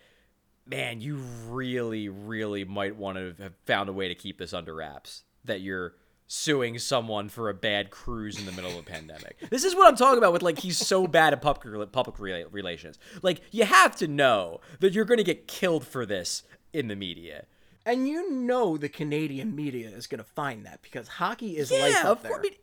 man, 0.66 1.00
you 1.00 1.16
really, 1.48 2.08
really 2.08 2.64
might 2.64 2.96
want 2.96 3.18
to 3.18 3.34
have 3.42 3.54
found 3.66 3.88
a 3.88 3.92
way 3.92 4.08
to 4.08 4.14
keep 4.14 4.38
this 4.38 4.52
under 4.52 4.74
wraps. 4.74 5.24
That 5.44 5.60
you're 5.60 5.94
suing 6.28 6.78
someone 6.78 7.28
for 7.28 7.50
a 7.50 7.54
bad 7.54 7.90
cruise 7.90 8.38
in 8.38 8.46
the 8.46 8.52
middle 8.52 8.70
of 8.70 8.78
a 8.78 8.82
pandemic. 8.82 9.36
This 9.50 9.64
is 9.64 9.74
what 9.74 9.86
I'm 9.86 9.96
talking 9.96 10.18
about 10.18 10.32
with 10.32 10.42
like 10.42 10.58
he's 10.58 10.78
so 10.78 11.06
bad 11.06 11.32
at 11.32 11.42
public 11.42 11.92
public 11.92 12.18
relations. 12.18 12.98
Like 13.22 13.42
you 13.50 13.64
have 13.64 13.96
to 13.96 14.08
know 14.08 14.60
that 14.80 14.92
you're 14.92 15.04
going 15.04 15.18
to 15.18 15.24
get 15.24 15.46
killed 15.46 15.86
for 15.86 16.06
this 16.06 16.42
in 16.72 16.88
the 16.88 16.96
media. 16.96 17.44
And 17.84 18.06
you 18.06 18.30
know 18.30 18.76
the 18.76 18.88
Canadian 18.88 19.54
media 19.56 19.88
is 19.88 20.06
going 20.06 20.18
to 20.18 20.24
find 20.24 20.64
that 20.66 20.82
because 20.82 21.08
hockey 21.08 21.56
is 21.56 21.70
life 21.70 21.92
Yeah, 21.92 22.10
up 22.10 22.18
of 22.18 22.22
there. 22.22 22.30
course. 22.32 22.40
I 22.46 22.50
mean, 22.50 22.58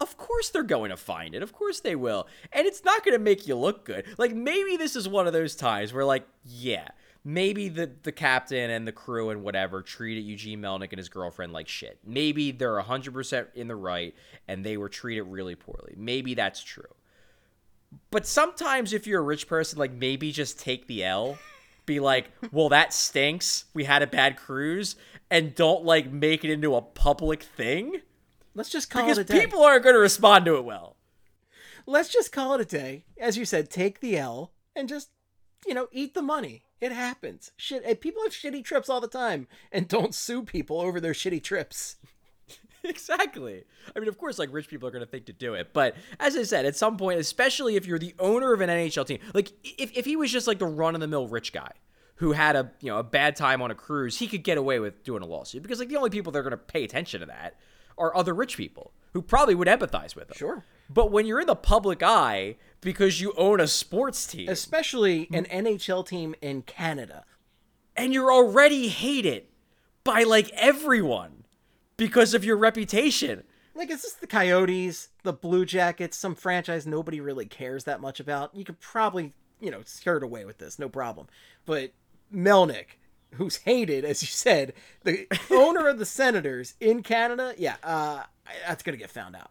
of 0.00 0.16
course 0.16 0.50
they're 0.50 0.62
going 0.62 0.90
to 0.90 0.96
find 0.96 1.34
it. 1.34 1.42
Of 1.42 1.52
course 1.52 1.80
they 1.80 1.94
will. 1.96 2.26
And 2.52 2.66
it's 2.66 2.84
not 2.84 3.04
going 3.04 3.14
to 3.14 3.22
make 3.22 3.46
you 3.46 3.54
look 3.54 3.84
good. 3.84 4.04
Like 4.18 4.34
maybe 4.34 4.76
this 4.76 4.96
is 4.96 5.08
one 5.08 5.26
of 5.26 5.32
those 5.32 5.54
times 5.56 5.92
where 5.92 6.04
like, 6.04 6.26
yeah, 6.44 6.88
maybe 7.24 7.68
the 7.68 7.90
the 8.02 8.12
captain 8.12 8.70
and 8.70 8.86
the 8.86 8.92
crew 8.92 9.30
and 9.30 9.42
whatever 9.42 9.82
treated 9.82 10.22
Eugene 10.24 10.60
Melnyk 10.60 10.90
and 10.90 10.98
his 10.98 11.08
girlfriend 11.08 11.52
like 11.52 11.68
shit. 11.68 11.98
Maybe 12.06 12.50
they're 12.52 12.80
100% 12.80 13.46
in 13.54 13.68
the 13.68 13.76
right 13.76 14.14
and 14.48 14.64
they 14.64 14.76
were 14.76 14.88
treated 14.88 15.22
really 15.24 15.54
poorly. 15.54 15.94
Maybe 15.96 16.34
that's 16.34 16.62
true. 16.62 16.84
But 18.10 18.26
sometimes 18.26 18.92
if 18.92 19.06
you're 19.06 19.20
a 19.20 19.24
rich 19.24 19.46
person 19.48 19.78
like 19.78 19.92
maybe 19.92 20.32
just 20.32 20.58
take 20.58 20.86
the 20.86 21.04
L. 21.04 21.38
Be 21.86 22.00
like, 22.00 22.30
well, 22.52 22.68
that 22.68 22.92
stinks. 22.92 23.64
We 23.72 23.84
had 23.84 24.02
a 24.02 24.06
bad 24.06 24.36
cruise, 24.36 24.96
and 25.30 25.54
don't 25.54 25.84
like 25.84 26.10
make 26.10 26.44
it 26.44 26.50
into 26.50 26.74
a 26.74 26.82
public 26.82 27.42
thing 27.42 28.02
Let's 28.56 28.70
just 28.70 28.88
call 28.88 29.02
because 29.02 29.18
it 29.18 29.30
a 29.30 29.32
day. 29.32 29.40
people 29.40 29.62
aren't 29.62 29.84
going 29.84 29.94
to 29.94 30.00
respond 30.00 30.46
to 30.46 30.56
it 30.56 30.64
well. 30.64 30.96
Let's 31.84 32.08
just 32.08 32.32
call 32.32 32.54
it 32.54 32.60
a 32.62 32.64
day. 32.64 33.04
As 33.20 33.36
you 33.36 33.44
said, 33.44 33.70
take 33.70 34.00
the 34.00 34.16
L 34.16 34.52
and 34.74 34.88
just 34.88 35.10
you 35.66 35.74
know 35.74 35.88
eat 35.92 36.14
the 36.14 36.22
money. 36.22 36.62
It 36.80 36.90
happens. 36.90 37.52
Shit, 37.56 37.84
and 37.84 38.00
people 38.00 38.22
have 38.22 38.32
shitty 38.32 38.64
trips 38.64 38.88
all 38.88 39.00
the 39.00 39.08
time, 39.08 39.46
and 39.70 39.86
don't 39.86 40.14
sue 40.14 40.42
people 40.42 40.80
over 40.80 41.00
their 41.00 41.12
shitty 41.12 41.42
trips. 41.42 41.96
exactly. 42.90 43.64
I 43.94 43.98
mean, 43.98 44.08
of 44.08 44.18
course, 44.18 44.38
like 44.38 44.48
rich 44.52 44.68
people 44.68 44.88
are 44.88 44.90
going 44.90 45.04
to 45.04 45.10
think 45.10 45.26
to 45.26 45.32
do 45.32 45.54
it, 45.54 45.72
but 45.72 45.96
as 46.20 46.36
I 46.36 46.42
said, 46.42 46.66
at 46.66 46.76
some 46.76 46.96
point, 46.96 47.20
especially 47.20 47.76
if 47.76 47.86
you're 47.86 47.98
the 47.98 48.14
owner 48.18 48.52
of 48.52 48.60
an 48.60 48.70
NHL 48.70 49.06
team, 49.06 49.18
like 49.34 49.52
if, 49.64 49.96
if 49.96 50.04
he 50.04 50.16
was 50.16 50.30
just 50.30 50.46
like 50.46 50.58
the 50.58 50.66
run 50.66 50.94
of 50.94 51.00
the 51.00 51.08
mill 51.08 51.28
rich 51.28 51.52
guy 51.52 51.72
who 52.16 52.32
had 52.32 52.56
a 52.56 52.72
you 52.80 52.90
know 52.90 52.98
a 52.98 53.04
bad 53.04 53.36
time 53.36 53.60
on 53.62 53.70
a 53.70 53.74
cruise, 53.74 54.18
he 54.18 54.26
could 54.26 54.42
get 54.42 54.58
away 54.58 54.78
with 54.78 55.02
doing 55.04 55.22
a 55.22 55.26
lawsuit 55.26 55.62
because 55.62 55.78
like 55.78 55.88
the 55.88 55.96
only 55.96 56.10
people 56.10 56.32
that 56.32 56.38
are 56.38 56.42
going 56.42 56.50
to 56.52 56.56
pay 56.56 56.84
attention 56.84 57.20
to 57.20 57.26
that 57.26 57.56
are 57.98 58.14
other 58.16 58.34
rich 58.34 58.56
people 58.56 58.92
who 59.12 59.22
probably 59.22 59.54
would 59.54 59.68
empathize 59.68 60.14
with 60.14 60.30
him. 60.30 60.36
Sure. 60.36 60.64
But 60.88 61.10
when 61.10 61.26
you're 61.26 61.40
in 61.40 61.46
the 61.46 61.56
public 61.56 62.02
eye 62.02 62.56
because 62.80 63.20
you 63.20 63.32
own 63.36 63.60
a 63.60 63.66
sports 63.66 64.26
team 64.26 64.48
Especially 64.48 65.24
hmm? 65.24 65.34
an 65.34 65.44
NHL 65.46 66.06
team 66.06 66.34
in 66.40 66.62
Canada. 66.62 67.24
and 67.96 68.12
you're 68.12 68.32
already 68.32 68.88
hated 68.88 69.46
by 70.04 70.22
like 70.22 70.50
everyone 70.52 71.35
because 71.96 72.34
of 72.34 72.44
your 72.44 72.56
reputation. 72.56 73.44
Like, 73.74 73.90
is 73.90 74.02
this 74.02 74.14
the 74.14 74.26
Coyotes, 74.26 75.08
the 75.22 75.32
Blue 75.32 75.66
Jackets, 75.66 76.16
some 76.16 76.34
franchise 76.34 76.86
nobody 76.86 77.20
really 77.20 77.46
cares 77.46 77.84
that 77.84 78.00
much 78.00 78.20
about? 78.20 78.54
You 78.54 78.64
could 78.64 78.80
probably, 78.80 79.34
you 79.60 79.70
know, 79.70 79.82
skirt 79.84 80.22
away 80.22 80.44
with 80.44 80.58
this, 80.58 80.78
no 80.78 80.88
problem. 80.88 81.26
But 81.66 81.92
Melnyk, 82.34 82.98
who's 83.34 83.56
hated, 83.58 84.04
as 84.04 84.22
you 84.22 84.28
said, 84.28 84.72
the 85.04 85.26
owner 85.50 85.88
of 85.88 85.98
the 85.98 86.06
Senators 86.06 86.74
in 86.80 87.02
Canada, 87.02 87.54
yeah, 87.58 87.76
uh, 87.82 88.22
that's 88.66 88.82
gonna 88.82 88.96
get 88.96 89.10
found 89.10 89.36
out. 89.36 89.50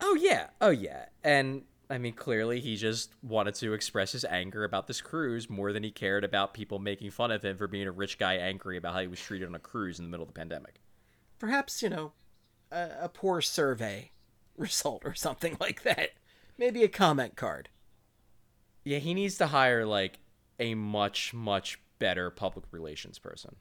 Oh 0.00 0.14
yeah, 0.14 0.48
oh 0.60 0.70
yeah, 0.70 1.06
and 1.24 1.62
I 1.88 1.98
mean 1.98 2.14
clearly 2.14 2.60
he 2.60 2.76
just 2.76 3.14
wanted 3.22 3.54
to 3.56 3.72
express 3.72 4.12
his 4.12 4.24
anger 4.24 4.64
about 4.64 4.86
this 4.86 5.00
cruise 5.00 5.48
more 5.48 5.72
than 5.72 5.82
he 5.82 5.90
cared 5.90 6.24
about 6.24 6.54
people 6.54 6.78
making 6.78 7.10
fun 7.10 7.30
of 7.30 7.44
him 7.44 7.56
for 7.56 7.66
being 7.66 7.86
a 7.86 7.92
rich 7.92 8.18
guy 8.18 8.34
angry 8.34 8.76
about 8.76 8.94
how 8.94 9.00
he 9.00 9.06
was 9.06 9.20
treated 9.20 9.48
on 9.48 9.54
a 9.54 9.58
cruise 9.58 9.98
in 9.98 10.04
the 10.04 10.10
middle 10.10 10.24
of 10.24 10.32
the 10.32 10.38
pandemic. 10.38 10.80
Perhaps, 11.38 11.82
you 11.82 11.88
know, 11.88 12.12
a, 12.70 12.90
a 13.02 13.08
poor 13.08 13.40
survey 13.40 14.10
result 14.56 15.02
or 15.04 15.14
something 15.14 15.56
like 15.60 15.82
that. 15.82 16.10
Maybe 16.58 16.82
a 16.82 16.88
comment 16.88 17.36
card. 17.36 17.68
Yeah, 18.84 18.98
he 18.98 19.14
needs 19.14 19.36
to 19.38 19.48
hire 19.48 19.84
like 19.84 20.20
a 20.58 20.74
much 20.74 21.34
much 21.34 21.80
better 21.98 22.30
public 22.30 22.66
relations 22.70 23.18
person. 23.18 23.56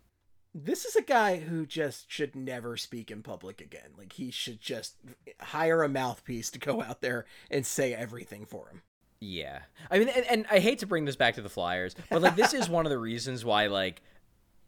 This 0.54 0.86
is 0.86 0.96
a 0.96 1.02
guy 1.02 1.40
who 1.40 1.66
just 1.66 2.10
should 2.10 2.36
never 2.36 2.78
speak 2.78 3.12
in 3.12 3.22
public 3.24 3.60
again. 3.60 3.90
Like 3.98 4.14
he 4.14 4.32
should 4.32 4.62
just 4.62 4.96
hire 5.42 5.84
a 5.84 5.90
mouthpiece 5.90 6.50
to 6.52 6.60
go 6.60 6.82
out 6.82 7.02
there 7.02 7.26
and 7.52 7.66
say 7.66 7.94
everything 7.94 8.46
for 8.46 8.70
him. 8.70 8.82
Yeah. 9.20 9.60
I 9.90 10.00
mean, 10.00 10.10
and, 10.10 10.26
and 10.26 10.46
I 10.50 10.60
hate 10.60 10.80
to 10.80 10.88
bring 10.88 11.06
this 11.06 11.16
back 11.16 11.36
to 11.36 11.42
the 11.42 11.50
Flyers, 11.50 11.96
but 12.10 12.22
like 12.22 12.36
this 12.36 12.54
is 12.54 12.70
one 12.70 12.86
of 12.86 12.90
the 12.90 12.98
reasons 12.98 13.44
why 13.44 13.68
like 13.68 14.02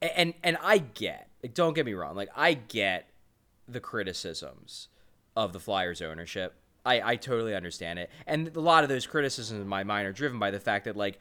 and 0.01 0.33
and 0.43 0.57
I 0.61 0.77
get 0.79 1.29
like 1.43 1.53
don't 1.53 1.73
get 1.73 1.85
me 1.85 1.93
wrong 1.93 2.15
like 2.15 2.29
I 2.35 2.53
get 2.53 3.09
the 3.67 3.79
criticisms 3.79 4.87
of 5.35 5.53
the 5.53 5.59
Flyers 5.59 6.01
ownership. 6.01 6.55
I 6.85 7.01
I 7.01 7.15
totally 7.15 7.55
understand 7.55 7.99
it, 7.99 8.09
and 8.25 8.55
a 8.55 8.59
lot 8.59 8.83
of 8.83 8.89
those 8.89 9.05
criticisms 9.05 9.61
in 9.61 9.67
my 9.67 9.83
mind 9.83 10.07
are 10.07 10.13
driven 10.13 10.39
by 10.39 10.51
the 10.51 10.59
fact 10.59 10.85
that 10.85 10.95
like 10.95 11.19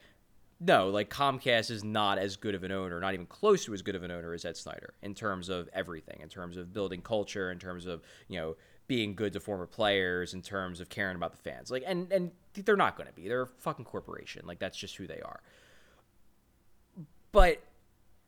no, 0.59 0.89
like 0.89 1.09
Comcast 1.09 1.69
is 1.69 1.83
not 1.83 2.17
as 2.17 2.35
good 2.35 2.55
of 2.55 2.63
an 2.63 2.71
owner, 2.71 2.99
not 2.99 3.13
even 3.13 3.27
close 3.27 3.65
to 3.65 3.73
as 3.73 3.83
good 3.83 3.95
of 3.95 4.01
an 4.03 4.09
owner 4.09 4.33
as 4.33 4.43
Ed 4.43 4.57
Snider 4.57 4.95
in 5.03 5.13
terms 5.13 5.49
of 5.49 5.69
everything, 5.71 6.19
in 6.21 6.29
terms 6.29 6.57
of 6.57 6.73
building 6.73 7.01
culture, 7.01 7.51
in 7.51 7.59
terms 7.59 7.85
of 7.85 8.01
you 8.27 8.39
know 8.39 8.55
being 8.87 9.13
good 9.13 9.33
to 9.33 9.39
former 9.39 9.67
players, 9.67 10.33
in 10.33 10.41
terms 10.41 10.79
of 10.79 10.89
caring 10.89 11.15
about 11.15 11.31
the 11.31 11.37
fans. 11.37 11.69
Like, 11.69 11.83
and 11.85 12.11
and 12.11 12.31
they're 12.53 12.75
not 12.75 12.97
going 12.97 13.07
to 13.07 13.13
be. 13.13 13.27
They're 13.27 13.43
a 13.43 13.47
fucking 13.47 13.85
corporation. 13.85 14.47
Like 14.47 14.59
that's 14.59 14.77
just 14.77 14.95
who 14.95 15.05
they 15.05 15.21
are. 15.21 15.41
But 17.31 17.61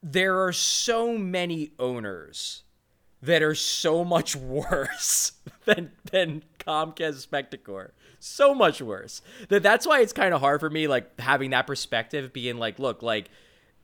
there 0.01 0.43
are 0.43 0.53
so 0.53 1.17
many 1.17 1.71
owners 1.79 2.63
that 3.21 3.43
are 3.43 3.55
so 3.55 4.05
much 4.05 4.35
worse 4.35 5.33
than 5.65 5.91
than 6.11 6.43
Comcast 6.59 7.27
Spectacor. 7.27 7.91
So 8.19 8.53
much 8.53 8.81
worse. 8.81 9.21
That 9.49 9.63
that's 9.63 9.87
why 9.87 10.01
it's 10.01 10.13
kind 10.13 10.33
of 10.33 10.41
hard 10.41 10.59
for 10.59 10.69
me 10.69 10.87
like 10.87 11.19
having 11.19 11.51
that 11.51 11.67
perspective 11.67 12.33
being 12.33 12.57
like, 12.57 12.79
look, 12.79 13.01
like 13.01 13.29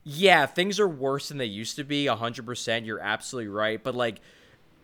yeah, 0.08 0.46
things 0.46 0.78
are 0.78 0.88
worse 0.88 1.28
than 1.30 1.38
they 1.38 1.46
used 1.46 1.74
to 1.76 1.84
be 1.84 2.04
100%, 2.04 2.86
you're 2.86 3.00
absolutely 3.00 3.48
right, 3.48 3.82
but 3.82 3.96
like 3.96 4.20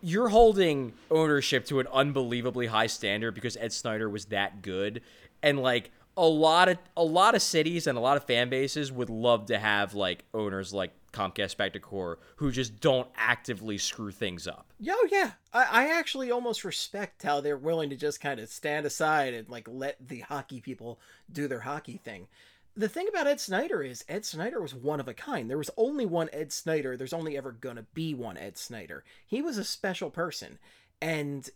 you're 0.01 0.27
holding 0.27 0.91
ownership 1.09 1.65
to 1.67 1.79
an 1.79 1.87
unbelievably 1.93 2.67
high 2.67 2.87
standard 2.87 3.33
because 3.33 3.55
Ed 3.55 3.71
Snider 3.71 4.09
was 4.09 4.25
that 4.25 4.61
good 4.61 5.01
and 5.41 5.59
like 5.59 5.91
a 6.17 6.27
lot 6.27 6.67
of 6.67 6.77
a 6.97 7.03
lot 7.03 7.35
of 7.35 7.41
cities 7.41 7.87
and 7.87 7.97
a 7.97 8.01
lot 8.01 8.17
of 8.17 8.25
fan 8.25 8.49
bases 8.49 8.91
would 8.91 9.09
love 9.09 9.45
to 9.45 9.57
have 9.57 9.93
like 9.93 10.25
owners 10.33 10.73
like 10.73 10.91
Comcast 11.13 11.55
Spectacor 11.55 12.17
who 12.37 12.51
just 12.51 12.79
don't 12.81 13.07
actively 13.15 13.77
screw 13.77 14.11
things 14.11 14.47
up. 14.47 14.65
Yo, 14.79 14.93
oh, 14.95 15.07
yeah. 15.11 15.31
I, 15.53 15.67
I 15.71 15.97
actually 15.97 16.31
almost 16.31 16.65
respect 16.65 17.23
how 17.23 17.39
they're 17.39 17.57
willing 17.57 17.89
to 17.91 17.95
just 17.95 18.19
kind 18.19 18.39
of 18.39 18.49
stand 18.49 18.85
aside 18.85 19.33
and 19.33 19.47
like 19.47 19.67
let 19.71 19.95
the 20.05 20.19
hockey 20.21 20.59
people 20.59 20.99
do 21.31 21.47
their 21.47 21.61
hockey 21.61 21.97
thing. 21.97 22.27
The 22.75 22.89
thing 22.89 23.07
about 23.07 23.27
Ed 23.27 23.39
Snider 23.39 23.83
is 23.83 24.03
Ed 24.09 24.25
Snider 24.25 24.59
was 24.59 24.73
one 24.73 24.99
of 24.99 25.07
a 25.07 25.13
kind. 25.13 25.49
There 25.49 25.59
was 25.59 25.69
only 25.77 26.07
one 26.07 26.29
Ed 26.33 26.51
Snider. 26.51 26.97
There's 26.97 27.13
only 27.13 27.37
ever 27.37 27.51
gonna 27.51 27.85
be 27.93 28.15
one 28.15 28.35
Ed 28.35 28.57
Snider. 28.57 29.03
He 29.25 29.43
was 29.43 29.59
a 29.59 29.63
special 29.63 30.09
person, 30.09 30.57
and 30.99 31.49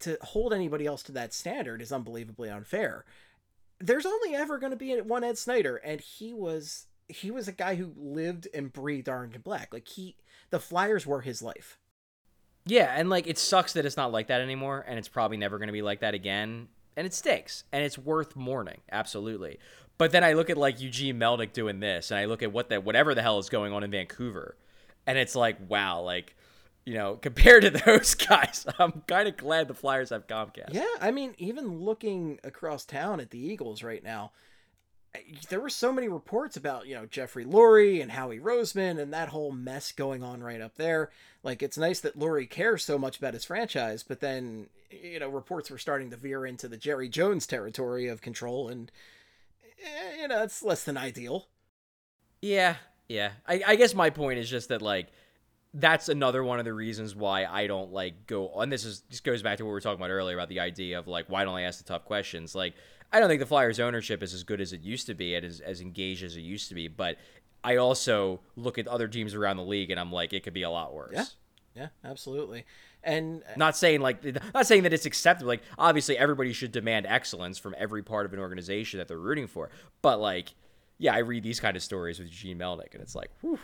to 0.00 0.18
hold 0.22 0.52
anybody 0.52 0.86
else 0.86 1.02
to 1.02 1.12
that 1.12 1.34
standard 1.34 1.82
is 1.82 1.92
unbelievably 1.92 2.50
unfair. 2.50 3.04
There's 3.80 4.06
only 4.06 4.34
ever 4.34 4.58
going 4.58 4.70
to 4.70 4.76
be 4.76 5.00
one 5.00 5.24
Ed 5.24 5.36
Snider, 5.36 5.76
and 5.76 6.00
he 6.00 6.32
was 6.32 6.86
he 7.08 7.30
was 7.30 7.48
a 7.48 7.52
guy 7.52 7.74
who 7.74 7.92
lived 7.96 8.48
and 8.54 8.72
breathed 8.72 9.08
Orange 9.08 9.34
and 9.34 9.44
Black. 9.44 9.72
Like 9.72 9.88
he, 9.88 10.16
the 10.50 10.60
Flyers 10.60 11.06
were 11.06 11.20
his 11.20 11.42
life. 11.42 11.78
Yeah, 12.66 12.94
and 12.96 13.10
like 13.10 13.26
it 13.26 13.38
sucks 13.38 13.74
that 13.74 13.84
it's 13.84 13.96
not 13.96 14.12
like 14.12 14.28
that 14.28 14.40
anymore, 14.40 14.84
and 14.86 14.98
it's 14.98 15.08
probably 15.08 15.36
never 15.36 15.58
going 15.58 15.68
to 15.68 15.72
be 15.72 15.82
like 15.82 16.00
that 16.00 16.14
again, 16.14 16.68
and 16.96 17.06
it 17.06 17.12
stinks, 17.12 17.64
and 17.72 17.84
it's 17.84 17.98
worth 17.98 18.36
mourning, 18.36 18.80
absolutely. 18.90 19.58
But 19.98 20.12
then 20.12 20.24
I 20.24 20.32
look 20.32 20.48
at 20.48 20.56
like 20.56 20.80
Eugene 20.80 21.18
Melnyk 21.18 21.52
doing 21.52 21.80
this, 21.80 22.10
and 22.10 22.18
I 22.18 22.24
look 22.24 22.42
at 22.42 22.52
what 22.52 22.70
that 22.70 22.84
whatever 22.84 23.14
the 23.14 23.22
hell 23.22 23.38
is 23.38 23.50
going 23.50 23.72
on 23.72 23.84
in 23.84 23.90
Vancouver, 23.90 24.56
and 25.06 25.18
it's 25.18 25.34
like 25.34 25.58
wow, 25.68 26.00
like 26.00 26.36
you 26.86 26.94
know, 26.94 27.16
compared 27.22 27.64
to 27.64 27.70
those 27.70 28.14
guys, 28.14 28.66
I'm 28.78 29.02
kind 29.06 29.28
of 29.28 29.36
glad 29.36 29.68
the 29.68 29.74
Flyers 29.74 30.08
have 30.08 30.26
Comcast. 30.26 30.72
Yeah, 30.72 30.86
I 31.00 31.10
mean, 31.10 31.34
even 31.36 31.80
looking 31.80 32.40
across 32.44 32.86
town 32.86 33.20
at 33.20 33.30
the 33.30 33.38
Eagles 33.38 33.82
right 33.82 34.02
now, 34.02 34.32
there 35.48 35.60
were 35.60 35.70
so 35.70 35.92
many 35.92 36.08
reports 36.08 36.56
about 36.56 36.86
you 36.86 36.94
know 36.94 37.06
Jeffrey 37.06 37.44
Lurie 37.44 38.02
and 38.02 38.12
Howie 38.12 38.40
Roseman 38.40 39.00
and 39.00 39.12
that 39.12 39.28
whole 39.28 39.52
mess 39.52 39.92
going 39.92 40.22
on 40.22 40.42
right 40.42 40.60
up 40.60 40.76
there. 40.76 41.10
Like 41.42 41.62
it's 41.62 41.78
nice 41.78 42.00
that 42.00 42.18
Lurie 42.18 42.48
cares 42.48 42.84
so 42.84 42.98
much 42.98 43.18
about 43.18 43.34
his 43.34 43.44
franchise, 43.44 44.02
but 44.02 44.20
then 44.20 44.66
you 44.90 45.20
know 45.20 45.28
reports 45.28 45.70
were 45.70 45.78
starting 45.78 46.10
to 46.10 46.16
veer 46.16 46.46
into 46.46 46.68
the 46.68 46.76
Jerry 46.76 47.08
Jones 47.08 47.46
territory 47.46 48.08
of 48.08 48.22
control, 48.22 48.68
and 48.68 48.90
eh, 49.82 50.22
you 50.22 50.28
know 50.28 50.42
it's 50.42 50.62
less 50.62 50.84
than 50.84 50.96
ideal. 50.96 51.46
Yeah, 52.42 52.76
yeah. 53.08 53.32
I, 53.46 53.62
I 53.66 53.76
guess 53.76 53.94
my 53.94 54.10
point 54.10 54.38
is 54.38 54.50
just 54.50 54.68
that 54.68 54.82
like 54.82 55.08
that's 55.72 56.08
another 56.08 56.44
one 56.44 56.60
of 56.60 56.64
the 56.64 56.72
reasons 56.72 57.16
why 57.16 57.44
I 57.44 57.66
don't 57.66 57.92
like 57.92 58.26
go 58.26 58.48
on. 58.50 58.68
This 58.68 58.84
is 58.84 59.02
this 59.10 59.20
goes 59.20 59.42
back 59.42 59.58
to 59.58 59.64
what 59.64 59.70
we 59.70 59.74
were 59.74 59.80
talking 59.80 60.00
about 60.00 60.10
earlier 60.10 60.36
about 60.36 60.48
the 60.48 60.60
idea 60.60 60.98
of 60.98 61.08
like 61.08 61.26
why 61.28 61.44
don't 61.44 61.54
I 61.54 61.62
ask 61.62 61.78
the 61.78 61.84
tough 61.84 62.04
questions? 62.04 62.54
Like 62.54 62.74
I 63.14 63.20
don't 63.20 63.28
think 63.28 63.38
the 63.38 63.46
Flyers 63.46 63.78
ownership 63.78 64.24
is 64.24 64.34
as 64.34 64.42
good 64.42 64.60
as 64.60 64.72
it 64.72 64.80
used 64.80 65.06
to 65.06 65.14
be 65.14 65.36
and 65.36 65.46
as, 65.46 65.60
as 65.60 65.80
engaged 65.80 66.24
as 66.24 66.36
it 66.36 66.40
used 66.40 66.68
to 66.70 66.74
be, 66.74 66.88
but 66.88 67.16
I 67.62 67.76
also 67.76 68.40
look 68.56 68.76
at 68.76 68.88
other 68.88 69.06
teams 69.06 69.34
around 69.34 69.56
the 69.56 69.62
league 69.62 69.92
and 69.92 70.00
I'm 70.00 70.10
like, 70.10 70.32
it 70.32 70.42
could 70.42 70.52
be 70.52 70.62
a 70.62 70.70
lot 70.70 70.92
worse. 70.92 71.12
Yeah, 71.14 71.24
yeah, 71.76 71.88
absolutely. 72.04 72.64
And 73.04 73.44
uh, 73.44 73.52
not 73.56 73.76
saying 73.76 74.00
like 74.00 74.24
not 74.52 74.66
saying 74.66 74.82
that 74.82 74.92
it's 74.92 75.06
acceptable. 75.06 75.46
Like 75.46 75.62
obviously 75.78 76.18
everybody 76.18 76.52
should 76.52 76.72
demand 76.72 77.06
excellence 77.06 77.56
from 77.56 77.76
every 77.78 78.02
part 78.02 78.26
of 78.26 78.32
an 78.32 78.40
organization 78.40 78.98
that 78.98 79.06
they're 79.06 79.16
rooting 79.16 79.46
for. 79.46 79.70
But 80.02 80.18
like, 80.18 80.52
yeah, 80.98 81.14
I 81.14 81.18
read 81.18 81.44
these 81.44 81.60
kind 81.60 81.76
of 81.76 81.84
stories 81.84 82.18
with 82.18 82.30
Gene 82.30 82.58
Melnyk 82.58 82.94
and 82.94 83.00
it's 83.00 83.14
like, 83.14 83.30
whew, 83.42 83.60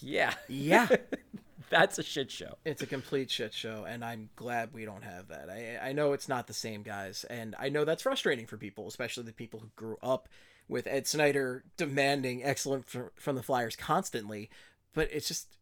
yeah, 0.00 0.34
yeah. 0.48 0.88
That's 1.70 1.98
a 1.98 2.02
shit 2.02 2.30
show. 2.30 2.56
It's 2.64 2.82
a 2.82 2.86
complete 2.86 3.30
shit 3.30 3.52
show, 3.52 3.84
and 3.84 4.04
I'm 4.04 4.28
glad 4.36 4.72
we 4.72 4.84
don't 4.84 5.02
have 5.02 5.28
that. 5.28 5.50
I 5.50 5.88
I 5.88 5.92
know 5.92 6.12
it's 6.12 6.28
not 6.28 6.46
the 6.46 6.52
same 6.52 6.82
guys, 6.82 7.24
and 7.24 7.56
I 7.58 7.68
know 7.68 7.84
that's 7.84 8.02
frustrating 8.02 8.46
for 8.46 8.56
people, 8.56 8.86
especially 8.86 9.24
the 9.24 9.32
people 9.32 9.60
who 9.60 9.70
grew 9.74 9.96
up 10.02 10.28
with 10.68 10.86
Ed 10.86 11.06
Snider 11.06 11.64
demanding 11.76 12.44
excellence 12.44 12.94
from 13.16 13.34
the 13.34 13.42
Flyers 13.42 13.76
constantly. 13.76 14.50
But 14.92 15.08
it's 15.10 15.26
just, 15.26 15.56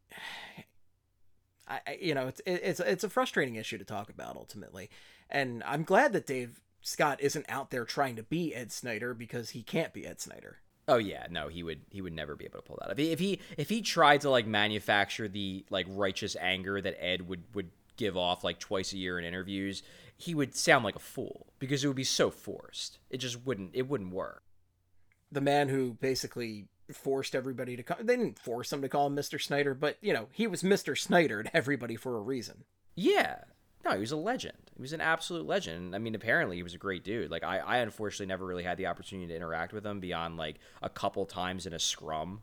I, 1.69 1.99
you 2.01 2.15
know, 2.15 2.27
it's 2.27 2.43
it's 2.45 2.81
it's 2.81 3.05
a 3.05 3.09
frustrating 3.09 3.55
issue 3.55 3.79
to 3.79 3.85
talk 3.85 4.11
about 4.11 4.37
ultimately, 4.37 4.91
and 5.31 5.63
I'm 5.65 5.85
glad 5.85 6.13
that 6.13 6.27
Dave 6.27 6.61
Scott 6.83 7.21
isn't 7.21 7.47
out 7.49 7.71
there 7.71 7.85
trying 7.85 8.17
to 8.17 8.23
be 8.23 8.55
Ed 8.55 8.73
Snider 8.73 9.15
because 9.15 9.51
he 9.51 9.63
can't 9.63 9.93
be 9.93 10.05
Ed 10.05 10.21
Snider. 10.21 10.59
Oh 10.89 10.97
yeah, 10.97 11.27
no, 11.31 11.49
he 11.49 11.63
would 11.63 11.81
he 11.91 12.01
would 12.01 12.13
never 12.13 12.35
be 12.35 12.45
able 12.45 12.59
to 12.59 12.63
pull 12.63 12.79
that 12.81 12.91
off. 12.91 12.99
If 12.99 13.19
he 13.19 13.41
if 13.57 13.69
he 13.69 13.83
tried 13.83 14.23
to 14.23 14.31
like 14.31 14.47
manufacture 14.47 15.29
the 15.29 15.65
like 15.71 15.87
righteous 15.89 16.37
anger 16.41 16.81
that 16.81 17.03
Ed 17.03 17.29
would 17.29 17.43
would 17.55 17.71
give 17.97 18.17
off 18.17 18.43
like 18.43 18.59
twice 18.59 18.93
a 18.93 18.99
year 18.99 19.19
in 19.19 19.25
interviews, 19.25 19.83
he 20.17 20.35
would 20.35 20.57
sound 20.57 20.85
like 20.85 20.97
a 20.97 21.01
fool 21.01 21.47
because 21.59 21.85
it 21.85 21.87
would 21.87 21.97
be 21.97 22.05
so 22.05 22.31
forced. 22.31 22.99
It 23.11 23.19
just 23.19 23.47
wouldn't 23.47 23.71
it 23.75 23.89
wouldn't 23.89 24.13
work. 24.13 24.43
The 25.31 25.41
man 25.41 25.69
who 25.69 25.95
basically 25.95 26.67
forced 26.93 27.35
everybody 27.35 27.77
to 27.77 27.83
call 27.83 27.99
they 28.01 28.17
didn't 28.17 28.39
force 28.39 28.73
him 28.73 28.83
to 28.83 28.89
call 28.89 29.07
him 29.07 29.17
Mr. 29.17 29.41
Snider, 29.41 29.75
but 29.75 29.99
you 30.01 30.13
know, 30.13 30.29
he 30.33 30.47
was 30.47 30.63
Mr. 30.63 30.99
Snider 30.99 31.45
to 31.45 31.57
everybody 31.57 31.97
for 31.97 32.17
a 32.17 32.21
reason. 32.21 32.65
Yeah. 32.97 33.37
No, 33.85 33.93
he 33.93 33.99
was 33.99 34.13
a 34.13 34.17
legend. 34.17 34.57
He 34.77 34.81
was 34.81 34.93
an 34.93 35.01
absolute 35.01 35.47
legend. 35.47 35.95
I 35.95 35.99
mean, 35.99 36.15
apparently 36.15 36.57
he 36.57 36.63
was 36.63 36.75
a 36.75 36.79
great 36.79 37.03
dude. 37.03 37.31
Like 37.31 37.43
I, 37.43 37.59
I 37.59 37.77
unfortunately 37.79 38.27
never 38.27 38.47
really 38.47 38.63
had 38.63 38.79
the 38.79 38.87
opportunity 38.87 39.29
to 39.29 39.37
interact 39.37 39.73
with 39.73 39.85
him 39.85 40.01
beyond 40.01 40.37
like 40.37 40.57
a 40.83 40.89
couple 40.89 41.27
times 41.27 41.67
in 41.67 41.73
a 41.73 41.79
scrum, 41.79 42.43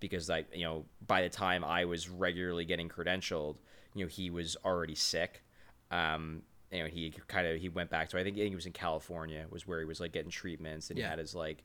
because 0.00 0.28
like 0.28 0.46
you 0.54 0.64
know 0.64 0.84
by 1.06 1.22
the 1.22 1.28
time 1.28 1.64
I 1.64 1.84
was 1.84 2.08
regularly 2.08 2.64
getting 2.64 2.88
credentialed, 2.88 3.56
you 3.94 4.04
know 4.04 4.08
he 4.08 4.30
was 4.30 4.56
already 4.64 4.94
sick. 4.94 5.42
Um, 5.90 6.42
you 6.70 6.82
know 6.82 6.88
he 6.88 7.14
kind 7.28 7.46
of 7.46 7.60
he 7.60 7.70
went 7.70 7.88
back 7.88 8.10
to 8.10 8.18
I 8.18 8.24
think, 8.24 8.36
I 8.36 8.40
think 8.40 8.50
he 8.50 8.56
was 8.56 8.66
in 8.66 8.72
California 8.72 9.46
was 9.50 9.66
where 9.66 9.78
he 9.78 9.86
was 9.86 10.00
like 10.00 10.12
getting 10.12 10.30
treatments 10.30 10.90
and 10.90 10.98
yeah. 10.98 11.06
he 11.06 11.10
had 11.10 11.18
his 11.18 11.34
like 11.34 11.64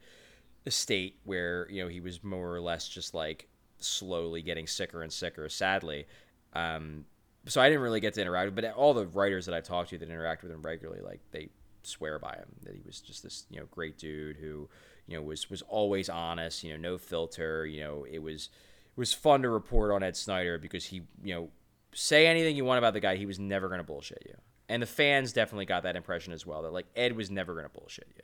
estate 0.65 1.17
where 1.25 1.67
you 1.69 1.83
know 1.83 1.89
he 1.89 1.99
was 1.99 2.23
more 2.23 2.55
or 2.55 2.61
less 2.61 2.87
just 2.87 3.13
like 3.13 3.47
slowly 3.79 4.41
getting 4.41 4.67
sicker 4.67 5.03
and 5.03 5.11
sicker. 5.11 5.49
Sadly. 5.49 6.05
Um, 6.53 7.05
so 7.45 7.61
I 7.61 7.69
didn't 7.69 7.81
really 7.81 7.99
get 7.99 8.13
to 8.15 8.21
interact 8.21 8.47
with, 8.47 8.55
but 8.55 8.73
all 8.73 8.93
the 8.93 9.07
writers 9.07 9.45
that 9.45 9.55
I've 9.55 9.63
talked 9.63 9.89
to 9.89 9.97
that 9.97 10.09
interact 10.09 10.43
with 10.43 10.51
him 10.51 10.61
regularly, 10.61 11.01
like 11.01 11.19
they 11.31 11.49
swear 11.83 12.17
by 12.19 12.35
him 12.35 12.47
that 12.63 12.73
he 12.73 12.81
was 12.85 13.01
just 13.01 13.23
this 13.23 13.45
you 13.49 13.59
know 13.59 13.65
great 13.69 13.97
dude 13.97 14.37
who 14.37 14.69
you 15.07 15.17
know 15.17 15.21
was 15.21 15.49
was 15.49 15.61
always 15.63 16.09
honest, 16.09 16.63
you 16.63 16.71
know, 16.71 16.91
no 16.91 16.97
filter. 16.97 17.65
You 17.65 17.83
know, 17.83 18.05
it 18.09 18.19
was 18.19 18.49
it 18.95 18.99
was 18.99 19.13
fun 19.13 19.41
to 19.41 19.49
report 19.49 19.91
on 19.91 20.03
Ed 20.03 20.15
Snider 20.15 20.57
because 20.57 20.85
he 20.85 21.01
you 21.23 21.35
know 21.35 21.49
say 21.93 22.27
anything 22.27 22.55
you 22.55 22.65
want 22.65 22.77
about 22.79 22.93
the 22.93 22.99
guy, 22.99 23.15
he 23.15 23.25
was 23.25 23.39
never 23.39 23.67
to 23.79 23.83
bullshit 23.83 24.23
you, 24.25 24.35
and 24.69 24.81
the 24.81 24.87
fans 24.87 25.33
definitely 25.33 25.65
got 25.65 25.83
that 25.83 25.95
impression 25.95 26.33
as 26.33 26.45
well 26.45 26.61
that 26.63 26.73
like 26.73 26.87
Ed 26.95 27.15
was 27.15 27.29
never 27.29 27.53
to 27.65 27.69
bullshit 27.69 28.07
you. 28.15 28.23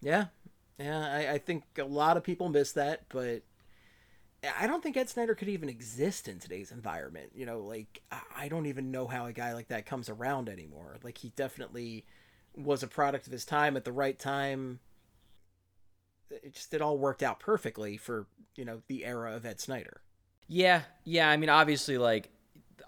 Yeah, 0.00 0.26
yeah, 0.78 1.00
I, 1.00 1.32
I 1.32 1.38
think 1.38 1.64
a 1.78 1.84
lot 1.84 2.16
of 2.16 2.22
people 2.22 2.48
miss 2.48 2.72
that, 2.72 3.04
but 3.08 3.42
I 4.58 4.66
don't 4.66 4.82
think 4.82 4.96
Ed 4.96 5.08
Snider 5.08 5.34
could 5.34 5.48
even 5.48 5.68
exist 5.68 6.28
in 6.28 6.38
today's 6.38 6.70
environment. 6.70 7.30
You 7.34 7.46
know, 7.46 7.60
like 7.60 8.02
I 8.36 8.48
don't 8.48 8.66
even 8.66 8.90
know 8.90 9.06
how 9.06 9.26
a 9.26 9.32
guy 9.32 9.54
like 9.54 9.68
that 9.68 9.86
comes 9.86 10.08
around 10.08 10.48
anymore. 10.48 10.96
Like 11.02 11.18
he 11.18 11.30
definitely 11.36 12.04
was 12.56 12.82
a 12.82 12.88
product 12.88 13.26
of 13.26 13.32
his 13.32 13.44
time 13.44 13.76
at 13.76 13.84
the 13.84 13.92
right 13.92 14.18
time. 14.18 14.80
It 16.30 16.54
just 16.54 16.74
it 16.74 16.82
all 16.82 16.98
worked 16.98 17.22
out 17.22 17.40
perfectly 17.40 17.96
for, 17.96 18.26
you 18.56 18.64
know, 18.64 18.82
the 18.88 19.04
era 19.04 19.34
of 19.34 19.46
Ed 19.46 19.60
Snider. 19.60 20.00
Yeah. 20.48 20.82
Yeah, 21.04 21.28
I 21.28 21.36
mean 21.36 21.50
obviously 21.50 21.98
like 21.98 22.30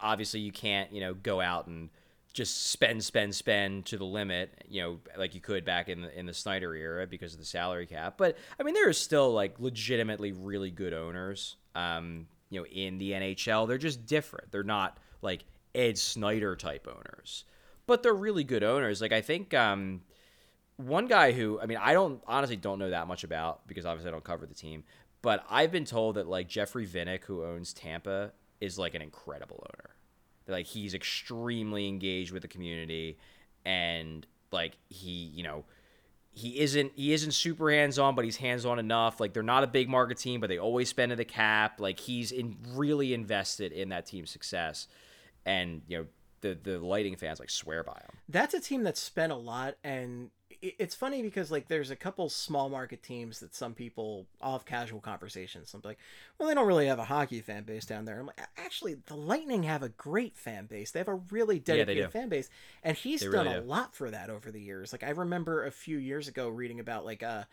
obviously 0.00 0.40
you 0.40 0.52
can't, 0.52 0.92
you 0.92 1.00
know, 1.00 1.14
go 1.14 1.40
out 1.40 1.66
and 1.66 1.90
just 2.36 2.70
spend, 2.70 3.02
spend, 3.02 3.34
spend 3.34 3.86
to 3.86 3.96
the 3.96 4.04
limit, 4.04 4.62
you 4.68 4.82
know, 4.82 5.00
like 5.16 5.34
you 5.34 5.40
could 5.40 5.64
back 5.64 5.88
in 5.88 6.02
the 6.02 6.18
in 6.18 6.26
the 6.26 6.34
Snider 6.34 6.74
era 6.74 7.06
because 7.06 7.32
of 7.32 7.40
the 7.40 7.46
salary 7.46 7.86
cap. 7.86 8.14
But 8.18 8.36
I 8.60 8.62
mean, 8.62 8.74
there 8.74 8.88
are 8.88 8.92
still 8.92 9.32
like 9.32 9.58
legitimately 9.58 10.32
really 10.32 10.70
good 10.70 10.92
owners. 10.92 11.56
Um, 11.74 12.26
you 12.50 12.60
know, 12.60 12.66
in 12.66 12.98
the 12.98 13.12
NHL. 13.12 13.66
They're 13.66 13.78
just 13.78 14.06
different. 14.06 14.52
They're 14.52 14.62
not 14.62 14.98
like 15.22 15.44
Ed 15.74 15.98
Snider 15.98 16.56
type 16.56 16.86
owners, 16.88 17.44
but 17.86 18.02
they're 18.02 18.14
really 18.14 18.44
good 18.44 18.62
owners. 18.62 19.00
Like 19.00 19.12
I 19.12 19.20
think 19.20 19.54
um, 19.54 20.02
one 20.76 21.06
guy 21.06 21.32
who 21.32 21.60
I 21.60 21.66
mean 21.66 21.78
I 21.80 21.92
don't 21.92 22.22
honestly 22.26 22.56
don't 22.56 22.78
know 22.78 22.90
that 22.90 23.06
much 23.06 23.24
about 23.24 23.66
because 23.66 23.86
obviously 23.86 24.08
I 24.08 24.12
don't 24.12 24.24
cover 24.24 24.46
the 24.46 24.54
team, 24.54 24.84
but 25.22 25.44
I've 25.50 25.72
been 25.72 25.84
told 25.84 26.16
that 26.16 26.28
like 26.28 26.48
Jeffrey 26.48 26.86
Vinik, 26.86 27.24
who 27.24 27.44
owns 27.44 27.72
Tampa, 27.72 28.32
is 28.60 28.78
like 28.78 28.94
an 28.94 29.02
incredible 29.02 29.66
owner. 29.68 29.95
Like 30.48 30.66
he's 30.66 30.94
extremely 30.94 31.88
engaged 31.88 32.32
with 32.32 32.42
the 32.42 32.48
community, 32.48 33.18
and 33.64 34.26
like 34.52 34.76
he, 34.88 35.10
you 35.34 35.42
know, 35.42 35.64
he 36.32 36.60
isn't 36.60 36.92
he 36.94 37.12
isn't 37.12 37.32
super 37.32 37.70
hands 37.70 37.98
on, 37.98 38.14
but 38.14 38.24
he's 38.24 38.36
hands 38.36 38.66
on 38.66 38.78
enough. 38.78 39.20
Like 39.20 39.32
they're 39.32 39.42
not 39.42 39.64
a 39.64 39.66
big 39.66 39.88
market 39.88 40.18
team, 40.18 40.40
but 40.40 40.48
they 40.48 40.58
always 40.58 40.88
spend 40.88 41.10
in 41.10 41.18
the 41.18 41.24
cap. 41.24 41.80
Like 41.80 41.98
he's 41.98 42.30
in 42.30 42.56
really 42.74 43.14
invested 43.14 43.72
in 43.72 43.88
that 43.88 44.06
team's 44.06 44.30
success, 44.30 44.86
and 45.44 45.82
you 45.88 45.98
know 45.98 46.06
the 46.42 46.58
the 46.62 46.78
Lightning 46.78 47.16
fans 47.16 47.40
like 47.40 47.50
swear 47.50 47.82
by 47.82 47.94
him. 47.94 48.18
That's 48.28 48.54
a 48.54 48.60
team 48.60 48.84
that 48.84 48.96
spent 48.96 49.32
a 49.32 49.36
lot, 49.36 49.76
and 49.82 50.30
it's 50.62 50.94
funny 50.94 51.22
because 51.22 51.50
like 51.50 51.68
there's 51.68 51.90
a 51.90 51.96
couple 51.96 52.28
small 52.28 52.68
market 52.68 53.02
teams 53.02 53.40
that 53.40 53.54
some 53.54 53.74
people 53.74 54.26
all 54.40 54.52
have 54.52 54.64
casual 54.64 55.00
conversations. 55.00 55.72
I'm 55.74 55.80
like, 55.84 55.98
well, 56.38 56.48
they 56.48 56.54
don't 56.54 56.66
really 56.66 56.86
have 56.86 56.98
a 56.98 57.04
hockey 57.04 57.40
fan 57.40 57.64
base 57.64 57.86
down 57.86 58.04
there. 58.04 58.18
I'm 58.18 58.26
like, 58.26 58.40
actually, 58.56 58.94
the 59.06 59.16
Lightning 59.16 59.62
have 59.64 59.82
a 59.82 59.88
great 59.88 60.36
fan 60.36 60.66
base. 60.66 60.90
They 60.90 61.00
have 61.00 61.08
a 61.08 61.20
really 61.30 61.58
dedicated 61.58 61.96
yeah, 62.02 62.08
fan 62.08 62.28
base, 62.28 62.48
and 62.82 62.96
he's 62.96 63.20
they 63.20 63.28
done 63.28 63.46
really 63.46 63.58
a 63.58 63.60
do. 63.60 63.66
lot 63.66 63.94
for 63.94 64.10
that 64.10 64.30
over 64.30 64.50
the 64.50 64.60
years. 64.60 64.92
Like 64.92 65.02
I 65.02 65.10
remember 65.10 65.64
a 65.64 65.70
few 65.70 65.98
years 65.98 66.28
ago 66.28 66.48
reading 66.48 66.80
about 66.80 67.04
like 67.04 67.22
uh 67.22 67.44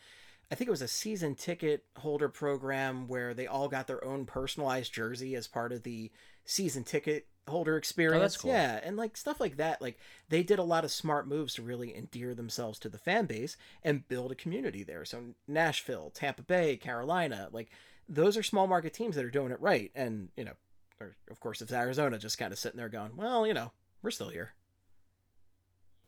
I 0.52 0.56
think 0.56 0.68
it 0.68 0.72
was 0.72 0.82
a 0.82 0.88
season 0.88 1.36
ticket 1.36 1.84
holder 1.98 2.30
program 2.30 3.08
where 3.08 3.34
they 3.34 3.48
all 3.48 3.68
got 3.68 3.88
their 3.88 4.04
own 4.04 4.26
personalized 4.26 4.94
jersey 4.94 5.36
as 5.36 5.48
part 5.48 5.72
of 5.72 5.84
the 5.84 6.12
season 6.46 6.84
ticket 6.84 7.28
holder 7.48 7.74
oh, 7.74 7.78
experience. 7.78 8.38
cool. 8.38 8.52
Yeah, 8.52 8.80
and 8.84 8.98
like 8.98 9.18
stuff 9.18 9.40
like 9.40 9.58
that. 9.58 9.82
Like 9.82 9.98
they 10.30 10.44
did 10.44 10.60
a 10.60 10.64
lot 10.64 10.86
of 10.86 10.92
smart 10.92 11.28
moves 11.28 11.56
to 11.56 11.62
really 11.62 11.96
endear 11.96 12.34
themselves 12.34 12.80
to 12.80 12.90
the 12.90 12.98
fan 12.98 13.26
base 13.26 13.58
and 13.84 14.08
build 14.08 14.32
a 14.32 14.36
community 14.36 14.84
there. 14.84 15.06
So 15.06 15.22
Nashville, 15.48 16.12
Tampa 16.14 16.44
Bay, 16.44 16.78
Carolina, 16.78 17.50
like 17.52 17.70
those 18.08 18.38
are 18.38 18.44
small 18.44 18.68
market 18.68 18.94
teams 18.94 19.16
that 19.16 19.26
are 19.26 19.32
doing 19.32 19.52
it 19.52 19.62
right. 19.62 19.92
And 19.96 20.30
you 20.38 20.46
know, 20.46 20.54
or 21.00 21.16
of 21.30 21.40
course, 21.40 21.62
it's 21.62 21.74
Arizona 21.74 22.18
just 22.18 22.38
kind 22.38 22.52
of 22.52 22.60
sitting 22.60 22.78
there 22.78 22.90
going, 22.90 23.16
well, 23.16 23.46
you 23.46 23.54
know, 23.54 23.72
we're 24.02 24.12
still 24.12 24.30
here. 24.30 24.54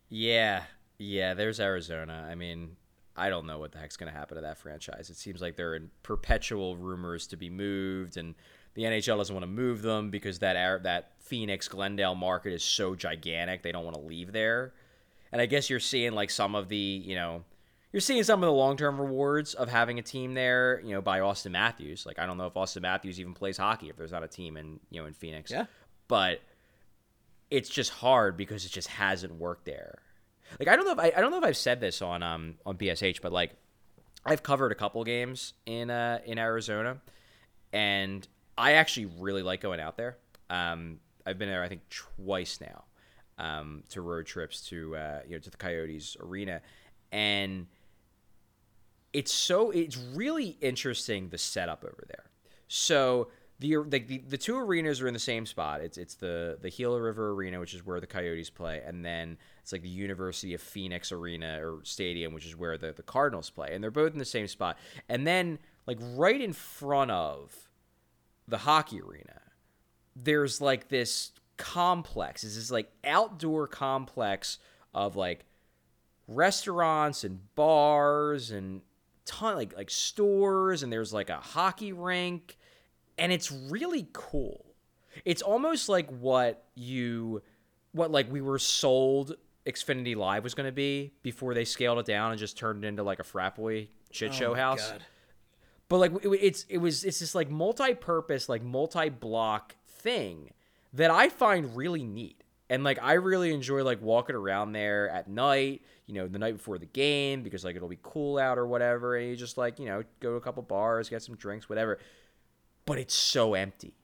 Yeah, 0.10 0.64
yeah. 0.98 1.34
There's 1.34 1.60
Arizona. 1.60 2.28
I 2.30 2.36
mean, 2.36 2.78
I 3.16 3.30
don't 3.30 3.48
know 3.48 3.60
what 3.60 3.72
the 3.72 3.80
heck's 3.80 3.98
going 3.98 4.12
to 4.12 4.18
happen 4.18 4.36
to 4.36 4.41
that 4.41 4.57
franchise. 4.57 5.10
It 5.10 5.18
seems 5.18 5.41
like 5.41 5.56
they're 5.56 5.76
in 5.76 5.90
perpetual 6.03 6.78
rumors 6.78 7.28
to 7.28 7.38
be 7.38 7.49
moved, 7.49 8.18
and 8.18 8.36
the 8.76 8.84
NHL 8.84 9.18
doesn't 9.18 9.34
want 9.34 9.44
to 9.44 9.52
move 9.52 9.82
them 9.82 10.12
because 10.12 10.40
that 10.40 10.84
that 10.84 11.12
Phoenix 11.20 11.68
Glendale 11.68 12.16
market 12.16 12.54
is 12.54 12.64
so 12.64 12.94
gigantic. 12.94 13.64
They 13.64 13.72
don't 13.72 13.84
want 13.84 13.96
to 13.96 14.02
leave 14.02 14.32
there. 14.32 14.74
And 15.32 15.42
I 15.42 15.48
guess 15.48 15.70
you're 15.70 15.80
seeing 15.80 16.14
like 16.14 16.30
some 16.30 16.56
of 16.56 16.70
the, 16.70 16.78
you 16.78 17.16
know, 17.16 17.44
you're 17.92 18.02
seeing 18.02 18.24
some 18.24 18.44
of 18.44 18.48
the 18.48 18.54
long 18.54 18.78
term 18.78 19.00
rewards 19.00 19.54
of 19.54 19.70
having 19.70 19.98
a 19.98 20.02
team 20.02 20.34
there, 20.34 20.82
you 20.84 20.92
know, 20.92 21.02
by 21.02 21.20
Auston 21.20 21.52
Matthews. 21.52 22.06
Like 22.06 22.20
I 22.20 22.26
don't 22.26 22.38
know 22.38 22.46
if 22.46 22.54
Auston 22.54 22.82
Matthews 22.82 23.20
even 23.20 23.34
plays 23.34 23.58
hockey 23.58 23.90
if 23.90 23.96
there's 23.96 24.12
not 24.12 24.24
a 24.24 24.28
team 24.28 24.58
in, 24.58 24.80
you 24.92 25.02
know, 25.02 25.08
in 25.08 25.14
Phoenix. 25.14 25.50
Yeah. 25.50 25.66
But 26.08 26.42
it's 27.50 27.70
just 27.70 27.92
hard 27.92 28.38
because 28.38 28.66
it 28.66 28.72
just 28.72 28.90
hasn't 28.90 29.34
worked 29.36 29.66
there. 29.66 30.00
Like 30.60 30.68
I 30.68 30.76
don't 30.76 30.86
know 30.86 30.92
if 30.92 31.00
I, 31.00 31.18
I 31.18 31.22
don't 31.22 31.32
know 31.32 31.38
if 31.38 31.44
I've 31.44 31.58
said 31.58 31.80
this 31.80 32.02
on 32.02 32.22
um 32.22 32.56
on 32.66 32.78
BSH, 32.78 33.22
but 33.22 33.32
like 33.32 33.52
I've 34.26 34.44
covered 34.44 34.72
a 34.72 34.76
couple 34.76 35.04
games 35.04 35.54
in 35.66 35.90
uh 35.90 36.20
in 36.26 36.38
Arizona, 36.38 36.98
and 37.74 38.28
I 38.57 38.73
actually 38.73 39.07
really 39.19 39.44
like 39.44 39.61
going 39.61 39.80
out 39.80 39.98
there. 39.98 40.18
Um, 40.49 40.99
I've 41.26 41.38
been 41.38 41.49
there 41.49 41.64
I 41.64 41.68
think 41.68 41.82
twice 41.90 42.60
now, 42.61 42.84
um, 43.38 43.84
to 43.90 44.02
road 44.02 44.26
trips 44.26 44.61
to 44.69 44.95
uh 44.95 45.19
you 45.26 45.36
know 45.36 45.40
to 45.40 45.49
the 45.49 45.57
Coyotes 45.57 46.15
arena, 46.19 46.61
and 47.11 47.68
it's 49.14 49.34
so 49.34 49.72
it's 49.72 49.98
really 49.98 50.57
interesting 50.61 51.30
the 51.30 51.38
setup 51.38 51.84
over 51.84 52.03
there. 52.07 52.26
So 52.68 53.30
the 53.60 53.77
the, 53.88 53.99
the 54.27 54.38
two 54.38 54.57
arenas 54.57 55.02
are 55.02 55.07
in 55.07 55.14
the 55.14 55.19
same 55.19 55.45
spot. 55.45 55.82
It's 55.82 55.98
it's 55.98 56.15
the 56.15 56.57
the 56.61 56.69
Gila 56.69 57.02
River 57.02 57.32
Arena, 57.32 57.60
which 57.60 57.73
is 57.73 57.86
where 57.86 57.99
the 57.99 58.07
Coyotes 58.07 58.49
play, 58.49 58.82
and 58.86 59.06
then 59.06 59.38
it's 59.61 59.72
like 59.72 59.82
the 59.82 59.90
University 59.90 60.53
of 60.53 60.61
Phoenix 60.61 61.11
Arena 61.11 61.60
or 61.65 61.80
Stadium, 61.84 62.34
which 62.34 62.45
is 62.45 62.56
where 62.56 62.77
the, 62.77 62.91
the 62.91 63.03
Cardinals 63.03 63.49
play, 63.49 63.73
and 63.73 63.82
they're 63.82 63.91
both 63.91 64.11
in 64.11 64.19
the 64.19 64.26
same 64.26 64.48
spot. 64.48 64.77
And 65.07 65.26
then 65.26 65.60
like 65.88 65.98
right 66.15 66.40
in 66.40 66.52
front 66.52 67.11
of 67.11 67.56
the 68.48 68.58
hockey 68.60 69.02
arena, 69.02 69.42
there's 70.16 70.62
like 70.62 70.90
this 70.90 71.32
complex. 71.58 72.44
It's 72.44 72.56
this 72.56 72.72
like 72.72 72.92
outdoor 73.04 73.68
complex 73.68 74.60
of 74.94 75.16
like 75.16 75.46
restaurants 76.28 77.24
and 77.24 77.40
bars 77.56 78.52
and 78.52 78.82
ton 79.26 79.56
like 79.56 79.76
like 79.76 79.90
stores 79.90 80.84
and 80.84 80.92
there's 80.92 81.14
like 81.14 81.30
a 81.30 81.38
hockey 81.38 81.94
rink 81.94 82.58
and 83.18 83.32
it's 83.32 83.52
really 83.52 84.08
cool. 84.14 84.66
It's 85.24 85.42
almost 85.42 85.88
like 85.90 86.10
what 86.10 86.66
you 86.76 87.42
what 87.92 88.12
like 88.12 88.32
we 88.32 88.42
were 88.42 88.60
sold 88.60 89.36
Xfinity 89.66 90.16
Live 90.16 90.44
was 90.44 90.54
going 90.54 90.68
to 90.68 90.74
be 90.74 91.14
before 91.24 91.54
they 91.54 91.66
scaled 91.66 91.98
it 92.00 92.06
down 92.06 92.32
and 92.32 92.40
just 92.40 92.58
turned 92.58 92.84
it 92.84 92.88
into 92.88 93.04
like 93.04 93.20
a 93.20 93.24
frat 93.24 93.56
boy 93.56 93.88
shit 94.12 94.32
oh 94.32 94.34
show 94.34 94.52
Oh 94.52 94.56
house 94.56 94.92
God. 94.92 95.04
But 95.90 95.98
like 95.98 96.12
it, 96.24 96.30
it's 96.41 96.66
it 96.70 96.78
was 96.78 97.03
it's 97.03 97.20
this 97.20 97.36
like 97.36 97.49
multi-purpose 97.49 98.49
like 98.49 98.64
multi-block 98.64 99.76
thing 99.88 100.52
that 100.94 101.12
I 101.12 101.30
find 101.30 101.76
really 101.76 102.03
neat. 102.03 102.41
And 102.70 102.84
like 102.84 102.98
I 103.02 103.14
really 103.14 103.53
enjoy 103.53 103.84
like 103.84 104.02
walking 104.02 104.36
around 104.36 104.72
there 104.72 105.10
at 105.10 105.30
night 105.30 105.82
you 106.07 106.14
know 106.14 106.28
the 106.28 106.40
night 106.40 106.57
before 106.57 106.78
the 106.78 106.86
game 106.86 107.41
because 107.44 107.64
like 107.64 107.76
it'll 107.76 107.88
be 107.88 107.99
cool 108.02 108.38
out 108.38 108.57
or 108.57 108.66
whatever. 108.66 109.16
And 109.16 109.30
you 109.30 109.36
just 109.36 109.57
like 109.57 109.80
you 109.80 109.86
know 109.86 110.03
go 110.20 110.32
to 110.32 110.36
a 110.36 110.41
couple 110.41 110.64
bars 110.64 111.10
get 111.10 111.22
some 111.22 111.36
drinks 111.36 111.70
whatever. 111.70 111.99
But 112.86 112.98
it's 112.98 113.16
so 113.16 113.53
empty. 113.53 113.95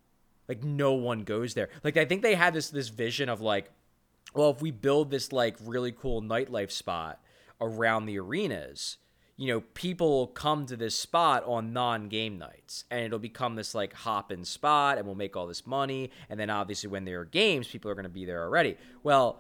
Like 0.48 0.64
no 0.64 0.94
one 0.94 1.22
goes 1.22 1.54
there. 1.54 1.70
Like 1.84 1.98
I 1.98 2.06
think 2.06 2.22
they 2.22 2.36
had 2.36 2.54
this 2.54 2.70
this 2.70 2.90
vision 2.90 3.30
of 3.30 3.42
like 3.42 3.72
well 4.34 4.52
if 4.52 4.62
we 4.62 4.72
build 4.72 5.10
this 5.10 5.32
like 5.32 5.58
really 5.64 5.92
cool 5.92 6.22
nightlife 6.22 6.72
spot 6.72 7.20
around 7.60 8.06
the 8.06 8.20
arenas 8.20 8.98
you 9.42 9.48
know, 9.48 9.62
people 9.74 10.08
will 10.08 10.28
come 10.28 10.68
to 10.68 10.76
this 10.76 10.94
spot 10.94 11.44
on 11.48 11.74
non-game 11.74 12.38
nights, 12.38 12.86
and 12.92 13.04
it'll 13.04 13.18
become 13.18 13.56
this 13.56 13.74
like 13.74 13.92
hop-in 13.92 14.46
spot, 14.46 15.00
and 15.00 15.08
we'll 15.08 15.16
make 15.16 15.36
all 15.36 15.48
this 15.48 15.66
money. 15.66 16.12
And 16.30 16.40
then 16.40 16.52
obviously, 16.52 16.92
when 16.92 17.06
there 17.06 17.22
are 17.22 17.26
games, 17.26 17.68
people 17.68 17.90
are 17.90 17.96
going 17.96 18.04
to 18.04 18.10
be 18.10 18.24
there 18.24 18.44
already. 18.44 18.78
Well, 19.02 19.40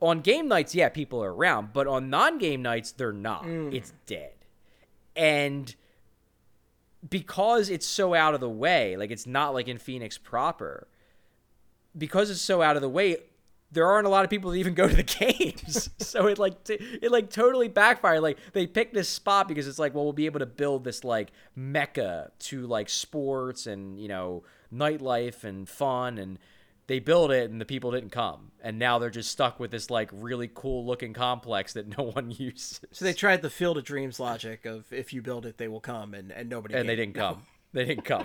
on 0.00 0.22
game 0.22 0.48
nights, 0.48 0.74
yeah, 0.74 0.88
people 0.88 1.22
are 1.22 1.34
around, 1.34 1.74
but 1.74 1.86
on 1.86 2.08
non-game 2.08 2.62
nights, 2.62 2.92
they're 2.92 3.12
not. 3.12 3.44
Mm. 3.44 3.74
It's 3.74 3.92
dead, 4.06 4.32
and 5.14 5.74
because 7.06 7.68
it's 7.68 7.86
so 7.86 8.14
out 8.14 8.32
of 8.32 8.40
the 8.40 8.48
way, 8.48 8.96
like 8.96 9.10
it's 9.10 9.26
not 9.26 9.52
like 9.52 9.68
in 9.68 9.76
Phoenix 9.76 10.16
proper. 10.16 10.88
Because 11.96 12.30
it's 12.30 12.40
so 12.40 12.62
out 12.62 12.76
of 12.76 12.82
the 12.82 12.88
way, 12.88 13.18
there 13.70 13.86
aren't 13.86 14.06
a 14.06 14.10
lot 14.10 14.24
of 14.24 14.30
people 14.30 14.50
that 14.50 14.56
even 14.56 14.74
go 14.74 14.88
to 14.88 14.96
the 14.96 15.02
games. 15.02 15.90
so 15.98 16.26
it 16.26 16.38
like 16.38 16.64
t- 16.64 16.78
it 17.02 17.10
like 17.10 17.30
totally 17.30 17.68
backfired. 17.68 18.22
Like 18.22 18.38
they 18.52 18.66
picked 18.66 18.94
this 18.94 19.08
spot 19.08 19.48
because 19.48 19.68
it's 19.68 19.78
like, 19.78 19.94
well, 19.94 20.04
we'll 20.04 20.12
be 20.12 20.26
able 20.26 20.40
to 20.40 20.46
build 20.46 20.84
this 20.84 21.04
like 21.04 21.30
mecca 21.54 22.30
to 22.40 22.66
like 22.66 22.88
sports 22.88 23.66
and 23.66 23.98
you 23.98 24.08
know 24.08 24.44
nightlife 24.72 25.44
and 25.44 25.68
fun, 25.68 26.18
and 26.18 26.38
they 26.86 26.98
built 26.98 27.30
it 27.30 27.50
and 27.50 27.60
the 27.60 27.66
people 27.66 27.90
didn't 27.90 28.10
come, 28.10 28.52
and 28.62 28.78
now 28.78 28.98
they're 28.98 29.10
just 29.10 29.30
stuck 29.30 29.60
with 29.60 29.70
this 29.70 29.90
like 29.90 30.08
really 30.12 30.50
cool 30.52 30.86
looking 30.86 31.12
complex 31.12 31.74
that 31.74 31.98
no 31.98 32.04
one 32.14 32.30
uses. 32.30 32.80
So 32.92 33.04
they 33.04 33.12
tried 33.12 33.42
the 33.42 33.50
Field 33.50 33.76
of 33.78 33.84
Dreams 33.84 34.18
logic 34.18 34.64
of 34.64 34.90
if 34.92 35.12
you 35.12 35.20
build 35.22 35.44
it, 35.44 35.58
they 35.58 35.68
will 35.68 35.80
come, 35.80 36.14
and, 36.14 36.32
and 36.32 36.48
nobody. 36.48 36.74
and 36.74 36.88
they 36.88 36.96
didn't 36.96 37.14
come. 37.14 37.42
They 37.74 37.84
didn't 37.84 38.06
come. 38.06 38.24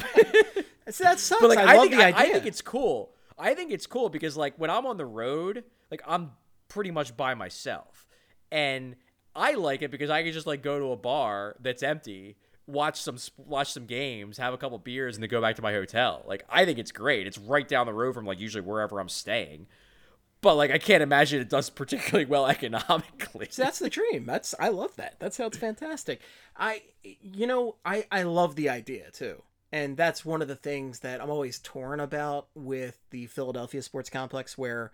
So 0.90 1.06
that 1.06 1.20
sucks. 1.20 1.42
but 1.42 1.50
like 1.50 1.60
I, 1.60 1.74
I, 1.74 1.76
love 1.76 1.84
think 1.84 1.96
the 1.96 2.04
I, 2.04 2.08
idea. 2.08 2.20
I 2.20 2.32
think 2.34 2.46
it's 2.46 2.62
cool. 2.62 3.12
I 3.38 3.54
think 3.54 3.72
it's 3.72 3.88
cool 3.88 4.10
because 4.10 4.38
like 4.38 4.56
when 4.58 4.70
I'm 4.70 4.86
on 4.86 4.98
the 4.98 5.06
road, 5.06 5.64
like 5.92 6.02
I'm 6.06 6.32
pretty 6.68 6.92
much 6.92 7.16
by 7.16 7.34
myself, 7.34 8.08
and 8.52 8.96
I 9.36 9.54
like 9.54 9.82
it 9.82 9.92
because 9.92 10.10
I 10.10 10.24
can 10.24 10.34
just 10.34 10.48
like 10.48 10.62
go 10.62 10.80
to 10.80 10.92
a 10.92 10.98
bar 10.98 11.56
that's 11.60 11.84
empty, 11.84 12.38
watch 12.68 13.02
some 13.02 13.18
watch 13.38 13.72
some 13.74 13.86
games, 13.86 14.38
have 14.38 14.54
a 14.54 14.58
couple 14.58 14.78
beers, 14.78 15.16
and 15.16 15.24
then 15.24 15.30
go 15.30 15.42
back 15.42 15.56
to 15.56 15.62
my 15.62 15.74
hotel. 15.74 16.24
Like 16.28 16.46
I 16.50 16.66
think 16.66 16.80
it's 16.80 16.92
great. 16.92 17.28
It's 17.28 17.38
right 17.38 17.68
down 17.68 17.86
the 17.86 17.94
road 17.94 18.14
from 18.14 18.26
like 18.26 18.40
usually 18.40 18.64
wherever 18.64 19.00
I'm 19.00 19.10
staying. 19.10 19.68
But 20.42 20.56
like 20.56 20.72
I 20.72 20.78
can't 20.78 21.02
imagine 21.02 21.42
it 21.42 21.50
does 21.50 21.70
particularly 21.70 22.26
well 22.26 22.48
economically. 22.48 23.48
So 23.50 23.64
that's 23.64 23.80
the 23.80 23.90
dream. 23.90 24.26
That's 24.26 24.54
I 24.60 24.70
love 24.70 24.96
that. 24.98 25.20
That 25.20 25.34
sounds 25.34 25.58
fantastic. 25.58 26.22
I 26.56 26.84
you 27.04 27.48
know, 27.48 27.76
I 27.86 28.06
I 28.12 28.24
love 28.24 28.56
the 28.56 28.70
idea 28.70 29.10
too. 29.12 29.42
And 29.74 29.98
that's 29.98 30.24
one 30.24 30.44
of 30.44 30.48
the 30.48 30.56
things 30.56 31.00
that 31.00 31.20
I'm 31.20 31.32
always 31.32 31.58
torn 31.58 32.00
about 32.00 32.48
with 32.54 33.00
the 33.10 33.26
Philadelphia 33.26 33.82
sports 33.82 34.08
complex 34.08 34.56
where 34.56 34.92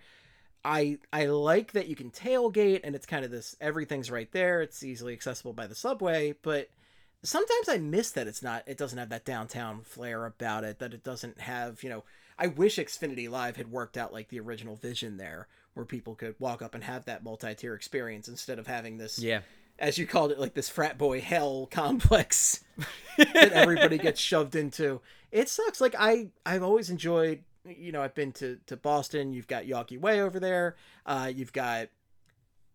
I 0.63 0.99
I 1.11 1.25
like 1.25 1.73
that 1.73 1.87
you 1.87 1.97
can 1.97 2.11
tailgate 2.11 2.79
and 2.85 2.95
it's 2.95 3.05
kind 3.05 3.25
of 3.25 3.29
this 3.29 3.57
everything's 3.59 4.09
right 4.09 4.31
there. 4.31 4.61
It's 4.61 4.81
easily 4.81 5.11
accessible 5.11 5.51
by 5.51 5.67
the 5.67 5.75
subway, 5.75 6.33
but 6.41 6.69
sometimes 7.23 7.67
I 7.67 7.77
miss 7.77 8.11
that 8.11 8.27
it's 8.27 8.41
not 8.41 8.63
it 8.67 8.77
doesn't 8.77 8.97
have 8.97 9.09
that 9.09 9.25
downtown 9.25 9.81
flair 9.81 10.25
about 10.25 10.63
it 10.63 10.79
that 10.79 10.93
it 10.93 11.03
doesn't 11.03 11.41
have 11.41 11.83
you 11.83 11.89
know 11.89 12.05
I 12.37 12.47
wish 12.47 12.77
Xfinity 12.77 13.29
Live 13.29 13.57
had 13.57 13.69
worked 13.69 13.97
out 13.97 14.13
like 14.13 14.29
the 14.29 14.39
original 14.39 14.77
vision 14.77 15.17
there 15.17 15.49
where 15.73 15.85
people 15.85 16.15
could 16.15 16.35
walk 16.39 16.61
up 16.61 16.73
and 16.73 16.85
have 16.85 17.03
that 17.03 17.21
multi-tier 17.21 17.73
experience 17.73 18.29
instead 18.29 18.59
of 18.59 18.67
having 18.67 18.97
this 18.97 19.19
Yeah. 19.19 19.41
As 19.79 19.97
you 19.97 20.05
called 20.05 20.31
it 20.31 20.39
like 20.39 20.53
this 20.53 20.69
frat 20.69 20.97
boy 20.97 21.21
hell 21.21 21.67
complex 21.71 22.63
that 23.17 23.51
everybody 23.53 23.97
gets 23.99 24.19
shoved 24.19 24.55
into 24.55 25.01
it 25.31 25.49
sucks 25.49 25.81
like 25.81 25.95
I 25.97 26.29
I've 26.45 26.63
always 26.63 26.89
enjoyed 26.89 27.43
you 27.65 27.91
know 27.91 28.01
I've 28.01 28.15
been 28.15 28.31
to 28.33 28.59
to 28.67 28.77
Boston 28.77 29.33
you've 29.33 29.47
got 29.47 29.65
Yawkey 29.65 29.99
Way 29.99 30.21
over 30.21 30.39
there 30.39 30.75
uh 31.05 31.31
you've 31.33 31.53
got 31.53 31.89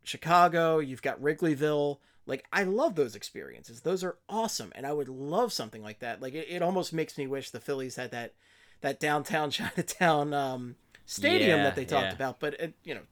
Chicago, 0.04 0.78
you've 0.78 1.02
got 1.02 1.20
Wrigleyville. 1.20 1.98
Like 2.26 2.44
I 2.52 2.62
love 2.62 2.94
those 2.94 3.16
experiences. 3.16 3.80
Those 3.80 4.04
are 4.04 4.18
awesome, 4.28 4.72
and 4.74 4.86
I 4.86 4.92
would 4.92 5.08
love 5.08 5.52
something 5.52 5.82
like 5.82 5.98
that. 5.98 6.22
Like 6.22 6.34
it, 6.34 6.46
it 6.48 6.62
almost 6.62 6.92
makes 6.92 7.18
me 7.18 7.26
wish 7.26 7.50
the 7.50 7.60
Phillies 7.60 7.96
had 7.96 8.10
that 8.12 8.34
that 8.80 9.00
downtown 9.00 9.50
Chinatown 9.50 10.32
um, 10.32 10.76
stadium 11.06 11.58
Yeah, 11.58 11.64
that 11.64 11.76
they 11.76 11.84
talked 11.84 12.06
yeah. 12.06 12.14
about. 12.14 12.40
But 12.40 12.54
it, 12.60 12.74
you 12.84 12.94
know, 12.94 13.02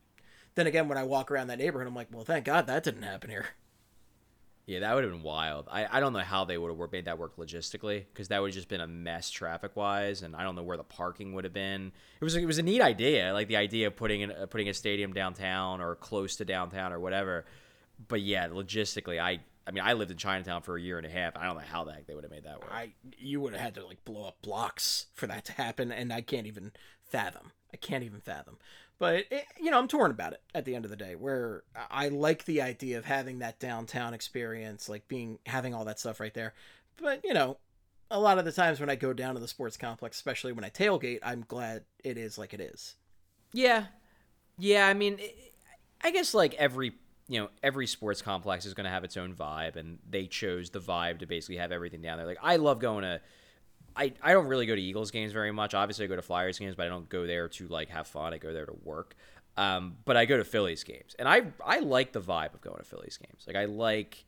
then 0.55 0.67
again, 0.67 0.89
when 0.89 0.99
I 0.99 1.05
walk 1.05 1.31
around 1.31 1.49
that 1.49 1.59
neighborhood, 1.59 1.89
I'm 1.89 1.95
like, 1.95 2.09
well, 2.11 2.25
thank 2.25 2.45
God 2.45 2.67
that 2.67 2.85
didn't 2.85 3.03
happen 3.03 3.31
here. 3.31 3.47
Yeah, 4.67 4.81
that 4.81 4.95
would 4.95 5.03
have 5.03 5.13
been 5.13 5.25
wild. 5.25 5.67
I, 5.71 5.87
I 5.91 6.01
don't 6.01 6.13
know 6.13 6.21
how 6.21 6.45
they 6.45 6.57
would 6.57 6.71
have 6.71 6.93
made 6.93 7.07
that 7.07 7.19
work 7.19 7.37
logistically 7.37 8.05
because 8.13 8.29
that 8.29 8.41
would 8.41 8.51
have 8.51 8.55
just 8.55 8.69
been 8.69 8.81
a 8.81 8.87
mess 8.87 9.29
traffic 9.29 9.75
wise, 9.75 10.23
and 10.23 10.37
I 10.37 10.45
don't 10.45 10.55
know 10.55 10.63
where 10.63 10.77
the 10.77 10.85
parking 10.85 11.33
would 11.35 11.43
have 11.45 11.53
been. 11.53 11.91
It 12.21 12.25
was 12.25 12.37
it 12.37 12.47
was 12.47 12.59
a 12.59 12.63
neat 12.63 12.81
idea, 12.81 13.33
like 13.33 13.49
the 13.49 13.57
idea 13.57 13.89
of 13.89 13.97
putting 13.97 14.21
in, 14.21 14.31
uh, 14.31 14.47
putting 14.47 14.69
a 14.69 14.75
stadium 14.75 15.13
downtown 15.13 15.81
or 15.81 15.97
close 15.97 16.37
to 16.37 16.45
downtown 16.45 16.93
or 16.93 17.01
whatever. 17.01 17.45
But 18.07 18.23
yeah, 18.23 18.47
logistically, 18.49 19.21
I 19.21 19.41
I 19.67 19.73
mean 19.73 19.83
I 19.83 19.95
lived 19.95 20.13
in 20.13 20.17
Chinatown 20.17 20.63
for 20.63 20.77
a 20.77 20.81
year 20.81 20.97
and 20.97 21.07
a 21.07 21.11
half. 21.11 21.37
I 21.37 21.47
don't 21.47 21.57
know 21.57 21.65
how 21.69 21.83
the 21.83 21.93
heck 21.93 22.07
they 22.07 22.15
would 22.15 22.25
have 22.25 22.31
made 22.31 22.45
that 22.45 22.61
work. 22.61 22.71
I 22.73 22.93
you 23.19 23.41
would 23.41 23.55
have 23.55 23.63
had 23.63 23.75
to 23.75 23.85
like 23.85 24.05
blow 24.05 24.29
up 24.29 24.43
blocks 24.43 25.07
for 25.13 25.27
that 25.27 25.45
to 25.47 25.53
happen, 25.53 25.91
and 25.91 26.13
I 26.13 26.21
can't 26.21 26.47
even 26.47 26.71
fathom. 27.03 27.51
I 27.75 27.79
can't 27.79 28.05
even 28.05 28.21
fathom. 28.21 28.59
But 29.03 29.25
it, 29.33 29.47
you 29.61 29.73
know, 29.73 29.81
I'm 29.81 29.89
torn 29.89 30.13
about 30.13 30.33
it 30.33 30.43
at 30.55 30.65
the 30.65 30.77
end 30.77 30.85
of 30.85 30.91
the 30.93 30.97
day. 30.97 31.17
Where 31.17 31.65
I 31.91 32.07
like 32.07 32.45
the 32.45 32.63
idea 32.63 32.99
of 32.99 33.05
having 33.05 33.41
that 33.41 33.59
downtown 33.59 34.15
experience, 34.15 34.89
like 34.89 35.09
being 35.09 35.41
having 35.45 35.75
all 35.75 35.85
that 35.87 35.99
stuff 35.99 36.21
right 36.21 36.33
there. 36.33 36.55
But 36.99 37.25
you 37.25 37.35
know, 37.35 37.57
a 38.13 38.21
lot 38.21 38.39
of 38.39 38.45
the 38.45 38.53
times 38.53 38.79
when 38.79 38.89
I 38.89 38.95
go 38.95 39.13
down 39.13 39.35
to 39.35 39.41
the 39.41 39.49
sports 39.49 39.77
complex, 39.77 40.19
especially 40.19 40.53
when 40.53 40.63
I 40.63 40.71
tailgate, 40.71 41.19
I'm 41.25 41.45
glad 41.49 41.83
it 42.05 42.17
is 42.17 42.39
like 42.39 42.55
it 42.55 42.61
is. 42.61 42.95
Yeah, 43.53 43.87
yeah. 44.57 44.87
I 44.87 44.95
mean, 44.95 45.19
I 46.01 46.13
guess 46.13 46.33
like 46.33 46.55
every 46.55 46.93
you 47.27 47.41
know 47.41 47.49
every 47.61 47.89
sports 47.89 48.23
complex 48.23 48.67
is 48.67 48.73
going 48.73 48.85
to 48.85 48.91
have 48.91 49.03
its 49.03 49.17
own 49.17 49.35
vibe, 49.35 49.75
and 49.75 49.99
they 50.09 50.29
chose 50.29 50.71
the 50.71 50.79
vibe 50.79 51.19
to 51.19 51.27
basically 51.27 51.57
have 51.57 51.73
everything 51.73 52.03
down 52.03 52.19
there. 52.19 52.27
Like 52.29 52.39
I 52.41 52.55
love 52.55 52.79
going 52.79 53.03
to. 53.03 53.21
I, 53.97 54.13
I 54.23 54.33
don't 54.33 54.47
really 54.47 54.67
go 54.67 54.75
to 54.75 54.83
Eagles 54.83 55.11
games 55.11 55.33
very 55.33 55.53
much. 55.53 55.75
Obviously, 55.75 56.05
I 56.05 56.09
go 56.09 56.17
to 56.17 56.23
Flyers 56.23 56.59
games, 56.59 56.75
but 56.75 56.87
I 56.87 56.89
don't 56.89 57.09
go 57.09 57.27
there 57.27 57.49
to 57.49 57.69
like 57.69 57.89
have 57.91 58.07
fun. 58.07 58.33
I 58.33 58.39
go 58.39 58.53
there 58.53 58.67
to 58.67 58.77
work. 58.85 59.15
Um, 59.57 59.97
but 60.05 60.17
I 60.17 60.25
go 60.25 60.37
to 60.37 60.45
Phillies 60.45 60.83
games, 60.83 61.15
and 61.19 61.29
I 61.29 61.43
I 61.65 61.81
like 61.81 62.13
the 62.13 62.21
vibe 62.21 62.55
of 62.55 62.63
going 62.63 62.79
to 62.79 62.85
Phillies 62.85 63.19
games. 63.19 63.45
Like 63.47 63.57
I 63.57 63.67
like 63.67 64.25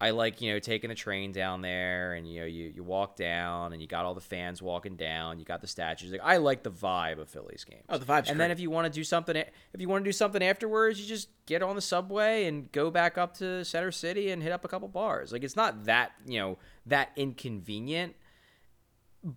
I 0.00 0.10
like 0.10 0.40
you 0.40 0.52
know 0.52 0.58
taking 0.58 0.88
the 0.88 0.96
train 0.96 1.30
down 1.30 1.62
there, 1.62 2.14
and 2.14 2.28
you 2.28 2.40
know 2.40 2.46
you, 2.46 2.72
you 2.74 2.82
walk 2.82 3.14
down, 3.16 3.72
and 3.72 3.80
you 3.80 3.86
got 3.86 4.04
all 4.04 4.14
the 4.14 4.20
fans 4.20 4.60
walking 4.60 4.96
down. 4.96 5.38
You 5.38 5.44
got 5.44 5.60
the 5.60 5.68
statues. 5.68 6.10
Like 6.10 6.20
I 6.24 6.38
like 6.38 6.64
the 6.64 6.72
vibe 6.72 7.20
of 7.20 7.28
Phillies 7.28 7.64
games. 7.64 7.84
Oh, 7.88 7.96
the 7.96 8.04
vibe. 8.04 8.28
And 8.28 8.40
then 8.40 8.50
if 8.50 8.58
you 8.58 8.68
want 8.68 8.92
to 8.92 8.98
do 8.98 9.04
something, 9.04 9.36
if 9.36 9.80
you 9.80 9.88
want 9.88 10.04
to 10.04 10.08
do 10.08 10.12
something 10.12 10.42
afterwards, 10.42 11.00
you 11.00 11.06
just 11.06 11.28
get 11.46 11.62
on 11.62 11.76
the 11.76 11.82
subway 11.82 12.46
and 12.46 12.70
go 12.72 12.90
back 12.90 13.16
up 13.16 13.36
to 13.38 13.64
Center 13.64 13.92
City 13.92 14.32
and 14.32 14.42
hit 14.42 14.50
up 14.50 14.64
a 14.64 14.68
couple 14.68 14.88
bars. 14.88 15.32
Like 15.32 15.44
it's 15.44 15.56
not 15.56 15.84
that 15.84 16.10
you 16.26 16.40
know 16.40 16.58
that 16.86 17.12
inconvenient 17.14 18.16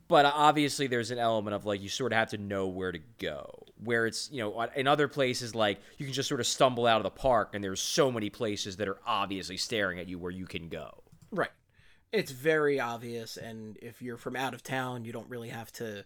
but 0.08 0.26
obviously 0.26 0.88
there's 0.88 1.12
an 1.12 1.18
element 1.18 1.56
of 1.56 1.66
like 1.66 1.82
you 1.82 1.90
sort 1.90 2.12
of 2.12 2.18
have 2.18 2.30
to 2.30 2.38
know 2.38 2.68
where 2.68 2.92
to 2.92 3.00
go 3.18 3.64
where 3.84 4.06
it's 4.06 4.30
you 4.32 4.42
know 4.42 4.62
in 4.76 4.88
other 4.88 5.08
places 5.08 5.56
like 5.56 5.80
you 5.98 6.06
can 6.06 6.14
just 6.14 6.30
sort 6.30 6.40
of 6.40 6.46
stumble 6.46 6.86
out 6.86 6.98
of 6.98 7.04
the 7.04 7.10
park 7.10 7.52
and 7.54 7.64
there's 7.64 7.82
so 7.82 8.12
many 8.12 8.30
places 8.30 8.78
that 8.78 8.88
are 8.88 9.00
obviously 9.06 9.58
staring 9.58 10.00
at 10.00 10.08
you 10.08 10.20
where 10.20 10.32
you 10.32 10.46
can 10.46 10.70
go 10.70 11.02
Right. 11.32 11.52
It's 12.12 12.32
very 12.32 12.80
obvious, 12.80 13.38
and 13.38 13.78
if 13.82 14.02
you're 14.02 14.18
from 14.18 14.36
out 14.36 14.54
of 14.54 14.64
town, 14.64 15.06
you 15.06 15.12
don't 15.14 15.30
really 15.30 15.50
have 15.50 15.72
to 15.74 16.06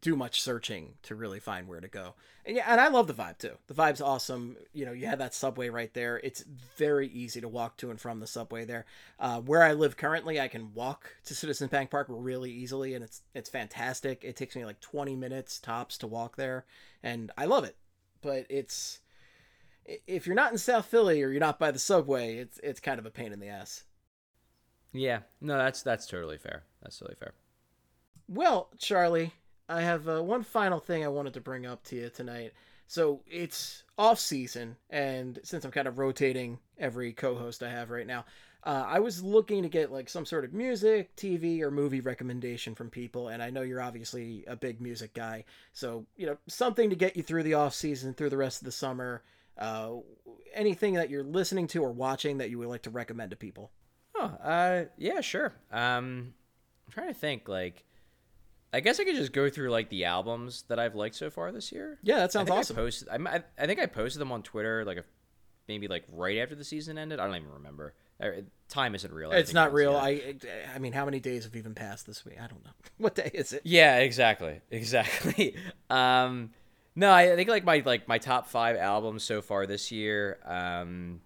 do 0.00 0.16
much 0.16 0.40
searching 0.40 0.94
to 1.02 1.14
really 1.14 1.40
find 1.40 1.66
where 1.68 1.80
to 1.80 1.88
go. 1.88 2.14
And 2.44 2.56
yeah, 2.56 2.64
and 2.68 2.80
I 2.80 2.88
love 2.88 3.06
the 3.08 3.14
vibe 3.14 3.38
too. 3.38 3.52
The 3.66 3.74
vibe's 3.74 4.00
awesome. 4.00 4.56
You 4.72 4.86
know, 4.86 4.92
you 4.92 5.06
have 5.06 5.18
that 5.18 5.34
subway 5.34 5.68
right 5.68 5.92
there. 5.94 6.18
It's 6.22 6.42
very 6.76 7.08
easy 7.08 7.40
to 7.40 7.48
walk 7.48 7.76
to 7.78 7.90
and 7.90 8.00
from 8.00 8.20
the 8.20 8.26
subway 8.26 8.64
there. 8.64 8.84
Uh, 9.18 9.40
where 9.40 9.62
I 9.62 9.72
live 9.72 9.96
currently, 9.96 10.40
I 10.40 10.48
can 10.48 10.72
walk 10.74 11.16
to 11.24 11.34
Citizens 11.34 11.70
Bank 11.70 11.90
Park 11.90 12.06
really 12.10 12.50
easily, 12.52 12.94
and 12.94 13.02
it's 13.04 13.22
it's 13.34 13.50
fantastic. 13.50 14.22
It 14.24 14.36
takes 14.36 14.54
me 14.56 14.64
like 14.64 14.80
20 14.80 15.16
minutes 15.16 15.58
tops 15.58 15.98
to 15.98 16.06
walk 16.06 16.36
there, 16.36 16.64
and 17.02 17.32
I 17.36 17.46
love 17.46 17.64
it. 17.64 17.76
But 18.22 18.46
it's 18.48 19.00
if 19.84 20.26
you're 20.26 20.36
not 20.36 20.52
in 20.52 20.58
South 20.58 20.86
Philly 20.86 21.22
or 21.22 21.30
you're 21.30 21.40
not 21.40 21.58
by 21.58 21.70
the 21.70 21.78
subway, 21.78 22.36
it's 22.36 22.58
it's 22.62 22.80
kind 22.80 22.98
of 22.98 23.06
a 23.06 23.10
pain 23.10 23.32
in 23.32 23.40
the 23.40 23.48
ass. 23.48 23.84
yeah 24.92 25.20
no 25.40 25.58
that's 25.58 25.82
that's 25.82 26.06
totally 26.06 26.38
fair 26.38 26.64
that's 26.82 26.98
totally 26.98 27.16
fair 27.18 27.34
Well, 28.28 28.70
Charlie, 28.78 29.32
I 29.68 29.82
have 29.82 30.08
uh, 30.08 30.22
one 30.22 30.42
final 30.42 30.78
thing 30.78 31.04
I 31.04 31.08
wanted 31.08 31.34
to 31.34 31.40
bring 31.40 31.66
up 31.66 31.82
to 31.84 31.96
you 31.96 32.10
tonight. 32.10 32.52
So 32.86 33.22
it's 33.26 33.82
off 33.98 34.20
season, 34.20 34.76
and 34.90 35.40
since 35.42 35.64
I'm 35.64 35.72
kind 35.72 35.88
of 35.88 35.98
rotating 35.98 36.58
every 36.78 37.12
co-host 37.12 37.62
I 37.62 37.70
have 37.70 37.90
right 37.90 38.06
now, 38.06 38.24
uh, 38.62 38.84
I 38.86 39.00
was 39.00 39.22
looking 39.22 39.62
to 39.62 39.68
get 39.68 39.90
like 39.90 40.08
some 40.08 40.24
sort 40.24 40.44
of 40.44 40.52
music, 40.52 41.14
TV, 41.16 41.62
or 41.62 41.70
movie 41.70 42.00
recommendation 42.00 42.76
from 42.76 42.90
people, 42.90 43.28
and 43.28 43.42
I 43.42 43.50
know 43.50 43.62
you're 43.62 43.80
obviously 43.80 44.44
a 44.46 44.54
big 44.54 44.80
music 44.80 45.14
guy, 45.14 45.44
so 45.72 46.06
you 46.16 46.26
know 46.26 46.36
something 46.46 46.90
to 46.90 46.96
get 46.96 47.16
you 47.16 47.24
through 47.24 47.42
the 47.42 47.54
off 47.54 47.74
season, 47.74 48.14
through 48.14 48.30
the 48.30 48.36
rest 48.36 48.60
of 48.60 48.66
the 48.66 48.72
summer. 48.72 49.22
Uh, 49.58 49.94
anything 50.52 50.94
that 50.94 51.10
you're 51.10 51.24
listening 51.24 51.66
to 51.66 51.82
or 51.82 51.90
watching 51.90 52.38
that 52.38 52.50
you 52.50 52.58
would 52.58 52.68
like 52.68 52.82
to 52.82 52.90
recommend 52.90 53.30
to 53.30 53.36
people? 53.36 53.70
oh 54.18 54.24
uh 54.42 54.84
yeah 54.96 55.20
sure 55.20 55.52
um 55.70 56.32
i'm 56.86 56.92
trying 56.92 57.08
to 57.08 57.14
think 57.14 57.48
like 57.48 57.84
i 58.72 58.80
guess 58.80 58.98
i 59.00 59.04
could 59.04 59.14
just 59.16 59.32
go 59.32 59.48
through 59.48 59.70
like 59.70 59.88
the 59.90 60.04
albums 60.04 60.64
that 60.68 60.78
i've 60.78 60.94
liked 60.94 61.14
so 61.14 61.30
far 61.30 61.52
this 61.52 61.70
year 61.72 61.98
Yeah, 62.02 62.16
that 62.16 62.24
I 62.24 62.32
sounds 62.32 62.48
think 62.48 62.58
awesome. 62.60 62.76
I 62.76 62.80
posted. 62.80 63.08
I, 63.08 63.16
I, 63.16 63.42
I 63.58 63.66
think 63.66 63.80
I 63.80 63.86
posted 63.86 64.20
them 64.20 64.32
on 64.32 64.42
Twitter, 64.42 64.84
like 64.84 64.98
a, 64.98 65.04
maybe 65.68 65.88
like 65.88 66.04
right 66.12 66.38
after 66.38 66.54
the 66.54 66.64
season 66.64 66.98
ended. 66.98 67.18
I 67.20 67.26
don't 67.26 67.36
even 67.36 67.50
remember. 67.52 67.94
Uh, 68.22 68.28
Time 68.68 68.94
isn't 68.94 69.12
real. 69.12 69.30
It's 69.32 69.52
not 69.54 69.72
real. 69.72 69.92
yeah. 69.92 69.98
I 70.02 70.34
I 70.74 70.78
mean, 70.78 70.92
how 70.92 71.04
many 71.04 71.20
days 71.20 71.44
have 71.44 71.54
even 71.54 71.74
passed 71.74 72.06
this 72.06 72.24
week? 72.24 72.36
I 72.42 72.46
don't 72.46 72.64
know. 72.64 72.70
What 72.98 73.14
day 73.14 73.30
is 73.34 73.52
it? 73.52 73.62
Yeah, 73.64 73.98
exactly, 73.98 74.60
exactly. 74.70 75.54
um, 75.90 76.50
no, 76.96 77.10
I 77.10 77.32
I 77.32 77.36
think 77.36 77.48
like 77.48 77.64
my 77.64 77.82
like 77.84 78.08
my 78.08 78.18
top 78.18 78.48
five 78.48 78.76
albums 78.76 79.22
so 79.22 79.40
far 79.42 79.66
this 79.66 79.92
year. 79.92 80.38
Um, 80.44 81.20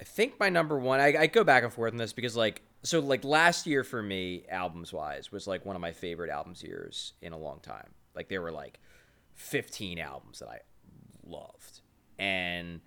I 0.00 0.04
think 0.04 0.38
my 0.38 0.48
number 0.50 0.78
one. 0.78 1.00
I, 1.00 1.16
I 1.22 1.26
go 1.26 1.42
back 1.44 1.64
and 1.64 1.72
forth 1.72 1.92
on 1.92 1.98
this 1.98 2.12
because 2.12 2.36
like 2.36 2.62
so 2.82 3.00
like 3.00 3.24
last 3.24 3.66
year 3.66 3.84
for 3.84 4.02
me, 4.02 4.44
albums 4.48 4.92
wise, 4.92 5.32
was 5.32 5.46
like 5.46 5.64
one 5.64 5.76
of 5.76 5.82
my 5.82 5.92
favorite 5.92 6.30
albums 6.30 6.62
years 6.62 7.14
in 7.22 7.32
a 7.32 7.38
long 7.38 7.60
time. 7.60 7.88
Like 8.14 8.28
there 8.28 8.42
were 8.42 8.52
like 8.52 8.80
fifteen 9.34 9.98
albums 9.98 10.38
that 10.38 10.48
I 10.48 10.60
loved, 11.26 11.80
and 12.18 12.80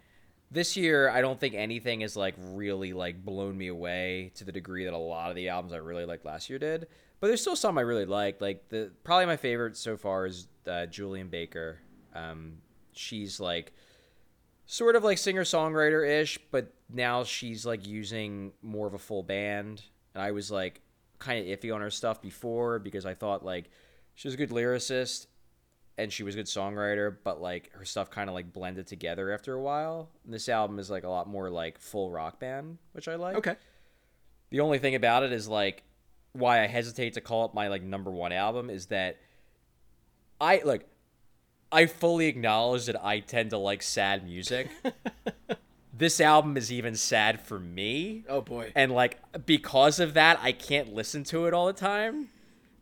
this 0.51 0.75
year 0.75 1.09
I 1.09 1.21
don't 1.21 1.39
think 1.39 1.53
anything 1.53 2.01
has 2.01 2.15
like 2.15 2.35
really 2.37 2.93
like 2.93 3.23
blown 3.23 3.57
me 3.57 3.67
away 3.67 4.31
to 4.35 4.43
the 4.43 4.51
degree 4.51 4.85
that 4.85 4.93
a 4.93 4.97
lot 4.97 5.29
of 5.29 5.35
the 5.35 5.49
albums 5.49 5.73
I 5.73 5.77
really 5.77 6.05
liked 6.05 6.25
last 6.25 6.49
year 6.49 6.59
did. 6.59 6.87
But 7.19 7.27
there's 7.27 7.41
still 7.41 7.55
some 7.55 7.77
I 7.77 7.81
really 7.81 8.05
like. 8.05 8.41
Like 8.41 8.69
the 8.69 8.91
probably 9.03 9.25
my 9.25 9.37
favorite 9.37 9.75
so 9.77 9.97
far 9.97 10.25
is 10.25 10.47
uh, 10.67 10.85
Julien 10.85 11.27
Baker. 11.27 11.79
Um, 12.15 12.59
she's 12.93 13.39
like 13.39 13.73
sort 14.65 14.95
of 14.95 15.03
like 15.03 15.17
singer 15.17 15.43
songwriter 15.43 16.07
ish, 16.07 16.39
but 16.51 16.73
now 16.89 17.23
she's 17.23 17.65
like 17.65 17.87
using 17.87 18.51
more 18.61 18.87
of 18.87 18.93
a 18.93 18.99
full 18.99 19.23
band. 19.23 19.83
And 20.13 20.23
I 20.23 20.31
was 20.31 20.49
like 20.49 20.81
kind 21.19 21.39
of 21.39 21.59
iffy 21.59 21.73
on 21.73 21.81
her 21.81 21.91
stuff 21.91 22.21
before 22.21 22.79
because 22.79 23.05
I 23.05 23.13
thought 23.13 23.45
like 23.45 23.69
she 24.15 24.27
was 24.27 24.33
a 24.35 24.37
good 24.37 24.49
lyricist 24.49 25.27
and 25.97 26.11
she 26.11 26.23
was 26.23 26.33
a 26.33 26.37
good 26.37 26.47
songwriter, 26.47 27.15
but 27.23 27.41
like 27.41 27.71
her 27.73 27.85
stuff 27.85 28.09
kind 28.09 28.29
of 28.29 28.33
like 28.33 28.51
blended 28.51 28.87
together 28.87 29.31
after 29.31 29.53
a 29.53 29.61
while. 29.61 30.09
And 30.25 30.33
this 30.33 30.49
album 30.49 30.79
is 30.79 30.89
like 30.89 31.03
a 31.03 31.09
lot 31.09 31.27
more 31.27 31.49
like 31.49 31.77
full 31.77 32.09
rock 32.09 32.39
band, 32.39 32.77
which 32.93 33.07
I 33.07 33.15
like. 33.15 33.35
Okay. 33.35 33.55
The 34.49 34.61
only 34.61 34.79
thing 34.79 34.95
about 34.95 35.23
it 35.23 35.31
is 35.31 35.47
like 35.47 35.83
why 36.33 36.63
I 36.63 36.67
hesitate 36.67 37.13
to 37.13 37.21
call 37.21 37.45
it 37.45 37.53
my 37.53 37.67
like 37.67 37.83
number 37.83 38.11
one 38.11 38.31
album 38.31 38.69
is 38.69 38.87
that 38.87 39.17
I 40.41 40.61
like 40.63 40.87
I 41.71 41.85
fully 41.85 42.27
acknowledge 42.27 42.85
that 42.85 43.03
I 43.03 43.19
tend 43.19 43.51
to 43.51 43.57
like 43.57 43.83
sad 43.83 44.25
music. 44.25 44.69
this 45.99 46.19
album 46.19 46.57
is 46.57 46.71
even 46.71 46.95
sad 46.95 47.39
for 47.41 47.59
me. 47.59 48.23
Oh 48.27 48.41
boy. 48.41 48.71
And 48.75 48.91
like 48.91 49.19
because 49.45 49.99
of 49.99 50.15
that, 50.15 50.39
I 50.41 50.51
can't 50.53 50.93
listen 50.93 51.23
to 51.25 51.45
it 51.45 51.53
all 51.53 51.67
the 51.67 51.73
time. 51.73 52.29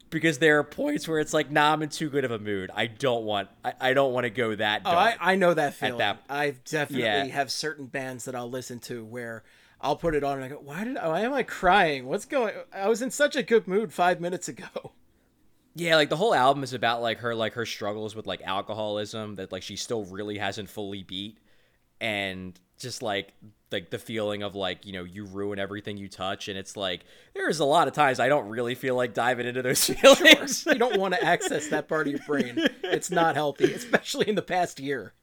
Because 0.10 0.38
there 0.40 0.58
are 0.60 0.64
points 0.64 1.06
where 1.06 1.20
it's 1.20 1.34
like, 1.34 1.52
nah, 1.52 1.74
I'm 1.74 1.82
in 1.84 1.90
too 1.90 2.10
good 2.10 2.24
of 2.24 2.32
a 2.32 2.40
mood. 2.40 2.72
I 2.74 2.88
don't 2.88 3.26
want 3.26 3.50
I, 3.66 3.74
I 3.82 3.94
don't 3.94 4.14
want 4.14 4.24
to 4.24 4.30
go 4.30 4.56
that 4.56 4.84
Oh. 4.86 4.92
I, 4.92 5.18
I 5.20 5.36
know 5.36 5.54
that 5.54 5.74
feeling. 5.74 5.98
that- 5.98 6.24
I 6.30 6.52
definitely 6.64 7.04
Yeah. 7.04 7.26
have 7.26 7.52
certain 7.52 7.88
bands 7.88 8.24
that 8.26 8.34
I'll 8.36 8.50
listen 8.50 8.80
to 8.82 9.04
where 9.04 9.44
I'll 9.82 9.98
put 9.98 10.16
it 10.16 10.24
on 10.24 10.38
and 10.38 10.46
I 10.46 10.48
go, 10.48 10.56
why 10.64 10.86
did 10.86 10.96
why 10.96 11.22
am 11.22 11.34
I 11.34 11.44
crying? 11.44 12.06
What's 12.08 12.26
going? 12.26 12.54
I 12.74 12.88
was 12.88 13.02
in 13.02 13.12
such 13.12 13.36
a 13.36 13.44
good 13.44 13.68
mood 13.68 13.92
five 13.94 14.22
minutes 14.22 14.48
ago. 14.48 14.94
Yeah, 15.76 15.96
like 15.98 16.10
the 16.10 16.16
whole 16.16 16.34
album 16.34 16.64
is 16.64 16.74
about 16.74 17.02
like 17.04 17.20
her 17.20 17.36
like 17.36 17.54
her 17.54 17.66
struggles 17.66 18.16
with 18.16 18.26
like 18.26 18.42
alcoholism 18.44 19.36
that 19.36 19.52
like 19.52 19.62
she 19.62 19.76
still 19.76 20.06
really 20.06 20.38
hasn't 20.40 20.70
fully 20.70 21.04
beat 21.04 21.38
and 22.02 22.60
just 22.78 23.02
like 23.02 23.34
like 23.72 23.90
the 23.90 24.00
feeling 24.00 24.44
of 24.44 24.56
like 24.56 24.86
you 24.86 24.94
know 24.94 25.04
you 25.04 25.26
ruin 25.26 25.60
everything 25.60 25.98
you 25.98 26.08
touch 26.08 26.48
and 26.48 26.58
it's 26.58 26.78
like 26.78 27.04
there's 27.34 27.60
a 27.60 27.66
lot 27.66 27.88
of 27.88 27.94
times 27.94 28.20
i 28.20 28.30
don't 28.30 28.48
really 28.48 28.76
feel 28.76 28.96
like 28.96 29.14
diving 29.14 29.46
into 29.46 29.62
those 29.62 29.84
feelings. 29.90 30.66
You 30.66 30.76
don't 30.76 31.00
want 31.00 31.14
to 31.14 31.24
access 31.24 31.68
that 31.70 31.88
part 31.88 32.08
of 32.08 32.14
your 32.14 32.22
brain. 32.26 32.54
It's 32.84 33.12
not 33.12 33.36
healthy, 33.36 33.74
especially 33.74 34.30
in 34.30 34.36
the 34.36 34.42
past 34.42 34.80
year. 34.80 35.14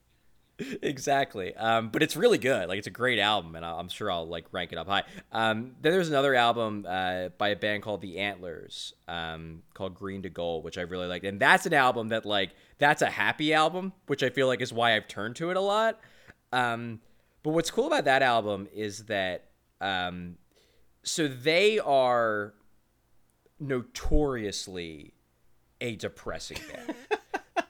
exactly. 0.81 1.55
Um 1.55 1.89
but 1.89 2.01
it's 2.03 2.15
really 2.15 2.37
good. 2.37 2.69
Like 2.69 2.77
it's 2.77 2.87
a 2.87 2.91
great 2.91 3.19
album 3.19 3.55
and 3.55 3.65
i'm 3.65 3.89
sure 3.89 4.09
i'll 4.11 4.27
like 4.27 4.45
rank 4.51 4.71
it 4.71 4.77
up 4.77 4.87
high. 4.87 5.03
Um 5.31 5.75
then 5.81 5.91
there's 5.91 6.09
another 6.09 6.35
album 6.35 6.85
uh 6.87 7.29
by 7.37 7.49
a 7.49 7.55
band 7.55 7.83
called 7.83 8.01
the 8.01 8.19
antlers 8.19 8.93
um 9.07 9.63
called 9.73 9.95
green 9.95 10.21
to 10.21 10.29
gold 10.29 10.63
which 10.63 10.77
i 10.77 10.81
really 10.81 11.07
liked. 11.07 11.25
And 11.25 11.39
that's 11.39 11.65
an 11.65 11.73
album 11.73 12.09
that 12.09 12.25
like 12.25 12.51
that's 12.77 13.01
a 13.01 13.09
happy 13.09 13.53
album 13.53 13.91
which 14.05 14.21
i 14.23 14.29
feel 14.29 14.47
like 14.47 14.61
is 14.61 14.71
why 14.71 14.95
i've 14.95 15.07
turned 15.07 15.35
to 15.37 15.49
it 15.49 15.57
a 15.57 15.61
lot. 15.61 15.99
Um 16.53 17.01
but 17.45 17.51
what's 17.51 17.71
cool 17.71 17.87
about 17.87 18.03
that 18.05 18.21
album 18.21 18.67
is 18.73 19.05
that 19.05 19.45
um 19.79 20.35
so 21.03 21.27
they 21.27 21.79
are 21.79 22.53
notoriously 23.59 25.13
a 25.79 25.95
depressing 25.95 26.57
band. 26.73 26.95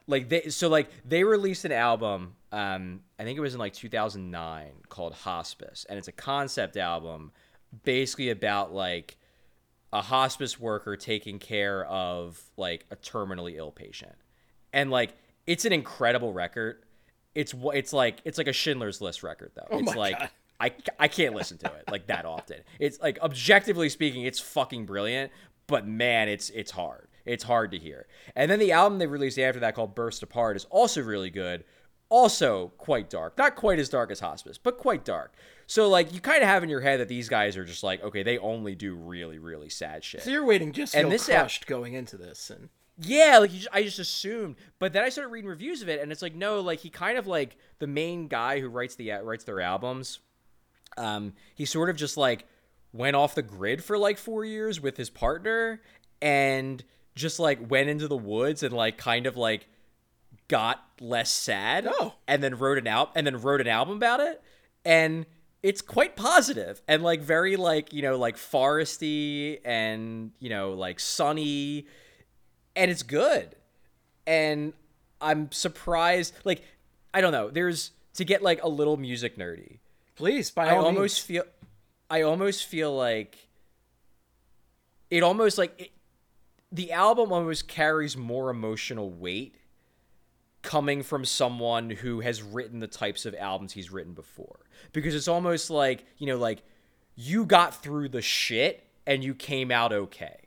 Like 0.08 0.30
they 0.30 0.50
so 0.50 0.70
like 0.70 0.90
they 1.04 1.24
released 1.24 1.66
an 1.66 1.72
album 1.72 2.36
um 2.52 3.00
i 3.18 3.24
think 3.24 3.40
it 3.40 3.42
was 3.42 3.56
in 3.56 3.60
like 3.60 3.74
2009 3.74 4.68
called 4.88 5.14
hospice 5.14 5.84
and 5.90 5.98
it's 5.98 6.08
a 6.08 6.12
concept 6.12 6.78
album 6.78 7.32
basically 7.84 8.30
about 8.30 8.72
like 8.72 9.18
a 9.96 10.02
hospice 10.02 10.60
worker 10.60 10.98
taking 10.98 11.40
care 11.40 11.86
of 11.86 12.42
like 12.58 12.86
a 12.92 12.96
terminally 12.98 13.56
ill 13.56 13.72
patient. 13.72 14.16
And 14.74 14.92
like 14.92 15.16
it's 15.48 15.64
an 15.64 15.72
incredible 15.72 16.34
record 16.34 16.84
it's 17.36 17.54
it's 17.74 17.94
like 17.94 18.20
it's 18.26 18.38
like 18.38 18.48
a 18.48 18.54
schindler's 18.54 19.02
list 19.02 19.22
record 19.22 19.52
though 19.56 19.68
Oh 19.70 19.80
it's 19.80 19.96
like 19.96 20.18
God. 20.18 20.30
I, 20.60 20.72
I 20.98 21.08
can't 21.10 21.36
listen 21.36 21.58
to 21.60 21.66
it 21.68 21.84
like 21.92 22.08
that 22.08 22.26
often. 22.26 22.62
It's 22.80 23.00
like 23.02 23.20
objectively 23.20 23.90
speaking, 23.90 24.24
it's 24.24 24.40
fucking 24.40 24.86
brilliant, 24.86 25.32
but 25.68 25.86
man, 25.86 26.30
it's 26.30 26.50
it's 26.50 26.72
hard. 26.72 27.08
It's 27.26 27.44
hard 27.44 27.72
to 27.72 27.78
hear. 27.78 28.08
And 28.36 28.50
then 28.50 28.60
the 28.60 28.72
album 28.72 29.00
they 29.00 29.08
released 29.08 29.38
after 29.38 29.60
that 29.60 29.76
called 29.76 29.96
Burst 29.96 30.24
Apart 30.24 30.56
is 30.56 30.66
also 30.70 31.02
really 31.02 31.30
good, 31.30 31.66
also 32.08 32.72
quite 32.78 33.10
dark. 33.10 33.38
Not 33.38 33.56
quite 33.56 33.80
as 33.80 33.90
dark 33.90 34.12
as 34.12 34.20
Hospice, 34.22 34.58
but 34.58 34.78
quite 34.78 35.04
dark. 35.04 35.34
So 35.68 35.90
like 35.90 36.14
you 36.14 36.22
kind 36.22 36.42
of 36.42 36.48
have 36.48 36.64
in 36.64 36.70
your 36.70 36.82
head 36.82 37.02
that 37.02 37.10
these 37.10 37.28
guys 37.28 37.58
are 37.58 37.66
just 37.66 37.84
like, 37.84 38.02
okay, 38.02 38.24
they 38.24 38.38
only 38.38 38.76
do 38.76 38.96
really 38.96 39.40
really 39.40 39.70
sad 39.70 40.06
shit. 40.06 40.24
So 40.24 40.30
you're 40.30 40.46
waiting 40.46 40.72
just 40.72 40.96
And 40.96 41.12
this 41.12 41.28
al- 41.28 41.42
crushed 41.42 41.68
going 41.68 41.96
into 41.96 42.16
this, 42.16 42.50
and 42.50 42.70
Yeah, 42.98 43.40
like 43.40 43.52
you 43.52 43.60
just, 43.60 43.70
I 43.74 43.84
just 43.84 44.00
assumed, 44.00 44.56
but 44.80 44.94
then 44.94 45.04
I 45.04 45.10
started 45.10 45.30
reading 45.30 45.50
reviews 45.50 45.82
of 45.82 45.90
it, 45.90 46.02
and 46.02 46.12
it's 46.12 46.22
like 46.22 46.34
no, 46.34 46.62
like 46.62 46.80
he 46.80 46.90
kind 46.90 47.18
of 47.18 47.28
like 47.28 47.58
the 47.80 47.88
main 47.88 48.28
guy 48.28 48.60
who 48.60 48.70
writes 48.70 48.96
the 48.96 49.12
writes 49.24 49.44
their 49.44 49.60
albums. 49.60 50.20
Um, 50.98 51.34
he 51.56 51.66
sort 51.66 51.90
of 51.90 51.98
just 51.98 52.16
like 52.16 52.46
went 52.94 53.16
off 53.18 53.36
the 53.36 53.42
grid 53.42 53.84
for 53.84 53.98
like 53.98 54.18
four 54.18 54.46
years 54.46 54.80
with 54.80 54.96
his 54.96 55.10
partner, 55.10 55.82
and 56.22 56.84
just 57.16 57.38
like 57.38 57.70
went 57.70 57.90
into 57.90 58.08
the 58.08 58.16
woods 58.16 58.64
and 58.64 58.74
like 58.74 58.98
kind 58.98 59.28
of 59.28 59.36
like 59.36 59.68
got 60.48 60.82
less 61.02 61.32
sad. 61.32 61.88
Oh. 61.90 62.14
and 62.28 62.42
then 62.42 62.58
wrote 62.58 62.78
an 62.78 62.88
out 62.88 63.12
and 63.16 63.28
then 63.28 63.42
wrote 63.42 63.60
an 63.60 63.68
album 63.68 63.98
about 63.98 64.22
it, 64.22 64.42
and 64.86 65.26
it's 65.62 65.82
quite 65.82 66.16
positive 66.16 66.80
and 66.88 67.02
like 67.02 67.22
very 67.22 67.56
like 67.56 67.92
you 67.92 68.04
know 68.04 68.18
like 68.18 68.38
foresty 68.38 69.60
and 69.66 70.32
you 70.40 70.48
know 70.50 70.74
like 70.74 71.00
sunny 71.00 71.88
and 72.76 72.92
it's 72.92 73.04
good. 73.04 73.56
And 74.28 74.74
I'm 75.22 75.52
surprised 75.52 76.34
like 76.44 76.64
I 77.14 77.22
don't 77.22 77.32
know, 77.32 77.50
there's 77.50 77.92
to 78.16 78.26
get 78.26 78.42
like 78.42 78.64
a 78.64 78.68
little 78.68 78.98
music 78.98 79.38
nerdy. 79.38 79.80
please, 80.16 80.52
by 80.52 80.68
I 80.68 80.76
almost 80.78 81.30
means. 81.30 81.44
feel 81.44 81.44
I 82.10 82.22
almost 82.22 82.66
feel 82.66 82.96
like 82.96 83.38
it 85.10 85.24
almost 85.24 85.58
like 85.58 85.80
it, 85.80 85.92
the 86.72 86.92
album 86.92 87.32
almost 87.32 87.68
carries 87.68 88.18
more 88.18 88.50
emotional 88.50 89.10
weight 89.10 89.56
coming 90.62 91.04
from 91.04 91.24
someone 91.24 91.92
who 91.92 92.22
has 92.22 92.42
written 92.42 92.80
the 92.80 92.88
types 92.88 93.26
of 93.26 93.36
albums 93.36 93.74
he's 93.74 93.92
written 93.92 94.14
before 94.14 94.60
because 94.94 95.14
it's 95.14 95.28
almost 95.28 95.70
like 95.70 96.06
you 96.18 96.26
know 96.26 96.38
like 96.38 96.64
you 97.16 97.46
got 97.46 97.84
through 97.84 98.10
the 98.10 98.22
shit 98.22 98.84
and 99.06 99.24
you 99.24 99.36
came 99.36 99.72
out 99.72 99.94
okay 99.94 100.38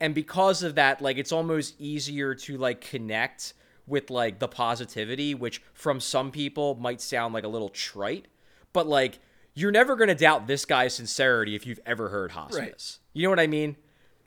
and 0.00 0.14
because 0.14 0.62
of 0.62 0.74
that 0.76 1.00
like 1.00 1.16
it's 1.18 1.32
almost 1.32 1.74
easier 1.80 2.34
to 2.34 2.56
like 2.56 2.80
connect 2.80 3.54
with 3.86 4.10
like 4.10 4.38
the 4.38 4.48
positivity 4.48 5.34
which 5.34 5.62
from 5.72 6.00
some 6.00 6.30
people 6.30 6.74
might 6.76 7.00
sound 7.00 7.34
like 7.34 7.44
a 7.44 7.48
little 7.48 7.68
trite 7.70 8.26
but 8.72 8.86
like 8.86 9.18
you're 9.54 9.72
never 9.72 9.96
going 9.96 10.08
to 10.08 10.14
doubt 10.14 10.46
this 10.46 10.64
guy's 10.64 10.94
sincerity 10.94 11.54
if 11.54 11.66
you've 11.66 11.80
ever 11.86 12.08
heard 12.10 12.32
hospice 12.32 13.00
you 13.12 13.22
know 13.22 13.30
what 13.30 13.40
i 13.40 13.46
mean? 13.46 13.76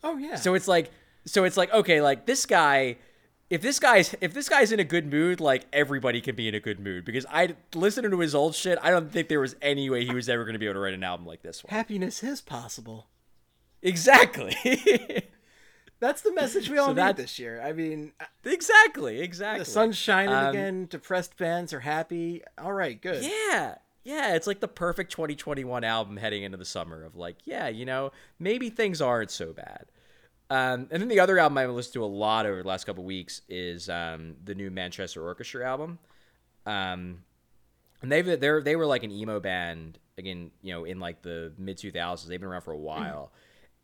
Oh 0.03 0.18
yeah. 0.18 0.35
so 0.35 0.56
it's 0.56 0.68
like 0.68 0.91
so 1.26 1.43
it's 1.43 1.57
like 1.57 1.72
okay 1.72 2.02
like 2.02 2.26
this 2.26 2.45
guy 2.45 2.98
if 3.52 3.61
this 3.61 3.80
guy's 3.80 4.15
if 4.22 4.34
this 4.34 4.49
guy's 4.49 4.72
in 4.72 4.80
a 4.80 4.84
good 4.84 5.11
mood 5.11 5.39
like 5.39 5.65
everybody 5.72 6.22
can 6.22 6.35
be 6.35 6.48
in 6.48 6.56
a 6.56 6.60
good 6.60 6.80
mood 6.80 7.06
because 7.06 7.26
i 7.30 7.53
listening 7.76 8.10
to 8.10 8.19
his 8.19 8.34
old 8.34 8.56
shit 8.56 8.80
i 8.81 8.89
don't 8.89 9.11
think 9.11 9.27
there 9.27 9.39
was 9.39 9.56
any 9.61 9.89
way 9.89 10.03
he 10.06 10.14
was 10.14 10.27
ever 10.27 10.43
going 10.43 10.53
to 10.53 10.60
be 10.60 10.65
able 10.65 10.73
to 10.76 10.80
write 10.80 10.93
an 10.95 11.03
album 11.03 11.27
like 11.27 11.43
this 11.43 11.64
one. 11.64 11.69
Happiness 11.69 12.23
is 12.23 12.41
possible. 12.41 13.07
exactly 13.84 14.56
That's 16.02 16.22
the 16.23 16.34
message 16.34 16.68
we 16.69 16.78
all 16.80 16.90
need 16.90 16.98
that- 16.98 17.15
this 17.15 17.40
year. 17.40 17.61
I 17.61 17.72
mean, 17.72 18.11
exactly 18.44 19.22
exactly 19.22 19.60
the 19.60 19.65
sun's 19.65 19.95
shining 19.98 20.34
Um, 20.34 20.48
again. 20.48 20.88
Depressed 20.90 21.38
bands 21.38 21.72
are 21.73 21.80
happy. 21.82 22.44
All 22.57 22.73
right, 22.73 22.99
good. 23.02 23.23
Yeah. 23.23 23.76
Yeah, 24.03 24.34
it's 24.36 24.48
like 24.48 24.60
the 24.61 24.68
perfect 24.68 25.11
2021 25.11 25.84
album 25.84 26.18
heading 26.18 26.41
into 26.41 26.57
the 26.57 26.65
summer 26.65 27.03
of 27.03 27.15
like, 27.15 27.38
yeah, 27.45 27.68
you 27.68 27.86
know, 27.86 28.11
maybe 28.40 28.72
things 28.72 28.99
aren't 28.99 29.30
so 29.30 29.53
bad. 29.53 29.86
Um, 30.49 30.88
and 30.90 31.02
then 31.02 31.07
the 31.07 31.19
other 31.19 31.38
album 31.38 31.60
I've 31.60 31.69
listened 31.69 31.94
to 31.94 32.03
a 32.03 32.07
lot 32.07 32.45
over 32.48 32.64
the 32.64 32.68
last 32.68 32.86
couple 32.86 33.03
weeks 33.03 33.44
is 33.48 33.88
um, 33.90 34.36
the 34.44 34.56
new 34.56 34.72
Manchester 34.72 35.23
Orchestra 35.23 35.65
album. 35.69 35.99
Um, 36.65 37.23
and 38.02 38.11
they've 38.11 38.26
they 38.26 38.60
they 38.61 38.76
were 38.76 38.88
like 38.88 39.03
an 39.03 39.11
emo 39.11 39.40
band 39.40 39.99
again, 40.18 40.49
you 40.64 40.73
know, 40.73 40.84
in 40.86 40.99
like 40.99 41.22
the 41.22 41.53
mid 41.60 41.78
2000s. 41.78 42.26
They've 42.28 42.40
been 42.40 42.49
around 42.49 42.61
for 42.61 42.72
a 42.73 42.78
while. 42.78 43.32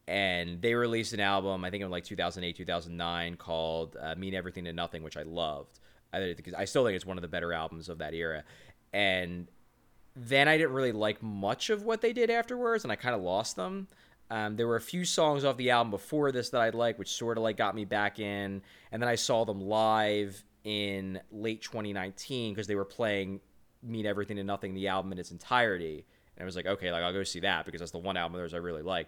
And 0.07 0.61
they 0.61 0.73
released 0.73 1.11
an 1.13 1.19
album, 1.19 1.65
I 1.65 1.69
think 1.69 1.83
in 1.83 1.89
like 1.89 2.05
2008, 2.05 2.55
2009, 2.55 3.35
called 3.35 3.97
uh, 3.99 4.15
"Mean 4.15 4.33
Everything 4.33 4.63
to 4.63 4.73
Nothing," 4.73 5.03
which 5.03 5.17
I 5.17 5.23
loved. 5.23 5.79
I, 6.13 6.35
I 6.57 6.65
still 6.65 6.85
think 6.85 6.95
it's 6.95 7.05
one 7.05 7.17
of 7.17 7.21
the 7.21 7.27
better 7.27 7.51
albums 7.51 7.89
of 7.89 7.97
that 7.97 8.13
era. 8.13 8.43
And 8.93 9.47
then 10.15 10.47
I 10.47 10.57
didn't 10.57 10.73
really 10.73 10.93
like 10.93 11.21
much 11.21 11.69
of 11.69 11.83
what 11.83 12.01
they 12.01 12.13
did 12.13 12.29
afterwards, 12.29 12.83
and 12.83 12.91
I 12.91 12.95
kind 12.95 13.15
of 13.15 13.21
lost 13.21 13.55
them. 13.57 13.87
Um, 14.29 14.55
there 14.55 14.67
were 14.67 14.75
a 14.75 14.81
few 14.81 15.05
songs 15.05 15.45
off 15.45 15.57
the 15.57 15.69
album 15.69 15.91
before 15.91 16.31
this 16.31 16.49
that 16.49 16.61
I 16.61 16.69
liked, 16.69 16.99
which 16.99 17.11
sort 17.11 17.37
of 17.37 17.43
like 17.43 17.57
got 17.57 17.75
me 17.75 17.85
back 17.85 18.19
in. 18.19 18.61
And 18.91 19.01
then 19.01 19.07
I 19.07 19.15
saw 19.15 19.45
them 19.45 19.61
live 19.61 20.43
in 20.63 21.19
late 21.31 21.61
2019 21.61 22.53
because 22.53 22.67
they 22.67 22.75
were 22.75 22.85
playing 22.85 23.39
"Mean 23.83 24.05
Everything 24.05 24.37
to 24.37 24.43
Nothing," 24.43 24.73
the 24.73 24.87
album 24.87 25.11
in 25.11 25.19
its 25.19 25.31
entirety. 25.31 26.05
And 26.35 26.43
I 26.43 26.45
was 26.45 26.55
like, 26.55 26.65
okay, 26.65 26.91
like 26.91 27.03
I'll 27.03 27.13
go 27.13 27.23
see 27.23 27.39
that 27.41 27.65
because 27.65 27.79
that's 27.79 27.91
the 27.91 27.97
one 27.99 28.17
album 28.17 28.35
of 28.35 28.39
theirs 28.39 28.53
I 28.53 28.57
really 28.57 28.83
like. 28.83 29.07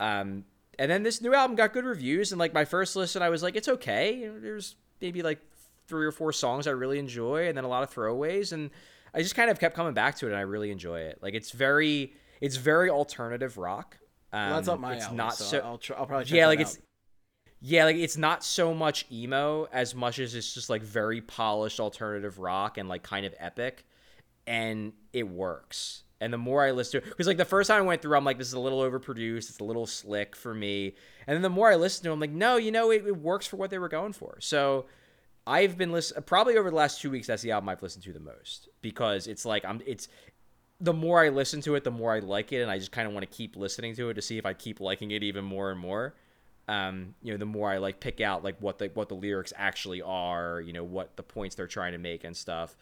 Um, 0.00 0.44
and 0.78 0.90
then 0.90 1.02
this 1.04 1.20
new 1.20 1.34
album 1.34 1.56
got 1.56 1.72
good 1.72 1.84
reviews, 1.84 2.32
and 2.32 2.38
like 2.38 2.52
my 2.54 2.64
first 2.64 2.96
listen, 2.96 3.22
I 3.22 3.28
was 3.28 3.42
like, 3.42 3.54
it's 3.54 3.68
okay. 3.68 4.28
There's 4.40 4.74
maybe 5.00 5.22
like 5.22 5.38
three 5.86 6.06
or 6.06 6.10
four 6.10 6.32
songs 6.32 6.66
I 6.66 6.70
really 6.70 6.98
enjoy, 6.98 7.46
and 7.48 7.56
then 7.56 7.64
a 7.64 7.68
lot 7.68 7.82
of 7.82 7.94
throwaways, 7.94 8.52
and 8.52 8.70
I 9.14 9.20
just 9.22 9.34
kind 9.34 9.50
of 9.50 9.60
kept 9.60 9.76
coming 9.76 9.92
back 9.92 10.16
to 10.16 10.26
it, 10.26 10.30
and 10.30 10.38
I 10.38 10.42
really 10.42 10.70
enjoy 10.70 11.00
it. 11.00 11.18
Like 11.20 11.34
it's 11.34 11.50
very, 11.50 12.14
it's 12.40 12.56
very 12.56 12.88
alternative 12.90 13.58
rock. 13.58 13.98
Um, 14.32 14.40
Well, 14.46 14.54
that's 14.56 14.68
up 14.68 14.80
my 14.80 14.94
it's 14.94 15.04
alley. 15.06 15.16
not 15.16 15.34
so, 15.34 15.44
so. 15.44 15.58
I'll, 15.58 15.78
try, 15.78 15.96
I'll 15.96 16.06
probably 16.06 16.34
yeah, 16.36 16.46
like 16.46 16.60
out. 16.60 16.62
it's. 16.62 16.78
Yeah, 17.62 17.84
like 17.84 17.96
it's 17.96 18.16
not 18.16 18.42
so 18.42 18.72
much 18.72 19.04
emo 19.12 19.68
as 19.70 19.94
much 19.94 20.18
as 20.18 20.34
it's 20.34 20.54
just 20.54 20.70
like 20.70 20.82
very 20.82 21.20
polished 21.20 21.78
alternative 21.78 22.38
rock 22.38 22.78
and 22.78 22.88
like 22.88 23.02
kind 23.02 23.26
of 23.26 23.34
epic, 23.38 23.84
and 24.46 24.94
it 25.12 25.28
works. 25.28 26.04
And 26.20 26.32
the 26.32 26.38
more 26.38 26.62
I 26.62 26.72
listen 26.72 27.00
to 27.00 27.06
it, 27.06 27.10
because 27.10 27.26
like 27.26 27.38
the 27.38 27.44
first 27.44 27.68
time 27.68 27.82
I 27.82 27.86
went 27.86 28.02
through, 28.02 28.16
I'm 28.16 28.24
like, 28.24 28.36
this 28.36 28.48
is 28.48 28.52
a 28.52 28.60
little 28.60 28.80
overproduced, 28.80 29.48
it's 29.48 29.58
a 29.58 29.64
little 29.64 29.86
slick 29.86 30.36
for 30.36 30.52
me. 30.52 30.94
And 31.26 31.34
then 31.34 31.42
the 31.42 31.48
more 31.48 31.70
I 31.70 31.76
listen 31.76 32.04
to, 32.04 32.10
it, 32.10 32.12
I'm 32.12 32.20
like, 32.20 32.30
no, 32.30 32.56
you 32.56 32.70
know, 32.70 32.90
it, 32.90 33.06
it 33.06 33.16
works 33.16 33.46
for 33.46 33.56
what 33.56 33.70
they 33.70 33.78
were 33.78 33.88
going 33.88 34.12
for. 34.12 34.36
So 34.40 34.86
I've 35.46 35.78
been 35.78 35.92
listening 35.92 36.22
probably 36.24 36.58
over 36.58 36.70
the 36.70 36.76
last 36.76 37.00
two 37.00 37.10
weeks. 37.10 37.26
That's 37.26 37.42
the 37.42 37.52
album 37.52 37.70
I've 37.70 37.82
listened 37.82 38.04
to 38.04 38.12
the 38.12 38.20
most 38.20 38.68
because 38.82 39.26
it's 39.26 39.44
like 39.44 39.64
I'm. 39.64 39.80
It's 39.86 40.08
the 40.80 40.92
more 40.92 41.24
I 41.24 41.28
listen 41.30 41.60
to 41.62 41.74
it, 41.74 41.84
the 41.84 41.90
more 41.90 42.14
I 42.14 42.20
like 42.20 42.52
it, 42.52 42.62
and 42.62 42.70
I 42.70 42.78
just 42.78 42.92
kind 42.92 43.08
of 43.08 43.14
want 43.14 43.28
to 43.28 43.36
keep 43.36 43.56
listening 43.56 43.94
to 43.96 44.10
it 44.10 44.14
to 44.14 44.22
see 44.22 44.38
if 44.38 44.46
I 44.46 44.54
keep 44.54 44.80
liking 44.80 45.10
it 45.10 45.22
even 45.22 45.44
more 45.44 45.70
and 45.70 45.80
more. 45.80 46.14
Um, 46.68 47.14
you 47.22 47.32
know, 47.32 47.38
the 47.38 47.46
more 47.46 47.70
I 47.70 47.78
like 47.78 47.98
pick 48.00 48.20
out 48.20 48.44
like 48.44 48.56
what 48.60 48.78
the 48.78 48.90
what 48.94 49.08
the 49.08 49.14
lyrics 49.14 49.52
actually 49.56 50.02
are, 50.02 50.60
you 50.60 50.72
know, 50.72 50.84
what 50.84 51.16
the 51.16 51.22
points 51.22 51.56
they're 51.56 51.66
trying 51.66 51.92
to 51.92 51.98
make 51.98 52.24
and 52.24 52.36
stuff. 52.36 52.76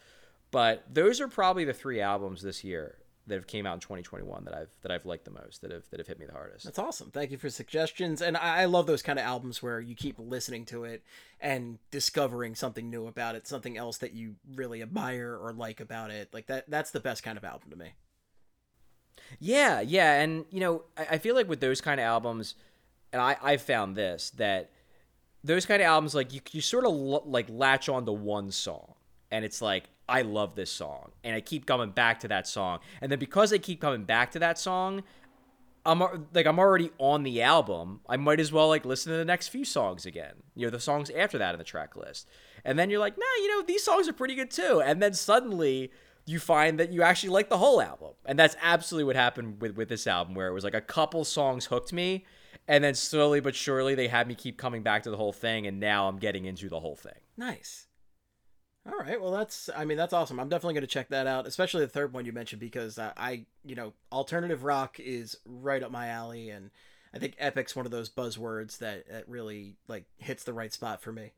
But 0.50 0.84
those 0.92 1.20
are 1.20 1.28
probably 1.28 1.64
the 1.64 1.72
three 1.72 2.00
albums 2.00 2.42
this 2.42 2.64
year 2.64 2.98
that 3.28 3.34
have 3.36 3.46
came 3.46 3.66
out 3.66 3.74
in 3.74 3.80
2021 3.80 4.44
that 4.44 4.54
I've 4.54 4.74
that 4.82 4.90
I've 4.90 5.06
liked 5.06 5.24
the 5.24 5.30
most, 5.30 5.62
that 5.62 5.70
have 5.70 5.88
that 5.90 6.00
have 6.00 6.06
hit 6.06 6.18
me 6.18 6.26
the 6.26 6.32
hardest. 6.32 6.64
That's 6.64 6.78
awesome. 6.78 7.10
Thank 7.10 7.30
you 7.30 7.38
for 7.38 7.50
suggestions. 7.50 8.20
And 8.20 8.36
I, 8.36 8.62
I 8.62 8.64
love 8.66 8.86
those 8.86 9.02
kind 9.02 9.18
of 9.18 9.24
albums 9.24 9.62
where 9.62 9.80
you 9.80 9.94
keep 9.94 10.16
listening 10.18 10.64
to 10.66 10.84
it 10.84 11.02
and 11.40 11.78
discovering 11.90 12.54
something 12.54 12.90
new 12.90 13.06
about 13.06 13.34
it, 13.34 13.46
something 13.46 13.76
else 13.76 13.98
that 13.98 14.12
you 14.12 14.36
really 14.54 14.82
admire 14.82 15.38
or 15.40 15.52
like 15.52 15.80
about 15.80 16.10
it. 16.10 16.28
Like 16.32 16.46
that 16.46 16.68
that's 16.68 16.90
the 16.90 17.00
best 17.00 17.22
kind 17.22 17.38
of 17.38 17.44
album 17.44 17.70
to 17.70 17.76
me. 17.76 17.92
Yeah, 19.38 19.80
yeah, 19.80 20.20
and 20.20 20.44
you 20.50 20.60
know, 20.60 20.84
I, 20.96 21.06
I 21.12 21.18
feel 21.18 21.34
like 21.34 21.48
with 21.48 21.60
those 21.60 21.80
kind 21.80 22.00
of 22.00 22.04
albums, 22.04 22.54
and 23.12 23.20
I 23.20 23.36
I 23.42 23.56
found 23.56 23.96
this 23.96 24.30
that 24.30 24.70
those 25.44 25.66
kind 25.66 25.80
of 25.80 25.86
albums 25.86 26.14
like 26.14 26.32
you 26.32 26.40
you 26.50 26.60
sort 26.60 26.84
of 26.84 26.92
l- 26.92 27.24
like 27.26 27.46
latch 27.48 27.88
on 27.88 28.06
to 28.06 28.12
one 28.12 28.50
song, 28.50 28.94
and 29.30 29.44
it's 29.44 29.60
like 29.62 29.84
I 30.08 30.22
love 30.22 30.54
this 30.54 30.70
song, 30.70 31.12
and 31.22 31.34
I 31.34 31.40
keep 31.40 31.66
coming 31.66 31.90
back 31.90 32.20
to 32.20 32.28
that 32.28 32.46
song, 32.46 32.80
and 33.00 33.10
then 33.10 33.18
because 33.18 33.52
I 33.52 33.58
keep 33.58 33.80
coming 33.80 34.04
back 34.04 34.32
to 34.32 34.38
that 34.38 34.58
song. 34.58 35.02
I'm 35.86 36.02
like 36.34 36.44
I'm 36.44 36.58
already 36.58 36.90
on 36.98 37.22
the 37.22 37.40
album. 37.40 38.00
I 38.06 38.18
might 38.18 38.40
as 38.40 38.52
well 38.52 38.68
like 38.68 38.84
listen 38.84 39.10
to 39.12 39.16
the 39.16 39.24
next 39.24 39.48
few 39.48 39.64
songs 39.64 40.04
again. 40.04 40.34
You 40.54 40.66
know, 40.66 40.70
the 40.70 40.80
songs 40.80 41.08
after 41.08 41.38
that 41.38 41.54
in 41.54 41.58
the 41.58 41.64
track 41.64 41.96
list. 41.96 42.28
And 42.62 42.78
then 42.78 42.90
you're 42.90 43.00
like, 43.00 43.16
"Nah, 43.16 43.24
you 43.40 43.48
know, 43.48 43.62
these 43.62 43.84
songs 43.84 44.06
are 44.06 44.12
pretty 44.12 44.34
good 44.34 44.50
too." 44.50 44.82
And 44.84 45.00
then 45.00 45.14
suddenly 45.14 45.90
you 46.28 46.38
find 46.38 46.78
that 46.78 46.92
you 46.92 47.02
actually 47.02 47.30
like 47.30 47.48
the 47.48 47.56
whole 47.56 47.80
album. 47.80 48.10
And 48.26 48.38
that's 48.38 48.56
absolutely 48.60 49.04
what 49.04 49.16
happened 49.16 49.62
with 49.62 49.76
with 49.76 49.88
this 49.88 50.06
album 50.06 50.34
where 50.34 50.48
it 50.48 50.52
was 50.52 50.62
like 50.62 50.74
a 50.74 50.80
couple 50.80 51.24
songs 51.24 51.66
hooked 51.66 51.92
me 51.92 52.26
and 52.68 52.84
then 52.84 52.94
slowly 52.94 53.40
but 53.40 53.54
surely 53.54 53.94
they 53.94 54.08
had 54.08 54.28
me 54.28 54.34
keep 54.34 54.58
coming 54.58 54.82
back 54.82 55.02
to 55.04 55.10
the 55.10 55.16
whole 55.16 55.32
thing 55.32 55.66
and 55.66 55.80
now 55.80 56.06
I'm 56.06 56.18
getting 56.18 56.44
into 56.44 56.68
the 56.68 56.80
whole 56.80 56.96
thing. 56.96 57.20
Nice. 57.36 57.87
All 58.88 58.98
right. 58.98 59.20
Well, 59.20 59.32
that's. 59.32 59.68
I 59.76 59.84
mean, 59.84 59.98
that's 59.98 60.14
awesome. 60.14 60.40
I'm 60.40 60.48
definitely 60.48 60.74
going 60.74 60.82
to 60.82 60.86
check 60.86 61.08
that 61.10 61.26
out, 61.26 61.46
especially 61.46 61.82
the 61.82 61.88
third 61.88 62.14
one 62.14 62.24
you 62.24 62.32
mentioned 62.32 62.60
because 62.60 62.98
uh, 62.98 63.12
I, 63.16 63.44
you 63.64 63.74
know, 63.74 63.92
alternative 64.10 64.64
rock 64.64 64.98
is 64.98 65.36
right 65.44 65.82
up 65.82 65.90
my 65.90 66.08
alley, 66.08 66.48
and 66.48 66.70
I 67.12 67.18
think 67.18 67.34
epic's 67.38 67.76
one 67.76 67.84
of 67.84 67.92
those 67.92 68.08
buzzwords 68.08 68.78
that, 68.78 69.08
that 69.10 69.28
really 69.28 69.76
like 69.88 70.04
hits 70.16 70.44
the 70.44 70.54
right 70.54 70.72
spot 70.72 71.02
for 71.02 71.12
me. 71.12 71.32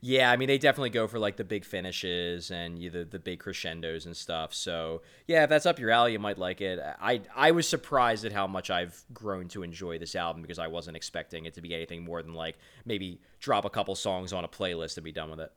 Yeah, 0.00 0.32
I 0.32 0.36
mean 0.36 0.48
they 0.48 0.58
definitely 0.58 0.90
go 0.90 1.06
for 1.06 1.18
like 1.18 1.36
the 1.36 1.44
big 1.44 1.64
finishes 1.64 2.50
and 2.50 2.76
you 2.78 2.90
the 2.90 3.04
the 3.04 3.20
big 3.20 3.38
crescendos 3.38 4.06
and 4.06 4.16
stuff. 4.16 4.52
So 4.52 5.02
yeah, 5.28 5.44
if 5.44 5.48
that's 5.48 5.66
up 5.66 5.78
your 5.78 5.90
alley, 5.90 6.12
you 6.12 6.18
might 6.18 6.38
like 6.38 6.60
it. 6.60 6.80
I 7.00 7.22
I 7.36 7.52
was 7.52 7.68
surprised 7.68 8.24
at 8.24 8.32
how 8.32 8.46
much 8.48 8.68
I've 8.70 9.04
grown 9.14 9.46
to 9.48 9.62
enjoy 9.62 9.98
this 9.98 10.16
album 10.16 10.42
because 10.42 10.58
I 10.58 10.66
wasn't 10.66 10.96
expecting 10.96 11.44
it 11.44 11.54
to 11.54 11.60
be 11.60 11.72
anything 11.74 12.02
more 12.02 12.20
than 12.22 12.34
like 12.34 12.56
maybe 12.84 13.20
drop 13.38 13.64
a 13.64 13.70
couple 13.70 13.94
songs 13.94 14.32
on 14.32 14.44
a 14.44 14.48
playlist 14.48 14.96
and 14.96 15.04
be 15.04 15.12
done 15.12 15.30
with 15.30 15.40
it. 15.40 15.52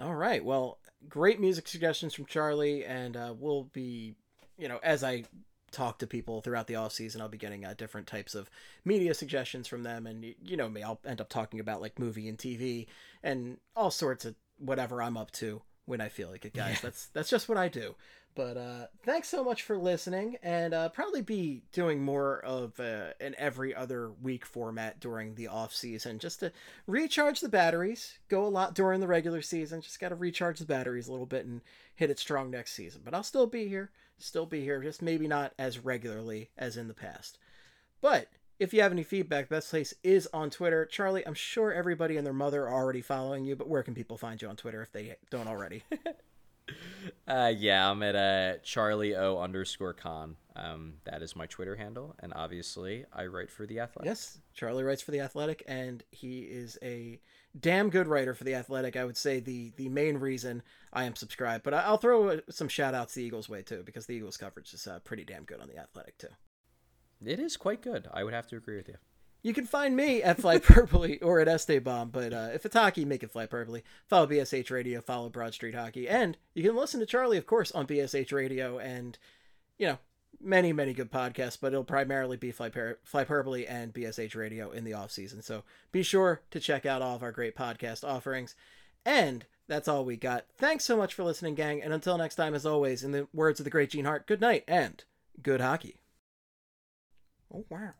All 0.00 0.14
right. 0.14 0.44
Well, 0.44 0.78
great 1.08 1.40
music 1.40 1.68
suggestions 1.68 2.14
from 2.14 2.26
Charlie, 2.26 2.84
and 2.84 3.16
uh, 3.16 3.34
we'll 3.38 3.64
be, 3.64 4.14
you 4.58 4.68
know, 4.68 4.80
as 4.82 5.04
I 5.04 5.24
talk 5.70 5.98
to 5.98 6.06
people 6.06 6.40
throughout 6.40 6.66
the 6.66 6.76
off 6.76 6.92
season, 6.92 7.20
I'll 7.20 7.28
be 7.28 7.38
getting 7.38 7.64
uh, 7.64 7.74
different 7.76 8.06
types 8.06 8.34
of 8.34 8.50
media 8.84 9.14
suggestions 9.14 9.68
from 9.68 9.82
them, 9.82 10.06
and 10.06 10.24
you 10.42 10.56
know 10.56 10.68
me, 10.68 10.82
I'll 10.82 11.00
end 11.04 11.20
up 11.20 11.28
talking 11.28 11.60
about 11.60 11.80
like 11.80 11.98
movie 11.98 12.28
and 12.28 12.38
TV 12.38 12.86
and 13.22 13.58
all 13.76 13.90
sorts 13.90 14.24
of 14.24 14.34
whatever 14.58 15.02
I'm 15.02 15.16
up 15.16 15.30
to 15.32 15.62
when 15.86 16.00
I 16.00 16.08
feel 16.08 16.30
like 16.30 16.44
it, 16.44 16.54
guys. 16.54 16.80
That's 16.80 17.06
that's 17.08 17.30
just 17.30 17.48
what 17.48 17.58
I 17.58 17.68
do. 17.68 17.94
But 18.34 18.56
uh, 18.56 18.86
thanks 19.04 19.28
so 19.28 19.44
much 19.44 19.62
for 19.62 19.78
listening, 19.78 20.36
and 20.42 20.74
uh, 20.74 20.88
probably 20.88 21.22
be 21.22 21.62
doing 21.72 22.02
more 22.02 22.40
of 22.40 22.78
uh, 22.80 23.10
an 23.20 23.36
every 23.38 23.72
other 23.72 24.10
week 24.10 24.44
format 24.44 24.98
during 24.98 25.36
the 25.36 25.46
off 25.46 25.72
season, 25.72 26.18
just 26.18 26.40
to 26.40 26.50
recharge 26.88 27.38
the 27.38 27.48
batteries. 27.48 28.18
Go 28.28 28.44
a 28.44 28.48
lot 28.48 28.74
during 28.74 29.00
the 29.00 29.06
regular 29.06 29.40
season, 29.40 29.80
just 29.80 30.00
got 30.00 30.08
to 30.08 30.16
recharge 30.16 30.58
the 30.58 30.64
batteries 30.64 31.06
a 31.06 31.12
little 31.12 31.26
bit 31.26 31.46
and 31.46 31.60
hit 31.94 32.10
it 32.10 32.18
strong 32.18 32.50
next 32.50 32.72
season. 32.72 33.02
But 33.04 33.14
I'll 33.14 33.22
still 33.22 33.46
be 33.46 33.68
here, 33.68 33.92
still 34.18 34.46
be 34.46 34.62
here, 34.62 34.82
just 34.82 35.00
maybe 35.00 35.28
not 35.28 35.52
as 35.56 35.84
regularly 35.84 36.50
as 36.58 36.76
in 36.76 36.88
the 36.88 36.94
past. 36.94 37.38
But 38.00 38.26
if 38.58 38.74
you 38.74 38.82
have 38.82 38.92
any 38.92 39.04
feedback, 39.04 39.48
best 39.48 39.70
place 39.70 39.94
is 40.02 40.28
on 40.32 40.50
Twitter. 40.50 40.86
Charlie, 40.86 41.24
I'm 41.24 41.34
sure 41.34 41.72
everybody 41.72 42.16
and 42.16 42.26
their 42.26 42.32
mother 42.32 42.64
are 42.64 42.74
already 42.74 43.00
following 43.00 43.44
you, 43.44 43.54
but 43.54 43.68
where 43.68 43.84
can 43.84 43.94
people 43.94 44.18
find 44.18 44.42
you 44.42 44.48
on 44.48 44.56
Twitter 44.56 44.82
if 44.82 44.90
they 44.90 45.14
don't 45.30 45.46
already? 45.48 45.84
Uh, 47.26 47.52
yeah, 47.56 47.90
I'm 47.90 48.02
at 48.02 48.16
uh, 48.16 48.58
Charlie 48.62 49.14
O 49.14 49.38
underscore 49.38 49.92
con. 49.92 50.36
Um, 50.56 50.94
that 51.04 51.20
is 51.20 51.34
my 51.34 51.46
Twitter 51.46 51.74
handle, 51.74 52.14
and 52.20 52.32
obviously 52.34 53.04
I 53.12 53.26
write 53.26 53.50
for 53.50 53.66
the 53.66 53.80
Athletic. 53.80 54.06
Yes, 54.06 54.38
Charlie 54.54 54.84
writes 54.84 55.02
for 55.02 55.10
the 55.10 55.20
Athletic, 55.20 55.64
and 55.66 56.02
he 56.10 56.40
is 56.40 56.78
a 56.82 57.20
damn 57.58 57.90
good 57.90 58.06
writer 58.06 58.34
for 58.34 58.44
the 58.44 58.54
Athletic. 58.54 58.96
I 58.96 59.04
would 59.04 59.16
say 59.16 59.40
the 59.40 59.72
the 59.76 59.88
main 59.88 60.18
reason 60.18 60.62
I 60.92 61.04
am 61.04 61.16
subscribed, 61.16 61.64
but 61.64 61.74
I'll 61.74 61.96
throw 61.98 62.28
uh, 62.28 62.40
some 62.50 62.68
shout 62.68 62.94
outs 62.94 63.14
the 63.14 63.24
Eagles 63.24 63.48
way 63.48 63.62
too, 63.62 63.82
because 63.84 64.06
the 64.06 64.14
Eagles 64.14 64.36
coverage 64.36 64.72
is 64.72 64.86
uh, 64.86 65.00
pretty 65.00 65.24
damn 65.24 65.44
good 65.44 65.60
on 65.60 65.68
the 65.68 65.78
Athletic 65.78 66.18
too. 66.18 66.28
It 67.24 67.40
is 67.40 67.56
quite 67.56 67.82
good. 67.82 68.06
I 68.12 68.22
would 68.22 68.34
have 68.34 68.46
to 68.48 68.56
agree 68.56 68.76
with 68.76 68.88
you. 68.88 68.96
You 69.44 69.52
can 69.52 69.66
find 69.66 69.94
me 69.94 70.22
at 70.22 70.40
Fly 70.40 70.56
Purpley 70.56 71.18
or 71.22 71.38
at 71.38 71.48
Estebomb, 71.48 72.10
but 72.10 72.32
uh, 72.32 72.48
if 72.54 72.64
it's 72.64 72.74
hockey, 72.74 73.04
make 73.04 73.22
it 73.22 73.30
Fly 73.30 73.46
Purpley. 73.46 73.82
Follow 74.08 74.26
BSH 74.26 74.70
Radio, 74.70 75.02
follow 75.02 75.28
Broad 75.28 75.52
Street 75.52 75.74
Hockey, 75.74 76.08
and 76.08 76.38
you 76.54 76.62
can 76.62 76.74
listen 76.74 76.98
to 77.00 77.06
Charlie, 77.06 77.36
of 77.36 77.46
course, 77.46 77.70
on 77.70 77.86
BSH 77.86 78.32
Radio 78.32 78.78
and, 78.78 79.18
you 79.76 79.86
know, 79.86 79.98
many, 80.40 80.72
many 80.72 80.94
good 80.94 81.12
podcasts, 81.12 81.58
but 81.60 81.74
it'll 81.74 81.84
primarily 81.84 82.38
be 82.38 82.52
Fly, 82.52 82.70
per- 82.70 82.98
Fly 83.04 83.24
Purpley 83.24 83.66
and 83.68 83.92
BSH 83.92 84.34
Radio 84.34 84.70
in 84.70 84.82
the 84.82 84.94
off 84.94 85.10
season. 85.10 85.42
So 85.42 85.62
be 85.92 86.02
sure 86.02 86.40
to 86.50 86.58
check 86.58 86.86
out 86.86 87.02
all 87.02 87.14
of 87.14 87.22
our 87.22 87.30
great 87.30 87.54
podcast 87.54 88.02
offerings. 88.02 88.54
And 89.04 89.44
that's 89.68 89.88
all 89.88 90.06
we 90.06 90.16
got. 90.16 90.46
Thanks 90.56 90.86
so 90.86 90.96
much 90.96 91.12
for 91.12 91.22
listening, 91.22 91.54
gang. 91.54 91.82
And 91.82 91.92
until 91.92 92.16
next 92.16 92.36
time, 92.36 92.54
as 92.54 92.64
always, 92.64 93.04
in 93.04 93.12
the 93.12 93.28
words 93.34 93.60
of 93.60 93.64
the 93.64 93.70
great 93.70 93.90
Gene 93.90 94.06
Hart, 94.06 94.26
good 94.26 94.40
night 94.40 94.64
and 94.66 95.04
good 95.42 95.60
hockey. 95.60 96.00
Oh, 97.52 97.66
wow. 97.68 97.92